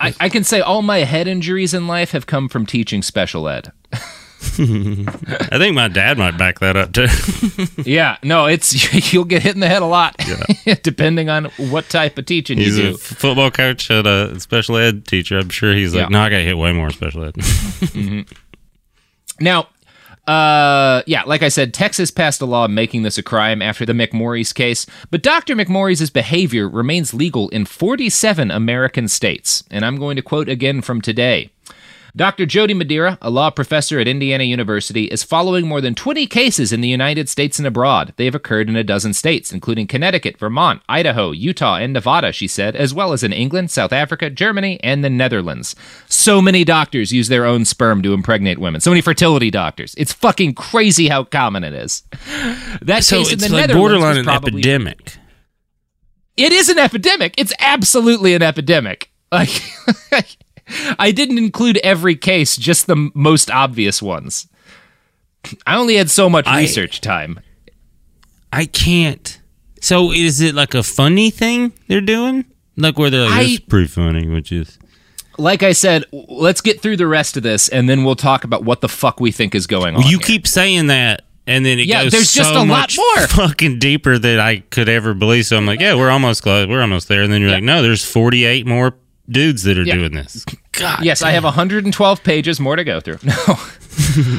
I, 0.01 0.15
I 0.20 0.28
can 0.28 0.43
say 0.44 0.61
all 0.61 0.82
my 0.82 0.99
head 0.99 1.27
injuries 1.28 1.73
in 1.74 1.86
life 1.86 2.11
have 2.11 2.27
come 2.27 2.49
from 2.49 2.66
teaching 2.66 3.03
special 3.03 3.49
ed. 3.49 3.73
I 4.59 5.59
think 5.59 5.74
my 5.74 5.89
dad 5.89 6.19
might 6.19 6.36
back 6.36 6.59
that 6.59 6.77
up 6.77 6.93
too. 6.93 7.06
yeah, 7.90 8.19
no, 8.23 8.47
it's 8.47 9.12
you'll 9.12 9.24
get 9.24 9.43
hit 9.43 9.55
in 9.55 9.60
the 9.60 9.69
head 9.69 9.82
a 9.82 9.86
lot, 9.86 10.16
depending 10.82 11.28
on 11.28 11.44
what 11.70 11.89
type 11.89 12.19
of 12.19 12.27
teaching 12.27 12.59
He's 12.59 12.77
you 12.78 12.89
a 12.89 12.90
do. 12.93 12.97
football 12.98 13.51
coach 13.51 13.90
at 13.90 14.06
a 14.06 14.39
special 14.40 14.77
ed 14.77 15.06
teacher. 15.06 15.39
I'm 15.39 15.48
sure 15.48 15.73
he's 15.74 15.94
like, 15.94 16.02
Yeah. 16.05 16.09
no, 16.09 16.20
I 16.20 16.28
got 16.31 16.40
hit 16.43 16.59
way 16.59 16.73
more 16.73 16.90
special 16.90 17.24
ed. 17.24 17.35
Mm-hmm. 17.35 18.32
Now, 19.40 19.69
uh, 20.27 21.02
yeah, 21.06 21.23
like 21.24 21.43
I 21.43 21.48
said, 21.48 21.73
Texas 21.74 22.10
passed 22.10 22.40
a 22.40 22.47
law 22.47 22.69
making 22.69 23.02
this 23.02 23.19
a 23.19 23.23
crime 23.23 23.60
after 23.62 23.85
the 23.86 23.93
McMorries 23.93 24.55
case, 24.55 24.86
but 25.10 25.23
Dr. 25.23 25.55
McMorries' 25.56 26.12
behavior 26.12 26.69
remains 26.69 27.12
legal 27.14 27.48
in 27.51 27.64
47 27.64 28.51
American 28.51 29.09
states. 29.09 29.64
And 29.70 29.85
I'm 29.85 29.97
going 29.97 30.16
to 30.16 30.23
quote 30.23 30.48
again 30.48 30.81
from 30.82 31.01
today. 31.01 31.51
Dr. 32.14 32.44
Jody 32.44 32.74
Madeira, 32.74 33.16
a 33.22 33.30
law 33.30 33.48
professor 33.48 33.98
at 33.98 34.06
Indiana 34.06 34.44
University, 34.44 35.05
is 35.05 35.22
following 35.22 35.66
more 35.66 35.80
than 35.80 35.94
20 35.94 36.26
cases 36.26 36.70
in 36.70 36.82
the 36.82 36.89
United 36.89 37.26
States 37.26 37.59
and 37.59 37.66
abroad. 37.66 38.12
They 38.16 38.26
have 38.26 38.34
occurred 38.34 38.68
in 38.68 38.76
a 38.76 38.84
dozen 38.84 39.14
states, 39.14 39.51
including 39.51 39.86
Connecticut, 39.86 40.36
Vermont, 40.36 40.82
Idaho, 40.90 41.30
Utah, 41.30 41.76
and 41.76 41.94
Nevada, 41.94 42.30
she 42.30 42.47
said, 42.47 42.76
as 42.76 42.93
well 42.93 43.14
as 43.14 43.22
in 43.22 43.32
England, 43.32 43.70
South 43.70 43.94
Africa, 43.94 44.28
Germany, 44.28 44.78
and 44.82 45.02
the 45.02 45.09
Netherlands. 45.09 45.74
So 46.06 46.43
many 46.43 46.64
doctors 46.64 47.12
use 47.14 47.28
their 47.28 47.47
own 47.47 47.64
sperm 47.64 48.02
to 48.02 48.12
impregnate 48.12 48.59
women. 48.59 48.82
So 48.82 48.90
many 48.90 49.01
fertility 49.01 49.51
doctors. 49.51 49.94
It's 49.97 50.12
fucking 50.12 50.55
crazy 50.55 51.09
how 51.09 51.24
common 51.24 51.64
it 51.64 51.72
is. 51.72 52.02
That 52.82 53.05
so 53.05 53.18
case 53.18 53.32
it's 53.32 53.44
in 53.44 53.51
the 53.51 53.56
like 53.56 53.68
Netherlands 53.68 53.80
borderline 53.80 54.16
was 54.16 54.26
an 54.26 54.28
epidemic. 54.28 55.16
it 56.36 56.52
is 56.52 56.68
an 56.68 56.78
epidemic. 56.78 57.34
It's 57.39 57.52
absolutely 57.60 58.34
an 58.34 58.43
epidemic. 58.43 59.10
Like, 59.30 59.51
I 60.99 61.11
didn't 61.12 61.39
include 61.39 61.78
every 61.78 62.16
case, 62.16 62.57
just 62.57 62.86
the 62.86 63.11
most 63.15 63.51
obvious 63.51 64.01
ones. 64.03 64.49
I 65.66 65.77
only 65.77 65.97
had 65.97 66.11
so 66.11 66.31
much 66.31 66.47
I- 66.47 66.61
research 66.61 67.01
time. 67.01 67.40
I 68.53 68.66
can't. 68.66 69.40
So 69.81 70.12
is 70.12 70.40
it 70.40 70.55
like 70.55 70.74
a 70.74 70.82
funny 70.82 71.31
thing 71.31 71.73
they're 71.89 72.01
doing? 72.01 72.44
Like 72.77 72.99
where 72.99 73.11
they're 73.11 73.23
like, 73.28 73.32
I- 73.32 73.44
this 73.44 73.61
pretty 73.61 73.89
funny, 73.89 74.28
which 74.28 74.53
is 74.53 74.78
Like 75.39 75.62
I 75.62 75.73
said, 75.73 76.05
let's 76.12 76.61
get 76.61 76.81
through 76.81 76.99
the 76.99 77.07
rest 77.07 77.36
of 77.36 77.43
this, 77.43 77.69
and 77.69 77.89
then 77.89 78.05
we'll 78.05 78.15
talk 78.16 78.44
about 78.44 78.65
what 78.65 78.81
the 78.82 78.89
fuck 78.89 79.19
we 79.20 79.32
think 79.32 79.55
is 79.55 79.66
going 79.66 79.97
on. 79.97 80.03
You 80.03 80.11
here. 80.11 80.19
keep 80.20 80.47
saying 80.47 80.86
that, 80.89 81.23
and 81.47 81.65
then 81.66 81.78
it 81.81 81.86
Yeah, 81.86 82.05
goes 82.05 82.12
there's 82.12 82.32
just 82.35 82.51
so 82.53 82.62
a 82.62 82.65
lot 82.65 82.94
more. 82.97 83.27
fucking 83.27 83.78
deeper 83.78 84.19
than 84.19 84.39
I 84.39 84.59
could 84.59 84.89
ever 84.89 85.15
believe. 85.15 85.47
So 85.47 85.57
I'm 85.57 85.66
like, 85.66 85.81
yeah, 85.81 85.94
we're 85.94 86.11
almost 86.11 86.43
close. 86.43 86.69
We're 86.69 86.82
almost 86.82 87.09
there. 87.09 87.23
And 87.23 87.32
then 87.32 87.40
you're 87.40 87.51
like, 87.51 87.65
no, 87.65 87.82
there's 87.82 88.05
48 88.05 88.66
more 88.66 88.94
dudes 89.28 89.62
that 89.65 89.78
are 89.78 89.82
Yeah. 89.85 89.94
doing 89.94 90.12
this. 90.12 90.44
God. 90.73 91.05
yes, 91.05 91.23
I 91.23 91.31
have 91.32 91.44
112 91.44 92.23
pages 92.24 92.59
more 92.61 92.77
to 92.77 92.85
go 92.85 93.01
through. 93.01 93.19
No. 93.27 93.55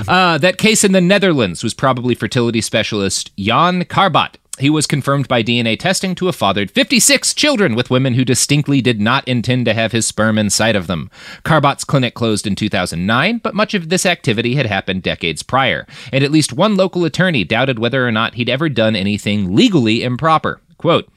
uh, 0.08 0.38
that 0.40 0.58
case 0.58 0.84
in 0.84 0.94
the 0.94 1.02
Netherlands 1.02 1.64
was 1.64 1.76
probably 1.76 2.16
fertility 2.16 2.60
specialist 2.60 3.32
Jan 3.38 3.84
Karbaat. 3.86 4.36
He 4.60 4.70
was 4.70 4.86
confirmed 4.88 5.28
by 5.28 5.42
DNA 5.44 5.80
testing 5.80 6.14
to 6.16 6.26
have 6.28 6.36
fathered 6.36 6.70
56 6.72 7.34
children 7.34 7.74
with 7.76 7.90
women 7.90 8.14
who 8.16 8.26
distinctly 8.26 8.82
did 8.82 9.00
not 9.00 9.28
intend 9.28 9.66
to 9.66 9.74
have 9.74 9.92
his 9.92 10.06
sperm 10.08 10.38
inside 10.40 10.76
of 10.76 10.88
them. 10.88 11.10
Karbaat's 11.44 11.84
clinic 11.84 12.14
closed 12.14 12.46
in 12.48 12.56
2009, 12.56 13.40
but 13.40 13.56
much 13.56 13.74
of 13.74 13.90
this 13.90 14.06
activity 14.06 14.56
had 14.56 14.66
happened 14.68 15.02
decades 15.04 15.42
prior, 15.44 15.88
and 16.12 16.24
at 16.24 16.32
least 16.32 16.54
one 16.54 16.76
local 16.76 17.06
attorney 17.06 17.44
doubted 17.44 17.78
whether 17.80 18.08
or 18.08 18.12
not 18.12 18.36
he'd 18.36 18.50
ever 18.50 18.70
done 18.70 18.96
anything 18.96 19.56
legally 19.56 20.04
improper. 20.04 20.62
Quote, 20.78 21.10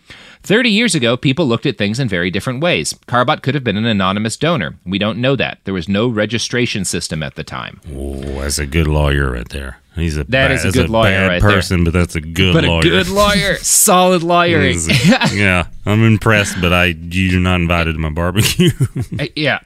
30 0.46 0.70
years 0.70 0.94
ago, 0.94 1.16
people 1.16 1.46
looked 1.46 1.66
at 1.66 1.76
things 1.76 1.98
in 1.98 2.08
very 2.08 2.30
different 2.30 2.60
ways. 2.60 2.94
Karbaat 3.08 3.42
could 3.42 3.54
have 3.54 3.64
been 3.64 3.76
an 3.76 3.84
anonymous 3.84 4.36
donor. 4.36 4.76
We 4.86 4.98
don't 4.98 5.18
know 5.20 5.34
that. 5.36 5.58
There 5.64 5.74
was 5.74 5.88
no 5.88 6.06
registration 6.08 6.84
system 6.84 7.22
at 7.22 7.34
the 7.34 7.42
time. 7.44 7.80
Oh, 7.94 8.20
that's 8.40 8.58
a 8.58 8.66
good 8.66 8.86
lawyer 8.86 9.30
right 9.32 9.48
there. 9.48 9.78
He's 9.96 10.14
a 10.16 10.20
That 10.24 10.30
bad, 10.30 10.50
is 10.52 10.64
a 10.64 10.70
good 10.72 10.88
lawyer 10.90 11.10
bad 11.10 11.26
right 11.28 11.42
there. 11.42 11.50
person, 11.50 11.82
but 11.82 11.92
that's 11.94 12.14
a 12.14 12.20
good 12.20 12.54
but 12.54 12.64
lawyer. 12.64 12.78
a 12.80 12.82
good 12.82 13.08
lawyer. 13.08 13.56
Solid 13.60 14.22
lawyering. 14.22 14.78
Yeah, 15.32 15.66
I'm 15.84 16.04
impressed, 16.04 16.60
but 16.60 16.72
I 16.72 16.86
you're 16.86 17.40
not 17.40 17.60
invited 17.60 17.94
to 17.94 17.98
my 17.98 18.10
barbecue. 18.10 18.70
Uh, 19.18 19.26
yeah. 19.34 19.60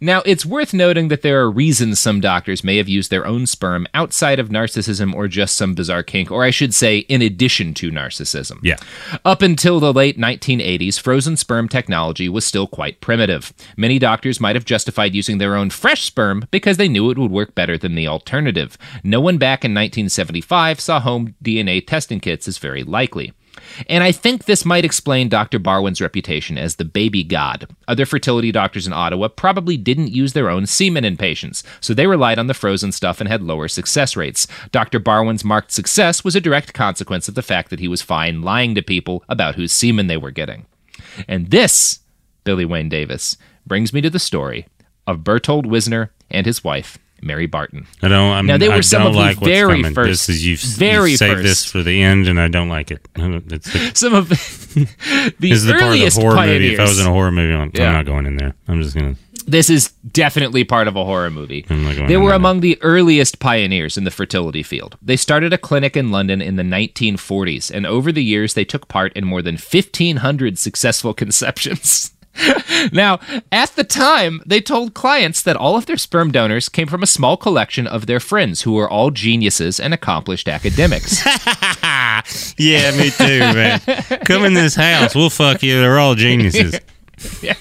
Now, 0.00 0.22
it's 0.26 0.44
worth 0.44 0.74
noting 0.74 1.08
that 1.08 1.22
there 1.22 1.40
are 1.40 1.50
reasons 1.50 1.98
some 1.98 2.20
doctors 2.20 2.62
may 2.62 2.76
have 2.76 2.88
used 2.88 3.10
their 3.10 3.26
own 3.26 3.46
sperm 3.46 3.86
outside 3.94 4.38
of 4.38 4.50
narcissism 4.50 5.14
or 5.14 5.26
just 5.26 5.56
some 5.56 5.74
bizarre 5.74 6.02
kink, 6.02 6.30
or 6.30 6.44
I 6.44 6.50
should 6.50 6.74
say, 6.74 6.98
in 6.98 7.22
addition 7.22 7.72
to 7.74 7.90
narcissism. 7.90 8.58
yeah. 8.62 8.76
Up 9.24 9.42
until 9.42 9.80
the 9.80 9.92
late 9.92 10.18
1980s, 10.18 11.00
frozen 11.00 11.36
sperm 11.36 11.68
technology 11.68 12.28
was 12.28 12.44
still 12.44 12.66
quite 12.66 13.00
primitive. 13.00 13.52
Many 13.76 13.98
doctors 13.98 14.40
might 14.40 14.56
have 14.56 14.64
justified 14.64 15.14
using 15.14 15.38
their 15.38 15.56
own 15.56 15.70
fresh 15.70 16.02
sperm 16.02 16.46
because 16.50 16.76
they 16.76 16.88
knew 16.88 17.10
it 17.10 17.18
would 17.18 17.30
work 17.30 17.54
better 17.54 17.78
than 17.78 17.94
the 17.94 18.06
alternative. 18.06 18.76
No 19.02 19.20
one 19.20 19.38
back 19.38 19.64
in 19.64 19.72
1975 19.72 20.80
saw 20.80 21.00
home 21.00 21.34
DNA 21.42 21.86
testing 21.86 22.20
kits 22.20 22.46
as 22.46 22.58
very 22.58 22.82
likely. 22.82 23.32
And 23.88 24.02
I 24.02 24.12
think 24.12 24.44
this 24.44 24.64
might 24.64 24.84
explain 24.84 25.28
Dr. 25.28 25.58
Barwin's 25.58 26.00
reputation 26.00 26.58
as 26.58 26.76
the 26.76 26.84
baby 26.84 27.22
god. 27.22 27.68
Other 27.88 28.06
fertility 28.06 28.52
doctors 28.52 28.86
in 28.86 28.92
Ottawa 28.92 29.28
probably 29.28 29.76
didn't 29.76 30.12
use 30.12 30.32
their 30.32 30.50
own 30.50 30.66
semen 30.66 31.04
in 31.04 31.16
patients, 31.16 31.62
so 31.80 31.94
they 31.94 32.06
relied 32.06 32.38
on 32.38 32.46
the 32.46 32.54
frozen 32.54 32.92
stuff 32.92 33.20
and 33.20 33.28
had 33.28 33.42
lower 33.42 33.68
success 33.68 34.16
rates. 34.16 34.46
Dr. 34.72 34.98
Barwin's 34.98 35.44
marked 35.44 35.72
success 35.72 36.24
was 36.24 36.36
a 36.36 36.40
direct 36.40 36.72
consequence 36.72 37.28
of 37.28 37.34
the 37.34 37.42
fact 37.42 37.70
that 37.70 37.80
he 37.80 37.88
was 37.88 38.02
fine 38.02 38.42
lying 38.42 38.74
to 38.74 38.82
people 38.82 39.24
about 39.28 39.54
whose 39.54 39.72
semen 39.72 40.06
they 40.06 40.16
were 40.16 40.30
getting. 40.30 40.66
And 41.28 41.50
this, 41.50 42.00
Billy 42.44 42.64
Wayne 42.64 42.88
Davis, 42.88 43.36
brings 43.66 43.92
me 43.92 44.00
to 44.00 44.10
the 44.10 44.18
story 44.18 44.66
of 45.06 45.24
Bertold 45.24 45.66
Wiesner 45.66 46.10
and 46.30 46.46
his 46.46 46.64
wife, 46.64 46.98
Mary 47.22 47.46
Barton. 47.46 47.86
I 48.02 48.08
don't. 48.08 48.32
I'm, 48.32 48.46
Now, 48.46 48.58
they 48.58 48.68
were 48.68 48.74
I 48.74 48.80
some 48.80 49.02
don't 49.02 49.10
of 49.10 49.16
like 49.16 49.40
what's 49.40 49.48
very 49.52 49.76
coming. 49.82 49.94
first- 49.94 50.26
This 50.26 50.36
is 50.36 50.46
you've, 50.46 50.60
very 50.60 51.10
you've 51.12 51.18
saved 51.18 51.34
first. 51.34 51.44
this 51.44 51.64
for 51.64 51.82
the 51.82 52.02
end, 52.02 52.28
and 52.28 52.40
I 52.40 52.48
don't 52.48 52.68
like 52.68 52.90
it. 52.90 53.06
It's 53.16 53.72
the, 53.72 53.92
Some 53.94 54.14
of 54.14 54.28
the 54.28 55.34
this 55.38 55.52
is 55.52 55.64
the 55.64 55.72
part 55.72 55.82
of 55.82 55.88
the 55.88 55.94
earliest 55.96 56.18
horror 56.20 56.36
pioneers. 56.36 56.60
movie. 56.62 56.74
If 56.74 56.80
I 56.80 56.84
was 56.84 57.00
in 57.00 57.06
a 57.06 57.10
horror 57.12 57.32
movie, 57.32 57.54
I'm, 57.54 57.70
Yeah. 57.74 57.86
I'm 57.88 57.92
not 57.94 58.06
going 58.06 58.26
in 58.26 58.36
there. 58.36 58.54
I'm 58.68 58.82
just 58.82 58.94
gonna. 58.94 59.16
This 59.48 59.70
is 59.70 59.90
definitely 60.10 60.64
part 60.64 60.88
of 60.88 60.96
a 60.96 61.04
horror 61.04 61.30
movie. 61.30 61.64
I'm 61.70 61.84
not 61.84 61.94
going 61.94 62.08
They 62.08 62.16
were 62.16 62.30
there. 62.30 62.36
among 62.36 62.60
the 62.60 62.76
earliest 62.82 63.38
pioneers 63.38 63.96
in 63.96 64.02
the 64.02 64.10
fertility 64.10 64.64
field. 64.64 64.98
They 65.00 65.16
started 65.16 65.52
a 65.52 65.58
clinic 65.58 65.96
in 65.96 66.10
London 66.10 66.42
in 66.42 66.56
the 66.56 66.64
1940s, 66.64 67.70
and 67.70 67.86
over 67.86 68.10
the 68.10 68.24
years, 68.24 68.54
they 68.54 68.64
took 68.64 68.88
part 68.88 69.12
in 69.14 69.24
more 69.24 69.42
than 69.42 69.54
1,500 69.54 70.58
successful 70.58 71.14
conceptions. 71.22 72.10
now, 72.92 73.20
at 73.50 73.74
the 73.76 73.84
time, 73.84 74.42
they 74.46 74.60
told 74.60 74.94
clients 74.94 75.42
that 75.42 75.56
all 75.56 75.76
of 75.76 75.86
their 75.86 75.96
sperm 75.96 76.30
donors 76.30 76.68
came 76.68 76.86
from 76.86 77.02
a 77.02 77.06
small 77.06 77.36
collection 77.36 77.86
of 77.86 78.06
their 78.06 78.20
friends 78.20 78.62
who 78.62 78.72
were 78.72 78.88
all 78.88 79.10
geniuses 79.10 79.80
and 79.80 79.94
accomplished 79.94 80.48
academics. 80.48 81.24
Yeah, 82.58 82.96
me 82.96 83.10
too, 83.10 83.38
man. 83.38 83.80
Come 84.24 84.44
in 84.44 84.54
this 84.54 84.74
house. 84.74 85.14
We'll 85.14 85.30
fuck 85.30 85.62
you. 85.62 85.80
They're 85.80 85.98
all 85.98 86.14
geniuses. 86.14 86.80
yeah. 87.42 87.54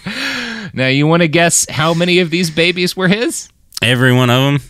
now, 0.73 0.87
you 0.87 1.07
want 1.07 1.21
to 1.21 1.27
guess 1.27 1.69
how 1.69 1.93
many 1.93 2.19
of 2.19 2.29
these 2.29 2.49
babies 2.49 2.95
were 2.95 3.07
his? 3.07 3.49
Every 3.81 4.13
one 4.13 4.29
of 4.29 4.41
them. 4.41 4.69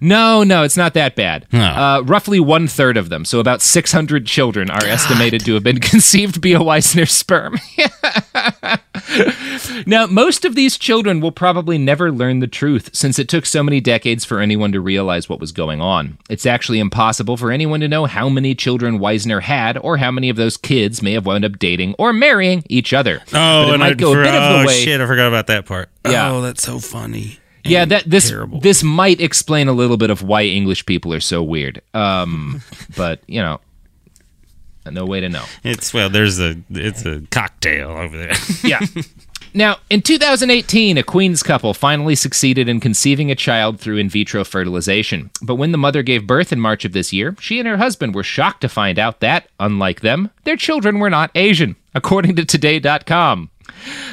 No, 0.00 0.44
no, 0.44 0.62
it's 0.62 0.76
not 0.76 0.94
that 0.94 1.16
bad. 1.16 1.46
No. 1.52 1.60
Uh, 1.64 2.02
roughly 2.04 2.40
one 2.40 2.68
third 2.68 2.96
of 2.96 3.08
them, 3.08 3.24
so 3.24 3.40
about 3.40 3.62
600 3.62 4.26
children, 4.26 4.70
are 4.70 4.84
estimated 4.84 5.44
to 5.44 5.54
have 5.54 5.62
been 5.62 5.80
conceived 5.92 6.36
via 6.36 6.58
Wiesner 6.58 7.08
sperm. 7.08 7.58
now, 9.86 10.06
most 10.06 10.44
of 10.44 10.54
these 10.54 10.78
children 10.78 11.20
will 11.20 11.32
probably 11.32 11.78
never 11.78 12.10
learn 12.10 12.40
the 12.40 12.46
truth 12.46 12.90
since 12.92 13.18
it 13.18 13.28
took 13.28 13.46
so 13.46 13.62
many 13.62 13.80
decades 13.80 14.24
for 14.24 14.40
anyone 14.40 14.72
to 14.72 14.80
realize 14.80 15.28
what 15.28 15.40
was 15.40 15.52
going 15.52 15.80
on. 15.80 16.18
It's 16.28 16.46
actually 16.46 16.80
impossible 16.80 17.36
for 17.36 17.50
anyone 17.50 17.80
to 17.80 17.88
know 17.88 18.06
how 18.06 18.28
many 18.28 18.54
children 18.54 18.98
Wiesner 18.98 19.42
had 19.42 19.78
or 19.78 19.98
how 19.98 20.10
many 20.10 20.28
of 20.28 20.36
those 20.36 20.56
kids 20.56 21.02
may 21.02 21.12
have 21.12 21.26
wound 21.26 21.44
up 21.44 21.58
dating 21.58 21.94
or 21.98 22.12
marrying 22.12 22.62
each 22.68 22.92
other. 22.92 23.20
Oh, 23.28 23.32
But 23.32 23.68
it 23.68 23.72
and 23.74 23.80
might 23.80 23.92
I, 23.92 23.94
go 23.94 24.12
a 24.12 24.16
bit 24.16 24.34
of 24.34 24.42
oh 24.42 24.58
the 24.60 24.66
way. 24.66 24.80
shit, 24.80 25.00
I 25.00 25.06
forgot 25.06 25.28
about 25.28 25.46
that 25.48 25.66
part. 25.66 25.88
Yeah. 26.06 26.32
Oh, 26.32 26.40
that's 26.40 26.62
so 26.62 26.78
funny. 26.78 27.38
Yeah, 27.64 27.84
that 27.86 28.04
this 28.08 28.28
terrible. 28.28 28.60
this 28.60 28.82
might 28.82 29.20
explain 29.20 29.68
a 29.68 29.72
little 29.72 29.96
bit 29.96 30.10
of 30.10 30.22
why 30.22 30.42
English 30.42 30.86
people 30.86 31.12
are 31.14 31.20
so 31.20 31.42
weird. 31.42 31.80
Um, 31.94 32.62
but 32.96 33.20
you 33.26 33.40
know, 33.40 33.60
no 34.90 35.04
way 35.06 35.20
to 35.20 35.28
know. 35.28 35.44
It's 35.62 35.94
well, 35.94 36.10
there's 36.10 36.40
a 36.40 36.56
it's 36.70 37.04
a 37.06 37.22
cocktail 37.30 37.90
over 37.90 38.16
there. 38.16 38.34
Yeah. 38.64 38.80
Now, 39.56 39.76
in 39.88 40.02
2018, 40.02 40.98
a 40.98 41.04
Queens 41.04 41.44
couple 41.44 41.74
finally 41.74 42.16
succeeded 42.16 42.68
in 42.68 42.80
conceiving 42.80 43.30
a 43.30 43.36
child 43.36 43.78
through 43.78 43.98
in 43.98 44.08
vitro 44.08 44.42
fertilization. 44.42 45.30
But 45.42 45.54
when 45.54 45.70
the 45.70 45.78
mother 45.78 46.02
gave 46.02 46.26
birth 46.26 46.52
in 46.52 46.58
March 46.58 46.84
of 46.84 46.90
this 46.90 47.12
year, 47.12 47.36
she 47.38 47.60
and 47.60 47.68
her 47.68 47.76
husband 47.76 48.16
were 48.16 48.24
shocked 48.24 48.62
to 48.62 48.68
find 48.68 48.98
out 48.98 49.20
that, 49.20 49.46
unlike 49.60 50.00
them, 50.00 50.30
their 50.42 50.56
children 50.56 50.98
were 50.98 51.10
not 51.10 51.30
Asian, 51.36 51.76
according 51.94 52.34
to 52.34 52.44
Today.com. 52.44 53.50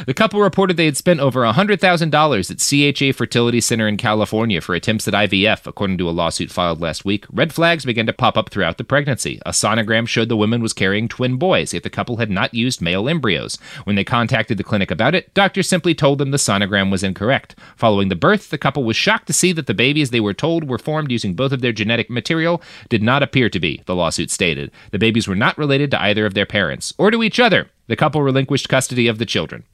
The 0.06 0.14
couple 0.14 0.42
reported 0.42 0.78
they 0.78 0.86
had 0.86 0.98
spent 0.98 1.20
over 1.20 1.42
$100,000 1.42 2.52
at 2.52 2.96
CHA 2.98 3.18
Fertility 3.18 3.62
Center 3.62 3.88
in 3.88 3.98
California 3.98 4.62
for 4.62 4.76
attempts 4.76 5.08
at 5.08 5.14
IVF, 5.14 5.68
according 5.68 5.98
to 6.00 6.10
a 6.10 6.12
lawsuit 6.12 6.52
filed 6.52 6.82
last 6.82 7.06
week. 7.06 7.26
Red 7.32 7.54
flags 7.54 7.86
began 7.86 8.06
to 8.06 8.14
pop 8.14 8.38
up 8.38 8.50
throughout 8.50 8.78
the 8.78 8.84
pregnancy. 8.84 9.40
A 9.46 9.52
sonogram 9.52 10.08
showed 10.08 10.30
the 10.30 10.38
woman 10.38 10.62
was 10.62 10.74
carrying 10.74 11.08
twin 11.08 11.38
boys, 11.38 11.74
yet 11.74 11.84
the 11.84 11.90
couple 11.90 12.18
had 12.18 12.30
not 12.30 12.54
used 12.54 12.82
male 12.82 13.08
embryos. 13.08 13.58
When 13.84 13.96
they 13.96 14.04
contacted 14.04 14.58
the 14.58 14.64
clinic 14.64 14.92
about 14.92 15.16
it, 15.16 15.34
doctors 15.34 15.70
simply 15.70 15.94
told 15.94 16.18
them 16.18 16.32
the 16.32 16.38
sonogram 16.38 16.92
was 16.92 17.04
incorrect. 17.04 17.56
Following 17.76 18.10
the 18.10 18.16
birth, 18.16 18.50
the 18.50 18.58
couple 18.58 18.84
was 18.84 18.96
shocked 18.96 19.28
to 19.28 19.34
see 19.34 19.52
that 19.54 19.68
the 19.68 19.74
babies 19.74 20.10
they 20.10 20.20
were 20.20 20.34
told 20.34 20.68
were 20.68 20.78
formed 20.78 21.12
using 21.12 21.34
both 21.34 21.52
of 21.52 21.62
their 21.62 21.72
genetic 21.72 22.10
material 22.10 22.62
did 22.90 23.04
not 23.04 23.24
appear 23.24 23.50
to 23.50 23.60
be, 23.60 23.82
the 23.86 23.96
lawsuit 23.96 24.32
stated. 24.32 24.72
The 24.92 25.00
babies 25.00 25.28
were 25.28 25.36
not 25.36 25.58
related 25.58 25.92
to 25.92 26.02
either 26.02 26.26
of 26.26 26.34
their 26.34 26.46
parents, 26.46 26.94
or 26.98 27.12
to 27.12 27.24
each 27.24 27.40
other. 27.40 27.70
The 27.92 27.98
couple 27.98 28.24
relinquished 28.24 28.70
custody 28.70 29.10
of 29.10 29.18
the 29.18 29.26
children. 29.26 29.66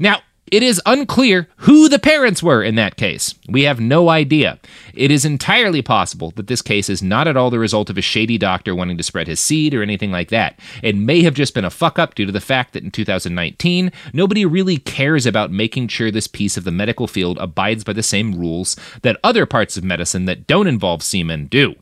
Now, 0.00 0.22
it 0.50 0.64
is 0.64 0.82
unclear 0.86 1.48
who 1.58 1.88
the 1.88 2.00
parents 2.00 2.42
were 2.42 2.64
in 2.64 2.74
that 2.74 2.96
case. 2.96 3.36
We 3.48 3.62
have 3.62 3.78
no 3.78 4.08
idea. 4.08 4.58
It 4.92 5.12
is 5.12 5.24
entirely 5.24 5.80
possible 5.80 6.32
that 6.34 6.48
this 6.48 6.60
case 6.60 6.90
is 6.90 7.00
not 7.00 7.28
at 7.28 7.36
all 7.36 7.50
the 7.50 7.60
result 7.60 7.90
of 7.90 7.96
a 7.96 8.02
shady 8.02 8.38
doctor 8.38 8.74
wanting 8.74 8.96
to 8.96 9.04
spread 9.04 9.28
his 9.28 9.38
seed 9.38 9.72
or 9.72 9.84
anything 9.84 10.10
like 10.10 10.30
that. 10.30 10.58
It 10.82 10.96
may 10.96 11.22
have 11.22 11.34
just 11.34 11.54
been 11.54 11.64
a 11.64 11.70
fuck 11.70 11.96
up 11.96 12.16
due 12.16 12.26
to 12.26 12.32
the 12.32 12.40
fact 12.40 12.72
that 12.72 12.82
in 12.82 12.90
2019, 12.90 13.92
nobody 14.12 14.44
really 14.44 14.78
cares 14.78 15.24
about 15.24 15.52
making 15.52 15.86
sure 15.86 16.10
this 16.10 16.26
piece 16.26 16.56
of 16.56 16.64
the 16.64 16.72
medical 16.72 17.06
field 17.06 17.38
abides 17.38 17.84
by 17.84 17.92
the 17.92 18.02
same 18.02 18.34
rules 18.36 18.74
that 19.02 19.20
other 19.22 19.46
parts 19.46 19.76
of 19.76 19.84
medicine 19.84 20.24
that 20.24 20.48
don't 20.48 20.66
involve 20.66 21.04
semen 21.04 21.46
do. 21.46 21.76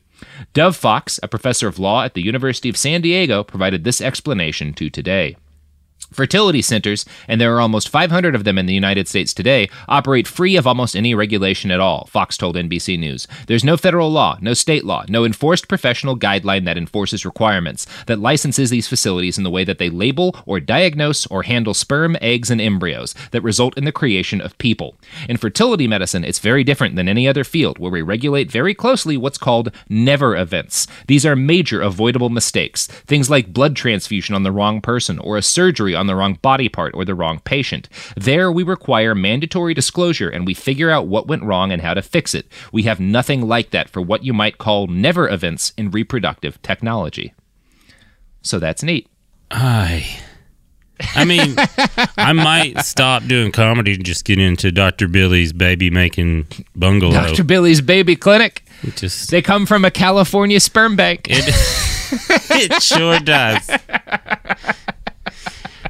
Dov 0.53 0.75
Fox, 0.75 1.19
a 1.23 1.27
professor 1.27 1.67
of 1.67 1.79
law 1.79 2.03
at 2.03 2.13
the 2.13 2.21
University 2.21 2.69
of 2.69 2.77
San 2.77 3.01
Diego, 3.01 3.43
provided 3.43 3.83
this 3.83 4.01
explanation 4.01 4.71
to 4.75 4.91
Today. 4.91 5.35
Fertility 6.13 6.61
centers, 6.61 7.05
and 7.27 7.39
there 7.39 7.55
are 7.55 7.61
almost 7.61 7.89
500 7.89 8.35
of 8.35 8.43
them 8.43 8.57
in 8.57 8.65
the 8.65 8.73
United 8.73 9.07
States 9.07 9.33
today, 9.33 9.69
operate 9.87 10.27
free 10.27 10.55
of 10.55 10.67
almost 10.67 10.95
any 10.95 11.15
regulation 11.15 11.71
at 11.71 11.79
all, 11.79 12.05
Fox 12.05 12.37
told 12.37 12.55
NBC 12.55 12.99
News. 12.99 13.27
There's 13.47 13.63
no 13.63 13.77
federal 13.77 14.11
law, 14.11 14.37
no 14.41 14.53
state 14.53 14.85
law, 14.85 15.05
no 15.07 15.25
enforced 15.25 15.67
professional 15.67 16.17
guideline 16.17 16.65
that 16.65 16.77
enforces 16.77 17.25
requirements, 17.25 17.85
that 18.07 18.19
licenses 18.19 18.69
these 18.69 18.87
facilities 18.87 19.37
in 19.37 19.43
the 19.43 19.51
way 19.51 19.63
that 19.63 19.77
they 19.77 19.89
label 19.89 20.35
or 20.45 20.59
diagnose 20.59 21.25
or 21.27 21.43
handle 21.43 21.73
sperm, 21.73 22.15
eggs, 22.21 22.49
and 22.49 22.61
embryos 22.61 23.13
that 23.31 23.41
result 23.41 23.77
in 23.77 23.85
the 23.85 23.91
creation 23.91 24.41
of 24.41 24.57
people. 24.57 24.95
In 25.27 25.37
fertility 25.37 25.87
medicine, 25.87 26.23
it's 26.23 26.39
very 26.39 26.63
different 26.63 26.95
than 26.95 27.07
any 27.07 27.27
other 27.27 27.43
field 27.43 27.79
where 27.79 27.91
we 27.91 28.01
regulate 28.01 28.51
very 28.51 28.73
closely 28.73 29.17
what's 29.17 29.37
called 29.37 29.71
never 29.89 30.35
events. 30.35 30.87
These 31.07 31.25
are 31.25 31.35
major 31.35 31.81
avoidable 31.81 32.29
mistakes, 32.29 32.87
things 32.87 33.29
like 33.29 33.53
blood 33.53 33.75
transfusion 33.75 34.35
on 34.35 34.43
the 34.43 34.51
wrong 34.51 34.81
person 34.81 35.19
or 35.19 35.37
a 35.37 35.41
surgery 35.41 35.95
on 35.95 36.02
the 36.07 36.15
wrong 36.15 36.35
body 36.41 36.69
part 36.69 36.93
or 36.95 37.05
the 37.05 37.15
wrong 37.15 37.39
patient. 37.39 37.89
There, 38.15 38.51
we 38.51 38.63
require 38.63 39.13
mandatory 39.15 39.73
disclosure 39.73 40.29
and 40.29 40.45
we 40.45 40.53
figure 40.53 40.89
out 40.89 41.07
what 41.07 41.27
went 41.27 41.43
wrong 41.43 41.71
and 41.71 41.81
how 41.81 41.93
to 41.93 42.01
fix 42.01 42.33
it. 42.33 42.47
We 42.71 42.83
have 42.83 42.99
nothing 42.99 43.47
like 43.47 43.71
that 43.71 43.89
for 43.89 44.01
what 44.01 44.23
you 44.23 44.33
might 44.33 44.57
call 44.57 44.87
never 44.87 45.29
events 45.29 45.73
in 45.77 45.91
reproductive 45.91 46.61
technology. 46.61 47.33
So 48.41 48.59
that's 48.59 48.83
neat. 48.83 49.07
I. 49.51 50.05
I 51.15 51.25
mean, 51.25 51.55
I 52.17 52.33
might 52.33 52.79
stop 52.85 53.25
doing 53.25 53.51
comedy 53.51 53.93
and 53.93 54.05
just 54.05 54.25
get 54.25 54.39
into 54.39 54.71
Dr. 54.71 55.07
Billy's 55.07 55.51
baby 55.51 55.89
making 55.89 56.47
bungalow. 56.75 57.11
Dr. 57.13 57.43
Billy's 57.43 57.81
Baby 57.81 58.15
Clinic. 58.15 58.63
It 58.83 58.95
just 58.95 59.29
They 59.31 59.41
come 59.41 59.65
from 59.65 59.83
a 59.85 59.91
California 59.91 60.59
sperm 60.59 60.95
bank. 60.95 61.27
it, 61.29 61.43
it 62.73 62.81
sure 62.81 63.19
does. 63.19 63.69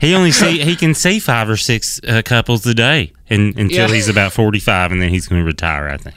He 0.04 0.14
only 0.16 0.32
see 0.42 0.60
he 0.60 0.76
can 0.76 0.94
see 0.94 1.20
five 1.20 1.50
or 1.50 1.56
six 1.58 2.00
uh, 2.08 2.22
couples 2.26 2.66
a 2.68 2.74
day, 2.74 3.14
and 3.30 3.58
until 3.58 3.88
Yeah. 3.90 3.96
he's 3.96 4.10
about 4.10 4.34
forty 4.34 4.60
five, 4.60 4.92
and 4.92 5.02
then 5.02 5.10
he's 5.10 5.28
going 5.28 5.42
to 5.42 5.46
retire. 5.46 5.88
I 5.90 5.98
think. 5.98 6.16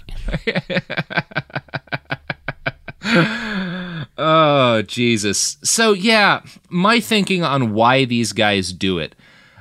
Oh, 4.19 4.83
Jesus. 4.83 5.59
So, 5.63 5.93
yeah, 5.93 6.41
my 6.71 7.01
thinking 7.01 7.43
on 7.45 7.75
why 7.75 8.05
these 8.07 8.33
guys 8.33 8.73
do 8.73 8.99
it. 8.99 9.15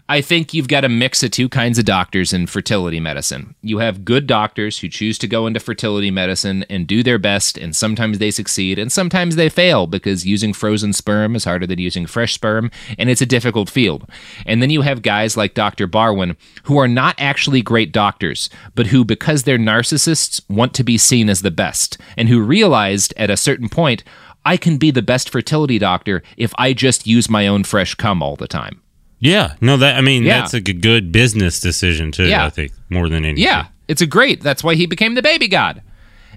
I 0.07 0.21
think 0.21 0.53
you've 0.53 0.67
got 0.67 0.85
a 0.85 0.89
mix 0.89 1.23
of 1.23 1.31
two 1.31 1.49
kinds 1.49 1.79
of 1.79 1.85
doctors 1.85 2.31
in 2.31 2.45
fertility 2.45 2.99
medicine. 2.99 3.55
You 3.63 3.79
have 3.79 4.05
good 4.05 4.27
doctors 4.27 4.77
who 4.77 4.87
choose 4.87 5.17
to 5.17 5.27
go 5.27 5.47
into 5.47 5.59
fertility 5.59 6.11
medicine 6.11 6.63
and 6.69 6.85
do 6.85 7.01
their 7.01 7.17
best, 7.17 7.57
and 7.57 7.75
sometimes 7.75 8.19
they 8.19 8.29
succeed 8.29 8.77
and 8.77 8.91
sometimes 8.91 9.35
they 9.35 9.49
fail 9.49 9.87
because 9.87 10.23
using 10.23 10.53
frozen 10.53 10.93
sperm 10.93 11.35
is 11.35 11.45
harder 11.45 11.65
than 11.65 11.79
using 11.79 12.05
fresh 12.05 12.35
sperm, 12.35 12.69
and 12.99 13.09
it's 13.09 13.21
a 13.21 13.25
difficult 13.25 13.67
field. 13.67 14.07
And 14.45 14.61
then 14.61 14.69
you 14.69 14.83
have 14.83 15.01
guys 15.01 15.35
like 15.35 15.55
Dr. 15.55 15.87
Barwin 15.87 16.37
who 16.65 16.77
are 16.77 16.87
not 16.87 17.15
actually 17.17 17.63
great 17.63 17.91
doctors, 17.91 18.47
but 18.75 18.87
who, 18.87 19.05
because 19.05 19.41
they're 19.41 19.57
narcissists, 19.57 20.39
want 20.47 20.75
to 20.75 20.83
be 20.83 20.99
seen 20.99 21.31
as 21.31 21.41
the 21.41 21.49
best, 21.49 21.97
and 22.15 22.29
who 22.29 22.43
realized 22.43 23.11
at 23.17 23.31
a 23.31 23.37
certain 23.37 23.69
point, 23.69 24.03
I 24.45 24.57
can 24.57 24.77
be 24.77 24.91
the 24.91 25.01
best 25.01 25.31
fertility 25.31 25.79
doctor 25.79 26.21
if 26.37 26.53
I 26.59 26.73
just 26.73 27.07
use 27.07 27.27
my 27.27 27.47
own 27.47 27.63
fresh 27.63 27.95
cum 27.95 28.21
all 28.21 28.35
the 28.35 28.47
time. 28.47 28.83
Yeah, 29.19 29.55
no, 29.61 29.77
that 29.77 29.95
I 29.97 30.01
mean 30.01 30.23
Yeah. 30.23 30.41
that's 30.41 30.53
a 30.53 30.61
good 30.61 31.11
business 31.11 31.59
decision 31.59 32.11
too. 32.11 32.25
Yeah. 32.27 32.45
I 32.45 32.49
think 32.49 32.71
more 32.89 33.09
than 33.09 33.25
anything. 33.25 33.43
Yeah, 33.43 33.67
it's 33.87 34.01
a 34.01 34.07
great. 34.07 34.41
That's 34.41 34.63
why 34.63 34.75
he 34.75 34.85
became 34.85 35.15
the 35.15 35.21
baby 35.21 35.47
god. 35.47 35.81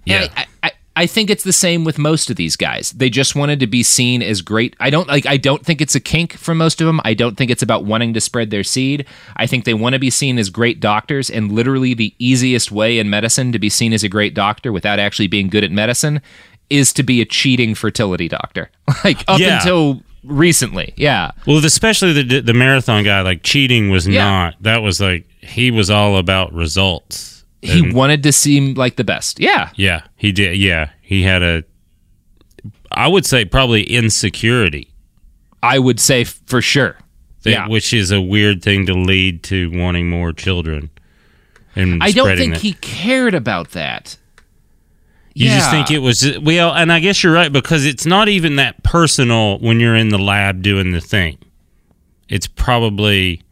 Yeah. 0.05 0.23
And 0.23 0.31
I, 0.37 0.47
I, 0.63 0.71
I 0.97 1.07
think 1.07 1.31
it's 1.31 1.45
the 1.45 1.53
same 1.53 1.85
with 1.85 1.97
most 1.99 2.29
of 2.29 2.35
these 2.37 2.57
guys. 2.57 2.91
They 2.93 3.09
just 3.09 3.37
wanted 3.37 3.61
to 3.61 3.67
be 3.69 3.83
seen 3.85 4.21
as 4.23 4.43
great. 4.43 4.75
I 4.81 4.91
don't 4.91 5.07
like. 5.07 5.27
I 5.27 5.37
don't 5.37 5.65
think 5.65 5.81
it's 5.81 5.95
a 5.95 6.01
kink 6.01 6.33
for 6.33 6.55
most 6.57 6.81
of 6.81 6.87
them. 6.89 7.01
I 7.05 7.15
don't 7.15 7.37
think 7.37 7.51
it's 7.53 7.63
about 7.63 7.85
wanting 7.85 8.15
to 8.15 8.21
spread 8.21 8.51
their 8.51 8.65
seed. 8.65 9.07
I 9.37 9.47
think 9.47 9.65
they 9.65 9.75
want 9.75 9.93
to 9.93 10.01
be 10.01 10.11
seen 10.11 10.39
as 10.39 10.51
great 10.51 10.81
doctors. 10.81 11.31
And 11.31 11.53
literally, 11.53 11.95
the 11.95 12.15
easiest 12.19 12.73
way 12.73 12.99
in 12.99 13.09
medicine 13.11 13.53
to 13.53 13.59
be 13.61 13.69
seen 13.69 13.93
as 13.93 14.03
a 14.03 14.09
great 14.09 14.35
doctor 14.35 14.73
without 14.73 14.99
actually 14.99 15.29
being 15.29 15.49
good 15.49 15.63
at 15.63 15.71
medicine 15.71 16.21
is 16.69 16.93
to 16.95 17.03
be 17.05 17.21
a 17.21 17.25
cheating 17.25 17.75
fertility 17.75 18.29
doctor. 18.29 18.71
Like 19.05 19.23
up 19.29 19.39
Yeah. 19.39 19.59
until 19.59 20.03
recently, 20.25 20.93
yeah. 20.97 21.31
Well, 21.47 21.65
especially 21.65 22.23
the 22.23 22.41
the 22.41 22.55
marathon 22.55 23.05
guy, 23.05 23.21
like 23.23 23.43
cheating 23.43 23.91
was 23.91 24.07
Yeah. 24.07 24.25
not. 24.25 24.55
That 24.63 24.83
was 24.83 25.01
like 25.01 25.27
he 25.41 25.71
was 25.71 25.91
all 25.91 26.17
about 26.17 26.53
results. 26.53 27.45
He 27.63 27.81
And- 27.81 27.93
wanted 27.93 28.23
to 28.25 28.33
seem 28.33 28.75
like 28.75 28.97
the 28.97 29.05
best. 29.05 29.41
Yeah. 29.41 29.71
Yeah, 29.75 30.03
he 30.17 30.31
did. 30.33 30.57
Yeah, 30.59 30.91
he 31.03 31.23
had 31.23 31.43
a. 31.43 31.65
I 32.91 33.09
would 33.09 33.27
say 33.27 33.45
probably 33.45 33.83
insecurity. 33.83 34.93
I 35.63 35.79
would 35.79 35.99
say 36.01 36.23
f- 36.23 36.41
for 36.47 36.63
sure. 36.63 36.97
that- 37.45 37.51
Yeah. 37.51 37.69
which 37.69 37.95
is 37.95 38.11
a 38.11 38.21
weird 38.21 38.63
thing 38.63 38.85
to 38.87 38.95
lead 38.95 39.43
to 39.45 39.71
wanting 39.71 40.11
more 40.11 40.33
children. 40.33 40.91
And 41.77 42.03
I 42.03 42.11
don't 42.11 42.37
think 42.37 42.55
that. 42.55 42.63
he 42.63 42.73
cared 42.75 43.33
about 43.35 43.71
that. 43.73 44.17
You 45.45 45.51
just 45.51 45.71
think 45.71 45.91
it 45.91 45.99
was 46.01 46.39
well, 46.41 46.75
and 46.75 46.93
I 46.93 47.01
guess 47.01 47.23
you're 47.23 47.33
right 47.33 47.53
because 47.53 47.87
it's 47.87 48.05
not 48.07 48.29
even 48.29 48.57
that 48.57 48.83
personal 48.83 49.59
when 49.59 49.79
you're 49.81 49.95
in 49.97 50.09
the 50.09 50.19
lab 50.19 50.63
doing 50.63 50.93
the 50.93 51.01
thing. 51.01 51.39
It's 52.29 52.47
probably 52.47 53.43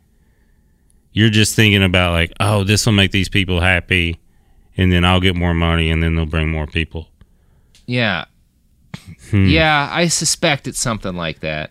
you're 1.13 1.31
just 1.31 1.55
thinking 1.55 1.83
about 1.83 2.13
like, 2.13 2.33
oh, 2.41 2.65
this 2.65 2.85
will 2.87 2.93
make 2.93 3.11
these 3.13 3.29
people 3.29 3.61
happy, 3.61 4.19
and 4.77 4.93
then 4.93 5.05
I'll 5.05 5.21
get 5.21 5.37
more 5.37 5.55
money, 5.55 5.91
and 5.91 6.03
then 6.03 6.17
they'll 6.17 6.27
bring 6.27 6.51
more 6.51 6.67
people. 6.67 7.09
Yeah. 7.87 8.25
Hmm. 9.31 9.47
Yeah, 9.47 9.89
I 9.93 10.09
suspect 10.09 10.67
it's 10.67 10.81
something 10.81 11.15
like 11.15 11.41
that. 11.41 11.71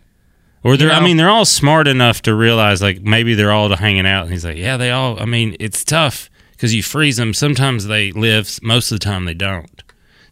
Or 0.64 0.78
they're, 0.78 0.88
You 0.88 0.94
I 0.94 1.04
mean, 1.04 1.18
they're 1.18 1.30
all 1.30 1.46
smart 1.46 1.88
enough 1.88 2.22
to 2.24 2.34
realize 2.34 2.82
like 2.82 3.02
maybe 3.02 3.36
they're 3.36 3.52
all 3.52 3.76
hanging 3.76 4.08
out, 4.08 4.24
and 4.24 4.32
he's 4.32 4.46
like, 4.46 4.58
yeah, 4.58 4.78
they 4.78 4.92
all. 4.92 5.22
I 5.22 5.26
mean, 5.26 5.56
it's 5.60 5.84
tough 5.84 6.30
because 6.52 6.74
you 6.74 6.82
freeze 6.82 7.18
them. 7.18 7.34
Sometimes 7.34 7.86
they 7.86 8.12
live, 8.12 8.60
most 8.64 8.92
of 8.92 9.00
the 9.00 9.04
time 9.04 9.26
they 9.26 9.34
don't. 9.34 9.84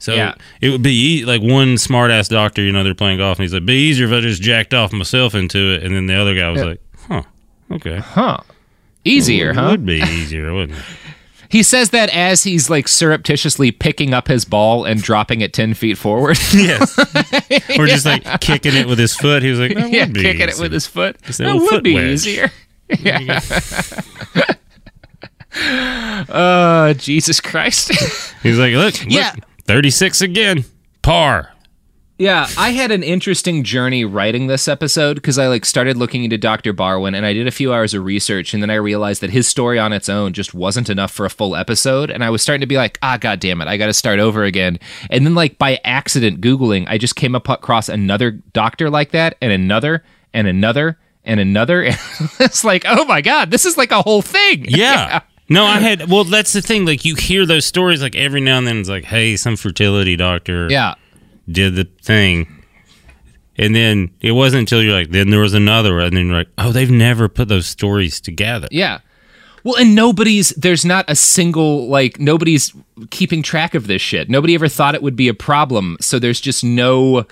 So 0.04 0.14
Yeah. 0.14 0.34
it 0.60 0.68
would 0.70 0.82
be 0.84 1.24
like 1.24 1.42
one 1.42 1.78
smart 1.78 2.12
ass 2.12 2.28
doctor, 2.28 2.62
you 2.62 2.74
know, 2.74 2.84
they're 2.84 2.94
playing 2.94 3.20
golf, 3.20 3.38
and 3.40 3.44
he's 3.44 3.54
like, 3.54 3.66
"Be 3.66 3.74
easier 3.88 4.06
if 4.08 4.12
I 4.12 4.20
just 4.20 4.42
jacked 4.42 4.74
off 4.74 4.92
myself 4.92 5.34
into 5.34 5.58
it." 5.76 5.84
And 5.84 5.96
then 5.96 6.08
the 6.08 6.16
other 6.16 6.36
guy 6.36 6.50
was 6.50 6.60
Yeah. 6.60 6.66
like, 6.68 6.82
"Huh, 7.08 7.24
okay, 7.72 8.00
huh, 8.00 8.40
easier, 9.06 9.54
huh? 9.54 9.62
it 9.62 9.64
huh?" 9.64 9.72
Would 9.72 9.86
be 9.86 10.02
easier, 10.02 10.54
wouldn't 10.54 10.78
it?" 10.78 10.84
He 11.50 11.62
says 11.64 11.92
that 11.92 12.10
as 12.10 12.44
he's 12.44 12.70
like 12.70 12.88
surreptitiously 12.90 13.72
picking 13.72 14.12
up 14.14 14.28
his 14.28 14.44
ball 14.44 14.84
and 14.86 15.00
dropping 15.02 15.40
it 15.42 15.54
10 15.54 15.76
feet 15.76 15.98
forward. 16.00 16.38
yes. 16.54 16.98
Or 17.80 17.86
just 17.86 18.06
like 18.08 18.42
kicking 18.42 18.74
it 18.76 18.88
with 18.88 18.98
his 19.00 19.16
foot. 19.16 19.42
He 19.44 19.52
was 19.52 19.60
like, 19.60 19.76
that 19.76 19.90
yeah, 19.92 20.06
would 20.06 20.14
be 20.16 20.24
kicking 20.24 20.50
it 20.50 20.58
with 20.60 20.74
his 20.74 20.88
foot. 20.88 21.18
That 21.22 21.54
would 21.56 21.84
be 21.84 21.94
wedge. 21.94 22.06
easier. 22.28 22.52
Yeah. 23.00 23.40
Uh, 25.56 26.26
oh, 26.30 26.94
Jesus 26.94 27.40
Christ. 27.40 27.92
He's 28.42 28.58
like, 28.58 28.74
look, 28.74 29.00
look, 29.02 29.12
Yeah. 29.12 29.36
36 29.66 30.22
again, 30.22 30.66
par. 31.02 31.54
Yeah, 32.20 32.48
I 32.58 32.70
had 32.70 32.92
an 32.92 33.02
interesting 33.02 33.64
journey 33.64 34.06
writing 34.06 34.46
this 34.46 34.68
episode 34.68 35.16
because 35.16 35.40
I 35.40 35.48
like 35.48 35.66
started 35.66 35.98
looking 35.98 36.24
into 36.24 36.38
Dr. 36.38 36.72
Barwin 36.72 37.16
and 37.16 37.26
I 37.26 37.34
did 37.34 37.48
a 37.48 37.52
few 37.52 37.74
hours 37.74 37.94
of 37.94 38.06
research 38.06 38.54
and 38.54 38.62
then 38.62 38.70
I 38.70 38.76
realized 38.76 39.22
that 39.22 39.32
his 39.32 39.48
story 39.48 39.80
on 39.80 39.94
its 39.94 40.10
own 40.10 40.32
just 40.32 40.54
wasn't 40.54 40.90
enough 40.90 41.12
for 41.12 41.26
a 41.26 41.30
full 41.30 41.56
episode 41.56 42.12
and 42.12 42.24
I 42.24 42.30
was 42.30 42.44
starting 42.44 42.62
to 42.62 42.68
be 42.68 42.78
like, 42.78 43.00
ah, 43.02 43.18
god 43.20 43.40
damn 43.40 43.62
it, 43.62 43.68
I 43.68 43.78
got 43.78 43.88
to 43.88 43.94
start 43.94 44.20
over 44.20 44.44
again. 44.44 44.80
And 45.10 45.26
then 45.26 45.34
like 45.34 45.58
by 45.58 45.80
accident 45.84 46.40
googling, 46.40 46.86
I 46.88 47.00
just 47.00 47.16
came 47.16 47.34
across 47.34 47.90
another 47.90 48.32
doctor 48.32 48.92
like 48.92 49.12
that 49.12 49.36
and 49.42 49.52
another 49.52 50.04
and 50.34 50.48
another 50.48 51.00
and 51.24 51.40
another. 51.40 51.84
And 51.84 51.98
it's 52.40 52.64
like, 52.64 52.86
oh 52.88 53.06
my 53.06 53.22
god, 53.22 53.50
this 53.50 53.66
is 53.66 53.76
like 53.76 53.92
a 53.92 54.04
whole 54.04 54.22
thing. 54.22 54.66
Yeah. 54.68 55.22
No, 55.54 55.66
I 55.66 55.80
had. 55.80 56.10
Well, 56.10 56.24
that's 56.24 56.52
the 56.54 56.62
thing. 56.62 56.86
Like 56.86 57.06
you 57.06 57.16
hear 57.16 57.46
those 57.46 57.66
stories, 57.66 58.02
like 58.02 58.16
every 58.16 58.42
now 58.42 58.58
and 58.58 58.68
then, 58.68 58.78
it's 58.78 58.90
like, 58.90 59.06
hey, 59.06 59.36
some 59.38 59.56
fertility 59.56 60.16
doctor, 60.16 60.68
Yeah. 60.70 60.96
did 61.50 61.76
the 61.76 61.88
thing, 62.02 62.48
and 63.58 63.76
then 63.76 64.10
it 64.22 64.32
wasn't 64.32 64.62
until 64.62 64.82
you're 64.82 64.94
like, 64.94 65.12
then 65.12 65.30
there 65.30 65.40
was 65.40 65.54
another, 65.54 66.00
and 66.00 66.16
then 66.18 66.28
you're 66.28 66.38
like, 66.38 66.50
oh, 66.58 66.72
they've 66.72 66.90
never 66.92 67.30
put 67.30 67.48
those 67.48 67.68
stories 67.68 68.20
together. 68.20 68.68
Yeah. 68.72 69.00
Well, 69.64 69.76
and 69.78 69.96
nobody's 69.96 70.50
there's 70.52 70.84
not 70.84 71.06
a 71.08 71.16
single 71.16 71.88
like 71.88 72.20
nobody's 72.20 72.74
keeping 73.12 73.42
track 73.42 73.76
of 73.76 73.88
this 73.88 74.02
shit. 74.02 74.30
Nobody 74.30 74.56
ever 74.56 74.68
thought 74.68 74.94
it 74.96 75.02
would 75.02 75.16
be 75.16 75.30
a 75.30 75.34
problem, 75.34 75.96
so 76.02 76.20
there's 76.20 76.42
just 76.42 76.64
no 76.66 77.26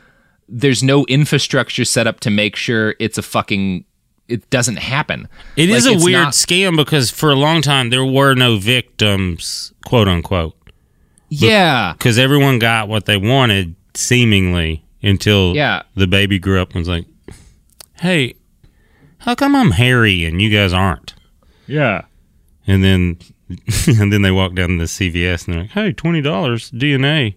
there's 0.48 0.82
no 0.84 1.06
infrastructure 1.08 1.84
set 1.86 2.08
up 2.08 2.20
to 2.22 2.30
make 2.30 2.56
sure 2.56 2.96
it's 3.00 3.18
a 3.18 3.22
fucking 3.22 3.84
it 4.32 4.50
doesn't 4.50 4.78
happen. 4.78 5.28
It 5.56 5.70
is 5.70 5.86
Like, 5.86 6.00
a 6.00 6.04
weird 6.04 6.24
not- 6.24 6.34
scam 6.34 6.76
because 6.76 7.10
for 7.12 7.32
a 7.32 7.36
long 7.36 7.62
time 7.62 7.90
there 7.90 8.06
were 8.06 8.34
no 8.36 8.58
victims, 8.58 9.74
quote 9.86 10.08
unquote. 10.08 10.56
Yeah. 11.30 11.94
because 11.98 12.18
everyone 12.20 12.60
got 12.60 12.88
what 12.90 13.06
they 13.06 13.18
wanted, 13.18 13.76
seemingly, 13.94 14.84
until 15.02 15.56
Yeah. 15.56 15.84
the 15.96 16.08
baby 16.08 16.40
grew 16.40 16.62
up 16.62 16.72
and 16.72 16.80
was 16.80 16.88
like, 16.90 17.06
"Hey, 18.02 18.34
how 19.20 19.36
come 19.36 19.56
I'm 19.56 19.72
hairy 19.72 20.26
and 20.26 20.42
you 20.42 20.50
guys 20.50 20.74
aren't?" 20.74 21.14
Yeah. 21.68 22.02
And 22.68 22.84
then, 22.84 23.18
and 23.88 24.12
then 24.12 24.22
they 24.24 24.32
walk 24.32 24.56
down 24.56 24.70
to 24.70 24.78
the 24.78 24.88
CVS 24.88 25.46
and 25.46 25.54
they're 25.54 25.62
like, 25.64 25.72
"Hey, 25.72 25.94
twenty 25.94 26.22
dollars 26.22 26.70
DNA." 26.72 27.36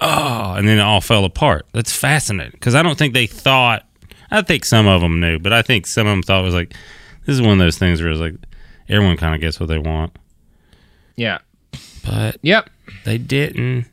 Oh, 0.00 0.54
and 0.54 0.68
then 0.68 0.78
it 0.78 0.82
all 0.82 1.00
fell 1.00 1.24
apart. 1.24 1.66
That's 1.72 1.90
fascinating 1.92 2.52
because 2.52 2.74
I 2.74 2.82
don't 2.82 2.96
think 2.98 3.14
they 3.14 3.26
thought. 3.26 3.84
I 4.30 4.42
think 4.42 4.64
some 4.64 4.86
of 4.86 5.00
them 5.00 5.20
knew, 5.20 5.38
but 5.38 5.52
I 5.52 5.62
think 5.62 5.86
some 5.86 6.06
of 6.06 6.10
them 6.12 6.22
thought 6.22 6.40
it 6.42 6.44
was 6.44 6.54
like, 6.54 6.74
"This 7.26 7.34
is 7.34 7.40
one 7.42 7.52
of 7.52 7.58
those 7.58 7.78
things 7.78 8.00
where 8.02 8.10
it's 8.10 8.20
like 8.20 8.34
everyone 8.88 9.16
kind 9.16 9.34
of 9.34 9.40
gets 9.40 9.58
what 9.58 9.68
they 9.68 9.78
want." 9.78 10.16
Yeah. 11.16 11.38
But 12.04 12.38
yep, 12.42 12.70
they 13.04 13.18
didn't. 13.18 13.86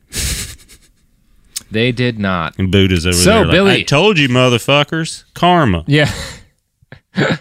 They 1.70 1.90
did 1.90 2.18
not. 2.18 2.56
And 2.58 2.70
Buddha's 2.70 3.06
over 3.06 3.16
So, 3.16 3.24
there. 3.30 3.44
like, 3.44 3.50
Billy- 3.50 3.80
I 3.80 3.82
told 3.82 4.18
you, 4.18 4.28
motherfuckers. 4.28 5.24
Karma. 5.34 5.82
Yeah. 5.86 6.10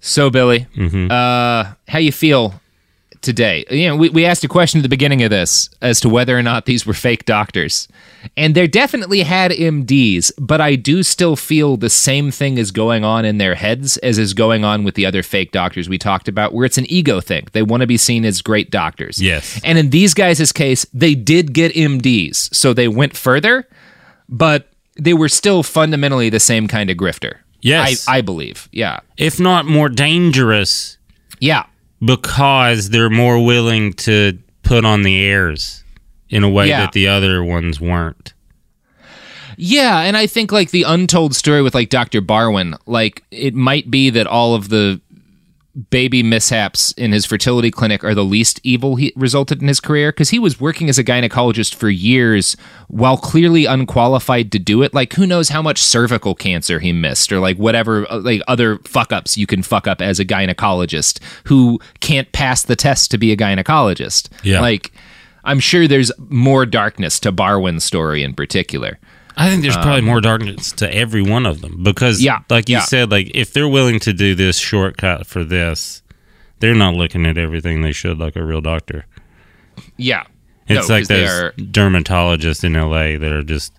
so 0.00 0.30
Billy, 0.30 0.66
Mm-hmm. 0.76 1.10
uh, 1.10 1.74
how 1.88 1.98
you 1.98 2.12
feel 2.12 2.54
today? 3.22 3.64
You 3.70 3.88
know, 3.88 3.96
we, 3.96 4.08
we 4.10 4.24
asked 4.24 4.44
a 4.44 4.48
question 4.48 4.80
at 4.80 4.82
the 4.82 4.88
beginning 4.88 5.22
of 5.22 5.30
this 5.30 5.70
as 5.80 6.00
to 6.00 6.08
whether 6.08 6.36
or 6.36 6.42
not 6.42 6.66
these 6.66 6.86
were 6.86 6.94
fake 6.94 7.24
doctors, 7.24 7.88
and 8.36 8.54
they 8.54 8.66
definitely 8.66 9.22
had 9.22 9.50
MDs. 9.50 10.32
But 10.38 10.60
I 10.60 10.76
do 10.76 11.02
still 11.02 11.36
feel 11.36 11.76
the 11.76 11.90
same 11.90 12.30
thing 12.30 12.58
is 12.58 12.70
going 12.70 13.04
on 13.04 13.24
in 13.24 13.38
their 13.38 13.54
heads 13.54 13.96
as 13.98 14.18
is 14.18 14.34
going 14.34 14.64
on 14.64 14.84
with 14.84 14.94
the 14.94 15.06
other 15.06 15.22
fake 15.22 15.52
doctors 15.52 15.88
we 15.88 15.98
talked 15.98 16.28
about, 16.28 16.52
where 16.52 16.64
it's 16.64 16.78
an 16.78 16.90
ego 16.90 17.20
thing. 17.20 17.46
They 17.52 17.62
want 17.62 17.82
to 17.82 17.86
be 17.86 17.96
seen 17.96 18.24
as 18.24 18.42
great 18.42 18.70
doctors. 18.70 19.20
Yes. 19.20 19.60
And 19.64 19.78
in 19.78 19.90
these 19.90 20.14
guys' 20.14 20.52
case, 20.52 20.86
they 20.92 21.14
did 21.14 21.52
get 21.52 21.74
MDs, 21.74 22.54
so 22.54 22.72
they 22.72 22.88
went 22.88 23.16
further, 23.16 23.68
but 24.28 24.68
they 24.98 25.14
were 25.14 25.28
still 25.28 25.62
fundamentally 25.62 26.30
the 26.30 26.40
same 26.40 26.68
kind 26.68 26.90
of 26.90 26.96
grifter. 26.96 27.38
Yes. 27.60 28.06
I, 28.08 28.18
I 28.18 28.20
believe. 28.20 28.68
Yeah. 28.72 29.00
If 29.16 29.40
not 29.40 29.66
more 29.66 29.88
dangerous. 29.88 30.98
Yeah. 31.40 31.66
Because 32.04 32.90
they're 32.90 33.10
more 33.10 33.42
willing 33.44 33.92
to 33.94 34.38
put 34.62 34.84
on 34.84 35.02
the 35.02 35.22
airs 35.24 35.82
in 36.28 36.42
a 36.44 36.48
way 36.50 36.68
Yeah. 36.68 36.80
that 36.80 36.92
the 36.92 37.08
other 37.08 37.42
ones 37.42 37.80
weren't. 37.80 38.32
Yeah, 39.56 40.00
and 40.00 40.16
I 40.16 40.26
think 40.26 40.52
like 40.52 40.70
the 40.70 40.82
untold 40.82 41.34
story 41.34 41.62
with 41.62 41.74
like 41.74 41.88
Dr. 41.88 42.20
Barwin, 42.20 42.74
like 42.84 43.22
it 43.30 43.54
might 43.54 43.90
be 43.90 44.10
that 44.10 44.26
all 44.26 44.54
of 44.54 44.68
the 44.68 45.00
baby 45.90 46.22
mishaps 46.22 46.92
in 46.92 47.12
his 47.12 47.26
fertility 47.26 47.70
clinic 47.70 48.02
are 48.02 48.14
the 48.14 48.24
least 48.24 48.60
evil 48.62 48.96
he 48.96 49.12
resulted 49.14 49.60
in 49.60 49.68
his 49.68 49.78
career 49.80 50.10
because 50.10 50.30
he 50.30 50.38
was 50.38 50.58
working 50.58 50.88
as 50.88 50.98
a 50.98 51.04
gynecologist 51.04 51.74
for 51.74 51.90
years 51.90 52.56
while 52.88 53.18
clearly 53.18 53.66
unqualified 53.66 54.50
to 54.52 54.58
do 54.58 54.82
it. 54.82 54.94
Like 54.94 55.12
who 55.12 55.26
knows 55.26 55.50
how 55.50 55.60
much 55.60 55.82
cervical 55.82 56.34
cancer 56.34 56.78
he 56.78 56.92
missed 56.92 57.30
or 57.30 57.40
like 57.40 57.58
whatever 57.58 58.10
uh, 58.10 58.20
like 58.20 58.40
other 58.48 58.78
fuck 58.78 59.12
ups 59.12 59.36
you 59.36 59.46
can 59.46 59.62
fuck 59.62 59.86
up 59.86 60.00
as 60.00 60.18
a 60.18 60.24
gynecologist 60.24 61.20
who 61.44 61.78
can't 62.00 62.32
pass 62.32 62.62
the 62.62 62.76
test 62.76 63.10
to 63.10 63.18
be 63.18 63.32
a 63.32 63.36
gynecologist. 63.36 64.28
Yeah. 64.42 64.60
like 64.60 64.92
i'm 65.44 65.60
sure 65.60 65.86
there's 65.86 66.12
more 66.28 66.66
darkness 66.66 67.20
to 67.20 67.32
barwin's 67.32 67.84
story 67.84 68.22
in 68.22 68.34
particular 68.34 68.98
I 69.36 69.50
think 69.50 69.62
there's 69.62 69.76
probably 69.76 69.98
Um, 69.98 70.04
more 70.06 70.20
darkness 70.20 70.72
to 70.72 70.94
every 70.94 71.20
one 71.22 71.44
of 71.46 71.60
them 71.60 71.82
because, 71.82 72.22
Yeah, 72.22 72.38
like 72.48 72.68
you 72.70 72.76
yeah. 72.76 72.84
said, 72.84 73.10
like 73.10 73.30
if 73.34 73.52
they're 73.52 73.68
willing 73.68 74.00
to 74.00 74.12
do 74.12 74.34
this 74.34 74.58
shortcut 74.58 75.26
for 75.26 75.44
this, 75.44 76.02
they're 76.60 76.74
not 76.74 76.94
looking 76.94 77.26
at 77.26 77.36
everything 77.36 77.82
they 77.82 77.92
should 77.92 78.18
like 78.18 78.34
a 78.36 78.42
real 78.42 78.60
doctor. 78.62 79.04
yeah 79.98 80.22
It's 80.68 80.88
No, 80.88 80.94
like 80.94 81.02
'cause 81.02 81.08
they 81.08 81.20
those 81.20 81.30
are- 81.30 81.52
dermatologists 81.58 82.64
in 82.64 82.72
LA 82.76 83.16
that 83.18 83.30
are 83.32 83.42
just 83.42 83.72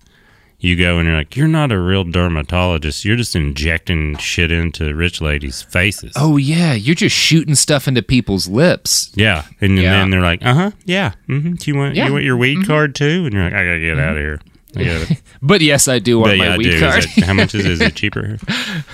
you 0.60 0.76
go 0.76 0.98
and 0.98 1.08
you're 1.08 1.18
like, 1.18 1.36
you're 1.36 1.48
not 1.48 1.72
a 1.72 1.80
real 1.80 2.04
dermatologist. 2.04 3.06
You're 3.06 3.16
just 3.16 3.36
injecting 3.36 4.18
shit 4.18 4.52
into 4.52 4.96
rich 4.96 5.22
ladies' 5.22 5.62
faces. 5.62 6.14
Oh 6.16 6.38
yeah, 6.38 6.74
you're 6.74 6.96
just 6.96 7.16
shooting 7.16 7.54
stuff 7.56 7.88
into 7.88 8.02
people's 8.02 8.48
lips. 8.48 9.12
Yeah, 9.16 9.44
and 9.62 9.78
Yeah. 9.78 9.92
then 9.92 10.10
they're 10.12 10.22
like, 10.22 10.44
uh 10.46 10.54
huh, 10.56 10.72
yeah. 10.86 11.12
Mm-hmm. 11.30 11.54
Do 11.54 11.72
you 11.72 11.78
want 11.78 11.96
Yeah. 11.96 12.08
you 12.08 12.12
want 12.14 12.24
your 12.26 12.38
weed 12.38 12.60
Mhm. 12.60 12.68
card 12.68 12.96
too? 12.96 13.24
And 13.26 13.34
you're 13.34 13.44
like, 13.44 13.54
I 13.54 13.66
gotta 13.66 13.80
get 13.80 14.00
out 14.00 14.18
of 14.18 14.22
here. 14.24 14.40
I. 14.82 15.18
But 15.42 15.62
yes, 15.62 15.88
I 15.88 16.00
do 16.00 16.18
want 16.20 16.32
But 16.32 16.38
my 16.40 16.56
yeah, 16.58 16.80
card. 16.80 17.04
it- 17.06 17.24
how 17.24 17.34
much 17.34 17.54
is 17.54 17.64
it? 17.66 17.72
Is 17.74 17.82
it 17.82 17.96
cheaper? 18.02 18.38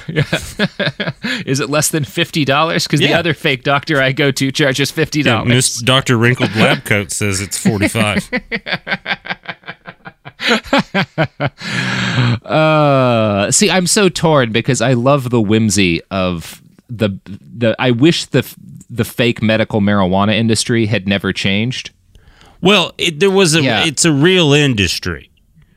Yeah. 0.07 0.23
is 1.45 1.59
it 1.61 1.69
less 1.69 1.89
than 1.89 2.03
fifty 2.03 2.43
dollars? 2.45 2.85
Because 2.85 2.99
the 2.99 3.13
other 3.13 3.33
fake 3.33 3.63
doctor 3.63 4.01
I 4.01 4.11
go 4.11 4.29
to 4.31 4.51
charges 4.51 4.91
fifty 4.91 5.19
Yeah, 5.19 5.35
dollars. 5.35 5.47
Miss 5.49 5.77
Doctor 5.81 6.17
Wrinkled 6.17 6.55
Lab 6.55 6.83
Coat 6.83 7.11
says 7.11 7.39
it's 7.41 7.57
forty 7.57 7.87
five. 7.87 8.29
uh, 12.43 13.51
see, 13.51 13.69
I'm 13.69 13.87
so 13.87 14.09
torn 14.09 14.51
because 14.51 14.81
I 14.81 14.93
love 14.93 15.29
the 15.29 15.41
whimsy 15.41 16.01
of 16.11 16.61
the 16.89 17.17
the. 17.27 17.75
I 17.79 17.91
wish 17.91 18.25
the 18.25 18.43
the 18.89 19.05
fake 19.05 19.41
medical 19.41 19.81
marijuana 19.81 20.33
industry 20.35 20.85
had 20.85 21.07
never 21.07 21.33
changed. 21.33 21.91
well, 22.61 22.93
it, 22.97 23.19
there 23.19 23.31
was 23.31 23.55
a. 23.55 23.61
Yeah. 23.61 23.85
It's 23.85 24.05
a 24.05 24.11
real 24.11 24.53
industry. 24.53 25.29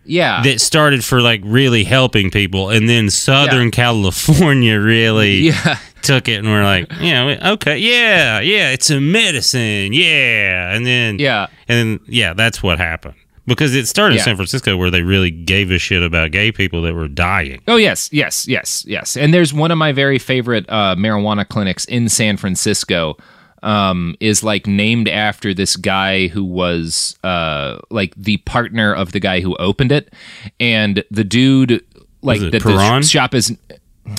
Yeah. 0.06 0.42
that 0.42 0.60
started 0.60 1.04
for 1.04 1.20
like 1.20 1.40
really 1.44 1.84
helping 1.84 2.30
people, 2.30 2.70
and 2.70 2.88
then 2.88 3.10
Southern 3.10 3.70
California 3.70 4.80
really 4.80 5.36
Yeah. 5.38 5.78
took 6.02 6.28
it 6.28 6.34
and 6.38 6.48
we're 6.48 6.62
like, 6.64 6.90
yeah, 7.00 7.50
okay, 7.52 7.78
yeah, 7.78 8.40
yeah, 8.40 8.70
it's 8.70 8.90
a 8.90 9.00
medicine, 9.00 9.92
yeah, 9.92 10.74
and 10.74 10.86
then 10.86 11.18
Yeah. 11.18 11.46
and 11.68 11.78
then 11.98 12.00
yeah, 12.06 12.32
that's 12.34 12.62
what 12.62 12.78
happened 12.78 13.14
because 13.46 13.74
it 13.74 13.86
started 13.86 14.16
in 14.16 14.22
San 14.22 14.34
Francisco 14.36 14.76
where 14.76 14.90
they 14.90 15.02
really 15.02 15.30
gave 15.30 15.70
a 15.70 15.78
shit 15.78 16.02
about 16.02 16.30
gay 16.32 16.50
people 16.50 16.82
that 16.82 16.94
were 16.94 17.08
dying. 17.08 17.60
Oh 17.68 17.76
yes, 17.76 18.08
yes, 18.12 18.46
yes, 18.48 18.84
yes. 18.88 19.16
And 19.16 19.32
there's 19.32 19.54
one 19.54 19.70
of 19.70 19.78
my 19.78 19.92
very 19.92 20.18
favorite 20.18 20.64
uh, 20.68 20.94
marijuana 20.96 21.48
clinics 21.48 21.84
in 21.84 22.08
San 22.08 22.36
Francisco. 22.36 23.16
Um, 23.62 24.16
is 24.20 24.42
like 24.44 24.66
named 24.66 25.08
after 25.08 25.54
this 25.54 25.76
guy 25.76 26.28
who 26.28 26.44
was 26.44 27.16
uh, 27.24 27.78
like 27.90 28.14
the 28.14 28.36
partner 28.38 28.94
of 28.94 29.12
the 29.12 29.20
guy 29.20 29.40
who 29.40 29.56
opened 29.56 29.92
it, 29.92 30.12
and 30.60 31.02
the 31.10 31.24
dude 31.24 31.84
like 32.22 32.40
that 32.40 32.62
the 32.62 33.02
shop 33.02 33.34
is. 33.34 33.56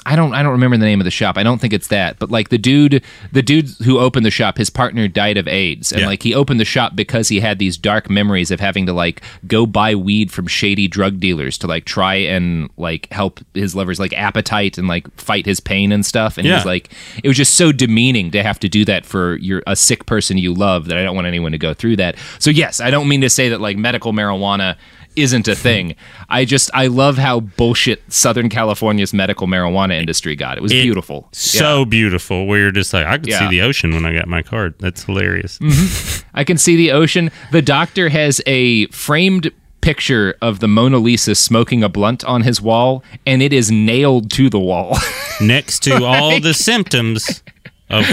I 0.05 0.15
don't 0.15 0.33
I 0.33 0.43
don't 0.43 0.51
remember 0.51 0.77
the 0.77 0.85
name 0.85 0.99
of 0.99 1.05
the 1.05 1.11
shop. 1.11 1.37
I 1.37 1.43
don't 1.43 1.59
think 1.59 1.73
it's 1.73 1.87
that. 1.87 2.19
But 2.19 2.29
like 2.31 2.49
the 2.49 2.57
dude 2.57 3.03
the 3.31 3.41
dude 3.41 3.69
who 3.83 3.99
opened 3.99 4.25
the 4.25 4.31
shop, 4.31 4.57
his 4.57 4.69
partner 4.69 5.07
died 5.07 5.37
of 5.37 5.47
AIDS. 5.47 5.91
And 5.91 6.01
Yeah. 6.01 6.07
like 6.07 6.23
he 6.23 6.33
opened 6.35 6.59
the 6.59 6.65
shop 6.65 6.95
because 6.95 7.29
he 7.29 7.39
had 7.39 7.59
these 7.59 7.77
dark 7.77 8.09
memories 8.09 8.51
of 8.51 8.59
having 8.59 8.85
to 8.87 8.93
like 8.93 9.21
go 9.47 9.65
buy 9.65 9.95
weed 9.95 10.31
from 10.31 10.47
shady 10.47 10.87
drug 10.87 11.19
dealers 11.19 11.57
to 11.59 11.67
like 11.67 11.85
try 11.85 12.15
and 12.15 12.69
like 12.77 13.11
help 13.11 13.39
his 13.53 13.75
lover's 13.75 13.99
like 13.99 14.13
appetite 14.13 14.77
and 14.77 14.87
like 14.87 15.07
fight 15.19 15.45
his 15.45 15.59
pain 15.59 15.91
and 15.91 16.05
stuff. 16.05 16.37
And 16.37 16.45
he 16.45 16.49
Yeah. 16.51 16.57
was 16.57 16.65
like 16.65 16.89
it 17.23 17.27
was 17.27 17.37
just 17.37 17.55
so 17.55 17.71
demeaning 17.71 18.31
to 18.31 18.43
have 18.43 18.59
to 18.59 18.69
do 18.69 18.83
that 18.85 19.05
for 19.05 19.37
your 19.37 19.63
a 19.67 19.75
sick 19.75 20.05
person 20.05 20.37
you 20.37 20.53
love 20.53 20.85
that 20.87 20.97
I 20.97 21.03
don't 21.03 21.15
want 21.15 21.27
anyone 21.27 21.51
to 21.53 21.57
go 21.57 21.73
through 21.73 21.95
that. 21.97 22.15
So 22.39 22.49
yes, 22.49 22.79
I 22.81 22.89
don't 22.91 23.07
mean 23.07 23.21
to 23.21 23.29
say 23.29 23.49
that 23.49 23.61
like 23.61 23.77
medical 23.77 24.11
marijuana 24.13 24.75
isn't 25.17 25.47
a 25.47 25.55
thing. 25.55 25.95
I 26.29 26.45
just 26.45 26.69
I 26.73 26.87
love 26.87 27.17
how 27.17 27.39
bullshit 27.41 28.01
Southern 28.13 28.47
California's 28.49 29.13
medical 29.13 29.47
marijuana 29.47 29.99
industry 29.99 30.35
got. 30.35 30.57
It 30.57 30.61
was 30.63 30.71
It- 30.71 30.83
beautiful. 30.83 31.27
So 31.33 31.83
beautiful. 31.83 32.45
Where 32.45 32.59
you're 32.59 32.71
just 32.71 32.93
like, 32.93 33.05
I 33.05 33.17
could 33.17 33.27
Yeah. 33.27 33.39
see 33.39 33.47
the 33.49 33.61
ocean 33.63 33.93
when 33.93 34.05
I 34.05 34.13
got 34.13 34.27
my 34.27 34.41
card. 34.41 34.75
That's 34.79 35.03
hilarious. 35.03 35.57
Mm-hmm. 35.59 36.27
I 36.33 36.43
can 36.43 36.57
see 36.57 36.75
the 36.75 36.91
ocean. 36.91 37.31
The 37.51 37.61
doctor 37.61 38.09
has 38.09 38.41
a 38.45 38.85
framed 38.87 39.51
picture 39.81 40.35
of 40.41 40.59
the 40.59 40.67
Mona 40.67 40.97
Lisa 40.99 41.33
smoking 41.35 41.83
a 41.83 41.89
blunt 41.89 42.23
on 42.25 42.43
his 42.43 42.61
wall, 42.61 43.03
and 43.25 43.41
it 43.41 43.53
is 43.53 43.71
nailed 43.71 44.29
to 44.31 44.49
the 44.49 44.59
wall. 44.59 44.97
Next 45.41 45.81
to 45.83 46.03
all 46.05 46.39
the 46.39 46.53
symptoms 46.53 47.41
of 47.89 48.05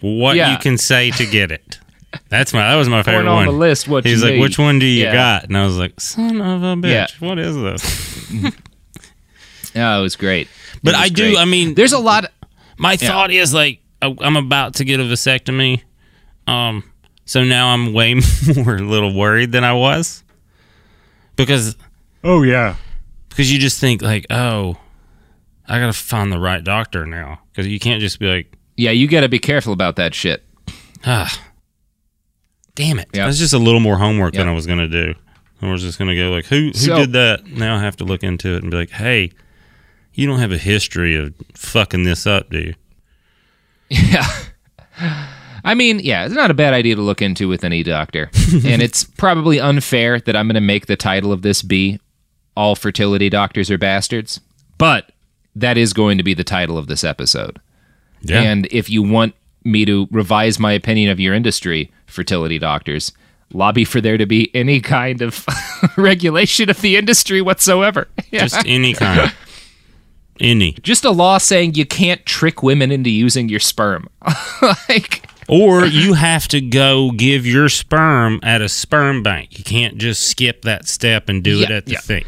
what 0.00 0.36
Yeah. 0.36 0.52
you 0.52 0.58
can 0.58 0.76
say 0.78 1.10
to 1.12 1.26
get 1.26 1.50
it. 1.52 1.78
That's 2.28 2.52
my 2.52 2.60
that 2.60 2.74
was 2.76 2.88
my 2.88 3.02
favorite 3.02 3.26
on 3.28 3.34
one. 3.36 3.48
On 3.48 3.54
the 3.54 3.58
list 3.60 3.86
what 3.88 4.04
He's 4.04 4.20
you 4.20 4.24
like, 4.26 4.34
need. 4.34 4.40
which 4.40 4.58
one 4.58 4.78
do 4.78 4.86
you 4.86 5.04
Yeah. 5.04 5.12
got? 5.12 5.44
And 5.44 5.56
I 5.56 5.64
was 5.64 5.78
like, 5.78 6.00
son 6.00 6.40
of 6.40 6.62
a 6.62 6.74
bitch, 6.76 6.90
Yeah. 6.90 7.06
what 7.28 7.38
is 7.38 7.54
this? 7.56 8.30
oh, 9.76 9.98
it 10.00 10.02
was 10.02 10.16
great. 10.16 10.48
But 10.82 10.94
was 10.94 11.02
I 11.02 11.08
do. 11.08 11.22
great. 11.32 11.38
I 11.38 11.44
mean, 11.44 11.74
there's 11.74 11.92
a 11.92 11.98
lot. 11.98 12.32
My 12.78 12.92
Yeah. 12.92 13.08
thought 13.08 13.30
is 13.30 13.54
like 13.54 13.80
I- 14.02 14.16
I'm 14.20 14.36
about 14.36 14.74
to 14.76 14.84
get 14.84 14.98
a 14.98 15.02
vasectomy, 15.04 15.82
um, 16.46 16.82
so 17.26 17.44
now 17.44 17.68
I'm 17.68 17.92
way 17.92 18.14
more 18.56 18.76
a 18.76 18.82
little 18.82 19.14
worried 19.14 19.52
than 19.52 19.62
I 19.62 19.74
was 19.74 20.24
because 21.36 21.76
Oh 22.24 22.42
yeah. 22.42 22.76
because 23.28 23.52
you 23.52 23.58
just 23.58 23.78
think 23.78 24.02
like, 24.02 24.26
oh, 24.30 24.76
I 25.68 25.78
gotta 25.78 25.92
find 25.92 26.32
the 26.32 26.38
right 26.40 26.64
doctor 26.64 27.06
now 27.06 27.40
because 27.52 27.66
you 27.68 27.78
can't 27.78 28.00
just 28.00 28.18
be 28.18 28.26
like, 28.26 28.56
Yeah, 28.76 28.90
you 28.92 29.06
got 29.06 29.20
to 29.20 29.28
be 29.28 29.38
careful 29.38 29.72
about 29.74 29.96
that 29.96 30.14
shit. 30.14 30.42
ah, 31.06 31.30
damn 32.74 32.98
it. 32.98 33.08
Yeah. 33.12 33.26
That's 33.26 33.38
just 33.38 33.54
a 33.54 33.58
little 33.58 33.80
more 33.80 33.96
homework 33.98 34.34
than 34.34 34.48
I 34.48 34.52
was 34.52 34.66
gonna 34.66 34.88
do. 34.88 35.14
I 35.62 35.70
was 35.70 35.82
just 35.82 35.98
gonna 35.98 36.16
go 36.16 36.30
like, 36.30 36.46
who 36.46 36.66
who 36.68 36.72
So- 36.72 36.96
did 36.96 37.12
that? 37.12 37.46
Now 37.46 37.76
I 37.76 37.80
have 37.80 37.96
to 37.96 38.04
look 38.04 38.22
into 38.22 38.54
it 38.56 38.62
and 38.62 38.70
be 38.70 38.76
like, 38.76 38.90
hey, 38.90 39.30
you 40.14 40.26
don't 40.26 40.38
have 40.40 40.52
a 40.52 40.58
history 40.58 41.16
of 41.16 41.34
fucking 41.54 42.04
this 42.04 42.26
up, 42.26 42.50
do 42.50 42.58
you? 42.58 42.74
Yeah. 43.88 44.26
I 45.64 45.74
mean, 45.74 46.00
yeah, 46.00 46.24
it's 46.24 46.34
not 46.34 46.50
a 46.50 46.54
bad 46.54 46.72
idea 46.72 46.94
to 46.94 47.02
look 47.02 47.20
into 47.20 47.48
with 47.48 47.64
any 47.64 47.82
doctor. 47.82 48.30
and 48.64 48.82
it's 48.82 49.04
probably 49.04 49.60
unfair 49.60 50.18
that 50.20 50.36
I'm 50.36 50.46
going 50.46 50.54
to 50.54 50.60
make 50.60 50.86
the 50.86 50.96
title 50.96 51.32
of 51.32 51.42
this 51.42 51.62
be 51.62 51.98
All 52.56 52.74
Fertility 52.76 53.28
Doctors 53.28 53.70
Are 53.70 53.78
Bastards. 53.78 54.40
But 54.78 55.12
that 55.54 55.76
is 55.76 55.92
going 55.92 56.18
to 56.18 56.24
be 56.24 56.34
the 56.34 56.44
title 56.44 56.78
of 56.78 56.86
this 56.86 57.04
episode. 57.04 57.60
Yeah. 58.22 58.40
And 58.42 58.68
if 58.70 58.88
you 58.88 59.02
want 59.02 59.34
me 59.64 59.84
to 59.84 60.08
revise 60.10 60.58
my 60.58 60.72
opinion 60.72 61.10
of 61.10 61.20
your 61.20 61.34
industry, 61.34 61.90
fertility 62.06 62.58
doctors, 62.58 63.12
lobby 63.52 63.84
for 63.84 64.00
there 64.00 64.16
to 64.16 64.26
be 64.26 64.54
any 64.54 64.80
kind 64.80 65.22
of 65.22 65.44
regulation 65.96 66.70
of 66.70 66.80
the 66.80 66.96
industry 66.96 67.40
whatsoever. 67.42 68.08
Yeah. 68.30 68.40
Just 68.46 68.66
any 68.66 68.94
kind. 68.94 69.32
Any. 70.38 70.72
Just 70.82 71.04
a 71.04 71.10
law 71.10 71.38
saying 71.38 71.74
you 71.74 71.84
can't 71.84 72.24
trick 72.24 72.62
women 72.62 72.90
into 72.90 73.10
using 73.10 73.48
your 73.48 73.60
sperm. 73.60 74.08
like 74.88 75.26
Or 75.48 75.84
you 75.84 76.14
have 76.14 76.48
to 76.48 76.60
go 76.62 77.10
give 77.10 77.44
your 77.44 77.68
sperm 77.68 78.40
at 78.42 78.62
a 78.62 78.68
sperm 78.68 79.22
bank. 79.22 79.58
You 79.58 79.64
can't 79.64 79.98
just 79.98 80.22
skip 80.22 80.62
that 80.62 80.88
step 80.88 81.28
and 81.28 81.44
do 81.44 81.60
it 81.60 81.70
at 81.70 81.84
the 81.84 81.92
yeah. 81.92 82.00
thing. 82.00 82.24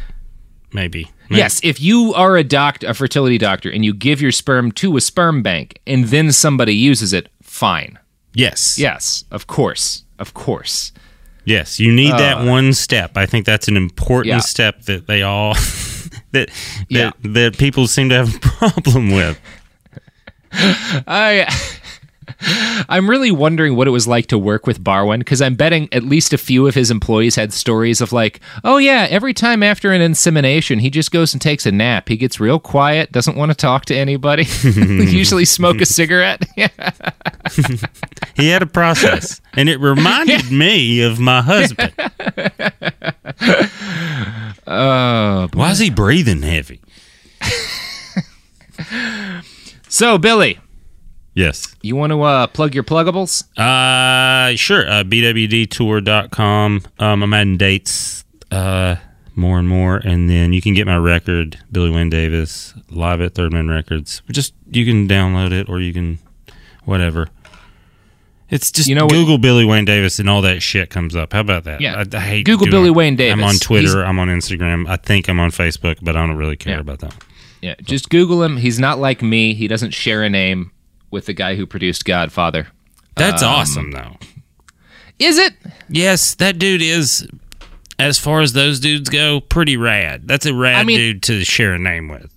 Maybe. 0.71 1.09
Yes, 1.37 1.59
if 1.63 1.79
you 1.81 2.13
are 2.13 2.37
a 2.37 2.43
doctor, 2.43 2.87
a 2.87 2.93
fertility 2.93 3.37
doctor, 3.37 3.69
and 3.69 3.83
you 3.85 3.93
give 3.93 4.21
your 4.21 4.31
sperm 4.31 4.71
to 4.73 4.97
a 4.97 5.01
sperm 5.01 5.41
bank, 5.43 5.79
and 5.87 6.05
then 6.05 6.31
somebody 6.31 6.73
uses 6.75 7.13
it, 7.13 7.29
fine. 7.41 7.97
Yes. 8.33 8.77
Yes, 8.79 9.25
of 9.31 9.47
course, 9.47 10.03
of 10.19 10.33
course. 10.33 10.91
Yes. 11.45 11.79
You 11.79 11.91
need 11.91 12.13
that 12.13 12.37
Uh, 12.37 12.45
one 12.45 12.73
step. 12.73 13.17
I 13.17 13.25
think 13.25 13.45
that's 13.45 13.67
an 13.67 13.75
important 13.77 14.27
Yeah. 14.35 14.39
step 14.39 14.83
that 14.83 15.07
they 15.07 15.21
all 15.23 15.53
that 16.31 16.31
that 16.31 16.49
Yeah. 16.89 17.11
that 17.23 17.57
people 17.57 17.85
seem 17.87 18.09
to 18.09 18.15
have 18.15 18.35
a 18.35 18.39
problem 18.69 19.11
with. 19.11 19.37
I 21.07 21.45
I'm 22.89 23.09
really 23.09 23.31
wondering 23.31 23.75
what 23.75 23.87
it 23.87 23.91
was 23.91 24.07
like 24.07 24.27
to 24.27 24.37
work 24.37 24.67
with 24.67 24.83
Barwin 24.83 25.19
because 25.19 25.41
I'm 25.41 25.55
betting 25.55 25.87
at 25.91 26.03
least 26.03 26.33
a 26.33 26.37
few 26.37 26.67
of 26.67 26.75
his 26.75 26.91
employees 26.91 27.35
had 27.35 27.53
stories 27.53 28.01
of 28.01 28.11
like, 28.11 28.39
oh 28.63 28.77
yeah, 28.77 29.07
every 29.09 29.33
time 29.33 29.63
after 29.63 29.91
an 29.91 30.01
insemination, 30.01 30.79
he 30.79 30.89
just 30.89 31.11
goes 31.11 31.33
and 31.33 31.41
takes 31.41 31.65
a 31.65 31.71
nap. 31.71 32.09
He 32.09 32.17
gets 32.17 32.39
real 32.39 32.59
quiet, 32.59 33.11
doesn't 33.11 33.37
want 33.37 33.51
to 33.51 33.55
talk 33.55 33.85
to 33.85 33.95
anybody. 33.95 34.43
Usually 34.63 35.45
smoke 35.45 35.79
a 35.81 35.85
cigarette. 35.85 36.43
He 38.35 38.47
had 38.49 38.63
a 38.63 38.65
process, 38.65 39.41
and 39.53 39.69
it 39.69 39.79
reminded 39.79 40.51
me 40.51 41.01
of 41.03 41.19
my 41.19 41.41
husband. 41.43 41.93
Oh, 44.65 45.47
Why 45.53 45.71
is 45.71 45.77
he 45.77 45.91
breathing 45.91 46.41
heavy? 46.41 46.81
so 49.87 50.17
Billy, 50.17 50.59
Yes. 51.35 51.73
you 51.81 51.95
want 51.95 52.11
to 52.11 52.21
uh, 52.21 52.47
plug 52.47 52.75
your 52.75 52.83
pluggables? 52.83 53.43
Uh, 53.57 54.55
sure. 54.55 54.87
Uh, 54.87 55.03
BWDtour.com. 55.03 56.81
Um, 56.99 57.23
I'm 57.23 57.33
adding 57.33 57.57
dates 57.57 58.23
uh, 58.51 58.95
more 59.35 59.57
and 59.59 59.67
more. 59.67 59.97
And 59.97 60.29
then 60.29 60.53
you 60.53 60.61
can 60.61 60.73
get 60.73 60.85
my 60.85 60.97
record, 60.97 61.59
Billy 61.71 61.89
Wayne 61.89 62.09
Davis, 62.09 62.73
live 62.89 63.19
at 63.21 63.33
Third 63.33 63.51
Man 63.51 63.67
Records. 63.67 64.21
Just, 64.31 64.53
you 64.71 64.85
can 64.85 65.07
download 65.07 65.51
it 65.51 65.69
or 65.69 65.79
you 65.79 65.91
can, 65.93 66.19
whatever. 66.85 67.29
It's 68.49 68.71
just 68.71 68.87
You 68.87 68.93
know 68.93 69.05
what- 69.05 69.13
Google 69.13 69.39
Billy 69.39 69.65
Wayne 69.65 69.85
Davis 69.85 70.19
and 70.19 70.29
all 70.29 70.43
that 70.43 70.61
shit 70.61 70.91
comes 70.91 71.15
up. 71.15 71.33
How 71.33 71.39
about 71.39 71.63
that? 71.63 71.81
Yeah. 71.81 72.03
I, 72.13 72.17
I 72.17 72.19
hate 72.19 72.45
Google 72.45 72.67
Billy 72.67 72.89
it. 72.89 72.91
Wayne 72.91 73.15
Davis. 73.15 73.33
I'm 73.41 73.43
on 73.49 73.55
Twitter. 73.55 73.87
He's- 73.87 73.95
I'm 74.07 74.19
on 74.19 74.27
Instagram. 74.27 74.87
I 74.87 74.97
think 74.97 75.27
I'm 75.27 75.39
on 75.39 75.49
Facebook, 75.49 75.97
but 76.03 76.15
I 76.15 76.25
don't 76.27 76.37
really 76.37 76.57
care 76.57 76.75
Yeah. 76.75 76.81
about 76.81 76.99
that. 76.99 77.15
Yeah, 77.63 77.75
just 77.81 78.09
Google 78.09 78.43
him. 78.43 78.57
He's 78.57 78.77
not 78.77 78.99
like 78.99 79.21
me. 79.23 79.53
He 79.55 79.67
doesn't 79.69 79.91
share 79.91 80.21
a 80.21 80.29
name 80.29 80.71
with 81.13 81.27
the 81.27 81.33
guy 81.33 81.55
who 81.55 81.65
produced 81.65 82.03
Godfather. 82.03 82.67
That's 83.15 83.41
Um, 83.41 83.49
awesome, 83.49 83.91
though. 83.91 84.17
Is 85.19 85.37
it? 85.37 85.53
Yes, 85.87 86.35
that 86.35 86.59
dude 86.59 86.81
is, 86.81 87.25
as 87.99 88.17
far 88.19 88.41
as 88.41 88.53
those 88.53 88.79
dudes 88.79 89.09
go, 89.09 89.39
pretty 89.39 89.77
rad. 89.77 90.27
That's 90.27 90.45
a 90.45 90.53
rad 90.53 90.75
I 90.75 90.83
mean- 90.83 90.97
dude 90.97 91.23
to 91.23 91.43
share 91.45 91.73
a 91.73 91.79
name 91.79 92.09
with. 92.09 92.29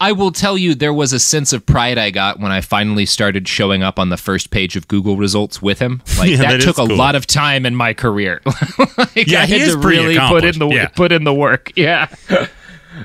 I 0.00 0.10
will 0.10 0.32
tell 0.32 0.58
you, 0.58 0.74
there 0.74 0.92
was 0.92 1.12
a 1.12 1.20
sense 1.20 1.52
of 1.52 1.64
pride 1.64 1.98
I 1.98 2.10
got 2.10 2.40
when 2.40 2.50
I 2.50 2.60
finally 2.60 3.06
started 3.06 3.46
showing 3.46 3.84
up 3.84 3.96
on 3.98 4.08
the 4.08 4.16
first 4.16 4.50
page 4.50 4.74
of 4.74 4.88
Google 4.88 5.16
results 5.16 5.62
with 5.62 5.78
him. 5.78 6.02
Like 6.18 6.30
Yeah, 6.30 6.36
that, 6.38 6.50
that 6.50 6.60
took 6.62 6.78
a 6.78 6.86
cool. 6.86 6.96
lot 6.96 7.14
of 7.14 7.26
time 7.28 7.64
in 7.64 7.76
my 7.76 7.94
career. 7.94 8.40
like, 8.98 9.26
Yeah, 9.28 9.42
I 9.42 9.46
he 9.46 9.60
had 9.60 9.70
to 9.70 9.78
really 9.78 10.18
put 10.18 10.44
in 10.44 10.58
the 10.58 10.66
yeah. 10.68 10.88
put 10.88 11.12
in 11.12 11.22
the 11.22 11.32
work. 11.32 11.70
Yeah. 11.76 12.08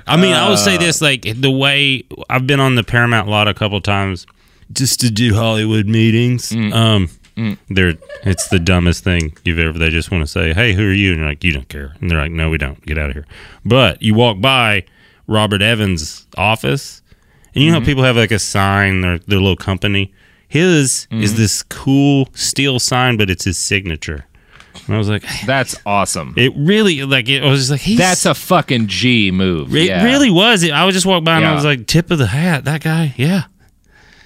I 0.08 0.18
mean, 0.18 0.34
I 0.34 0.50
will 0.50 0.58
say 0.58 0.76
Uh, 0.76 0.80
this: 0.80 1.00
like 1.02 1.22
the 1.40 1.52
way 1.52 2.04
I've 2.30 2.46
been 2.48 2.60
on 2.60 2.74
the 2.76 2.84
Paramount 2.84 3.28
lot 3.30 3.48
a 3.48 3.54
couple 3.54 3.80
times, 3.82 4.26
just 4.72 5.00
to 5.02 5.10
do 5.12 5.34
Hollywood 5.36 5.88
meetings. 5.88 6.50
Mm. 6.52 6.74
Um, 6.74 7.10
they're 7.70 7.96
it's 8.24 8.50
the 8.50 8.60
dumbest 8.60 9.04
thing 9.04 9.36
you've 9.46 9.60
ever. 9.60 9.78
They 9.80 9.90
just 9.90 10.12
want 10.12 10.24
to 10.24 10.28
say, 10.28 10.54
"Hey, 10.54 10.74
who 10.74 10.90
are 10.90 10.94
you?" 10.94 11.12
And 11.12 11.20
you're 11.22 11.30
like, 11.30 11.44
"You 11.44 11.54
don't 11.54 11.70
care." 11.70 11.94
And 12.02 12.12
they're 12.12 12.20
like, 12.20 12.32
"No, 12.32 12.50
we 12.50 12.58
don't. 12.58 12.86
Get 12.86 12.98
out 12.98 13.10
of 13.12 13.16
here." 13.16 13.26
But 13.66 14.02
you 14.02 14.14
walk 14.14 14.42
by 14.42 14.84
Robert 15.26 15.62
Evans' 15.62 16.28
office, 16.38 17.02
and 17.56 17.64
you 17.64 17.72
know 17.72 17.78
Mm-hmm. 17.78 17.84
how 17.84 17.90
people 17.92 18.04
have 18.04 18.18
like 18.18 18.32
a 18.32 18.40
sign, 18.40 19.02
their 19.02 19.20
their 19.20 19.40
little 19.40 19.56
company. 19.56 20.14
His 20.50 21.08
Mm-hmm. 21.12 21.24
is 21.24 21.38
this 21.38 21.64
cool 21.64 22.28
steel 22.34 22.80
sign, 22.80 23.16
but 23.18 23.30
it's 23.30 23.46
his 23.46 23.58
signature. 23.58 24.26
And 24.88 24.96
I 24.96 24.98
was 24.98 25.08
like, 25.10 25.24
That's 25.46 25.76
awesome. 25.86 26.34
it 26.38 26.52
really 26.58 27.04
like 27.04 27.30
it 27.30 27.44
I 27.44 27.50
was 27.50 27.60
just 27.62 27.72
like 27.72 27.82
he's 27.82 27.98
That's 28.00 28.26
a 28.26 28.34
fucking 28.34 28.88
G 28.88 29.32
move. 29.32 29.74
it 29.76 29.86
yeah. 29.88 30.04
really 30.04 30.30
was. 30.30 30.70
I 30.70 30.84
would 30.86 30.94
just 30.94 31.06
walk 31.06 31.24
by 31.24 31.38
and 31.38 31.46
I 31.46 31.54
was 31.56 31.64
like, 31.66 31.88
tip 31.88 32.12
of 32.12 32.18
the 32.18 32.28
hat, 32.28 32.66
that 32.66 32.82
guy. 32.84 33.14
Yeah. 33.18 33.44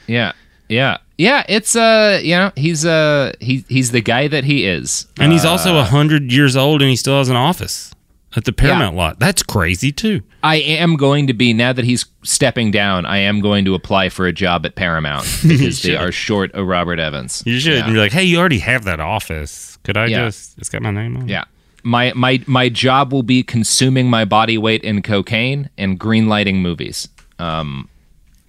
Yeah. 0.07 0.33
Yeah. 0.69 0.97
Yeah, 1.17 1.43
it's 1.47 1.75
uh, 1.75 2.19
you 2.23 2.35
know, 2.35 2.51
he's 2.55 2.85
uh 2.85 3.33
he 3.39 3.63
he's 3.69 3.91
the 3.91 4.01
guy 4.01 4.27
that 4.27 4.43
he 4.43 4.65
is. 4.65 5.05
And 5.19 5.31
he's 5.31 5.45
also 5.45 5.75
Uh, 5.75 5.81
a 5.81 5.83
hundred 5.83 6.31
years 6.31 6.55
old 6.55 6.81
and 6.81 6.89
he 6.89 6.95
still 6.95 7.17
has 7.19 7.29
an 7.29 7.35
office 7.35 7.91
at 8.35 8.45
the 8.45 8.51
Paramount 8.51 8.95
lot. 8.95 9.19
That's 9.19 9.43
crazy 9.43 9.91
too. 9.91 10.23
I 10.41 10.55
am 10.55 10.95
going 10.97 11.27
to 11.27 11.33
be 11.33 11.53
now 11.53 11.71
that 11.71 11.85
he's 11.85 12.05
stepping 12.23 12.71
down. 12.71 13.05
I 13.05 13.17
am 13.19 13.41
going 13.41 13.63
to 13.65 13.75
apply 13.75 14.09
for 14.09 14.25
a 14.25 14.33
job 14.33 14.65
at 14.65 14.75
Paramount 14.75 15.25
because 15.47 15.83
they 15.83 15.95
are 15.95 16.11
short 16.11 16.51
of 16.53 16.65
Robert 16.67 16.99
Evans. 16.99 17.43
You 17.45 17.59
should 17.59 17.73
Yeah. 17.75 17.85
be 17.85 17.93
like, 17.93 18.11
hey, 18.11 18.23
you 18.23 18.39
already 18.39 18.59
have 18.59 18.83
that 18.85 18.99
office. 18.99 19.77
Could 19.83 19.97
I 19.97 20.07
Yeah. 20.07 20.25
just? 20.25 20.57
It's 20.57 20.69
got 20.69 20.81
my 20.81 20.89
name 20.91 21.15
on. 21.15 21.23
it. 21.23 21.29
Yeah. 21.29 21.43
My 21.83 22.11
my 22.15 22.41
my 22.47 22.69
job 22.69 23.13
will 23.13 23.23
be 23.23 23.43
consuming 23.43 24.09
my 24.09 24.25
body 24.25 24.57
weight 24.57 24.81
in 24.83 25.01
cocaine 25.03 25.69
and 25.77 25.99
greenlighting 25.99 26.55
movies. 26.55 27.07
Um, 27.39 27.87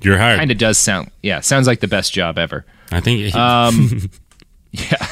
You're 0.04 0.18
hired. 0.18 0.38
Kind 0.38 0.50
of 0.50 0.58
does 0.58 0.78
sound. 0.78 1.10
Yeah, 1.22 1.40
sounds 1.40 1.66
like 1.66 1.80
the 1.80 1.88
best 1.88 2.12
job 2.12 2.38
ever. 2.38 2.64
I 2.92 3.00
think. 3.00 3.20
He, 3.20 3.32
Um, 3.32 4.10
yeah. 4.72 5.06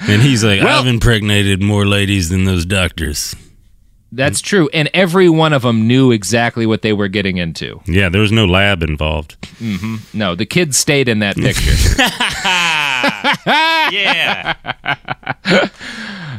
and 0.00 0.22
he's 0.22 0.44
like, 0.44 0.62
Well- 0.62 0.80
I've 0.80 0.86
impregnated 0.86 1.60
more 1.62 1.84
ladies 1.86 2.28
than 2.28 2.44
those 2.44 2.64
doctors. 2.64 3.34
That's 4.10 4.40
true, 4.40 4.70
and 4.72 4.88
every 4.94 5.28
one 5.28 5.52
of 5.52 5.60
them 5.60 5.86
knew 5.86 6.12
exactly 6.12 6.64
what 6.64 6.80
they 6.80 6.94
were 6.94 7.08
getting 7.08 7.36
into. 7.36 7.82
Yeah, 7.84 8.08
there 8.08 8.22
was 8.22 8.32
no 8.32 8.46
lab 8.46 8.82
involved. 8.82 9.36
hmm 9.58 9.96
No, 10.14 10.34
the 10.34 10.46
kids 10.46 10.78
stayed 10.78 11.10
in 11.10 11.18
that 11.18 11.36
picture. 11.46 11.74
yeah. 13.92 14.54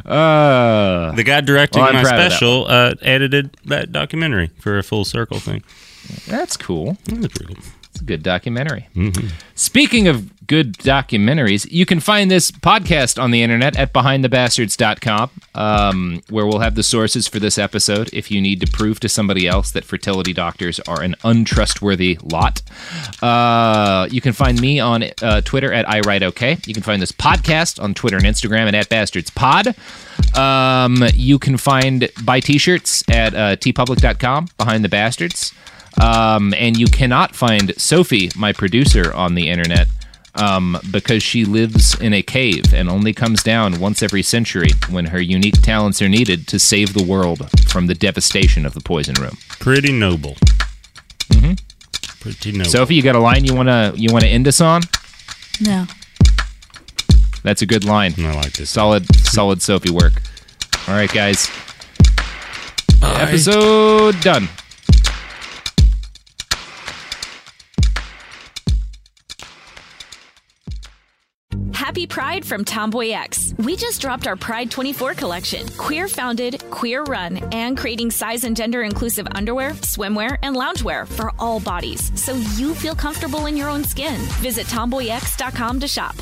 Uh, 0.04 1.12
The 1.12 1.22
guy 1.22 1.40
directing 1.42 1.82
well, 1.82 1.92
my 1.92 2.02
proud 2.02 2.18
that 2.18 2.32
special 2.32 2.66
uh, 2.68 2.94
edited 3.02 3.56
that 3.66 3.92
documentary 3.92 4.50
for 4.58 4.78
a 4.78 4.82
full 4.82 5.04
circle 5.04 5.38
thing. 5.38 5.62
That's 6.26 6.56
cool. 6.56 6.96
That's 7.06 7.28
pretty 7.28 7.54
cool. 7.54 7.64
It's 7.92 8.00
a 8.00 8.04
good 8.04 8.22
documentary. 8.22 8.88
Mm-hmm. 8.94 9.28
Speaking 9.56 10.06
of 10.06 10.46
good 10.46 10.74
documentaries, 10.74 11.70
you 11.70 11.84
can 11.84 11.98
find 11.98 12.30
this 12.30 12.52
podcast 12.52 13.20
on 13.20 13.32
the 13.32 13.42
internet 13.42 13.76
at 13.76 13.92
behindthebastards.com, 13.92 15.30
um, 15.56 16.22
where 16.30 16.46
we'll 16.46 16.60
have 16.60 16.76
the 16.76 16.84
sources 16.84 17.26
for 17.26 17.40
this 17.40 17.58
episode 17.58 18.08
if 18.12 18.30
you 18.30 18.40
need 18.40 18.60
to 18.60 18.66
prove 18.68 19.00
to 19.00 19.08
somebody 19.08 19.48
else 19.48 19.72
that 19.72 19.84
fertility 19.84 20.32
doctors 20.32 20.78
are 20.80 21.02
an 21.02 21.16
untrustworthy 21.24 22.16
lot. 22.22 22.62
Uh, 23.22 24.06
you 24.10 24.20
can 24.20 24.32
find 24.32 24.60
me 24.60 24.78
on 24.78 25.04
uh, 25.20 25.40
Twitter 25.40 25.72
at 25.72 25.84
iWriteOK. 25.86 26.68
You 26.68 26.74
can 26.74 26.84
find 26.84 27.02
this 27.02 27.12
podcast 27.12 27.82
on 27.82 27.92
Twitter 27.94 28.16
and 28.16 28.24
Instagram 28.24 28.66
and 28.66 28.76
at 28.76 28.88
BastardsPod. 28.88 29.76
Um, 30.38 31.04
you 31.12 31.40
can 31.40 31.56
find 31.56 32.08
buy 32.24 32.38
t-shirts 32.38 33.02
at 33.10 33.34
uh, 33.34 33.56
teepublic.com 33.56 34.48
behind 34.56 34.84
the 34.84 34.88
bastards. 34.88 35.52
Um, 36.00 36.54
and 36.56 36.76
you 36.76 36.86
cannot 36.86 37.34
find 37.34 37.78
Sophie, 37.80 38.30
my 38.36 38.52
producer, 38.52 39.12
on 39.14 39.34
the 39.34 39.48
internet 39.48 39.88
um, 40.34 40.78
because 40.90 41.22
she 41.22 41.44
lives 41.44 41.98
in 42.00 42.12
a 42.12 42.22
cave 42.22 42.72
and 42.72 42.88
only 42.88 43.12
comes 43.12 43.42
down 43.42 43.80
once 43.80 44.02
every 44.02 44.22
century 44.22 44.70
when 44.90 45.06
her 45.06 45.20
unique 45.20 45.60
talents 45.62 46.00
are 46.00 46.08
needed 46.08 46.46
to 46.48 46.58
save 46.58 46.94
the 46.94 47.02
world 47.02 47.48
from 47.68 47.86
the 47.86 47.94
devastation 47.94 48.64
of 48.64 48.74
the 48.74 48.80
poison 48.80 49.14
room. 49.20 49.36
Pretty 49.48 49.92
noble. 49.92 50.36
Mm-hmm. 51.30 51.54
Pretty 52.20 52.52
noble. 52.52 52.70
Sophie, 52.70 52.94
you 52.94 53.02
got 53.02 53.16
a 53.16 53.20
line 53.20 53.44
you 53.44 53.54
wanna 53.54 53.92
you 53.96 54.12
wanna 54.12 54.26
end 54.26 54.46
us 54.46 54.60
on? 54.60 54.82
No. 55.60 55.86
That's 57.42 57.62
a 57.62 57.66
good 57.66 57.84
line. 57.84 58.14
I 58.18 58.34
like 58.34 58.52
this. 58.52 58.70
Solid, 58.70 59.06
solid 59.16 59.62
Sophie 59.62 59.90
work. 59.90 60.12
All 60.86 60.94
right, 60.94 61.10
guys. 61.10 61.50
Episode 63.02 64.20
done. 64.20 64.48
Happy 71.90 72.06
Pride 72.06 72.46
from 72.46 72.64
TomboyX. 72.64 73.58
We 73.64 73.74
just 73.74 74.00
dropped 74.00 74.28
our 74.28 74.36
Pride 74.36 74.70
24 74.70 75.14
collection. 75.14 75.66
Queer 75.70 76.06
founded, 76.06 76.62
queer 76.70 77.02
run, 77.02 77.38
and 77.52 77.76
creating 77.76 78.12
size 78.12 78.44
and 78.44 78.56
gender 78.56 78.82
inclusive 78.82 79.26
underwear, 79.34 79.72
swimwear, 79.72 80.38
and 80.44 80.54
loungewear 80.54 81.08
for 81.08 81.32
all 81.36 81.58
bodies 81.58 82.12
so 82.14 82.34
you 82.54 82.76
feel 82.76 82.94
comfortable 82.94 83.46
in 83.46 83.56
your 83.56 83.68
own 83.68 83.82
skin. 83.82 84.14
Visit 84.38 84.68
tomboyx.com 84.68 85.80
to 85.80 85.88
shop. 85.88 86.14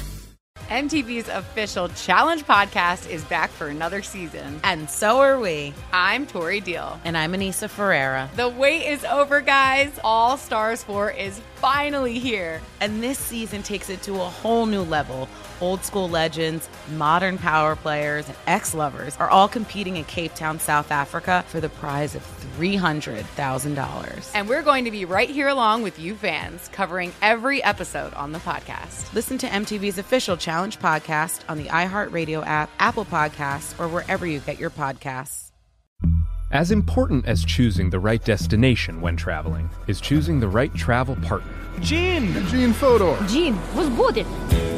MTV's 0.70 1.28
official 1.28 1.88
challenge 1.88 2.44
podcast 2.44 3.08
is 3.08 3.24
back 3.24 3.48
for 3.50 3.68
another 3.68 4.02
season. 4.02 4.60
And 4.64 4.88
so 4.88 5.18
are 5.20 5.40
we. 5.40 5.72
I'm 5.92 6.26
Tori 6.26 6.60
Deal. 6.60 7.00
And 7.04 7.16
I'm 7.16 7.32
Aneesa 7.32 7.70
Ferreira. 7.70 8.28
The 8.36 8.50
wait 8.50 8.86
is 8.86 9.02
over, 9.04 9.40
guys. 9.40 9.98
All 10.04 10.36
Stars 10.36 10.82
4 10.84 11.12
is 11.12 11.40
finally 11.56 12.18
here. 12.18 12.60
And 12.82 13.02
this 13.02 13.18
season 13.18 13.62
takes 13.62 13.88
it 13.88 14.02
to 14.02 14.14
a 14.16 14.18
whole 14.18 14.66
new 14.66 14.82
level. 14.82 15.26
Old 15.60 15.84
school 15.84 16.08
legends, 16.08 16.68
modern 16.92 17.38
power 17.38 17.76
players, 17.76 18.28
and 18.28 18.36
ex 18.46 18.74
lovers 18.74 19.16
are 19.16 19.28
all 19.28 19.48
competing 19.48 19.96
in 19.96 20.04
Cape 20.04 20.34
Town, 20.34 20.60
South 20.60 20.90
Africa 20.90 21.44
for 21.48 21.60
the 21.60 21.68
prize 21.68 22.14
of 22.14 22.22
$300,000. 22.56 24.30
And 24.34 24.48
we're 24.48 24.62
going 24.62 24.84
to 24.84 24.90
be 24.90 25.04
right 25.04 25.28
here 25.28 25.48
along 25.48 25.82
with 25.82 25.98
you 25.98 26.14
fans, 26.14 26.68
covering 26.68 27.12
every 27.22 27.62
episode 27.62 28.14
on 28.14 28.32
the 28.32 28.38
podcast. 28.38 29.12
Listen 29.14 29.38
to 29.38 29.46
MTV's 29.46 29.98
official 29.98 30.36
Challenge 30.36 30.78
podcast 30.78 31.40
on 31.48 31.58
the 31.58 31.66
iHeartRadio 31.66 32.46
app, 32.46 32.70
Apple 32.78 33.04
Podcasts, 33.04 33.78
or 33.80 33.88
wherever 33.88 34.26
you 34.26 34.40
get 34.40 34.58
your 34.58 34.70
podcasts. 34.70 35.50
As 36.50 36.70
important 36.70 37.26
as 37.26 37.44
choosing 37.44 37.90
the 37.90 38.00
right 38.00 38.24
destination 38.24 39.02
when 39.02 39.16
traveling 39.16 39.68
is 39.86 40.00
choosing 40.00 40.40
the 40.40 40.48
right 40.48 40.72
travel 40.74 41.16
partner. 41.16 41.52
Gene! 41.80 42.32
Gene 42.46 42.72
Fodor! 42.72 43.18
Gene 43.26 43.58
was 43.74 43.88
good! 43.90 44.77